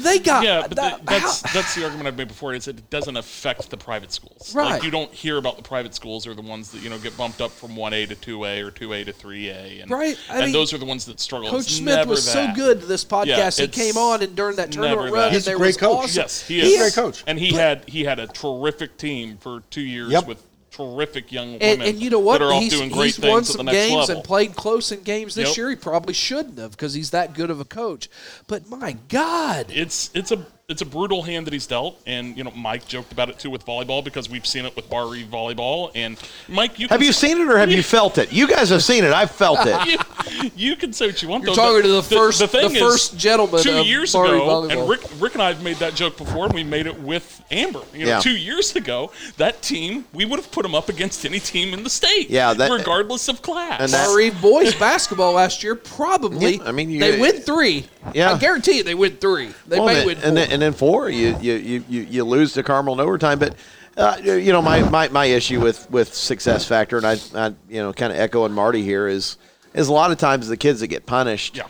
they 0.00 0.18
got 0.18 0.42
Yeah, 0.44 0.66
but 0.66 0.76
that- 0.76 0.96
th- 0.96 1.02
that's 1.06 1.42
how- 1.42 1.52
that's 1.52 1.74
the 1.74 1.84
argument 1.84 2.08
I've 2.08 2.16
made 2.16 2.28
before. 2.28 2.54
Is 2.54 2.64
that 2.64 2.78
it 2.78 2.88
doesn't 2.90 3.16
affect 3.16 3.68
the 3.70 3.76
private 3.76 4.12
schools. 4.12 4.54
Right. 4.54 4.72
Like 4.72 4.82
you 4.82 4.90
don't 4.90 5.12
hear 5.12 5.36
about 5.36 5.56
the 5.56 5.62
private 5.62 5.94
schools 5.94 6.26
are 6.26 6.34
the 6.34 6.42
ones 6.42 6.70
that 6.72 6.82
you 6.82 6.88
know 6.90 6.98
get 6.98 7.16
bumped 7.16 7.40
up 7.40 7.50
from 7.50 7.76
one 7.76 7.92
A 7.92 8.06
to 8.06 8.14
two 8.14 8.44
A 8.44 8.60
or 8.62 8.70
two 8.70 8.92
A 8.92 9.04
to 9.04 9.12
three 9.12 9.48
A, 9.50 9.80
and 9.80 9.90
Right, 9.90 10.16
I 10.30 10.36
and 10.36 10.44
mean, 10.46 10.52
those 10.52 10.72
are 10.72 10.78
the 10.78 10.84
ones 10.86 11.04
that 11.06 11.20
struggle. 11.20 11.50
Coach 11.50 11.60
It's 11.66 11.76
Smith 11.76 11.94
never 11.96 12.10
was 12.10 12.24
so 12.30 12.50
good 12.54 12.80
to 12.80 12.86
this 12.86 13.04
podcast. 13.04 13.26
Yeah, 13.26 13.50
he 13.50 13.68
came 13.68 13.96
on 13.96 14.22
and 14.22 14.34
during 14.34 14.56
that 14.56 14.72
tournament 14.72 15.00
run, 15.00 15.12
that. 15.12 15.24
and 15.26 15.34
He's 15.34 15.46
a 15.48 15.54
great 15.54 15.78
coach. 15.78 16.04
awesome. 16.04 16.22
Yes, 16.22 16.42
he 16.46 16.60
is. 16.60 16.64
He's 16.66 16.74
is. 16.74 16.80
a 16.80 16.82
great 17.00 17.04
coach. 17.04 17.24
and 17.26 17.38
he 17.38 17.52
had 17.52 17.88
he 17.88 18.04
had 18.04 18.18
a 18.18 18.26
terrific 18.28 18.96
team 18.96 19.36
for 19.40 19.62
two 19.70 19.80
years 19.82 20.10
Yep. 20.10 20.26
with 20.26 20.42
terrific 20.72 21.30
young 21.30 21.54
And, 21.54 21.60
women 21.80 21.88
and 21.88 22.02
you 22.02 22.10
know 22.10 22.18
what? 22.18 22.38
that 22.38 22.44
are 22.44 22.52
off 22.52 22.62
he's 22.62 22.72
doing 22.72 22.90
great 22.90 23.06
he's 23.06 23.16
things 23.18 23.30
won 23.32 23.44
some 23.44 23.66
games 23.66 23.94
level. 24.08 24.16
and 24.16 24.24
played 24.24 24.54
close 24.56 24.90
in 24.92 25.02
games 25.02 25.34
this 25.34 25.48
Yep. 25.50 25.56
year. 25.56 25.70
He 25.70 25.76
probably 25.76 26.14
shouldn't 26.14 26.58
have 26.58 26.72
because 26.72 26.94
he's 26.94 27.10
that 27.10 27.34
good 27.34 27.50
of 27.50 27.60
a 27.60 27.64
coach. 27.64 28.08
But 28.46 28.68
my 28.68 28.96
God, 29.08 29.66
it's 29.68 30.10
it's 30.14 30.32
a 30.32 30.44
it's 30.68 30.80
a 30.80 30.86
brutal 30.86 31.22
hand 31.22 31.46
that 31.46 31.52
he's 31.52 31.66
dealt, 31.66 32.00
and 32.06 32.36
you 32.36 32.44
know 32.44 32.50
Mike 32.52 32.86
joked 32.86 33.12
about 33.12 33.28
it 33.28 33.38
too 33.38 33.50
with 33.50 33.66
volleyball 33.66 34.02
because 34.02 34.30
we've 34.30 34.46
seen 34.46 34.64
it 34.64 34.74
with 34.76 34.88
Barr-Reeve 34.88 35.26
volleyball. 35.26 35.90
And 35.94 36.16
Mike, 36.48 36.78
you 36.78 36.88
have 36.88 36.98
can 36.98 37.06
you 37.06 37.12
seen 37.12 37.38
it 37.40 37.48
or 37.48 37.58
have 37.58 37.70
you 37.72 37.82
felt 37.82 38.16
it? 38.16 38.32
You 38.32 38.46
guys 38.46 38.70
have 38.70 38.82
seen 38.82 39.04
it. 39.04 39.12
I've 39.12 39.30
felt 39.32 39.58
it. 39.62 39.98
you, 40.42 40.50
you 40.70 40.76
can 40.76 40.92
say 40.92 41.06
what 41.08 41.20
you 41.20 41.28
want. 41.28 41.44
You're 41.44 41.54
though. 41.54 41.62
talking 41.74 41.82
to 41.82 41.88
the 41.88 42.02
first- 42.02 42.42
thing 42.46 42.68
the 42.68 42.74
is, 42.76 42.80
first 42.80 43.18
gentleman 43.18 43.60
Two 43.62 43.72
of 43.80 43.86
years 43.86 44.12
Barr-Reeve 44.12 44.34
ago, 44.34 44.46
volleyball. 44.46 44.70
and 44.80 44.88
Rick, 44.88 45.00
Rick 45.20 45.34
and 45.34 45.42
I 45.42 45.48
have 45.52 45.62
made 45.62 45.76
that 45.78 45.94
joke 45.94 46.16
before, 46.16 46.46
and 46.46 46.54
we 46.54 46.64
made 46.64 46.86
it 46.86 46.98
with 47.00 47.42
Amber. 47.50 47.82
You 47.92 48.06
know, 48.06 48.10
Yeah. 48.12 48.20
two 48.20 48.36
years 48.36 48.74
ago, 48.76 49.10
that 49.36 49.60
team 49.62 50.04
we 50.14 50.24
would 50.24 50.38
have 50.38 50.50
put 50.52 50.62
them 50.62 50.74
up 50.74 50.88
against 50.88 51.26
any 51.26 51.40
team 51.40 51.74
in 51.74 51.82
the 51.82 51.90
state. 51.90 52.30
Yeah, 52.30 52.54
that- 52.54 52.70
regardless 52.70 53.28
of 53.28 53.42
class. 53.42 53.80
And 53.80 53.92
that- 53.92 54.06
Barr-Reeve 54.06 54.40
boys 54.40 54.74
basketball 54.76 55.32
last 55.32 55.62
year 55.62 55.74
probably. 55.74 56.56
Yeah, 56.56 56.62
I 56.64 56.72
mean, 56.72 56.88
you- 56.88 57.00
they 57.00 57.20
win 57.20 57.40
three. 57.42 57.86
Yeah. 58.14 58.32
I 58.32 58.38
guarantee 58.38 58.78
you 58.78 58.82
they 58.84 58.94
win 58.94 59.16
three. 59.16 59.50
They 59.66 59.78
Well, 59.78 59.86
may 59.86 59.98
and, 59.98 60.06
win 60.06 60.18
then, 60.20 60.22
four. 60.22 60.28
and 60.28 60.36
then 60.36 60.51
and 60.52 60.62
then 60.62 60.72
four, 60.72 61.08
you 61.10 61.36
you, 61.40 61.54
you, 61.54 61.84
you 61.88 62.00
you 62.02 62.24
lose 62.24 62.52
to 62.54 62.62
Carmel 62.62 62.94
in 62.94 63.00
overtime. 63.00 63.38
But 63.38 63.56
uh, 63.96 64.16
you 64.22 64.52
know 64.52 64.62
my, 64.62 64.82
my, 64.88 65.08
my 65.08 65.24
issue 65.26 65.60
with, 65.60 65.90
with 65.90 66.14
success 66.14 66.64
factor, 66.66 66.96
and 66.96 67.06
I, 67.06 67.16
I 67.34 67.46
you 67.68 67.82
know 67.82 67.92
kind 67.92 68.12
of 68.12 68.18
echoing 68.18 68.52
Marty 68.52 68.82
here 68.82 69.08
is 69.08 69.36
is 69.74 69.88
a 69.88 69.92
lot 69.92 70.10
of 70.12 70.18
times 70.18 70.48
the 70.48 70.56
kids 70.56 70.80
that 70.80 70.86
get 70.88 71.06
punished 71.06 71.56
Yeah. 71.56 71.64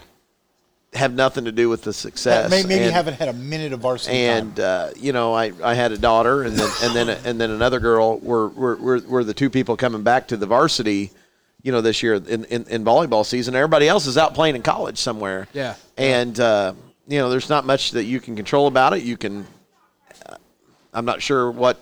have 0.95 1.15
nothing 1.15 1.45
to 1.47 1.53
do 1.53 1.69
with 1.69 1.83
the 1.83 1.93
success. 1.93 2.51
May- 2.51 2.63
Maybe 2.65 2.85
And- 2.85 2.93
haven't 2.93 3.15
had 3.15 3.29
a 3.29 3.33
minute 3.33 3.73
of 3.73 3.81
varsity 3.81 4.17
and 4.19 4.57
time. 4.57 4.65
uh, 4.65 4.91
you 4.97 5.13
know 5.13 5.33
I, 5.35 5.53
I 5.65 5.75
had 5.75 5.93
a 5.93 5.99
daughter 5.99 6.43
and 6.43 6.57
then 6.57 6.71
and 6.83 6.95
then 6.95 7.09
and 7.25 7.41
then 7.41 7.51
another 7.51 7.81
girl 7.81 8.19
were 8.19 8.49
were, 8.49 8.77
were, 8.77 8.99
were 9.01 9.25
the 9.25 9.35
two 9.35 9.51
people 9.51 9.77
coming 9.77 10.03
back 10.03 10.29
to 10.29 10.37
the 10.37 10.47
varsity 10.47 11.11
you 11.63 11.73
know 11.73 11.81
this 11.81 12.03
year 12.03 12.15
in, 12.15 12.45
in, 12.47 12.65
in 12.69 12.85
volleyball 12.85 13.25
season 13.25 13.55
everybody 13.55 13.89
else 13.89 14.07
is 14.07 14.19
out 14.19 14.35
playing 14.35 14.55
in 14.57 14.63
college 14.63 14.99
somewhere 14.99 15.47
Yeah. 15.53 15.75
and 15.97 16.39
uh, 16.39 16.75
you 17.13 17.19
know 17.19 17.29
there's 17.29 17.51
not 17.51 17.67
much 17.67 17.91
that 17.91 18.05
you 18.05 18.21
can 18.21 18.35
control 18.35 18.67
about 18.67 18.95
it 18.95 19.03
you 19.03 19.17
can 19.17 19.47
uh, 20.27 20.37
I'm 20.95 21.05
not 21.05 21.21
sure 21.21 21.51
what 21.51 21.79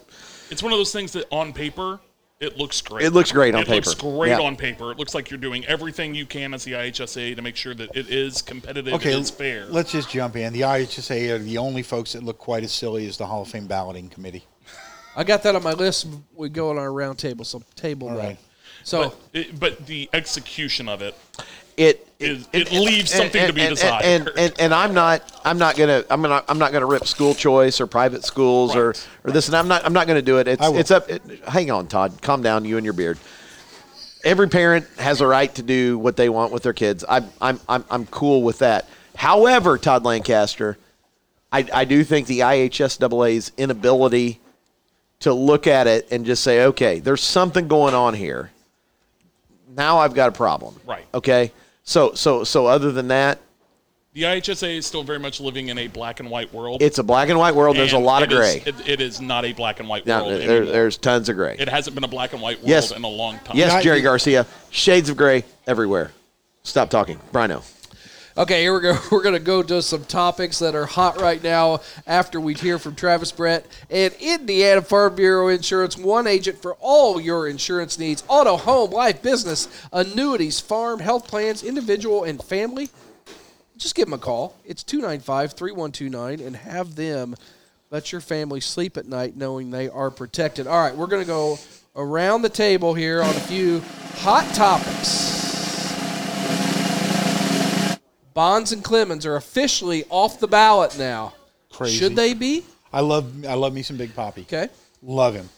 It's 0.50 0.62
one 0.62 0.72
of 0.72 0.78
those 0.78 0.92
things 0.92 1.12
that 1.12 1.26
on 1.30 1.52
paper 1.52 2.00
it 2.40 2.56
looks 2.56 2.80
great. 2.80 3.04
It 3.04 3.10
looks 3.10 3.32
great 3.32 3.54
on 3.54 3.64
paper. 3.64 3.74
it 3.74 3.86
looks 3.86 3.94
great 4.00 4.30
Yeah. 4.30 4.40
on 4.40 4.56
paper. 4.56 4.90
It 4.90 4.98
looks 4.98 5.14
like 5.14 5.30
you're 5.30 5.38
doing 5.38 5.62
everything 5.66 6.14
you 6.14 6.24
can 6.24 6.54
as 6.54 6.64
the 6.64 6.72
IHSA 6.72 7.36
to 7.36 7.42
make 7.42 7.54
sure 7.54 7.74
that 7.74 7.94
it 7.94 8.08
is 8.08 8.40
competitive 8.40 8.94
Okay, 8.94 9.12
and 9.12 9.20
it's 9.20 9.28
fair. 9.28 9.66
let's 9.66 9.92
just 9.92 10.08
jump 10.08 10.36
in. 10.36 10.54
The 10.54 10.62
IHSA 10.62 11.32
are 11.32 11.38
the 11.38 11.58
only 11.58 11.82
folks 11.82 12.14
that 12.14 12.22
look 12.22 12.38
quite 12.38 12.64
as 12.64 12.72
silly 12.72 13.06
as 13.06 13.18
the 13.18 13.26
Hall 13.26 13.42
of 13.42 13.48
Fame 13.48 13.66
balloting 13.66 14.08
committee. 14.08 14.46
I 15.14 15.22
got 15.22 15.42
that 15.42 15.54
on 15.54 15.62
my 15.62 15.74
list. 15.74 16.06
We 16.34 16.48
go 16.48 16.70
on 16.70 16.78
our 16.78 16.90
round 16.90 17.18
table. 17.18 17.44
So 17.44 17.62
table 17.76 18.08
All 18.08 18.16
that. 18.16 18.24
right. 18.24 18.38
So 18.84 19.10
but, 19.10 19.18
it, 19.34 19.60
but 19.60 19.86
the 19.86 20.08
execution 20.14 20.88
of 20.88 21.02
it, 21.02 21.14
it 21.76 22.06
Is- 22.18 22.48
it 22.52 22.70
leaves 22.70 23.10
something 23.12 23.46
to 23.46 23.52
be 23.52 23.62
and, 23.62 23.76
desired. 23.76 24.04
And, 24.04 24.30
and, 24.36 24.54
and 24.60 24.74
I'm 24.74 24.92
not 24.92 25.22
I'm 25.44 25.58
not 25.58 25.76
gonna 25.76 26.04
I'm 26.10 26.20
gonna 26.22 26.44
I'm 26.48 26.58
not 26.58 26.72
gonna 26.72 26.86
rip 26.86 27.06
school 27.06 27.34
choice 27.34 27.80
or 27.80 27.86
private 27.86 28.24
schools 28.24 28.76
or, 28.76 28.88
Right. 28.88 29.08
or 29.24 29.32
this 29.32 29.46
and 29.48 29.56
I'm 29.56 29.68
not 29.68 29.84
I'm 29.84 29.92
not 29.92 30.06
gonna 30.06 30.20
do 30.22 30.38
it. 30.38 30.46
It's 30.48 30.62
I 30.62 30.68
will. 30.68 30.78
it's 30.78 30.90
up. 30.90 31.08
It, 31.08 31.22
hang 31.48 31.70
on, 31.70 31.86
Todd. 31.86 32.20
Calm 32.20 32.42
down, 32.42 32.64
you 32.64 32.76
and 32.76 32.84
your 32.84 32.92
beard. 32.92 33.18
Every 34.22 34.48
parent 34.48 34.86
has 34.98 35.22
a 35.22 35.26
right 35.26 35.54
to 35.54 35.62
do 35.62 35.98
what 35.98 36.16
they 36.16 36.28
want 36.28 36.52
with 36.52 36.62
their 36.62 36.74
kids. 36.74 37.04
I'm 37.08 37.30
I'm 37.40 37.58
I'm 37.68 37.84
I'm 37.90 38.06
cool 38.06 38.42
with 38.42 38.58
that. 38.58 38.86
However, 39.16 39.78
Todd 39.78 40.04
Lancaster, 40.04 40.76
I 41.50 41.66
I 41.72 41.84
do 41.86 42.04
think 42.04 42.26
the 42.26 42.40
IHSAA's 42.40 43.52
inability 43.56 44.40
to 45.20 45.32
look 45.32 45.66
at 45.66 45.86
it 45.86 46.08
and 46.10 46.24
just 46.26 46.42
say, 46.42 46.64
okay, 46.64 46.98
there's 46.98 47.22
something 47.22 47.68
going 47.68 47.94
on 47.94 48.14
here. 48.14 48.50
Now 49.76 49.98
I've 49.98 50.14
got 50.14 50.28
a 50.28 50.32
problem. 50.32 50.74
Right. 50.86 51.06
Okay. 51.14 51.52
So 51.84 52.14
so 52.14 52.44
so 52.44 52.66
other 52.66 52.92
than 52.92 53.08
that, 53.08 53.38
the 54.12 54.22
IHSA 54.24 54.76
is 54.78 54.86
still 54.86 55.02
very 55.04 55.18
much 55.20 55.40
living 55.40 55.68
in 55.68 55.78
a 55.78 55.86
black 55.86 56.18
and 56.20 56.28
white 56.30 56.52
world. 56.52 56.82
it's 56.82 56.98
a 56.98 57.02
black 57.02 57.28
and 57.28 57.38
white 57.38 57.54
world. 57.54 57.76
There's 57.76 57.92
a 57.92 57.96
and 57.96 58.04
lot 58.04 58.22
of 58.22 58.30
it 58.30 58.34
is- 58.34 58.38
gray. 58.38 58.62
it, 58.66 58.88
it 58.88 59.00
is 59.00 59.20
not 59.20 59.44
a 59.44 59.52
black 59.52 59.78
and 59.80 59.88
white 59.88 60.04
Now, 60.06 60.26
world 60.26 60.40
there, 60.40 60.50
anymore. 60.56 60.72
there's 60.72 60.96
tons 60.98 61.28
of 61.28 61.36
gray. 61.36 61.56
it 61.58 61.68
hasn't 61.68 61.94
been 61.94 62.04
a 62.04 62.08
black 62.08 62.32
and 62.32 62.42
white 62.42 62.58
world 62.58 62.68
Yes. 62.68 62.90
in 62.90 63.04
a 63.04 63.08
long 63.08 63.38
time. 63.44 63.56
yes, 63.56 63.82
Jerry 63.82 64.00
Garcia. 64.02 64.46
Shades 64.70 65.08
of 65.08 65.16
gray 65.16 65.44
everywhere. 65.66 66.10
Stop 66.64 66.90
talking, 66.90 67.18
Brino. 67.32 67.62
Okay, 68.38 68.62
here 68.62 68.72
we 68.72 68.80
go. 68.80 68.96
We're 69.10 69.22
going 69.22 69.34
to 69.34 69.40
go 69.40 69.60
to 69.60 69.82
some 69.82 70.04
topics 70.04 70.60
that 70.60 70.76
are 70.76 70.86
hot 70.86 71.20
right 71.20 71.42
now 71.42 71.80
after 72.06 72.40
we 72.40 72.54
hear 72.54 72.78
from 72.78 72.94
Travis 72.94 73.32
Brett 73.32 73.66
and 73.90 74.14
Indiana 74.20 74.82
Farm 74.82 75.16
Bureau 75.16 75.48
Insurance, 75.48 75.98
one 75.98 76.28
agent 76.28 76.62
for 76.62 76.76
all 76.78 77.20
your 77.20 77.48
insurance 77.48 77.98
needs 77.98 78.22
auto, 78.28 78.56
home, 78.56 78.92
life, 78.92 79.20
business, 79.20 79.66
annuities, 79.92 80.60
farm, 80.60 81.00
health 81.00 81.26
plans, 81.26 81.64
individual, 81.64 82.22
and 82.22 82.40
family. 82.40 82.88
Just 83.76 83.96
give 83.96 84.06
them 84.06 84.14
a 84.14 84.18
call. 84.18 84.54
It's 84.64 84.84
295 84.84 85.54
3129 85.54 86.40
and 86.46 86.54
have 86.54 86.94
them 86.94 87.34
let 87.90 88.12
your 88.12 88.20
family 88.20 88.60
sleep 88.60 88.96
at 88.96 89.08
night 89.08 89.36
knowing 89.36 89.72
they 89.72 89.88
are 89.88 90.10
protected. 90.10 90.68
All 90.68 90.80
right, 90.80 90.94
we're 90.94 91.08
going 91.08 91.22
to 91.22 91.26
go 91.26 91.58
around 91.96 92.42
the 92.42 92.48
table 92.48 92.94
here 92.94 93.22
on 93.22 93.30
a 93.30 93.40
few 93.40 93.82
hot 94.18 94.48
topics. 94.54 95.29
Bonds 98.40 98.72
and 98.72 98.82
Clemens 98.82 99.26
are 99.26 99.36
officially 99.36 100.06
off 100.08 100.40
the 100.40 100.48
ballot 100.48 100.98
now. 100.98 101.34
Crazy. 101.70 101.98
Should 101.98 102.16
they 102.16 102.32
be? 102.32 102.64
I 102.90 103.00
love 103.00 103.44
I 103.44 103.52
love 103.52 103.74
me 103.74 103.82
some 103.82 103.98
Big 103.98 104.14
Papi. 104.16 104.44
Okay. 104.44 104.70
Love 105.02 105.34
him. 105.34 105.50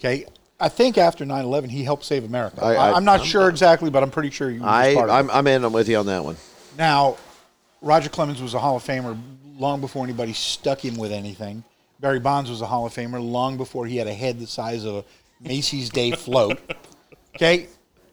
Okay. 0.00 0.26
I 0.58 0.68
think 0.68 0.98
after 0.98 1.24
9/11 1.24 1.68
he 1.70 1.84
helped 1.84 2.04
save 2.04 2.24
America. 2.24 2.64
I- 2.64 2.74
I, 2.74 2.90
I- 2.90 2.96
am 2.96 3.04
not 3.04 3.24
sure 3.24 3.48
exactly, 3.48 3.90
but 3.90 4.02
I'm 4.02 4.10
pretty 4.10 4.30
sure 4.30 4.50
he 4.50 4.58
was 4.58 4.66
I, 4.66 4.94
part 4.94 5.08
of 5.08 5.14
I'm, 5.14 5.30
I'm 5.30 5.46
in. 5.46 5.62
I'm 5.62 5.72
with 5.72 5.88
you 5.88 5.98
on 5.98 6.06
that 6.06 6.24
one. 6.24 6.36
Now, 6.76 7.16
Roger 7.80 8.08
Clemens 8.08 8.42
was 8.42 8.54
a 8.54 8.58
Hall 8.58 8.74
of 8.74 8.82
Famer 8.82 9.16
long 9.56 9.80
before 9.80 10.02
anybody 10.02 10.32
stuck 10.32 10.84
him 10.84 10.96
with 10.96 11.12
anything. 11.12 11.62
Barry 12.00 12.18
Bonds 12.18 12.50
was 12.50 12.60
a 12.60 12.66
Hall 12.66 12.86
of 12.86 12.92
Famer 12.92 13.24
long 13.24 13.56
before 13.56 13.86
he 13.86 13.98
had 13.98 14.08
a 14.08 14.14
head 14.14 14.40
the 14.40 14.48
size 14.48 14.84
of 14.84 14.96
a 14.96 15.04
Macy's 15.40 15.90
Day 15.90 16.10
float. 16.10 16.58
Okay, 17.36 17.68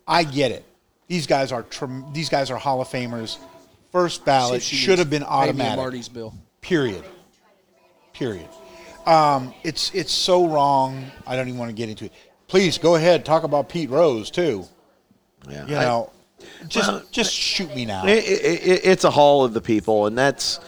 I 0.05 0.23
get 0.23 0.51
it. 0.51 0.65
These 1.07 1.25
guys 1.27 1.51
are 1.53 1.63
trem- 1.63 2.11
these 2.13 2.27
guys 2.29 2.51
are 2.51 2.57
Hall 2.57 2.79
of 2.81 2.89
Famers. 2.89 3.37
First 3.93 4.25
ballot 4.25 4.53
See 4.53 4.57
if 4.57 4.63
she 4.63 4.75
should 4.75 4.97
have 4.99 5.09
been 5.09 5.21
to 5.21 5.27
pay 5.27 5.31
me 5.33 5.37
automatic. 5.51 5.77
Marty's 5.77 6.09
bill. 6.09 6.33
Period. 6.61 7.03
Period. 8.11 8.49
Um, 9.05 9.53
it's 9.63 9.93
it's 9.93 10.11
so 10.11 10.47
wrong. 10.47 11.05
I 11.27 11.35
don't 11.35 11.47
even 11.47 11.59
want 11.59 11.69
to 11.69 11.75
get 11.75 11.89
into 11.89 12.05
it. 12.05 12.11
Please 12.47 12.77
go 12.79 12.95
ahead. 12.95 13.23
Talk 13.23 13.43
about 13.43 13.69
Pete 13.69 13.89
Rose 13.91 14.31
too. 14.31 14.65
Yeah. 15.49 15.67
You 15.67 15.75
I- 15.77 15.83
know, 15.85 16.11
just 16.67 17.11
just 17.11 17.31
shoot 17.33 17.73
me 17.75 17.85
now. 17.85 18.05
It, 18.07 18.17
it, 18.25 18.67
it, 18.67 18.81
it's 18.85 19.03
a 19.03 19.11
hall 19.11 19.45
of 19.45 19.53
the 19.53 19.61
people, 19.61 20.07
and 20.07 20.17
that's 20.17 20.59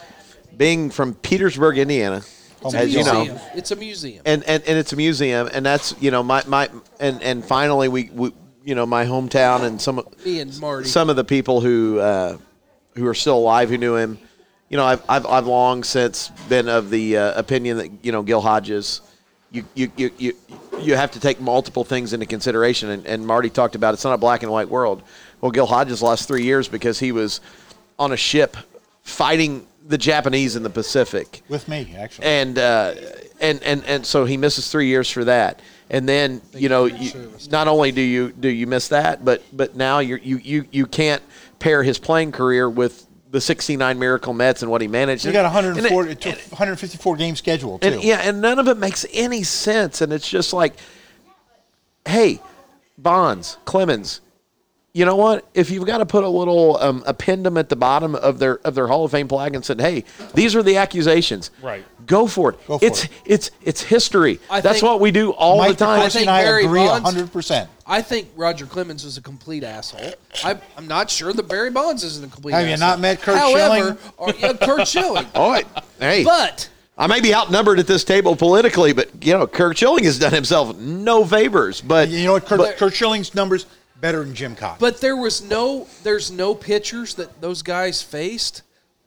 being 0.55 0.89
from 0.91 1.15
Petersburg, 1.15 1.77
Indiana, 1.79 2.21
It's 2.63 2.73
a 2.73 2.77
as 2.77 2.89
you 2.93 2.99
museum. 3.03 3.27
know, 3.27 3.41
It's 3.55 3.71
a 3.71 3.75
museum. 3.75 4.21
and, 4.25 4.43
and 4.43 4.63
and 4.67 4.77
it's 4.77 4.93
a 4.93 4.95
museum, 4.95 5.49
and 5.51 5.65
that's 5.65 5.95
you 5.99 6.11
know 6.11 6.21
my 6.21 6.43
my 6.45 6.69
and 6.99 7.21
and 7.23 7.43
finally 7.43 7.87
we, 7.87 8.09
we 8.13 8.31
you 8.63 8.75
know 8.75 8.85
my 8.85 9.05
hometown 9.05 9.63
and 9.63 9.81
some 9.81 10.01
Me 10.23 10.39
and 10.41 10.57
Marty. 10.59 10.87
some 10.87 11.09
of 11.09 11.15
the 11.15 11.23
people 11.25 11.59
who 11.61 11.99
uh, 11.99 12.37
who 12.95 13.07
are 13.07 13.13
still 13.13 13.37
alive 13.37 13.69
who 13.69 13.77
knew 13.77 13.95
him. 13.95 14.17
You 14.69 14.77
know, 14.77 14.85
I've, 14.85 15.03
I've, 15.07 15.25
I've 15.25 15.47
long 15.47 15.83
since 15.83 16.29
been 16.49 16.67
of 16.67 16.89
the 16.89 17.17
uh, 17.17 17.39
opinion 17.39 17.77
that 17.77 17.91
you 18.03 18.11
know 18.11 18.23
Gil 18.23 18.41
Hodges, 18.41 19.01
you 19.51 19.63
you, 19.75 19.91
you, 19.95 20.11
you 20.17 20.33
you 20.79 20.95
have 20.95 21.11
to 21.11 21.19
take 21.19 21.39
multiple 21.39 21.83
things 21.83 22.13
into 22.13 22.25
consideration, 22.25 22.89
and, 22.89 23.05
and 23.05 23.25
Marty 23.25 23.49
talked 23.49 23.75
about 23.75 23.93
it's 23.93 24.03
not 24.03 24.13
a 24.13 24.17
black 24.17 24.43
and 24.43 24.51
white 24.51 24.69
world. 24.69 25.03
Well, 25.39 25.51
Gil 25.51 25.67
Hodges 25.67 26.01
lost 26.01 26.27
three 26.27 26.43
years 26.43 26.67
because 26.67 26.99
he 26.99 27.11
was 27.11 27.41
on 27.99 28.11
a 28.11 28.17
ship 28.17 28.57
fighting 29.03 29.67
the 29.87 29.97
Japanese 29.97 30.55
in 30.55 30.63
the 30.63 30.69
Pacific 30.69 31.43
with 31.47 31.67
me, 31.67 31.93
actually. 31.97 32.25
and 32.25 32.57
uh, 32.57 32.95
and 33.39 33.61
and 33.63 33.83
and 33.85 34.05
so 34.05 34.25
he 34.25 34.35
misses 34.35 34.69
three 34.71 34.87
years 34.87 35.09
for 35.09 35.25
that. 35.25 35.61
And 35.89 36.09
then 36.09 36.41
you 36.53 36.67
know, 36.67 36.85
you, 36.85 37.31
not 37.51 37.67
only 37.67 37.91
do 37.91 38.01
you 38.01 38.31
do 38.31 38.49
you 38.49 38.65
miss 38.65 38.87
that, 38.87 39.23
but 39.23 39.43
but 39.53 39.75
now 39.75 39.99
you're, 39.99 40.17
you 40.17 40.37
you 40.37 40.65
you 40.71 40.87
can't 40.87 41.21
pair 41.65 41.81
his 41.81 41.97
playing 41.97 42.31
career 42.31 42.69
with 42.69 43.07
the 43.31 43.41
'69 43.41 43.97
Miracle 43.97 44.33
Mets 44.33 44.61
and 44.61 44.69
what 44.69 44.81
he 44.81 44.87
managed. 44.87 45.25
They 45.25 45.31
got 45.31 45.45
And 45.47 45.65
it- 45.77 45.91
104, 45.91 46.07
it 46.09 46.25
154 46.51 47.15
game 47.15 47.35
schedule 47.35 47.79
too. 47.79 47.87
and 47.87 48.03
yeah, 48.03 48.21
and 48.23 48.39
none 48.39 48.59
of 48.59 48.67
it 48.67 48.77
makes 48.77 49.03
any 49.11 49.41
sense. 49.41 50.01
And 50.01 50.13
it's 50.13 50.29
just 50.29 50.53
like, 50.53 50.73
hey, 52.07 52.39
Bonds, 52.99 53.57
Clemens, 53.65 54.21
you 54.95 55.03
know 55.03 55.17
what? 55.17 55.45
If 55.53 55.71
you've 55.71 55.85
got 55.85 55.97
to 55.97 56.05
put 56.05 56.23
a 56.23 56.29
little 56.29 56.77
um, 56.77 57.01
appendum 57.01 57.59
at 57.59 57.67
the 57.67 57.75
bottom 57.75 58.15
of 58.15 58.39
their 58.39 58.59
of 58.65 58.75
their 58.75 58.87
Hall 58.87 59.03
of 59.03 59.11
Fame 59.11 59.27
plaque 59.27 59.53
and 59.53 59.63
said, 59.63 59.81
hey, 59.81 60.05
these 60.33 60.55
are 60.55 60.63
the 60.63 60.77
accusations. 60.77 61.51
Right. 61.61 61.83
Go 62.07 62.27
for 62.27 62.51
it. 62.51 62.65
Go 62.65 62.77
for 62.77 62.85
it's 62.85 63.03
it. 63.03 63.11
it's 63.25 63.51
it's 63.61 63.81
history. 63.83 64.39
I 64.49 64.61
That's 64.61 64.81
what 64.81 65.01
we 65.01 65.11
do 65.11 65.31
all 65.31 65.57
Mike 65.57 65.77
the 65.77 65.85
time. 65.85 65.99
DeCourcy 65.99 66.21
and 66.21 66.29
I 66.29 66.37
I 66.37 66.43
think 66.43 66.47
Barry 66.47 66.65
agree 66.65 66.85
Bonds- 66.85 67.11
100%. 67.13 67.67
I 67.85 68.01
think 68.01 68.29
Roger 68.37 68.65
Clemens 68.65 69.03
is 69.03 69.17
a 69.17 69.21
complete 69.21 69.65
asshole. 69.65 70.13
I, 70.45 70.57
I'm 70.77 70.87
not 70.87 71.09
sure 71.09 71.33
that 71.33 71.47
Barry 71.49 71.71
Bonds 71.71 72.05
isn't 72.05 72.25
a 72.25 72.29
complete 72.29 72.53
Have 72.53 72.65
you 72.69 72.77
not 72.77 73.01
met 73.01 73.21
Kurt 73.21 73.37
However, 73.37 73.97
Schilling? 73.97 73.97
Or, 74.17 74.33
yeah, 74.39 74.53
Curt 74.53 74.87
Schilling. 74.87 75.25
All 75.35 75.51
right. 75.51 75.67
Hey, 75.99 76.23
But 76.23 76.69
I 76.97 77.07
may 77.07 77.19
be 77.19 77.35
outnumbered 77.35 77.79
at 77.79 77.85
this 77.87 78.05
table 78.05 78.37
politically, 78.37 78.93
but 78.93 79.09
you 79.25 79.33
know, 79.33 79.45
Kirk 79.45 79.75
Schilling 79.75 80.05
has 80.05 80.17
done 80.17 80.31
himself 80.31 80.77
no 80.77 81.25
favors. 81.25 81.81
But 81.81 82.07
You 82.07 82.23
know 82.27 82.31
what? 82.33 82.45
Kurt, 82.45 82.59
But- 82.59 82.77
Curt 82.77 82.93
Schilling's 82.95 83.35
numbers 83.35 83.65
better 84.05 84.23
than 84.23 84.35
Jim 84.35 84.55
Cox. 84.55 84.79
but 84.79 85.01
there 85.01 85.15
was 85.17 85.41
no 85.41 85.87
there's 86.03 86.29
no 86.29 86.53
pitchers 86.53 87.15
that 87.15 87.41
those 87.41 87.63
guys 87.63 88.03
faced 88.03 88.61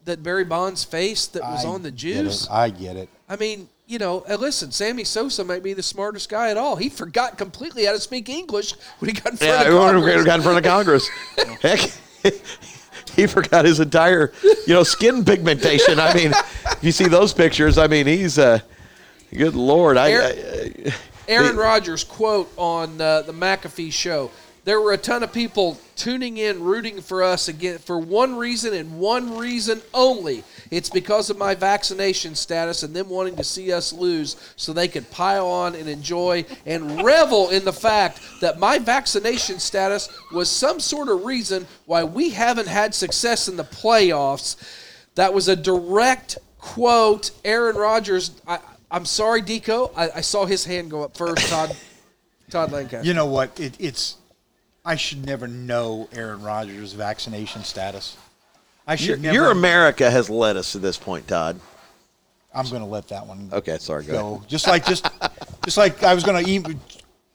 that 0.07 0.25
Barry 0.25 0.45
Bonds 0.45 0.83
faced 0.83 1.35
that 1.35 1.43
was 1.43 1.65
I 1.65 1.69
on 1.69 1.83
the 1.83 1.93
get 1.93 1.99
juice. 1.99 2.45
it. 2.47 2.51
I 2.51 2.71
get 2.71 2.97
it. 2.97 3.09
I 3.29 3.37
mean, 3.37 3.69
you 3.87 3.99
know, 3.99 4.25
listen, 4.41 4.73
Sammy 4.73 5.05
Sosa 5.05 5.45
might 5.45 5.63
be 5.63 5.73
the 5.73 5.85
smartest 5.85 6.29
guy 6.29 6.51
at 6.51 6.57
all. 6.57 6.75
He 6.77 6.89
forgot 6.89 7.39
completely 7.39 7.85
how 7.85 7.93
to 7.93 8.01
speak 8.01 8.29
English 8.29 8.73
when 8.99 9.11
he 9.15 9.21
got 9.21 9.33
in 9.33 9.37
front 9.37 9.53
yeah, 9.53 9.61
of 9.61 9.67
he 9.67 9.79
Congress. 9.79 10.25
got 10.25 10.39
in 10.41 10.43
front 10.43 10.59
of 10.59 10.65
Congress. 10.65 11.09
Heck, 11.63 11.81
he 13.15 13.27
forgot 13.29 13.67
his 13.67 13.79
entire, 13.79 14.33
you 14.67 14.75
know, 14.75 14.83
skin 14.83 15.25
pigmentation. 15.25 16.01
I 16.01 16.13
mean, 16.13 16.33
if 16.33 16.79
you 16.83 16.91
see 16.91 17.07
those 17.07 17.33
pictures, 17.33 17.79
I 17.79 17.87
mean, 17.87 18.07
he's 18.07 18.37
uh, 18.39 18.59
good 19.33 19.55
lord. 19.55 19.97
I, 19.97 20.11
Aaron- 20.11 20.37
I, 20.87 20.95
Aaron 21.29 21.57
Rodgers 21.57 22.03
quote 22.03 22.51
on 22.57 23.01
uh, 23.01 23.23
the 23.23 23.33
McAfee 23.33 23.93
show. 23.93 24.31
There 24.69 24.83
were 24.83 24.93
a 24.93 24.99
ton 24.99 25.23
of 25.23 25.33
people 25.33 25.79
tuning 25.97 26.37
in, 26.37 26.63
rooting 26.63 27.01
for 27.01 27.23
us 27.23 27.49
again 27.49 27.79
for 27.79 27.99
one 27.99 28.37
reason 28.37 28.75
and 28.75 28.99
one 28.99 29.39
reason 29.39 29.81
only. 29.95 30.45
It's 30.71 30.91
because 30.91 31.31
of 31.31 31.39
my 31.39 31.55
vaccination 31.55 32.35
status 32.35 32.83
and 32.83 32.95
them 32.95 33.09
wanting 33.09 33.37
to 33.37 33.45
see 33.45 33.73
us 33.73 33.95
lose 33.95 34.37
so 34.57 34.75
they 34.75 34.87
could 34.87 35.11
pile 35.11 35.47
on 35.47 35.75
and 35.75 35.89
enjoy 35.89 36.45
and 36.67 37.03
revel 37.03 37.49
in 37.49 37.65
the 37.65 37.73
fact 37.73 38.21
that 38.43 38.59
my 38.59 38.79
vaccination 38.79 39.59
status 39.59 40.11
was 40.33 40.51
some 40.51 40.81
sort 40.81 41.09
of 41.09 41.25
reason 41.25 41.67
why 41.87 42.05
we 42.05 42.29
haven't 42.29 42.69
had 42.69 42.95
success 42.95 43.49
in 43.49 43.57
the 43.57 43.65
playoffs. 43.65 44.57
That 45.15 45.33
was 45.33 45.49
a 45.49 45.57
direct 45.57 46.37
quote. 46.59 47.31
Aaron 47.43 47.77
Rodgers, 47.77 48.33
I, 48.47 48.59
I'm 48.91 49.07
sorry, 49.07 49.41
Deco. 49.41 49.93
I, 49.97 50.11
I 50.17 50.21
saw 50.21 50.45
his 50.45 50.67
hand 50.67 50.91
go 50.91 51.05
up 51.05 51.17
first, 51.17 51.49
Todd. 51.49 51.75
Todd 52.51 52.71
Lancaster. 52.71 53.07
You 53.07 53.15
know 53.15 53.27
what? 53.27 53.59
It, 53.59 53.75
it's 53.79 54.18
I 54.89 54.97
should 54.97 55.27
never 55.27 55.47
know 55.47 56.09
Aaron 56.15 56.41
Rodgers' 56.43 56.95
vaccination 56.95 57.63
status. 57.63 58.17
I 58.87 58.97
should 58.97 59.07
Your, 59.09 59.17
never. 59.19 59.35
your 59.35 59.51
America 59.51 60.11
has 60.11 60.31
led 60.31 60.57
us 60.57 60.73
to 60.73 60.79
this 60.79 60.97
point, 60.97 61.29
Todd. 61.29 61.61
I'm 62.55 62.67
going 62.71 62.81
to 62.81 62.89
let 62.89 63.07
that 63.09 63.27
one 63.27 63.51
Okay, 63.53 63.77
sorry. 63.77 64.05
Go. 64.05 64.13
go. 64.39 64.43
Just 64.49 64.67
like 64.67 64.87
just 64.87 65.07
just 65.67 65.77
like 65.77 66.03
I 66.03 66.15
was 66.15 66.25
going 66.25 66.43
to 66.43 66.51
e- 66.51 66.77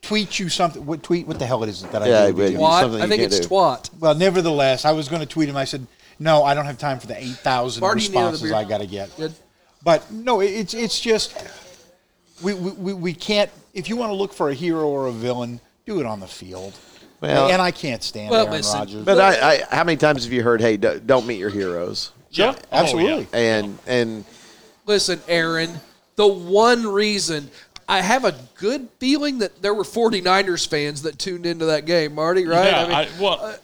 tweet 0.01 0.39
you 0.39 0.49
something. 0.49 0.83
What 0.83 1.03
tweet? 1.03 1.27
What 1.27 1.37
the 1.37 1.45
hell 1.45 1.61
it 1.63 1.69
is 1.69 1.83
that 1.83 2.01
I 2.01 2.07
Yeah, 2.07 2.27
do? 2.27 2.33
but- 2.33 2.53
Twat? 2.53 2.99
I 3.01 3.07
think 3.07 3.21
it's 3.21 3.39
do. 3.41 3.47
twat. 3.49 3.91
Well, 3.99 4.15
nevertheless, 4.15 4.83
I 4.83 4.91
was 4.93 5.07
going 5.07 5.21
to 5.21 5.27
tweet 5.27 5.47
him. 5.47 5.55
I 5.55 5.65
said, 5.65 5.85
"No, 6.17 6.43
I 6.43 6.55
don't 6.55 6.65
have 6.65 6.79
time 6.79 6.99
for 6.99 7.05
the 7.05 7.21
eight 7.23 7.35
thousand 7.35 7.81
Marty, 7.81 8.01
you 8.01 8.09
need 8.09 8.15
another 8.17 8.31
responses? 8.31 8.51
I 8.51 8.63
got 8.67 8.79
to 8.81 8.87
get." 8.87 9.15
Good. 9.15 9.33
But 9.83 10.11
no, 10.11 10.39
it's 10.41 10.73
it's 10.73 10.99
just 10.99 11.37
we, 12.41 12.55
we, 12.55 12.71
we, 12.71 12.93
we 12.93 13.13
can't. 13.13 13.51
If 13.75 13.89
you 13.89 13.95
want 13.95 14.09
to 14.09 14.15
look 14.15 14.33
for 14.33 14.49
a 14.49 14.55
hero 14.55 14.87
or 14.87 15.05
a 15.05 15.11
villain, 15.11 15.59
do 15.85 15.99
it 15.99 16.07
on 16.07 16.19
the 16.19 16.27
field. 16.27 16.73
Well- 17.21 17.49
and 17.49 17.61
I 17.61 17.71
can't 17.71 18.03
stand 18.03 18.29
Well, 18.31 18.41
Aaron 18.47 18.51
listen, 18.51 18.79
Rodgers. 18.79 19.05
But 19.05 19.19
I, 19.19 19.51
I, 19.53 19.75
how 19.75 19.83
many 19.83 19.97
times 19.97 20.23
have 20.25 20.33
you 20.33 20.43
heard, 20.43 20.59
"Hey, 20.61 20.77
do- 20.77 20.99
don't 21.05 21.25
meet 21.25 21.39
your 21.39 21.49
heroes"? 21.49 22.11
Yeah. 22.31 22.51
Sure, 22.53 22.61
Oh, 22.71 22.77
absolutely. 22.77 23.27
yeah. 23.33 23.39
And 23.59 23.79
and 23.87 24.25
Listen, 24.85 25.21
Aaron, 25.29 25.71
the 26.17 26.27
one 26.27 26.85
reason 26.85 27.49
I 27.87 28.01
have 28.01 28.25
a 28.25 28.33
good 28.55 28.89
feeling 28.99 29.37
that 29.39 29.61
there 29.61 29.73
were 29.73 29.83
49ers 29.85 30.67
fans 30.67 31.03
that 31.03 31.17
tuned 31.19 31.45
into 31.45 31.65
that 31.65 31.85
game, 31.85 32.15
Marty, 32.15 32.45
right? 32.45 32.65
Yeah, 32.65 32.79
I 32.79 32.83
mean, 32.83 32.93
I, 32.93 33.07
well, 33.21 33.39
uh, 33.41 33.55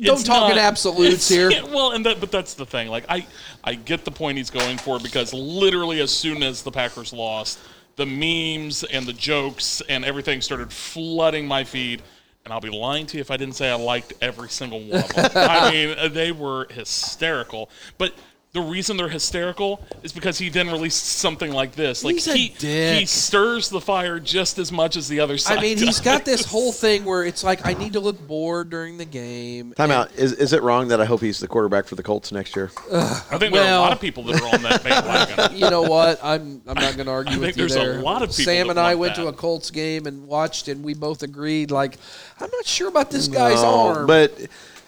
don't 0.00 0.18
it's 0.18 0.22
talk 0.22 0.52
in 0.52 0.58
absolutes 0.58 1.30
it's- 1.30 1.52
here. 1.54 1.64
Well, 1.72 1.92
and 1.92 2.06
that, 2.06 2.20
but 2.20 2.30
that's 2.30 2.54
the 2.54 2.64
thing. 2.66 2.88
Like, 2.88 3.04
I, 3.08 3.26
I 3.64 3.74
get 3.74 4.04
the 4.04 4.10
point 4.12 4.38
he's 4.38 4.50
going 4.50 4.78
for 4.78 4.98
because 5.00 5.32
literally 5.34 6.00
as 6.00 6.10
soon 6.12 6.42
as 6.42 6.62
the 6.62 6.70
Packers 6.70 7.12
lost, 7.12 7.58
the 7.96 8.06
memes 8.06 8.84
and 8.84 9.06
the 9.06 9.12
jokes 9.12 9.82
and 9.88 10.04
everything 10.04 10.40
started 10.40 10.72
flooding 10.72 11.46
my 11.46 11.64
feed. 11.64 12.02
And 12.44 12.52
I'll 12.52 12.60
be 12.60 12.70
lying 12.70 13.06
to 13.06 13.16
you 13.16 13.20
if 13.20 13.30
I 13.30 13.36
didn't 13.36 13.54
say 13.54 13.70
I 13.70 13.74
liked 13.74 14.14
every 14.20 14.48
single 14.48 14.80
one 14.80 15.04
of 15.04 15.14
them. 15.14 15.30
I 15.34 15.70
mean, 15.72 15.96
uh, 15.98 16.08
they 16.08 16.32
were 16.32 16.66
hysterical. 16.70 17.70
But 17.98 18.14
the 18.54 18.60
reason 18.60 18.98
they're 18.98 19.08
hysterical 19.08 19.80
is 20.02 20.12
because 20.12 20.36
he 20.36 20.50
then 20.50 20.66
released 20.66 21.06
something 21.06 21.50
like 21.52 21.72
this. 21.72 22.04
Like 22.04 22.16
He's 22.16 22.28
a 22.28 22.36
he 22.36 22.48
dick. 22.58 22.98
he 22.98 23.06
stirs 23.06 23.70
the 23.70 23.80
fire 23.80 24.20
just 24.20 24.58
as 24.58 24.70
much 24.70 24.94
as 24.94 25.08
the 25.08 25.20
other 25.20 25.38
side. 25.38 25.56
I 25.56 25.62
mean, 25.62 25.78
he's 25.78 26.00
got 26.00 26.26
this 26.26 26.44
whole 26.44 26.70
thing 26.70 27.06
where 27.06 27.24
it's 27.24 27.42
like, 27.42 27.64
I 27.66 27.72
need 27.72 27.94
to 27.94 28.00
look 28.00 28.26
bored 28.28 28.68
during 28.68 28.98
the 28.98 29.06
game. 29.06 29.72
time 29.72 29.90
out. 29.90 30.12
Is 30.16 30.34
is 30.34 30.52
it 30.52 30.62
wrong 30.62 30.88
that 30.88 31.00
I 31.00 31.06
hope 31.06 31.22
he's 31.22 31.38
the 31.40 31.48
quarterback 31.48 31.86
for 31.86 31.94
the 31.94 32.02
Colts 32.02 32.30
next 32.30 32.54
year? 32.54 32.70
I 32.92 33.38
think 33.38 33.54
there 33.54 33.62
are 33.62 33.64
a 33.64 33.70
Well- 33.70 33.80
lot 33.80 33.92
of 33.92 34.00
people 34.00 34.22
that 34.24 34.42
are 34.42 34.54
on 34.54 34.62
that 34.64 34.84
bandwagon. 34.84 35.56
You 35.62 35.70
know 35.70 35.82
what? 35.82 36.20
I'm 36.22 36.60
I'm 36.66 36.74
not 36.74 36.94
going 36.96 37.06
to 37.06 37.10
argue 37.12 37.36
I 37.36 37.38
with 37.38 37.54
think 37.54 37.56
you 37.56 37.68
there's 37.68 37.76
a 37.76 37.92
there. 37.92 38.02
lot 38.02 38.20
of 38.20 38.28
people 38.36 38.44
Sam 38.44 38.66
that 38.66 38.72
and 38.72 38.80
I 38.80 38.94
want 38.96 38.98
went 39.00 39.14
to 39.14 39.22
that. 39.22 39.28
a 39.28 39.32
Colts 39.32 39.70
game 39.70 40.06
and 40.06 40.26
watched, 40.26 40.68
and 40.68 40.84
we 40.84 40.92
both 40.92 41.22
agreed. 41.22 41.70
Like, 41.70 41.96
I'm 42.38 42.50
not 42.52 42.66
sure 42.66 42.88
about 42.88 43.10
this 43.10 43.28
guy's 43.28 43.62
No, 43.62 43.80
arm. 43.88 44.06
But 44.06 44.38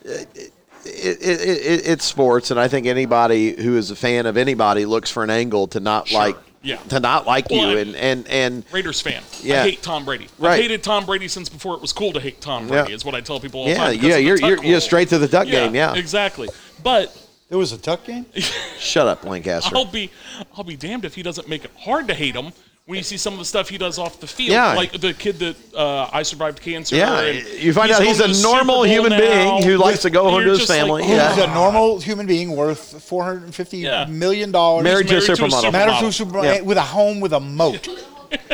it, 0.05 0.53
it, 0.87 1.23
it, 1.23 1.41
it, 1.41 1.87
it's 1.87 2.05
sports, 2.05 2.51
and 2.51 2.59
I 2.61 2.69
think 2.69 2.87
anybody 2.87 3.61
who 3.61 3.77
is 3.77 3.91
a 3.91 3.97
fan 3.97 4.27
of 4.27 4.37
anybody 4.37 4.87
looks 4.87 5.11
for 5.11 5.23
an 5.25 5.31
angle 5.31 5.67
to 5.69 5.81
not 5.81 6.09
Sure, 6.09 6.19
like 6.19 6.37
yeah. 6.63 6.77
to 6.77 7.01
not 7.01 7.27
like 7.27 7.51
Well, 7.51 7.71
you, 7.73 7.79
I- 7.79 7.81
and 7.81 7.97
and 7.97 8.29
and 8.29 8.65
Raiders 8.73 9.01
fan. 9.01 9.23
Yeah. 9.43 9.63
I 9.63 9.71
hate 9.71 9.83
Tom 9.83 10.05
Brady. 10.05 10.29
Right. 10.39 10.53
I 10.53 10.57
hated 10.63 10.83
Tom 10.83 11.05
Brady 11.07 11.29
since 11.29 11.49
before 11.49 11.75
it 11.75 11.81
was 11.81 11.93
cool 11.93 12.13
to 12.13 12.21
hate 12.21 12.41
Tom 12.41 12.69
Brady. 12.69 12.91
Yeah. 12.91 12.95
Is 12.97 13.05
what 13.05 13.15
I 13.15 13.21
tell 13.21 13.41
people 13.41 13.61
all 13.61 13.67
the 13.67 13.73
yeah, 13.73 13.77
time. 13.79 13.93
because 13.93 14.09
yeah, 14.09 14.15
of 14.17 14.19
the 14.19 14.25
you're 14.25 14.39
you're, 14.57 14.65
you're 14.65 14.81
straight 14.81 15.09
to 15.09 15.19
the 15.19 15.29
duck 15.29 15.47
game, 15.47 15.75
yeah. 15.75 15.95
exactly. 15.95 16.49
But 16.83 17.17
there 17.49 17.59
was 17.59 17.73
a 17.73 17.79
tuck 17.79 18.05
game. 18.05 18.27
Shut 18.79 19.07
up, 19.07 19.25
Lancaster. 19.25 19.77
I'll 19.77 19.85
be 19.85 20.11
I'll 20.57 20.65
be 20.65 20.77
damned 20.77 21.05
if 21.05 21.15
he 21.15 21.23
doesn't 21.23 21.49
make 21.49 21.65
it 21.65 21.71
hard 21.79 22.09
to 22.09 22.15
hate 22.15 22.35
him 22.35 22.53
when 22.87 22.99
you 22.99 23.03
see 23.03 23.17
some 23.17 23.33
of 23.33 23.39
the 23.39 23.45
stuff 23.47 23.69
he 23.71 23.79
does 23.79 23.99
off 23.99 24.21
the 24.21 24.27
field. 24.27 24.51
Yeah. 24.51 24.75
like 24.75 24.93
the 25.01 25.15
kid 25.15 25.39
that 25.39 25.57
uh, 25.75 26.11
I 26.13 26.23
survived 26.23 26.61
cancer. 26.61 26.97
yeah, 26.97 27.23
you 27.31 27.73
find 27.73 27.91
out 27.91 28.03
he's 28.03 28.21
a 28.21 28.43
normal 28.43 28.83
human 28.83 29.11
now. 29.11 29.19
being 29.19 29.63
who 29.63 29.79
likes 29.79 30.03
to 30.03 30.11
go 30.11 30.29
home 30.31 30.43
to 30.45 30.51
his 30.51 30.59
just 30.59 30.71
like, 30.71 30.81
family. 30.81 31.03
oh, 31.05 31.09
Yeah. 31.09 31.35
He's 31.35 31.45
a 31.45 31.55
normal 31.55 31.99
human 31.99 32.27
being 32.27 32.55
worth 32.55 33.03
four 33.03 33.25
hundred 33.25 33.45
and 33.45 33.55
fifty 33.55 33.79
Yeah. 33.79 34.05
million 34.07 34.53
dollars. 34.53 34.85
Married 34.85 35.09
to 35.09 35.15
a 35.15 35.17
married 35.17 35.27
to 35.27 35.33
a 35.33 35.37
supermodel. 35.37 35.61
super- 35.63 35.73
Matter 35.73 35.93
Model. 35.93 36.39
of 36.41 36.45
Yeah. 36.45 36.61
with 36.61 36.77
a 36.77 36.83
home 36.83 37.21
with 37.21 37.33
a 37.33 37.41
moat. 37.41 37.89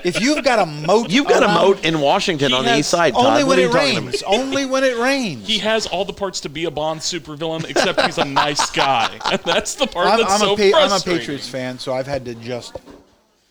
if 0.04 0.20
you've 0.20 0.44
got 0.44 0.60
a 0.60 0.66
moat, 0.66 1.10
You've 1.10 1.26
got 1.26 1.42
a 1.42 1.48
moat 1.48 1.84
in 1.84 2.00
Washington 2.00 2.50
He 2.50 2.54
on 2.56 2.64
the 2.66 2.78
east 2.78 2.90
side. 2.90 3.14
Todd. 3.14 3.24
Only 3.26 3.42
when 3.44 3.58
it 3.58 3.62
you 3.62 3.68
talking 3.72 3.96
about? 3.98 4.04
rains. 4.12 4.22
Only 4.24 4.64
when 4.66 4.84
it 4.84 4.96
rains. 4.98 5.44
He 5.48 5.58
has 5.58 5.86
all 5.88 6.04
the 6.04 6.12
parts 6.12 6.38
to 6.42 6.48
be 6.48 6.66
a 6.66 6.70
Bond 6.70 7.00
supervillain, 7.00 7.68
except 7.68 8.00
he's 8.02 8.18
a 8.18 8.24
nice 8.24 8.70
guy. 8.70 9.10
And 9.32 9.40
that's 9.44 9.74
the 9.74 9.86
part 9.88 10.06
I'm, 10.06 10.20
that's 10.20 10.34
I'm 10.34 10.38
so 10.40 10.52
a 10.54 10.56
pa- 10.72 10.78
I'm 10.78 10.92
a. 10.92 11.00
Patriots 11.00 11.48
fan, 11.48 11.78
so 11.80 11.94
I've 11.94 12.06
had 12.06 12.24
to 12.26 12.34
just 12.36 12.76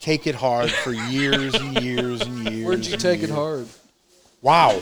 take 0.10 0.26
it 0.26 0.34
hard 0.34 0.72
for 0.72 0.91
years 0.91 1.53
and 1.53 1.80
years 1.84 2.22
and 2.22 2.40
years. 2.52 2.65
Where'd 2.65 2.84
you 2.86 2.94
and 2.94 3.02
take 3.02 3.22
it 3.22 3.30
hard? 3.30 3.68
Wow. 4.41 4.81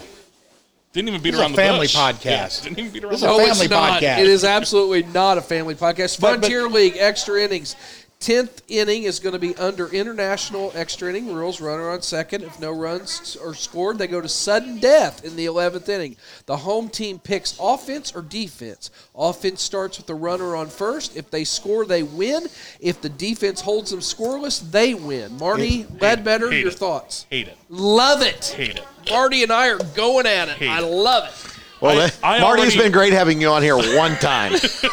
Didn't 0.93 1.09
even 1.09 1.21
beat 1.21 1.31
This 1.31 1.35
is 1.39 1.41
around 1.41 1.51
a 1.51 1.55
the 1.57 1.61
family 1.61 1.79
bush. 1.87 1.95
podcast. 1.97 2.23
Yeah, 2.25 2.47
didn't 2.63 2.79
even 2.79 2.91
beat 2.91 3.03
around 3.03 3.11
This 3.11 3.21
the 3.21 3.27
is 3.27 3.33
a 3.33 3.37
No, 3.37 3.45
family 3.45 3.65
it's 3.65 3.69
not. 3.69 4.01
podcast. 4.01 4.17
It 4.19 4.27
is 4.27 4.43
absolutely 4.45 5.03
not 5.03 5.37
a 5.37 5.41
family 5.41 5.75
podcast. 5.75 6.19
But- 6.21 6.21
but- 6.21 6.39
Frontier 6.39 6.69
League 6.69 6.95
extra 6.97 7.41
innings. 7.41 7.75
Tenth 8.19 8.63
inning 8.67 9.03
is 9.03 9.19
going 9.19 9.33
to 9.33 9.39
be 9.39 9.55
under 9.57 9.87
international 9.89 10.71
extra 10.73 11.09
inning 11.09 11.31
rules. 11.33 11.61
Runner 11.61 11.91
on 11.91 12.01
second. 12.01 12.43
If 12.43 12.59
no 12.59 12.71
runs 12.71 13.37
are 13.41 13.53
scored, 13.53 13.99
they 13.99 14.07
go 14.07 14.19
to 14.19 14.27
sudden 14.27 14.79
death 14.79 15.23
in 15.23 15.35
the 15.35 15.45
eleventh 15.45 15.87
inning. 15.87 16.15
The 16.47 16.57
home 16.57 16.89
team 16.89 17.19
picks 17.19 17.55
offense 17.59 18.15
or 18.15 18.23
defense. 18.23 18.89
Offense 19.15 19.61
starts 19.61 19.97
with 19.97 20.07
the 20.07 20.15
runner 20.15 20.55
on 20.55 20.67
first. 20.67 21.15
If 21.15 21.29
they 21.29 21.43
score, 21.43 21.85
they 21.85 22.01
win. 22.01 22.47
If 22.79 23.01
the 23.01 23.09
defense 23.09 23.61
holds 23.61 23.91
them 23.91 23.99
scoreless, 23.99 24.59
they 24.71 24.95
win. 24.95 25.37
Marty 25.37 25.85
Ledbetter, 26.01 26.49
hate 26.49 26.61
your 26.61 26.69
it. 26.71 26.79
thoughts? 26.79 27.27
Hate 27.29 27.47
it. 27.47 27.57
Love 27.69 28.23
it. 28.23 28.45
Hate 28.57 28.77
it. 28.77 28.83
Marty 29.11 29.43
and 29.43 29.51
I 29.51 29.69
are 29.69 29.79
going 29.95 30.25
at 30.25 30.49
it. 30.49 30.57
Hate 30.57 30.69
I 30.69 30.79
love 30.79 31.29
it. 31.29 31.53
Well, 31.81 32.09
I- 32.23 32.37
I 32.37 32.39
Marty's 32.41 32.63
already- 32.73 32.77
been 32.79 32.91
great 32.91 33.13
having 33.13 33.39
you 33.39 33.49
on 33.49 33.61
here 33.61 33.77
one 33.77 34.15
time. 34.15 34.53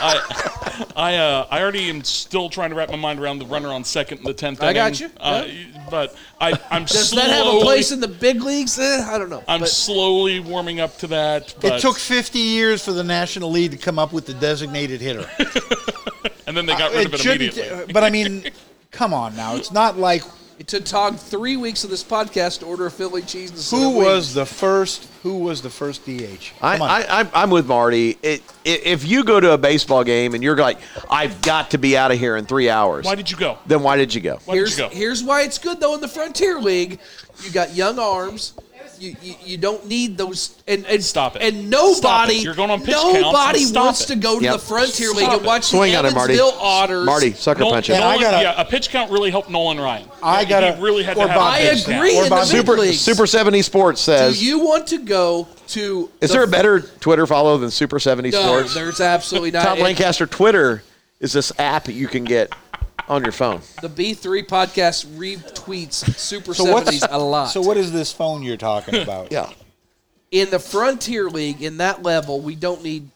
I 0.00 0.54
uh, 0.98 1.46
I 1.50 1.60
already 1.62 1.88
am 1.90 2.02
still 2.02 2.48
trying 2.50 2.70
to 2.70 2.76
wrap 2.76 2.90
my 2.90 2.96
mind 2.96 3.20
around 3.20 3.38
the 3.38 3.46
runner 3.46 3.68
on 3.68 3.84
second 3.84 4.18
in 4.18 4.24
the 4.24 4.34
tenth 4.34 4.60
I 4.62 4.72
got 4.72 4.98
you. 4.98 5.10
Uh, 5.20 5.46
But 5.90 6.16
I, 6.40 6.58
I'm 6.70 6.84
Does 6.86 7.10
slowly, 7.10 7.28
that 7.28 7.34
have 7.44 7.54
a 7.54 7.60
place 7.60 7.92
in 7.92 8.00
the 8.00 8.08
big 8.08 8.42
leagues? 8.42 8.78
Eh, 8.78 9.04
I 9.08 9.16
don't 9.16 9.30
know. 9.30 9.44
I'm 9.46 9.60
But- 9.60 9.68
slowly 9.68 10.40
warming 10.40 10.80
up 10.80 10.98
to 10.98 11.06
that. 11.08 11.54
But, 11.60 11.74
It 11.74 11.80
took 11.80 11.96
50 11.98 12.38
years 12.38 12.84
for 12.84 12.92
the 12.92 13.04
National 13.04 13.50
League 13.50 13.70
to 13.70 13.76
come 13.78 13.98
up 13.98 14.12
with 14.12 14.26
the 14.26 14.34
designated 14.34 15.00
hitter. 15.00 15.28
and 16.46 16.56
then 16.56 16.66
they 16.66 16.76
got 16.76 16.92
rid 16.92 17.06
of 17.06 17.14
it 17.14 17.20
shouldn't- 17.20 17.56
immediately. 17.56 17.92
But 17.92 18.02
I 18.04 18.10
mean, 18.10 18.50
come 18.90 19.14
on 19.14 19.36
now. 19.36 19.54
It's 19.56 19.70
not 19.72 19.98
like 19.98 20.22
It 20.58 20.66
took 20.66 20.84
Todd 20.84 21.20
three 21.20 21.56
weeks 21.56 21.84
of 21.84 21.90
this 21.90 22.02
podcast 22.02 22.60
to 22.60 22.66
order 22.66 22.86
a 22.86 22.90
Philly 22.90 23.22
cheese 23.22 23.50
and 23.52 23.80
who 23.80 23.90
was 23.90 24.34
the 24.34 24.44
first. 24.44 25.08
Who 25.22 25.38
was 25.38 25.62
the 25.62 25.70
first 25.70 26.04
DH? 26.04 26.52
I, 26.60 26.76
Come 26.76 26.82
on. 26.82 26.90
I, 26.90 27.06
I'm, 27.08 27.28
I'm 27.32 27.50
with 27.50 27.66
Marty. 27.66 28.18
It, 28.22 28.42
i 28.66 28.70
if 28.70 29.06
you 29.06 29.22
go 29.22 29.38
to 29.38 29.52
a 29.52 29.58
baseball 29.58 30.02
game 30.02 30.34
and 30.34 30.42
you're 30.42 30.56
like, 30.56 30.78
I've 31.08 31.40
got 31.42 31.70
to 31.70 31.78
be 31.78 31.96
out 31.96 32.10
of 32.10 32.18
here 32.18 32.36
in 32.36 32.44
three 32.44 32.68
hours, 32.68 33.04
Why 33.04 33.14
did 33.14 33.30
you 33.30 33.36
go? 33.36 33.58
then 33.66 33.84
why 33.84 33.96
did 33.96 34.12
you 34.12 34.20
go? 34.20 34.40
Why 34.46 34.56
did 34.56 34.70
you 34.70 34.76
go? 34.76 34.88
here's 34.88 35.22
why 35.22 35.42
it's 35.42 35.58
good 35.58 35.78
though 35.78 35.94
in 35.94 36.00
the 36.00 36.08
Frontier 36.08 36.58
League. 36.58 36.98
You 37.44 37.52
got 37.52 37.76
young 37.76 38.00
arms. 38.00 38.54
You, 39.00 39.14
you, 39.22 39.34
you 39.44 39.56
don't 39.58 39.86
need 39.86 40.16
those 40.18 40.56
and, 40.66 40.84
and 40.86 41.02
Stop 41.02 41.36
it. 41.36 41.42
And 41.42 41.70
nobody 41.70 41.94
Stop 41.96 42.28
it. 42.30 42.42
You're 42.42 42.54
going 42.54 42.70
on 42.70 42.80
pitch 42.80 42.94
counts. 42.94 43.20
nobody 43.20 43.60
Stop 43.60 43.84
wants 43.84 44.00
it. 44.02 44.06
to 44.08 44.16
go 44.16 44.38
to 44.38 44.44
Yep. 44.44 44.52
the 44.54 44.58
Frontier 44.58 45.08
League 45.10 45.18
Stop 45.26 45.36
and 45.38 45.46
watch 45.46 45.64
Swing 45.64 45.92
the 45.92 45.98
on 45.98 46.06
it, 46.06 46.14
Marty. 46.14 46.34
Evansville 46.34 46.60
Otters. 46.60 47.06
Marty, 47.06 47.32
sucker 47.32 47.60
Nolan- 47.60 47.74
punch 47.74 47.90
it. 47.90 47.94
And 47.94 48.04
I 48.04 48.16
Nolan- 48.16 48.20
gotta- 48.30 48.42
yeah, 48.42 48.60
a 48.60 48.64
pitch 48.64 48.90
count 48.90 49.10
really 49.10 49.30
helped 49.30 49.50
Nolan 49.50 49.78
Ryan. 49.80 50.08
I 50.22 50.40
He- 50.40 50.46
gotta- 50.46 50.72
He 50.74 50.82
really 50.82 51.02
had 51.04 51.16
or 51.16 51.26
to 51.26 51.28
have 51.32 51.38
Bob 51.38 51.54
a 51.54 51.56
I 51.56 51.66
count. 51.74 51.82
agree 51.88 52.16
Or 52.18 52.24
in 52.24 52.30
the 52.30 52.44
Super, 52.44 52.76
leagues. 52.76 53.00
Super 53.00 53.26
70 53.26 53.62
Sports 53.62 54.00
says, 54.00 54.32
Do 54.32 54.34
says, 54.34 54.42
you 54.44 54.58
want 54.60 54.86
to 54.88 54.98
go 54.98 55.46
to? 55.68 56.10
is 56.20 56.30
the- 56.30 56.34
there 56.34 56.42
a 56.44 56.48
better 56.48 56.80
Twitter 56.80 57.26
follow 57.26 57.56
than 57.58 57.70
Super 57.70 57.98
70 58.00 58.30
No, 58.30 58.42
Sports? 58.42 58.74
there's 58.74 59.00
absolutely 59.00 59.50
not. 59.52 59.64
Todd 59.64 59.72
And 59.78 59.82
Lancaster 59.84 60.26
Twitter 60.26 60.82
is 61.20 61.32
this 61.32 61.52
app 61.58 61.84
that 61.84 61.92
you 61.94 62.08
can 62.08 62.24
get 62.24 62.52
on 63.08 63.22
your 63.22 63.32
phone. 63.32 63.60
The 63.80 63.88
B3 63.88 64.46
podcast 64.46 65.06
retweets 65.16 66.16
Super 66.16 66.54
so 66.54 66.64
70s 66.64 67.06
a 67.10 67.18
lot. 67.18 67.46
So 67.46 67.60
what 67.60 67.76
is 67.76 67.92
this 67.92 68.12
phone 68.12 68.42
you're 68.42 68.56
talking 68.56 68.96
about? 69.02 69.32
Yeah. 69.32 69.50
in 70.30 70.50
the 70.50 70.58
Frontier 70.58 71.28
League, 71.30 71.62
in 71.62 71.78
that 71.78 72.02
level, 72.02 72.40
we 72.40 72.54
don't 72.54 72.82
need 72.82 73.08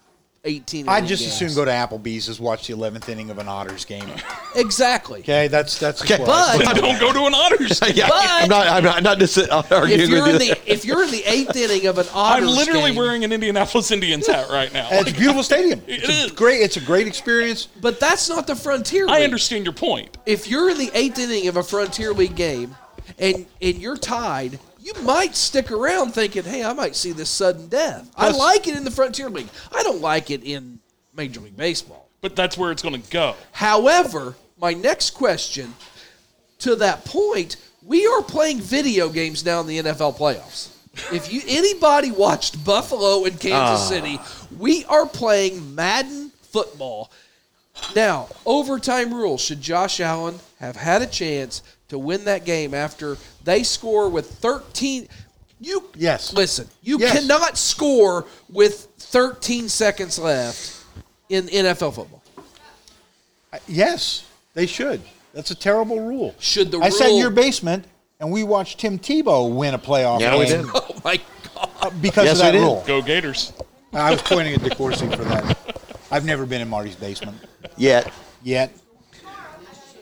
18. 0.47 0.89
I'd 0.89 1.07
just 1.07 1.23
games. 1.23 1.33
as 1.35 1.39
soon 1.39 1.55
go 1.55 1.65
to 1.65 1.71
Applebee's 1.71 2.29
as 2.29 2.41
watch 2.41 2.67
the 2.67 2.75
11th 2.75 3.09
inning 3.09 3.31
of 3.31 3.39
an 3.39 3.47
Otters 3.49 3.85
game. 3.85 4.09
Exactly. 4.55 5.21
Okay, 5.21 5.49
that's 5.49 5.79
that's 5.79 6.03
Okay. 6.03 6.19
what 6.19 6.29
I- 6.29 6.59
But 6.63 6.77
Don't 6.83 7.01
go 7.01 7.11
to 7.11 7.25
an 7.25 7.33
honors. 7.33 7.81
yeah, 7.95 8.07
But- 8.07 8.19
I'm 8.23 8.49
not. 8.51 8.67
I'm 8.67 8.85
not, 8.85 8.97
I'm 8.99 9.03
not 9.03 9.19
dis- 9.19 9.39
arguing 9.49 9.99
if 10.01 10.09
you're 10.11 10.23
with 10.27 10.43
in 10.43 10.49
you. 10.49 10.55
the 10.55 10.71
if 10.71 10.85
you're 10.85 11.03
in 11.05 11.11
the 11.11 11.23
eighth 11.25 11.57
inning 11.57 11.87
of 11.87 11.97
an 11.97 12.05
Otters, 12.13 12.51
I'm 12.51 12.55
literally 12.55 12.91
game, 12.91 12.97
wearing 12.97 13.25
an 13.25 13.33
Indianapolis 13.33 13.91
Indians 13.91 14.27
hat 14.27 14.51
right 14.51 14.71
now. 14.71 14.89
And 14.91 15.07
it's 15.09 15.17
a 15.17 15.19
beautiful 15.19 15.43
stadium. 15.43 15.81
It 15.87 16.01
It's 16.05 16.09
a 16.09 16.25
is. 16.27 16.33
great. 16.33 16.61
It's 16.61 16.77
a 16.77 16.83
great 16.83 17.07
experience. 17.07 17.65
but 17.81 17.99
that's 17.99 18.29
not 18.29 18.47
the 18.47 18.55
Frontier. 18.55 19.09
I 19.09 19.23
understand 19.25 19.65
your 19.65 19.73
point. 19.73 20.19
If 20.27 20.49
you're 20.49 20.69
in 20.69 20.77
the 20.77 20.91
eighth 20.93 21.19
inning 21.19 21.49
of 21.49 21.57
a 21.57 21.63
Frontier 21.63 22.13
League 22.13 22.37
game, 22.37 22.77
and 23.19 23.47
and 23.63 23.77
you're 23.79 23.97
tied, 23.97 24.59
you 24.83 24.95
might 25.03 25.37
stick 25.37 25.71
around 25.71 26.13
thinking, 26.13 26.43
"Hey, 26.43 26.65
I 26.65 26.73
might 26.73 26.97
see 26.97 27.13
this 27.13 27.31
sudden 27.31 27.69
death." 27.69 28.11
I 28.17 28.31
like 28.31 28.67
it 28.67 28.77
in 28.77 28.85
the 28.85 28.91
Frontier 28.91 29.31
League. 29.31 29.49
I 29.73 29.83
don't 29.83 30.01
like 30.01 30.31
it 30.31 30.43
in 30.43 30.81
Major 31.15 31.41
League 31.41 31.57
Baseball. 31.57 32.09
But 32.21 32.37
that's 32.37 32.57
where 32.57 32.71
it's 32.73 32.83
going 32.83 33.01
to 33.01 33.11
go. 33.11 33.35
However, 33.53 34.37
my 34.59 34.75
next 34.75 35.11
question 35.11 35.75
to 36.61 36.77
that 36.77 37.05
point, 37.05 37.57
we 37.85 38.07
are 38.07 38.23
playing 38.23 38.61
video 38.61 39.09
games 39.09 39.45
now 39.45 39.61
in 39.61 39.67
the 39.67 39.79
NFL 39.79 40.17
playoffs. 40.17 40.69
If 41.13 41.33
you 41.33 41.43
anybody 41.47 42.11
watched 42.11 42.65
Buffalo 42.65 43.25
and 43.25 43.39
Kansas 43.41 43.87
ah. 43.87 43.89
City, 43.89 44.21
we 44.59 44.85
are 44.87 45.07
playing 45.07 45.75
Madden 45.75 46.31
football. 46.43 47.11
Now, 47.97 48.29
overtime 48.45 49.13
rule. 49.15 49.39
Should 49.39 49.61
Josh 49.61 50.01
Allen 50.01 50.39
have 50.61 50.77
had 50.77 51.03
a 51.03 51.07
chance 51.07 51.63
to 51.93 51.99
win 51.99 52.25
that 52.25 52.45
game 52.45 52.75
after 52.75 53.17
they 53.45 53.63
score 53.63 54.09
with 54.09 54.27
13 54.31 55.09
you 55.61 55.85
Yes. 55.95 56.33
listen, 56.33 56.67
you 56.83 56.99
Yes. 56.99 57.13
cannot 57.21 57.57
score 57.57 58.25
with 58.51 58.89
13 58.99 59.69
seconds 59.69 60.19
left 60.19 60.73
in 61.29 61.47
NFL 61.49 61.93
football. 61.95 62.23
Yes, 63.69 64.25
they 64.55 64.67
should. 64.67 65.01
That's 65.35 65.51
a 65.51 65.55
terrible 65.55 66.01
rule. 66.01 66.35
Should 66.41 66.71
the 66.73 66.79
I 66.79 66.89
sat 66.89 67.11
in 67.11 67.17
your 67.19 67.31
basement 67.31 67.85
and 68.19 68.33
we 68.33 68.43
watched 68.43 68.81
Tim 68.81 68.99
Tebow 68.99 69.55
win 69.55 69.75
a 69.75 69.79
playoff 69.79 70.21
Yeah, 70.21 70.37
we 70.39 70.47
game 70.47 70.63
did. 70.63 70.71
Oh 70.75 71.01
my 71.05 71.17
god. 71.55 71.71
Uh, 71.81 71.91
because 71.91 72.25
Yes, 72.25 72.33
of 72.35 72.39
that 72.41 72.53
we 72.55 72.59
did. 72.59 72.65
rule. 72.65 72.85
Go 72.87 73.03
Gators. 73.03 73.53
I 73.93 74.11
was 74.11 74.23
pointing 74.23 74.55
at 74.55 74.61
DeCourcy 74.61 75.15
for 75.15 75.25
that. 75.25 75.59
I've 76.11 76.25
never 76.25 76.47
been 76.47 76.61
in 76.63 76.69
Marty's 76.69 76.97
basement 76.97 77.37
Yet. 77.77 78.11
yet. 78.43 78.73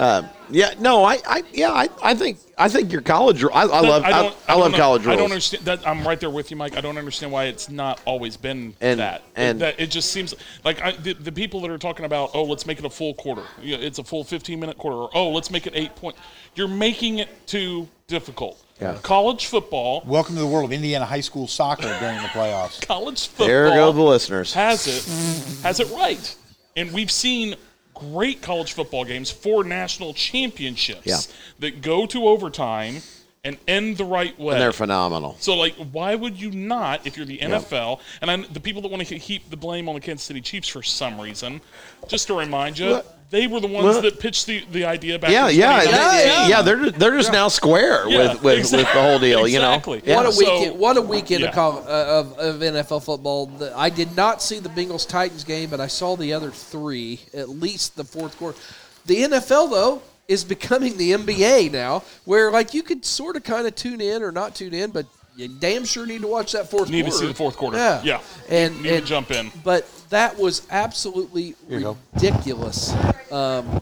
Uh, 0.01 0.27
yeah. 0.49 0.73
No. 0.79 1.05
I. 1.05 1.19
I. 1.27 1.43
Yeah. 1.53 1.71
I. 1.73 1.89
I 2.03 2.15
think. 2.15 2.39
I 2.57 2.69
think 2.69 2.91
your 2.91 3.03
college. 3.03 3.45
I, 3.45 3.49
I 3.49 3.65
love. 3.65 4.03
I, 4.03 4.11
don't- 4.11 4.37
I, 4.49 4.55
love 4.55 4.73
know- 4.73 4.79
college 4.79 5.07
I 5.07 5.15
don't 5.15 5.25
understand 5.25 5.65
that. 5.67 5.87
I'm 5.87 6.07
right 6.07 6.19
there 6.19 6.31
with 6.31 6.51
you, 6.51 6.57
Mike. 6.57 6.77
I 6.77 6.81
don't 6.81 6.97
understand 6.99 7.33
why 7.33 7.45
it's 7.45 7.69
not 7.69 8.01
always 8.07 8.37
been 8.37 8.75
And- 8.81 8.99
that. 9.01 9.23
and- 9.37 9.61
that 9.61 9.79
it 9.79 9.91
just 9.91 10.11
seems 10.11 10.35
like 10.65 10.81
I, 10.83 10.93
the, 10.93 11.13
the 11.13 11.33
people 11.33 11.61
that 11.61 11.71
are 11.71 11.79
talking 11.79 12.05
about, 12.07 12.31
oh, 12.35 12.45
let's 12.45 12.67
make 12.67 12.79
it 12.79 12.85
a 12.85 12.91
full 12.91 13.15
quarter. 13.15 13.43
Yeah, 13.63 13.77
it's 13.77 13.99
a 13.99 14.05
full 14.05 14.25
15 14.25 14.59
minute 14.59 14.79
quarter. 14.79 14.97
Or 14.97 15.11
oh, 15.15 15.31
let's 15.31 15.51
make 15.51 15.67
it 15.67 15.75
eight 15.77 15.95
point. 15.97 16.17
You're 16.55 16.69
making 16.69 17.19
it 17.19 17.29
too 17.47 17.89
difficult. 18.07 18.63
Yeah. 18.81 18.99
College 19.03 19.47
football. 19.47 20.03
Welcome 20.07 20.35
to 20.37 20.41
the 20.41 20.47
world 20.47 20.65
of 20.65 20.73
Indiana 20.73 21.05
high 21.05 21.21
school 21.21 21.47
soccer 21.47 21.83
during 22.01 22.17
the 22.23 22.29
playoffs. 22.29 22.81
College 22.87 23.29
football. 23.29 23.47
There 23.47 23.69
go 23.69 23.93
the 23.93 24.03
listeners. 24.03 24.55
has 24.55 24.87
it 24.87 25.63
has 25.63 25.81
it 25.81 25.91
right. 25.91 26.35
And 26.77 26.91
we've 26.93 27.11
seen 27.11 27.57
great 28.01 28.43
college 28.43 28.73
football 28.73 29.05
games 29.05 29.31
four 29.31 29.63
national 29.63 30.15
championships 30.15 31.07
Yeah. 31.07 31.19
that 31.61 31.83
go 31.83 32.07
to 32.07 32.27
overtime 32.27 33.03
and 33.45 33.57
end 33.67 33.97
the 33.97 34.05
right 34.05 34.39
way. 34.39 34.55
And 34.55 34.63
they're 34.63 34.73
phenomenal. 34.73 35.37
So, 35.41 35.55
like, 35.57 35.75
why 35.93 36.15
would 36.15 36.39
you 36.39 36.51
not, 36.51 37.07
if 37.07 37.17
you're 37.17 37.25
the 37.27 37.39
NFL, 37.39 38.01
and 38.21 38.31
I, 38.31 38.37
the 38.37 38.61
people 38.61 38.83
that 38.83 38.91
want 38.91 39.07
to 39.07 39.17
heap 39.17 39.49
the 39.49 39.57
blame 39.57 39.89
on 39.89 39.95
the 39.95 40.01
Kansas 40.01 40.25
City 40.27 40.43
Chiefs 40.43 40.69
for 40.69 40.83
some 40.83 41.19
reason, 41.21 41.61
just 42.09 42.27
to 42.27 42.35
remind 42.35 42.79
you, 42.79 43.01
they 43.31 43.47
were 43.47 43.61
the 43.61 43.67
ones 43.69 43.85
well- 43.85 44.03
that 44.03 44.19
pitched 44.21 44.47
the, 44.47 44.65
the 44.73 44.85
idea 44.85 45.19
back 45.19 45.31
Yeah, 45.31 45.49
in 45.49 45.59
yeah, 45.59 45.81
they- 45.85 45.91
yeah, 45.91 46.47
yeah. 46.49 46.63
They're 46.63 46.91
they're 46.91 47.17
just 47.17 47.33
now 47.33 47.49
square 47.49 48.09
Yeah, 48.09 48.19
with 48.35 48.43
with, 48.43 48.73
with 48.73 48.93
the 48.93 49.03
whole 49.03 49.19
deal. 49.19 49.45
Exactly. 49.45 50.01
You 50.05 50.09
know, 50.13 50.17
What 50.17 50.27
a 50.27 50.33
So- 50.33 50.39
weekend! 50.59 50.79
What 50.79 50.97
a 50.97 51.03
weekend 51.03 51.41
Yeah. 51.43 51.51
of, 51.61 51.87
uh, 51.87 51.91
of 51.91 52.39
of 52.39 52.57
NFL 52.63 53.01
football. 53.05 53.47
The- 53.47 53.73
I 53.77 53.89
did 53.91 54.17
not 54.17 54.43
see 54.43 54.59
the 54.59 54.69
Bengals 54.69 55.09
Titans 55.09 55.45
game, 55.45 55.71
but 55.71 55.81
I 55.81 55.87
saw 55.87 56.17
the 56.17 56.33
other 56.33 56.51
three, 56.51 57.21
at 57.33 57.49
least 57.49 57.97
the 57.97 58.05
fourth 58.05 58.37
quarter. 58.39 58.59
The 59.07 59.23
NFL 59.23 59.71
though 59.71 60.03
is 60.29 60.45
becoming 60.45 60.97
the 60.97 61.13
NBA 61.13 61.71
now, 61.73 62.03
where 62.25 62.51
like 62.51 62.75
you 62.75 62.83
could 62.83 63.05
sort 63.05 63.37
of 63.37 63.43
kind 63.45 63.67
of 63.67 63.75
tune 63.75 64.01
in 64.01 64.23
or 64.23 64.31
not 64.33 64.55
tune 64.55 64.75
in, 64.75 64.91
but 64.91 65.07
you 65.37 65.49
damn 65.49 65.85
sure 65.85 66.07
need 66.07 66.21
to 66.23 66.27
watch 66.29 66.53
that 66.53 66.71
fourth. 66.71 66.91
Need 66.91 67.07
to 67.07 67.13
see 67.13 67.27
the 67.27 67.35
fourth 67.35 67.57
quarter. 67.57 67.77
Yeah, 67.79 68.03
Yeah. 68.03 68.21
and 68.49 68.77
Need 68.83 68.89
to 68.89 68.97
and- 68.97 69.07
jump 69.07 69.31
in. 69.31 69.51
But 69.65 69.87
that 70.11 70.39
was 70.39 70.63
absolutely 70.71 71.55
ridiculous. 71.69 72.93
Um, 73.31 73.81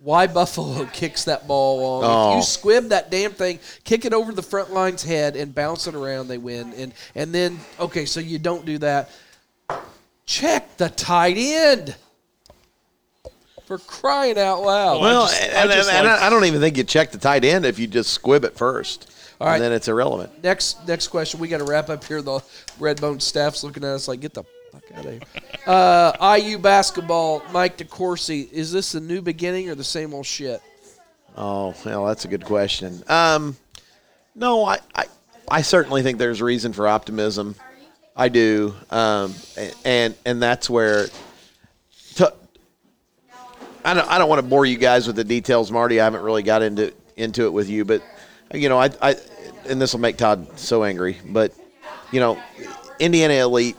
why 0.00 0.26
Buffalo 0.28 0.84
kicks 0.92 1.24
that 1.24 1.46
ball 1.48 1.80
long. 1.82 2.02
If 2.04 2.08
Oh. 2.10 2.36
you 2.36 2.42
squib 2.42 2.88
that 2.90 3.10
damn 3.10 3.32
thing, 3.32 3.58
kick 3.84 4.04
it 4.04 4.12
over 4.14 4.32
the 4.32 4.42
front 4.42 4.72
line's 4.72 5.02
head 5.02 5.34
and 5.36 5.54
bounce 5.54 5.86
it 5.86 5.94
around, 5.94 6.28
they 6.28 6.38
win. 6.38 6.72
And 6.74 6.94
and 7.14 7.34
then 7.34 7.58
okay, 7.80 8.04
so 8.06 8.20
you 8.20 8.38
don't 8.38 8.64
do 8.64 8.78
that. 8.78 9.10
Check 10.24 10.76
the 10.76 10.88
tight 10.90 11.36
end. 11.38 11.96
For 13.66 13.78
crying 13.78 14.38
out 14.38 14.62
loud. 14.62 15.00
Well, 15.00 15.00
Well, 15.00 15.22
I 15.24 15.26
just- 15.28 15.42
and, 15.42 15.52
I 15.56 15.62
and- 15.62 15.72
just 15.72 15.90
and 15.90 16.06
like- 16.06 16.20
I 16.22 16.26
I 16.26 16.30
don't 16.30 16.44
even 16.46 16.60
think 16.60 16.76
you 16.78 16.84
check 16.84 17.10
the 17.10 17.18
tight 17.18 17.44
end 17.44 17.66
if 17.66 17.78
you 17.78 17.86
just 17.86 18.10
squib 18.12 18.44
it 18.44 18.56
first, 18.56 19.10
All 19.40 19.46
right. 19.46 19.54
and 19.54 19.64
then 19.64 19.72
it's 19.72 19.88
irrelevant. 19.88 20.42
Next 20.42 20.86
next 20.86 21.08
question. 21.08 21.38
We 21.40 21.48
got 21.48 21.58
to 21.58 21.64
wrap 21.64 21.90
up 21.90 22.02
here. 22.04 22.22
The 22.22 22.40
Redbone 22.80 23.22
staff's 23.22 23.62
looking 23.62 23.84
at 23.84 23.90
us 23.90 24.08
like, 24.08 24.20
get 24.20 24.34
the 24.34 24.44
fuck 24.72 24.82
out 24.96 25.06
of 25.06 25.12
here. 25.12 25.20
Uh, 25.66 26.36
IU 26.40 26.58
basketball, 26.58 27.42
Mike 27.52 27.76
DeCourcy. 27.78 28.50
Is 28.50 28.72
this 28.72 28.94
a 28.94 29.00
new 29.00 29.22
beginning 29.22 29.68
or 29.68 29.74
the 29.74 29.84
same 29.84 30.12
old 30.12 30.26
shit? 30.26 30.60
Oh, 31.36 31.72
well, 31.84 32.06
that's 32.06 32.24
a 32.24 32.28
good 32.28 32.44
question. 32.44 33.02
Um, 33.06 33.56
no, 34.34 34.64
I, 34.64 34.78
I, 34.94 35.04
I 35.48 35.62
certainly 35.62 36.02
think 36.02 36.18
there's 36.18 36.42
reason 36.42 36.72
for 36.72 36.88
optimism. 36.88 37.54
I 38.16 38.28
do, 38.28 38.74
um, 38.90 39.32
and 39.84 40.16
and 40.26 40.42
that's 40.42 40.68
where. 40.68 41.06
To, 42.16 42.34
I 43.84 43.94
don't, 43.94 44.08
I 44.08 44.18
don't 44.18 44.28
want 44.28 44.42
to 44.42 44.48
bore 44.48 44.66
you 44.66 44.76
guys 44.76 45.06
with 45.06 45.14
the 45.14 45.22
details, 45.22 45.70
Marty. 45.70 46.00
I 46.00 46.04
haven't 46.04 46.22
really 46.22 46.42
got 46.42 46.62
into 46.62 46.92
into 47.16 47.44
it 47.44 47.52
with 47.52 47.68
you, 47.68 47.84
but 47.84 48.02
you 48.52 48.68
know, 48.68 48.78
I, 48.78 48.90
I 49.00 49.16
and 49.68 49.80
this 49.80 49.92
will 49.92 50.00
make 50.00 50.16
Todd 50.16 50.58
so 50.58 50.84
angry, 50.84 51.18
but 51.26 51.52
you 52.12 52.20
know, 52.20 52.40
Indiana 52.98 53.34
Elite 53.34 53.76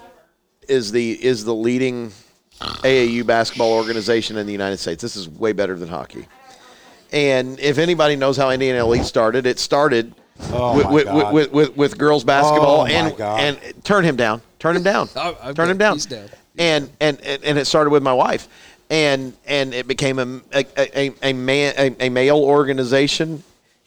is 0.68 0.92
the 0.92 1.12
is 1.24 1.44
the 1.46 1.54
leading 1.56 2.12
AAU 2.60 3.26
basketball 3.26 3.74
organization 3.74 4.38
in 4.38 4.46
the 4.46 4.52
United 4.52 4.78
States. 4.78 5.02
This 5.02 5.16
is 5.16 5.28
way 5.30 5.54
better 5.54 5.76
than 5.76 5.90
hockey. 5.90 6.28
And 7.12 7.60
if 7.60 7.78
anybody 7.80 8.16
knows 8.16 8.38
how 8.38 8.52
Indiana 8.52 8.80
Elite 8.86 9.06
started, 9.06 9.46
it 9.46 9.60
started 9.60 10.14
Oh, 10.54 10.78
with, 10.78 10.86
my 10.86 10.92
with, 10.94 11.34
with, 11.34 11.52
with, 11.52 11.76
with 11.78 11.98
girls 11.98 12.24
basketball. 12.24 12.82
Oh, 12.82 12.86
and 12.86 13.20
and 13.20 13.84
turn 13.84 14.06
him 14.06 14.16
down, 14.16 14.42
turn 14.58 14.74
him 14.76 14.84
down, 14.84 15.10
Oh, 15.16 15.32
okay, 15.44 15.54
turn 15.54 15.70
him 15.70 15.78
down. 15.78 15.96
he's 15.96 16.06
down. 16.06 16.30
And, 16.58 16.90
and 17.02 17.20
and 17.22 17.44
and 17.44 17.58
it 17.58 17.66
started 17.66 17.90
with 17.90 18.04
my 18.04 18.14
wife, 18.14 18.48
and 18.90 19.34
and 19.46 19.74
it 19.74 19.86
became 19.88 20.18
a 20.20 20.42
a, 20.54 20.66
a, 20.78 21.14
a 21.24 21.34
man 21.34 21.74
a, 21.78 22.06
a 22.06 22.10
male 22.10 22.38
organization, 22.40 23.44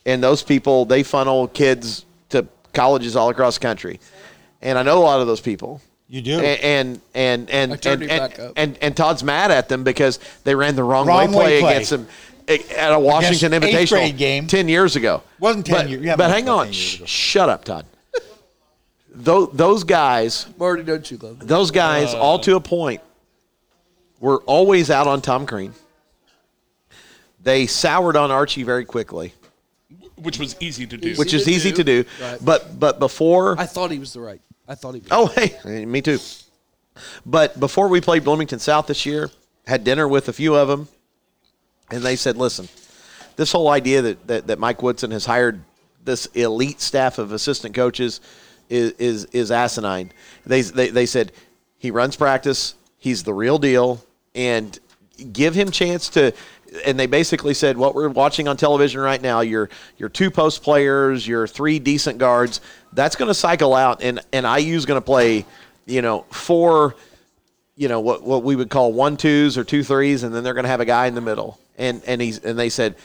and 0.06 0.22
those 0.22 0.42
people 0.42 0.84
they 0.84 1.02
funnel 1.02 1.48
kids 1.48 2.04
to 2.30 2.46
colleges 2.72 3.16
all 3.16 3.28
across 3.30 3.54
the 3.58 3.62
country, 3.62 4.00
and 4.60 4.78
I 4.78 4.82
know 4.82 4.98
a 4.98 5.04
lot 5.04 5.20
of 5.20 5.26
those 5.26 5.40
people. 5.40 5.80
You 6.08 6.20
do. 6.20 6.40
And 6.40 7.00
and 7.14 7.48
and 7.48 7.50
and 7.50 7.86
and, 7.86 8.02
him 8.02 8.10
and, 8.10 8.20
up. 8.40 8.52
and, 8.56 8.78
and 8.82 8.94
Todd's 8.96 9.24
mad 9.24 9.50
at 9.50 9.68
them 9.70 9.82
because 9.82 10.18
they 10.44 10.54
ran 10.54 10.76
the 10.76 10.84
wrong, 10.84 11.06
Wrong 11.06 11.32
way 11.32 11.36
way 11.36 11.44
play, 11.44 11.60
play. 11.60 11.70
against 11.72 11.90
them 11.90 12.06
eh, 12.48 12.58
at 12.76 12.92
a 12.92 12.98
Washington 12.98 13.54
eighth 13.54 13.62
Invitational 13.90 14.16
game. 14.18 14.46
ten 14.46 14.68
years 14.68 14.94
ago. 14.96 15.22
Wasn't 15.40 15.64
10 15.64 15.74
but, 15.74 15.88
years- 15.88 16.02
yeah, 16.04 16.16
but 16.16 16.28
but 16.28 16.30
hang 16.34 16.50
on, 16.50 16.66
10 16.66 16.74
years 16.74 16.76
Shh, 16.82 16.96
ago. 16.96 17.04
shut 17.06 17.48
up, 17.48 17.64
Todd. 17.64 17.86
those, 19.14 19.48
those 19.54 19.84
guys, 19.84 20.46
Marty, 20.58 20.82
don't 20.82 21.10
you 21.10 21.16
love 21.16 21.40
it? 21.40 21.48
those 21.48 21.70
guys, 21.70 22.12
all 22.12 22.38
to 22.40 22.56
a 22.56 22.60
point, 22.60 23.00
were 24.20 24.38
always 24.42 24.90
out 24.90 25.06
on 25.06 25.22
Tom 25.22 25.46
Crean. 25.46 25.72
They 27.42 27.66
soured 27.66 28.16
on 28.16 28.30
Archie 28.30 28.62
very 28.64 28.84
quickly, 28.84 29.32
which 30.16 30.38
was 30.38 30.56
easy 30.60 30.86
to 30.86 30.96
do. 30.96 31.14
which 31.14 31.34
is 31.34 31.44
to 31.44 31.50
easy 31.50 31.72
to 31.72 31.84
do. 31.84 32.02
do. 32.04 32.08
Right. 32.20 32.38
But 32.44 32.78
but 32.78 32.98
before 32.98 33.58
I 33.58 33.66
thought 33.66 33.90
he 33.90 33.98
was 33.98 34.12
the 34.12 34.20
right. 34.20 34.40
I 34.68 34.74
thought 34.74 34.94
he 34.94 35.00
was. 35.00 35.08
Oh, 35.10 35.26
hey, 35.26 35.84
me 35.84 36.00
too. 36.00 36.18
But 37.26 37.58
before 37.58 37.88
we 37.88 38.00
played 38.00 38.24
Bloomington 38.24 38.58
South 38.58 38.86
this 38.86 39.06
year, 39.06 39.30
had 39.66 39.84
dinner 39.84 40.06
with 40.06 40.28
a 40.28 40.32
few 40.32 40.54
of 40.54 40.68
them, 40.68 40.88
and 41.90 42.02
they 42.02 42.16
said, 42.16 42.36
"Listen, 42.36 42.68
this 43.36 43.52
whole 43.52 43.68
idea 43.68 44.02
that 44.02 44.26
that, 44.26 44.46
that 44.46 44.58
Mike 44.58 44.82
Woodson 44.82 45.10
has 45.10 45.24
hired 45.24 45.62
this 46.04 46.26
elite 46.26 46.80
staff 46.80 47.18
of 47.18 47.32
assistant 47.32 47.74
coaches 47.74 48.20
is 48.68 48.92
is, 48.92 49.24
is 49.26 49.50
asinine." 49.50 50.12
They, 50.46 50.62
they 50.62 50.90
they 50.90 51.06
said 51.06 51.32
he 51.78 51.90
runs 51.90 52.16
practice, 52.16 52.74
he's 52.98 53.24
the 53.24 53.34
real 53.34 53.58
deal, 53.58 54.04
and 54.34 54.78
give 55.32 55.54
him 55.54 55.70
chance 55.70 56.08
to. 56.10 56.32
And 56.84 56.98
they 56.98 57.06
basically 57.06 57.54
said, 57.54 57.76
what 57.76 57.94
we're 57.94 58.08
watching 58.08 58.48
on 58.48 58.56
television 58.56 59.00
right 59.00 59.20
now, 59.20 59.40
your 59.40 59.68
your 59.98 60.08
two 60.08 60.30
post 60.30 60.62
players, 60.62 61.26
your 61.26 61.46
three 61.46 61.78
decent 61.78 62.18
guards, 62.18 62.60
that's 62.92 63.16
going 63.16 63.28
to 63.28 63.34
cycle 63.34 63.74
out, 63.74 64.02
and 64.02 64.20
and 64.32 64.46
IU's 64.46 64.86
going 64.86 65.00
to 65.00 65.04
play, 65.04 65.44
you 65.86 66.02
know, 66.02 66.24
four 66.30 66.94
you 67.76 67.88
know 67.88 68.00
what 68.00 68.22
what 68.22 68.42
we 68.42 68.56
would 68.56 68.70
call 68.70 68.92
one 68.92 69.16
twos 69.16 69.56
or 69.56 69.64
two 69.64 69.82
threes, 69.82 70.22
and 70.22 70.34
then 70.34 70.44
they're 70.44 70.54
going 70.54 70.64
to 70.64 70.70
have 70.70 70.80
a 70.80 70.84
guy 70.84 71.06
in 71.06 71.14
the 71.14 71.20
middle. 71.20 71.58
And 71.78 72.02
and 72.06 72.20
he's 72.20 72.38
and 72.38 72.58
they 72.58 72.68
said 72.68 72.96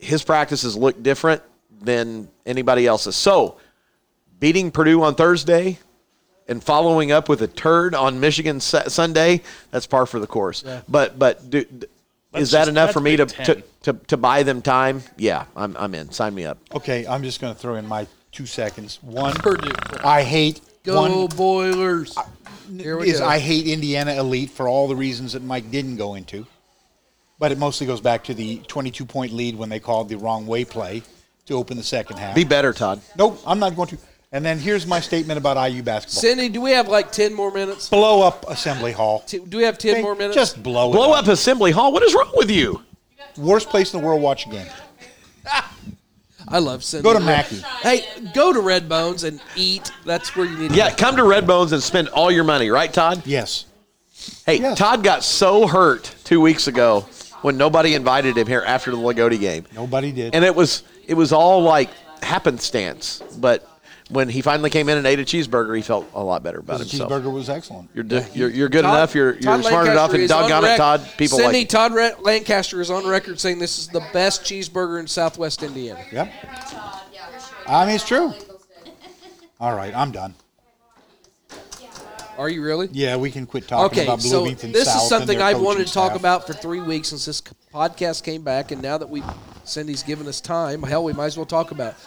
his 0.00 0.22
practices 0.22 0.76
look 0.76 1.02
different 1.02 1.42
than 1.80 2.28
anybody 2.44 2.86
else's. 2.86 3.16
So 3.16 3.58
beating 4.40 4.70
Purdue 4.70 5.02
on 5.02 5.14
Thursday 5.14 5.78
and 6.48 6.62
following 6.62 7.12
up 7.12 7.28
with 7.28 7.42
a 7.42 7.46
turd 7.46 7.94
on 7.94 8.20
Michigan 8.20 8.60
Sunday, 8.60 9.42
that's 9.70 9.86
par 9.86 10.06
for 10.06 10.20
the 10.20 10.26
course. 10.26 10.64
But 10.88 11.18
but 11.18 11.48
do, 11.50 11.64
is 12.38 12.50
that 12.52 12.60
just- 12.60 12.68
enough 12.70 12.92
for 12.92 13.00
me 13.00 13.16
to, 13.16 13.26
to, 13.26 13.62
to 13.82 13.92
to 13.92 14.16
buy 14.16 14.42
them 14.42 14.62
time? 14.62 15.02
Yeah, 15.16 15.44
I'm 15.56 15.76
I'm 15.76 15.94
in. 15.94 16.10
Sign 16.12 16.34
me 16.34 16.44
up. 16.46 16.58
Okay, 16.74 17.06
I'm 17.06 17.22
just 17.22 17.40
going 17.40 17.54
to 17.54 17.58
throw 17.58 17.76
in 17.76 17.86
my 17.86 18.06
two 18.32 18.46
seconds. 18.46 18.98
One, 19.02 19.34
I 20.04 20.22
hate 20.22 20.60
Go 20.84 21.00
one 21.00 21.26
Boilers. 21.28 22.16
Here 22.76 22.96
we 22.98 23.10
is 23.10 23.20
go. 23.20 23.26
I 23.26 23.38
hate 23.38 23.66
Indiana 23.66 24.12
Elite 24.14 24.50
for 24.50 24.68
all 24.68 24.88
the 24.88 24.96
reasons 24.96 25.32
that 25.32 25.42
Mike 25.42 25.70
didn't 25.70 25.96
go 25.96 26.14
into. 26.14 26.46
But 27.38 27.52
it 27.52 27.58
mostly 27.58 27.86
goes 27.86 28.00
back 28.00 28.24
to 28.24 28.34
the 28.34 28.58
22 28.66 29.04
point 29.04 29.32
lead 29.32 29.56
when 29.56 29.68
they 29.68 29.78
called 29.80 30.08
the 30.08 30.16
wrong 30.16 30.46
way 30.46 30.64
play 30.64 31.02
to 31.46 31.54
open 31.54 31.76
the 31.76 31.82
second 31.82 32.18
half. 32.18 32.34
Be 32.34 32.44
better, 32.44 32.72
Todd. 32.72 33.00
nope, 33.16 33.40
I'm 33.46 33.58
not 33.58 33.76
going 33.76 33.88
to. 33.88 33.98
And 34.36 34.44
then 34.44 34.58
here's 34.58 34.86
my 34.86 35.00
statement 35.00 35.38
about 35.38 35.56
IU 35.70 35.82
basketball. 35.82 36.20
Cindy, 36.20 36.50
do 36.50 36.60
we 36.60 36.72
have 36.72 36.88
like 36.88 37.10
10 37.10 37.32
more 37.32 37.50
minutes? 37.50 37.88
blow 37.88 38.20
up 38.20 38.44
Assembly 38.50 38.92
Hall. 38.92 39.20
T- 39.20 39.38
Do 39.38 39.56
we 39.56 39.62
have 39.62 39.78
10 39.78 39.92
Okay, 39.92 40.02
more 40.02 40.14
minutes? 40.14 40.34
Just 40.34 40.62
blow 40.62 40.90
it 40.90 40.92
Blow 40.92 41.14
up 41.14 41.26
Assembly 41.26 41.70
Hall. 41.70 41.90
What 41.90 42.02
is 42.02 42.14
wrong 42.14 42.30
with 42.34 42.50
you? 42.50 42.82
Worst 43.38 43.70
place 43.70 43.94
in 43.94 44.00
the 44.02 44.06
world 44.06 44.20
to 44.20 44.22
watch 44.22 44.44
a 44.46 44.50
game. 44.50 44.66
I 46.48 46.58
love 46.58 46.84
Cindy. 46.84 47.02
Go 47.04 47.14
to 47.14 47.20
Mackey. 47.20 47.62
Hey, 47.80 48.04
go 48.34 48.52
to 48.52 48.60
Red 48.60 48.90
Bones 48.90 49.24
and 49.24 49.40
eat. 49.56 49.90
That's 50.04 50.36
where 50.36 50.44
you 50.44 50.58
need 50.58 50.70
to 50.72 50.76
Yeah, 50.76 50.90
go. 50.90 50.96
come 50.96 51.16
to 51.16 51.24
Red 51.24 51.46
Bones 51.46 51.72
and 51.72 51.82
spend 51.82 52.08
all 52.08 52.30
your 52.30 52.44
money, 52.44 52.68
right, 52.68 52.92
Todd? 52.92 53.22
Yes. 53.24 53.64
Hey, 54.44 54.58
Yes. 54.60 54.76
Todd 54.76 55.02
got 55.02 55.24
so 55.24 55.66
hurt 55.66 56.14
two 56.24 56.42
weeks 56.42 56.66
ago 56.66 57.06
when 57.40 57.56
nobody 57.56 57.94
invited 57.94 58.36
him 58.36 58.46
here 58.46 58.62
after 58.66 58.90
the 58.90 58.98
Loogootee 58.98 59.40
game, 59.40 59.64
Nobody 59.74 60.12
did. 60.12 60.34
and 60.34 60.44
it 60.44 60.54
was 60.54 60.82
it 61.06 61.14
was 61.14 61.32
all 61.32 61.62
like 61.62 61.88
happenstance. 62.22 63.22
But 63.38 63.66
when 64.08 64.28
he 64.28 64.40
finally 64.40 64.70
came 64.70 64.88
in 64.88 64.98
and 64.98 65.06
ate 65.06 65.18
a 65.18 65.24
cheeseburger, 65.24 65.74
he 65.76 65.82
felt 65.82 66.06
a 66.14 66.22
lot 66.22 66.42
better 66.42 66.60
about 66.60 66.80
it. 66.80 66.84
the 66.84 66.90
himself. 66.96 67.10
cheeseburger 67.10 67.32
was 67.32 67.50
excellent. 67.50 67.90
You're, 67.94 68.04
d- 68.04 68.22
you're 68.34 68.50
you're 68.50 68.68
good 68.68 68.82
Todd- 68.82 68.94
enough. 68.94 69.14
You're 69.14 69.32
you're 69.34 69.42
Todd 69.42 69.64
smart 69.64 69.88
enough, 69.88 70.12
and 70.12 70.22
is 70.22 70.30
on 70.30 70.42
doggone 70.42 70.64
it, 70.64 70.68
rec- 70.68 70.76
Todd. 70.78 71.08
People 71.18 71.38
Cindy, 71.38 71.58
like 71.60 71.68
Todd 71.68 71.92
Re- 71.94 72.12
Lancaster 72.20 72.80
is 72.80 72.90
on 72.90 73.06
record 73.06 73.40
saying 73.40 73.58
this 73.58 73.78
is 73.78 73.88
the 73.88 74.04
best 74.12 74.42
cheeseburger 74.42 75.00
in 75.00 75.06
Southwest 75.06 75.62
Indiana. 75.62 76.04
Yep. 76.12 76.32
I 77.66 77.84
mean, 77.86 77.96
it's 77.96 78.06
true. 78.06 78.32
All 79.58 79.74
right, 79.74 79.94
I'm 79.94 80.12
done. 80.12 80.34
Are 82.38 82.50
you 82.50 82.62
really? 82.62 82.88
Yeah, 82.92 83.16
we 83.16 83.30
can 83.30 83.46
quit 83.46 83.66
talking 83.66 83.86
Okay, 83.98 84.04
about 84.04 84.20
Blue 84.20 84.28
so 84.28 84.38
Bloomington 84.40 84.70
this 84.70 84.84
South 84.84 85.02
is 85.04 85.08
something 85.08 85.40
I've 85.40 85.58
wanted 85.60 85.86
to 85.86 85.92
talk 85.92 86.10
staff. 86.10 86.20
about 86.20 86.46
for 86.46 86.52
three 86.52 86.82
weeks 86.82 87.08
since 87.08 87.24
this 87.24 87.40
podcast 87.72 88.22
came 88.24 88.42
back, 88.42 88.72
and 88.72 88.82
now 88.82 88.98
that 88.98 89.08
we 89.08 89.22
Cindy's 89.64 90.02
given 90.02 90.28
us 90.28 90.40
time, 90.42 90.82
hell, 90.82 91.02
we 91.02 91.14
might 91.14 91.24
as 91.26 91.36
well 91.38 91.46
talk 91.46 91.70
about. 91.70 91.92
It. 91.94 91.98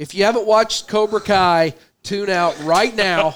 If 0.00 0.14
you 0.14 0.24
haven't 0.24 0.46
watched 0.46 0.88
Cobra 0.88 1.20
Kai, 1.20 1.74
tune 2.02 2.30
out 2.30 2.58
right 2.64 2.96
now. 2.96 3.34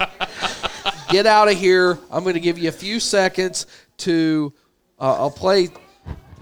Get 1.11 1.27
out 1.27 1.49
of 1.49 1.59
here. 1.59 1.99
I'm 2.11 2.23
going 2.23 2.37
to 2.37 2.41
give 2.41 2.57
you 2.57 2.71
a 2.71 2.73
few 2.73 3.01
seconds 3.01 3.67
to. 3.99 4.51
Uh, 4.99 5.13
I'll 5.13 5.31
play. 5.31 5.69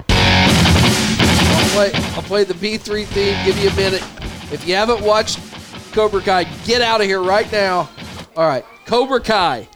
I'll 0.09 1.71
play. 1.71 1.91
I'll 1.93 2.23
play 2.23 2.45
the 2.45 2.55
B3 2.55 3.05
theme. 3.05 3.45
Give 3.45 3.59
you 3.59 3.69
a 3.69 3.75
minute. 3.75 4.03
If 4.53 4.65
you 4.65 4.77
haven't 4.77 5.01
watched 5.05 5.41
Cobra 5.91 6.21
Kai, 6.21 6.45
get 6.67 6.83
out 6.83 7.01
of 7.01 7.09
here 7.09 7.21
right 7.21 7.51
now. 7.51 7.91
All 8.37 8.47
right, 8.47 8.65
Cobra 8.87 9.21
Kai. 9.21 9.69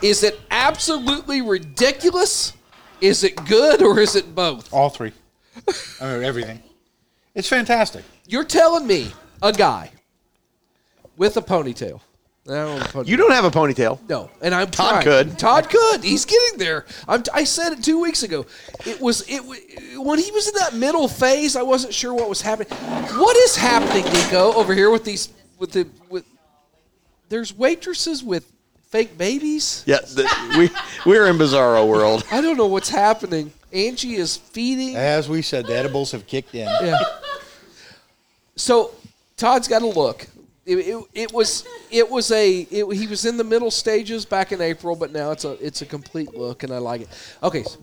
Is 0.00 0.22
it 0.22 0.40
absolutely 0.50 1.42
ridiculous? 1.42 2.54
Is 3.02 3.22
it 3.22 3.36
good 3.44 3.82
or 3.82 4.00
is 4.00 4.16
it 4.16 4.34
both? 4.34 4.72
All 4.72 4.88
three. 4.88 5.12
I 6.00 6.14
mean, 6.14 6.24
everything. 6.24 6.62
It's 7.34 7.50
fantastic. 7.50 8.02
You're 8.26 8.44
telling 8.44 8.86
me 8.86 9.12
a 9.44 9.52
guy 9.52 9.90
with 11.16 11.36
a 11.36 11.42
ponytail. 11.42 12.00
I 12.46 12.52
don't 12.52 12.78
have 12.78 12.94
a 12.94 12.98
ponytail. 12.98 13.06
you 13.06 13.16
don't 13.16 13.30
have 13.32 13.44
a 13.44 13.50
ponytail. 13.50 13.98
No, 14.08 14.30
and 14.42 14.54
I'm 14.54 14.70
Todd 14.70 15.02
trying. 15.02 15.04
could. 15.04 15.38
Todd 15.38 15.70
could. 15.70 16.02
He's 16.04 16.24
getting 16.24 16.58
there. 16.58 16.84
I'm, 17.08 17.22
I 17.32 17.44
said 17.44 17.72
it 17.72 17.82
two 17.82 18.00
weeks 18.00 18.22
ago. 18.22 18.44
It 18.84 19.00
was 19.00 19.24
it 19.28 19.44
wa- 19.44 20.02
when 20.02 20.18
he 20.18 20.30
was 20.30 20.48
in 20.48 20.54
that 20.56 20.74
middle 20.74 21.08
phase. 21.08 21.56
I 21.56 21.62
wasn't 21.62 21.94
sure 21.94 22.12
what 22.12 22.28
was 22.28 22.42
happening. 22.42 22.76
What 23.18 23.36
is 23.36 23.56
happening, 23.56 24.04
Nico, 24.12 24.52
over 24.54 24.74
here 24.74 24.90
with 24.90 25.04
these 25.04 25.28
with 25.58 25.72
the 25.72 25.86
with? 26.10 26.24
There's 27.30 27.56
waitresses 27.56 28.22
with 28.22 28.50
fake 28.90 29.16
babies. 29.16 29.82
Yeah, 29.86 30.00
the, 30.00 30.28
we 30.58 30.70
we're 31.10 31.26
in 31.28 31.36
bizarro 31.36 31.88
world. 31.88 32.24
I 32.30 32.40
don't 32.42 32.56
know 32.58 32.66
what's 32.66 32.90
happening. 32.90 33.52
Angie 33.72 34.16
is 34.16 34.36
feeding. 34.36 34.96
As 34.96 35.28
we 35.30 35.40
said, 35.40 35.66
the 35.66 35.74
edibles 35.76 36.12
have 36.12 36.26
kicked 36.26 36.54
in. 36.54 36.66
Yeah. 36.66 36.98
So 38.56 38.92
Todd's 39.36 39.68
got 39.68 39.80
to 39.80 39.86
look. 39.86 40.26
It, 40.66 40.76
it, 40.76 41.04
it 41.12 41.32
was 41.32 41.66
it 41.90 42.08
was 42.08 42.30
a 42.30 42.60
it, 42.60 42.96
he 42.96 43.06
was 43.06 43.26
in 43.26 43.36
the 43.36 43.44
middle 43.44 43.70
stages 43.70 44.24
back 44.24 44.50
in 44.50 44.62
April, 44.62 44.96
but 44.96 45.12
now 45.12 45.30
it's 45.30 45.44
a 45.44 45.52
it's 45.64 45.82
a 45.82 45.86
complete 45.86 46.34
look, 46.34 46.62
and 46.62 46.72
I 46.72 46.78
like 46.78 47.02
it. 47.02 47.08
Okay, 47.42 47.64
so 47.64 47.78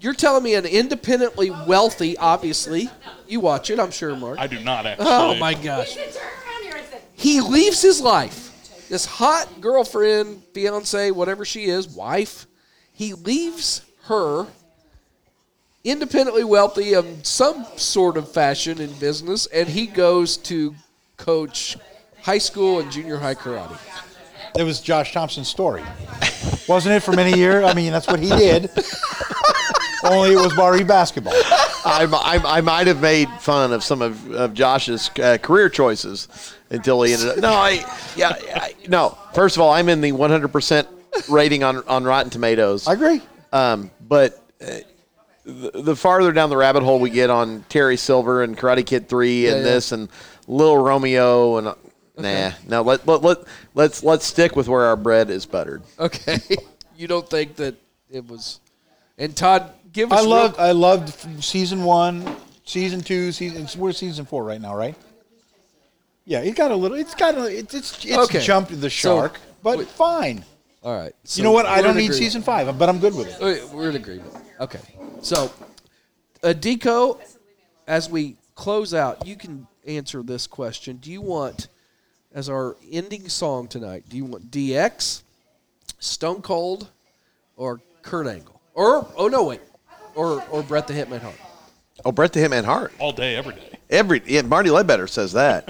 you're 0.00 0.12
telling 0.12 0.42
me 0.42 0.54
an 0.56 0.66
independently 0.66 1.50
wealthy, 1.50 2.18
obviously, 2.18 2.90
you 3.26 3.40
watch 3.40 3.70
it, 3.70 3.80
I'm 3.80 3.90
sure, 3.90 4.14
Mark. 4.14 4.38
I 4.38 4.46
do 4.46 4.60
not 4.60 4.84
oh 4.84 4.88
actually. 4.90 5.06
Oh 5.08 5.34
my 5.36 5.54
gosh, 5.54 5.96
he 7.14 7.40
leaves 7.40 7.80
his 7.80 8.02
life, 8.02 8.86
this 8.90 9.06
hot 9.06 9.62
girlfriend, 9.62 10.42
fiance, 10.52 11.10
whatever 11.12 11.46
she 11.46 11.64
is, 11.64 11.88
wife. 11.88 12.46
He 12.92 13.14
leaves 13.14 13.82
her 14.04 14.46
independently 15.86 16.42
wealthy 16.42 16.94
of 16.94 17.06
some 17.24 17.64
sort 17.76 18.16
of 18.16 18.30
fashion 18.30 18.80
in 18.80 18.92
business, 18.94 19.46
and 19.46 19.68
he 19.68 19.86
goes 19.86 20.36
to 20.36 20.74
coach 21.16 21.76
high 22.20 22.38
school 22.38 22.80
and 22.80 22.90
junior 22.90 23.16
high 23.16 23.36
karate. 23.36 23.78
It 24.58 24.64
was 24.64 24.80
Josh 24.80 25.12
Thompson's 25.12 25.48
story. 25.48 25.84
Wasn't 26.68 26.92
it 26.92 27.00
for 27.00 27.12
many 27.12 27.38
years? 27.38 27.64
I 27.64 27.72
mean, 27.72 27.92
that's 27.92 28.08
what 28.08 28.18
he 28.18 28.28
did. 28.30 28.68
Only 30.02 30.32
it 30.32 30.36
was 30.36 30.54
Barry 30.54 30.82
basketball. 30.82 31.34
I, 31.34 32.06
I, 32.10 32.58
I 32.58 32.60
might 32.60 32.88
have 32.88 33.00
made 33.00 33.28
fun 33.40 33.72
of 33.72 33.84
some 33.84 34.02
of, 34.02 34.30
of 34.32 34.54
Josh's 34.54 35.10
uh, 35.22 35.38
career 35.38 35.68
choices 35.68 36.54
until 36.70 37.02
he 37.02 37.12
ended 37.12 37.28
up. 37.28 37.36
No, 37.38 37.52
I, 37.52 37.84
yeah, 38.16 38.36
I, 38.54 38.74
no. 38.88 39.16
First 39.34 39.56
of 39.56 39.62
all, 39.62 39.70
I'm 39.72 39.88
in 39.88 40.00
the 40.00 40.12
100% 40.12 40.86
rating 41.30 41.62
on, 41.62 41.86
on 41.86 42.04
Rotten 42.04 42.30
Tomatoes. 42.30 42.88
I 42.88 42.94
agree. 42.94 43.22
Um, 43.52 43.90
but 44.00 44.42
uh, 44.60 44.78
the, 45.46 45.70
the 45.82 45.96
farther 45.96 46.32
down 46.32 46.50
the 46.50 46.56
rabbit 46.56 46.82
hole 46.82 46.98
we 46.98 47.08
get 47.10 47.30
on 47.30 47.64
Terry 47.68 47.96
Silver 47.96 48.42
and 48.42 48.56
Karate 48.58 48.84
Kid 48.84 49.08
3 49.08 49.46
and 49.46 49.56
yeah. 49.58 49.62
this 49.62 49.92
and 49.92 50.08
Little 50.46 50.78
Romeo 50.78 51.56
and. 51.58 51.68
uh, 51.68 51.74
Nah, 52.18 52.52
no. 52.66 52.80
Let, 52.80 53.06
let 53.06 53.20
let 53.22 53.38
let's 53.74 54.02
let's 54.02 54.24
stick 54.24 54.56
with 54.56 54.68
where 54.68 54.86
our 54.86 54.96
bread 54.96 55.28
is 55.28 55.44
buttered. 55.44 55.82
Okay, 55.98 56.38
you 56.96 57.06
don't 57.06 57.28
think 57.28 57.56
that 57.56 57.74
it 58.10 58.26
was? 58.26 58.60
And 59.18 59.36
Todd, 59.36 59.70
give 59.92 60.10
us. 60.14 60.20
I 60.20 60.24
real- 60.24 60.54
I 60.58 60.72
loved 60.72 61.10
season 61.44 61.84
one, 61.84 62.24
season 62.64 63.02
two, 63.02 63.32
season 63.32 63.68
we're 63.78 63.92
season 63.92 64.24
four 64.24 64.44
right 64.44 64.58
now, 64.62 64.74
right? 64.74 64.94
Yeah, 66.24 66.40
it 66.40 66.56
got 66.56 66.70
a 66.70 66.74
little. 66.74 66.96
It's 66.96 67.14
got 67.14 67.34
a. 67.36 67.54
It's 67.54 67.74
it's, 67.74 68.02
it's 68.02 68.16
Okay. 68.16 68.40
jumped 68.40 68.70
the 68.80 68.88
So, 68.88 69.18
shark, 69.18 69.38
but 69.62 69.76
wait. 69.76 69.86
fine. 69.88 70.42
All 70.82 70.96
right. 70.98 71.12
so 71.24 71.36
you 71.38 71.44
know 71.44 71.52
what? 71.52 71.66
I 71.66 71.82
don't 71.82 71.96
need 71.96 72.04
agreement. 72.04 72.14
season 72.14 72.40
five, 72.40 72.78
but 72.78 72.88
I'm 72.88 72.98
good 72.98 73.14
with 73.14 73.28
it. 73.42 73.68
We're 73.74 73.90
in 73.90 73.96
agreement. 73.96 74.32
Okay. 74.58 74.80
So, 75.26 75.50
uh, 76.44 76.54
Deco, 76.56 77.18
as 77.88 78.08
we 78.08 78.36
close 78.54 78.94
out, 78.94 79.26
you 79.26 79.34
can 79.34 79.66
answer 79.84 80.22
this 80.22 80.46
question. 80.46 80.98
Do 80.98 81.10
you 81.10 81.20
want, 81.20 81.66
as 82.32 82.48
our 82.48 82.76
ending 82.92 83.28
song 83.28 83.66
tonight, 83.66 84.04
do 84.08 84.16
you 84.16 84.24
want 84.24 84.52
DX, 84.52 85.22
Stone 85.98 86.42
Cold, 86.42 86.90
or 87.56 87.80
Kurt 88.02 88.28
Angle? 88.28 88.60
Or, 88.74 89.08
oh, 89.16 89.26
no, 89.26 89.42
wait. 89.42 89.62
Or, 90.14 90.44
or 90.48 90.62
Brett 90.62 90.86
the 90.86 90.94
Hitman 90.94 91.22
Hart? 91.22 91.40
Oh, 92.04 92.12
Brett 92.12 92.32
the 92.32 92.38
Hitman 92.38 92.62
Hart. 92.62 92.92
All 93.00 93.10
day, 93.10 93.34
every 93.34 93.54
day. 93.54 93.78
Every 93.90 94.22
yeah, 94.26 94.42
Marty 94.42 94.70
Ledbetter 94.70 95.08
says 95.08 95.32
that. 95.32 95.68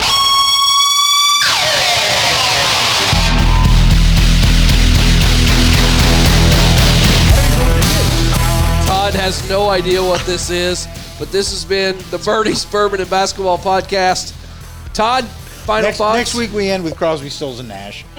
Has 9.17 9.49
no 9.49 9.69
idea 9.69 10.03
what 10.03 10.21
this 10.27 10.51
is, 10.51 10.87
but 11.19 11.31
this 11.33 11.51
has 11.51 11.65
been 11.65 11.97
the 12.11 12.19
Birdies 12.19 12.65
Bourbon 12.65 13.01
and 13.01 13.11
Basketball 13.11 13.59
Podcast. 13.59 14.35
Todd, 14.95 15.25
final 15.25 15.89
Next, 15.89 15.99
thoughts? 15.99 16.17
next 16.19 16.35
week 16.35 16.53
we 16.53 16.69
end 16.71 16.85
with 16.85 16.97
Crosby, 16.97 17.29
Stills, 17.31 17.61
and 17.61 17.69
Nash. 17.69 18.05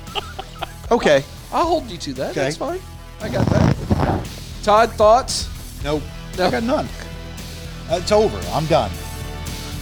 Okay. 0.89 1.21
I'll 1.51 1.65
hold 1.65 1.91
you 1.91 1.97
to 1.97 2.13
that. 2.13 2.31
Okay. 2.31 2.39
That's 2.39 2.55
fine. 2.55 2.79
I 3.19 3.27
got 3.27 3.45
that. 3.47 4.25
Todd, 4.63 4.89
thoughts? 4.93 5.49
Nope, 5.83 6.01
No. 6.37 6.45
I 6.47 6.51
got 6.51 6.63
none. 6.63 6.87
It's 7.89 8.11
over. 8.13 8.37
I'm 8.53 8.65
done. 8.67 8.89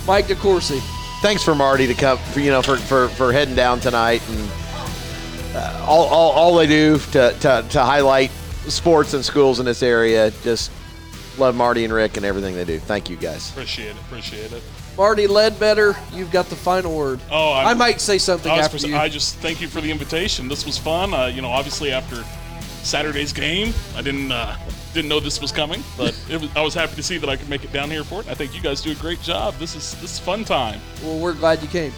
Mike 0.07 0.25
DeCourcy. 0.25 0.79
Thanks 1.21 1.43
for 1.43 1.53
Marty 1.53 1.85
to 1.85 1.93
come 1.93 2.17
for 2.17 2.39
you 2.39 2.49
know 2.49 2.63
for, 2.63 2.77
for, 2.77 3.09
for 3.09 3.31
heading 3.31 3.53
down 3.53 3.79
tonight 3.79 4.23
and 4.29 4.49
uh, 5.55 5.85
all, 5.87 6.05
all, 6.05 6.31
all 6.31 6.55
they 6.55 6.65
do 6.65 6.97
to, 6.97 7.35
to, 7.39 7.63
to 7.69 7.83
highlight 7.83 8.31
sports 8.67 9.13
and 9.13 9.23
schools 9.23 9.59
in 9.59 9.65
this 9.67 9.83
area. 9.83 10.31
Just 10.41 10.71
love 11.37 11.55
Marty 11.55 11.83
and 11.83 11.93
Rick 11.93 12.17
and 12.17 12.25
everything 12.25 12.55
they 12.55 12.65
do. 12.65 12.79
Thank 12.79 13.09
you 13.09 13.15
guys. 13.17 13.49
Appreciate 13.51 13.89
it. 13.89 13.95
Appreciate 14.07 14.51
it. 14.51 14.63
Marty 14.97 15.27
Ledbetter, 15.27 15.95
you've 16.13 16.31
got 16.31 16.45
the 16.47 16.55
final 16.55 16.95
word. 16.95 17.19
Oh, 17.29 17.51
I'm- 17.53 17.67
I 17.67 17.73
might 17.73 17.99
say 17.99 18.17
something 18.17 18.51
I, 18.51 18.59
after 18.59 18.71
pres- 18.71 18.85
you. 18.85 18.95
I 18.95 19.09
just 19.09 19.35
thank 19.37 19.59
you 19.61 19.67
for 19.67 19.81
the 19.81 19.91
invitation. 19.91 20.47
This 20.47 20.65
was 20.65 20.77
fun. 20.77 21.13
Uh, 21.13 21.25
you 21.25 21.41
know, 21.41 21.49
obviously 21.49 21.91
after 21.91 22.23
Saturday's 22.83 23.33
game, 23.33 23.73
I 23.95 24.01
didn't 24.01 24.31
uh, 24.31 24.55
didn't 24.93 25.09
know 25.09 25.19
this 25.19 25.41
was 25.41 25.51
coming, 25.51 25.83
but 25.97 26.17
it 26.29 26.39
was, 26.39 26.49
I 26.55 26.61
was 26.61 26.73
happy 26.73 26.95
to 26.95 27.03
see 27.03 27.17
that 27.17 27.29
I 27.29 27.35
could 27.35 27.49
make 27.49 27.63
it 27.63 27.73
down 27.73 27.89
here 27.91 28.03
for 28.03 28.21
it. 28.21 28.27
I 28.29 28.35
think 28.35 28.55
you 28.55 28.61
guys 28.61 28.81
do 28.81 28.91
a 28.91 28.95
great 28.95 29.21
job. 29.21 29.55
This 29.55 29.75
is 29.75 29.93
this 30.01 30.13
is 30.13 30.19
fun 30.19 30.45
time. 30.45 30.79
well, 31.03 31.19
we're 31.19 31.33
glad 31.33 31.61
you 31.61 31.67
came. 31.67 31.91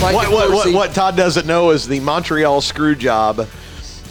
Mike 0.00 0.14
What, 0.14 0.30
what, 0.30 0.50
what, 0.50 0.72
what 0.74 0.94
Todd 0.94 1.14
doesn't 1.14 1.46
know 1.46 1.72
is 1.72 1.86
the 1.86 2.00
Montreal 2.00 2.62
screw 2.62 2.94
job. 2.94 3.46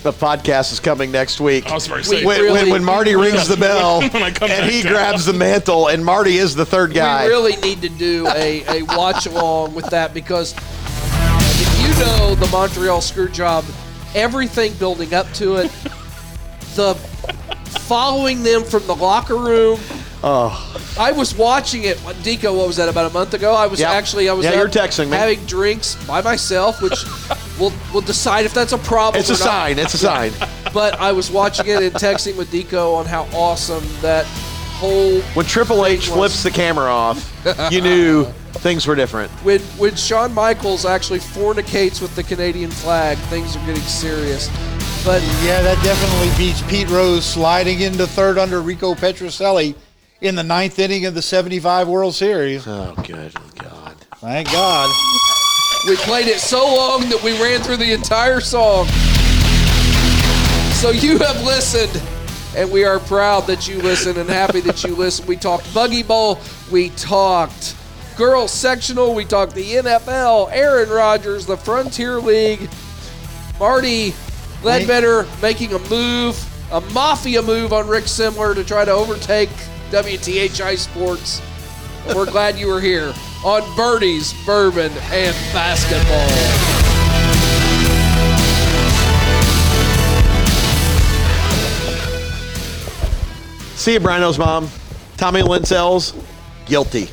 The 0.03 0.13
podcast 0.13 0.71
is 0.71 0.79
coming 0.79 1.11
next 1.11 1.41
week. 1.41 1.67
I 1.69 1.73
was 1.73 1.87
about 1.87 1.97
to 1.97 2.03
say, 2.05 2.23
when, 2.25 2.39
really- 2.41 2.53
when, 2.53 2.69
when 2.71 2.83
Marty 2.85 3.15
we- 3.17 3.27
rings 3.27 3.47
the 3.49 3.57
bell 3.57 3.99
When 4.09 4.23
I 4.23 4.27
and 4.41 4.69
he 4.71 4.81
down. 4.81 4.93
grabs 4.93 5.25
the 5.25 5.33
mantle 5.33 5.87
and 5.89 6.03
Marty 6.05 6.37
is 6.37 6.55
the 6.55 6.65
third 6.65 6.93
guy. 6.93 7.25
We 7.25 7.29
really 7.31 7.55
need 7.57 7.81
to 7.81 7.89
do 7.89 8.25
a, 8.29 8.63
a 8.79 8.83
watch 8.95 9.25
along 9.25 9.75
with 9.75 9.89
that 9.89 10.13
because 10.13 10.53
if 10.57 11.81
you 11.81 12.05
know 12.05 12.35
the 12.35 12.47
Montreal 12.49 13.01
screw 13.01 13.27
job, 13.27 13.65
everything 14.15 14.71
building 14.75 15.13
up 15.13 15.29
to 15.33 15.57
it, 15.57 15.71
the 16.75 16.95
following 17.81 18.41
them 18.43 18.63
from 18.63 18.87
the 18.87 18.95
locker 18.95 19.35
room. 19.35 19.79
Oh, 20.21 20.83
I 20.99 21.11
was 21.13 21.33
watching 21.33 21.83
it. 21.83 21.97
Deco, 21.97 22.55
what 22.57 22.67
was 22.67 22.75
that? 22.77 22.89
About 22.89 23.09
a 23.09 23.13
month 23.13 23.33
ago. 23.33 23.53
I 23.53 23.67
was 23.67 23.79
Yeah. 23.79 23.91
actually 23.91 24.27
I 24.27 24.33
was 24.33 24.43
Yeah, 24.45 24.51
out 24.51 24.57
you're 24.57 24.67
texting 24.69 25.09
me. 25.09 25.15
having 25.17 25.39
drinks 25.45 25.95
by 26.05 26.21
myself, 26.21 26.81
which 26.81 27.05
we'll 27.59 27.71
we'll 27.93 28.01
decide 28.01 28.45
if 28.45 28.53
that's 28.53 28.73
a 28.73 28.77
problem. 28.77 29.19
it's 29.19 29.29
a 29.29 29.33
or 29.33 29.37
not. 29.37 29.43
sign. 29.45 29.79
It's 29.79 29.93
a 29.93 29.97
sign. 29.97 30.31
But 30.73 30.99
I 30.99 31.13
was 31.13 31.31
watching 31.31 31.65
it 31.67 31.81
and 31.81 31.93
texting 31.95 32.35
with 32.37 32.51
Deco 32.51 32.95
on 32.95 33.05
how 33.07 33.23
awesome 33.33 33.83
that 34.01 34.25
whole 34.77 35.19
When 35.33 35.45
Triple 35.47 35.83
H 35.85 36.07
Thing 36.09 36.17
was- 36.17 36.31
flips 36.33 36.43
the 36.43 36.51
camera 36.51 36.91
off, 36.91 37.17
you 37.71 37.81
knew 37.81 38.25
things 38.59 38.85
were 38.85 38.93
different. 38.95 39.31
when 39.43 39.61
when 39.77 39.95
Shawn 39.95 40.31
Michaels 40.33 40.85
actually 40.85 41.19
fornicates 41.19 42.01
with 42.01 42.15
the 42.15 42.23
Canadian 42.23 42.69
flag, 42.71 43.17
things 43.29 43.55
are 43.55 43.65
getting 43.65 43.81
serious. 43.83 44.47
But 45.05 45.21
Yeah, 45.43 45.61
that 45.63 45.81
definitely 45.81 46.29
beats 46.37 46.61
Pete 46.63 46.89
Rose 46.89 47.25
sliding 47.25 47.79
into 47.79 48.05
third 48.05 48.37
under 48.37 48.61
Rico 48.61 48.93
Petrocelli 48.95 49.73
in 50.21 50.35
the 50.35 50.43
ninth 50.43 50.77
inning 50.79 51.05
of 51.05 51.13
the 51.13 51.21
75 51.21 51.87
World 51.87 52.13
Series. 52.13 52.67
Oh, 52.67 52.93
good 53.05 53.33
God. 53.55 53.95
Thank 54.17 54.51
God. 54.51 54.93
we 55.87 55.95
played 55.97 56.27
it 56.27 56.39
so 56.39 56.65
long 56.65 57.07
that 57.09 57.21
we 57.23 57.41
ran 57.41 57.61
through 57.61 57.77
the 57.77 57.93
entire 57.93 58.41
song. 58.41 58.85
So 60.75 60.91
you 60.91 61.17
have 61.19 61.41
listened, 61.43 62.01
and 62.55 62.69
we 62.71 62.83
are 62.83 62.99
proud 62.99 63.47
that 63.47 63.67
you 63.67 63.81
listened 63.81 64.17
and 64.17 64.29
happy 64.29 64.59
that 64.61 64.83
you 64.83 64.95
listened. 64.95 65.27
We 65.27 65.37
talked 65.37 65.73
Buggy 65.73 66.03
Bowl, 66.03 66.39
we 66.71 66.89
talked 66.91 67.75
girls 68.17 68.51
sectional, 68.51 69.15
we 69.15 69.23
talked 69.23 69.55
the 69.55 69.75
NFL, 69.75 70.49
Aaron 70.51 70.89
Rodgers, 70.89 71.45
the 71.45 71.55
Frontier 71.55 72.19
League, 72.19 72.69
Marty 73.57 74.13
Ledbetter 74.63 75.25
making 75.41 75.73
a 75.73 75.79
move, 75.89 76.37
a 76.73 76.81
mafia 76.93 77.41
move 77.41 77.71
on 77.71 77.87
Rick 77.87 78.05
Semmler 78.05 78.53
to 78.53 78.65
try 78.65 78.83
to 78.83 78.91
overtake 78.91 79.49
WTHI 79.89 80.77
Sports. 80.77 81.41
We're 82.15 82.25
glad 82.25 82.57
you 82.57 82.67
were 82.67 82.81
here 82.81 83.13
on 83.43 83.61
Birdies, 83.75 84.33
Bourbon, 84.45 84.91
and 85.11 85.35
Basketball. 85.53 86.29
See 93.75 93.93
you, 93.93 93.99
Brino's 93.99 94.37
mom. 94.37 94.69
Tommy 95.17 95.41
Linsells, 95.41 96.13
guilty. 96.65 97.09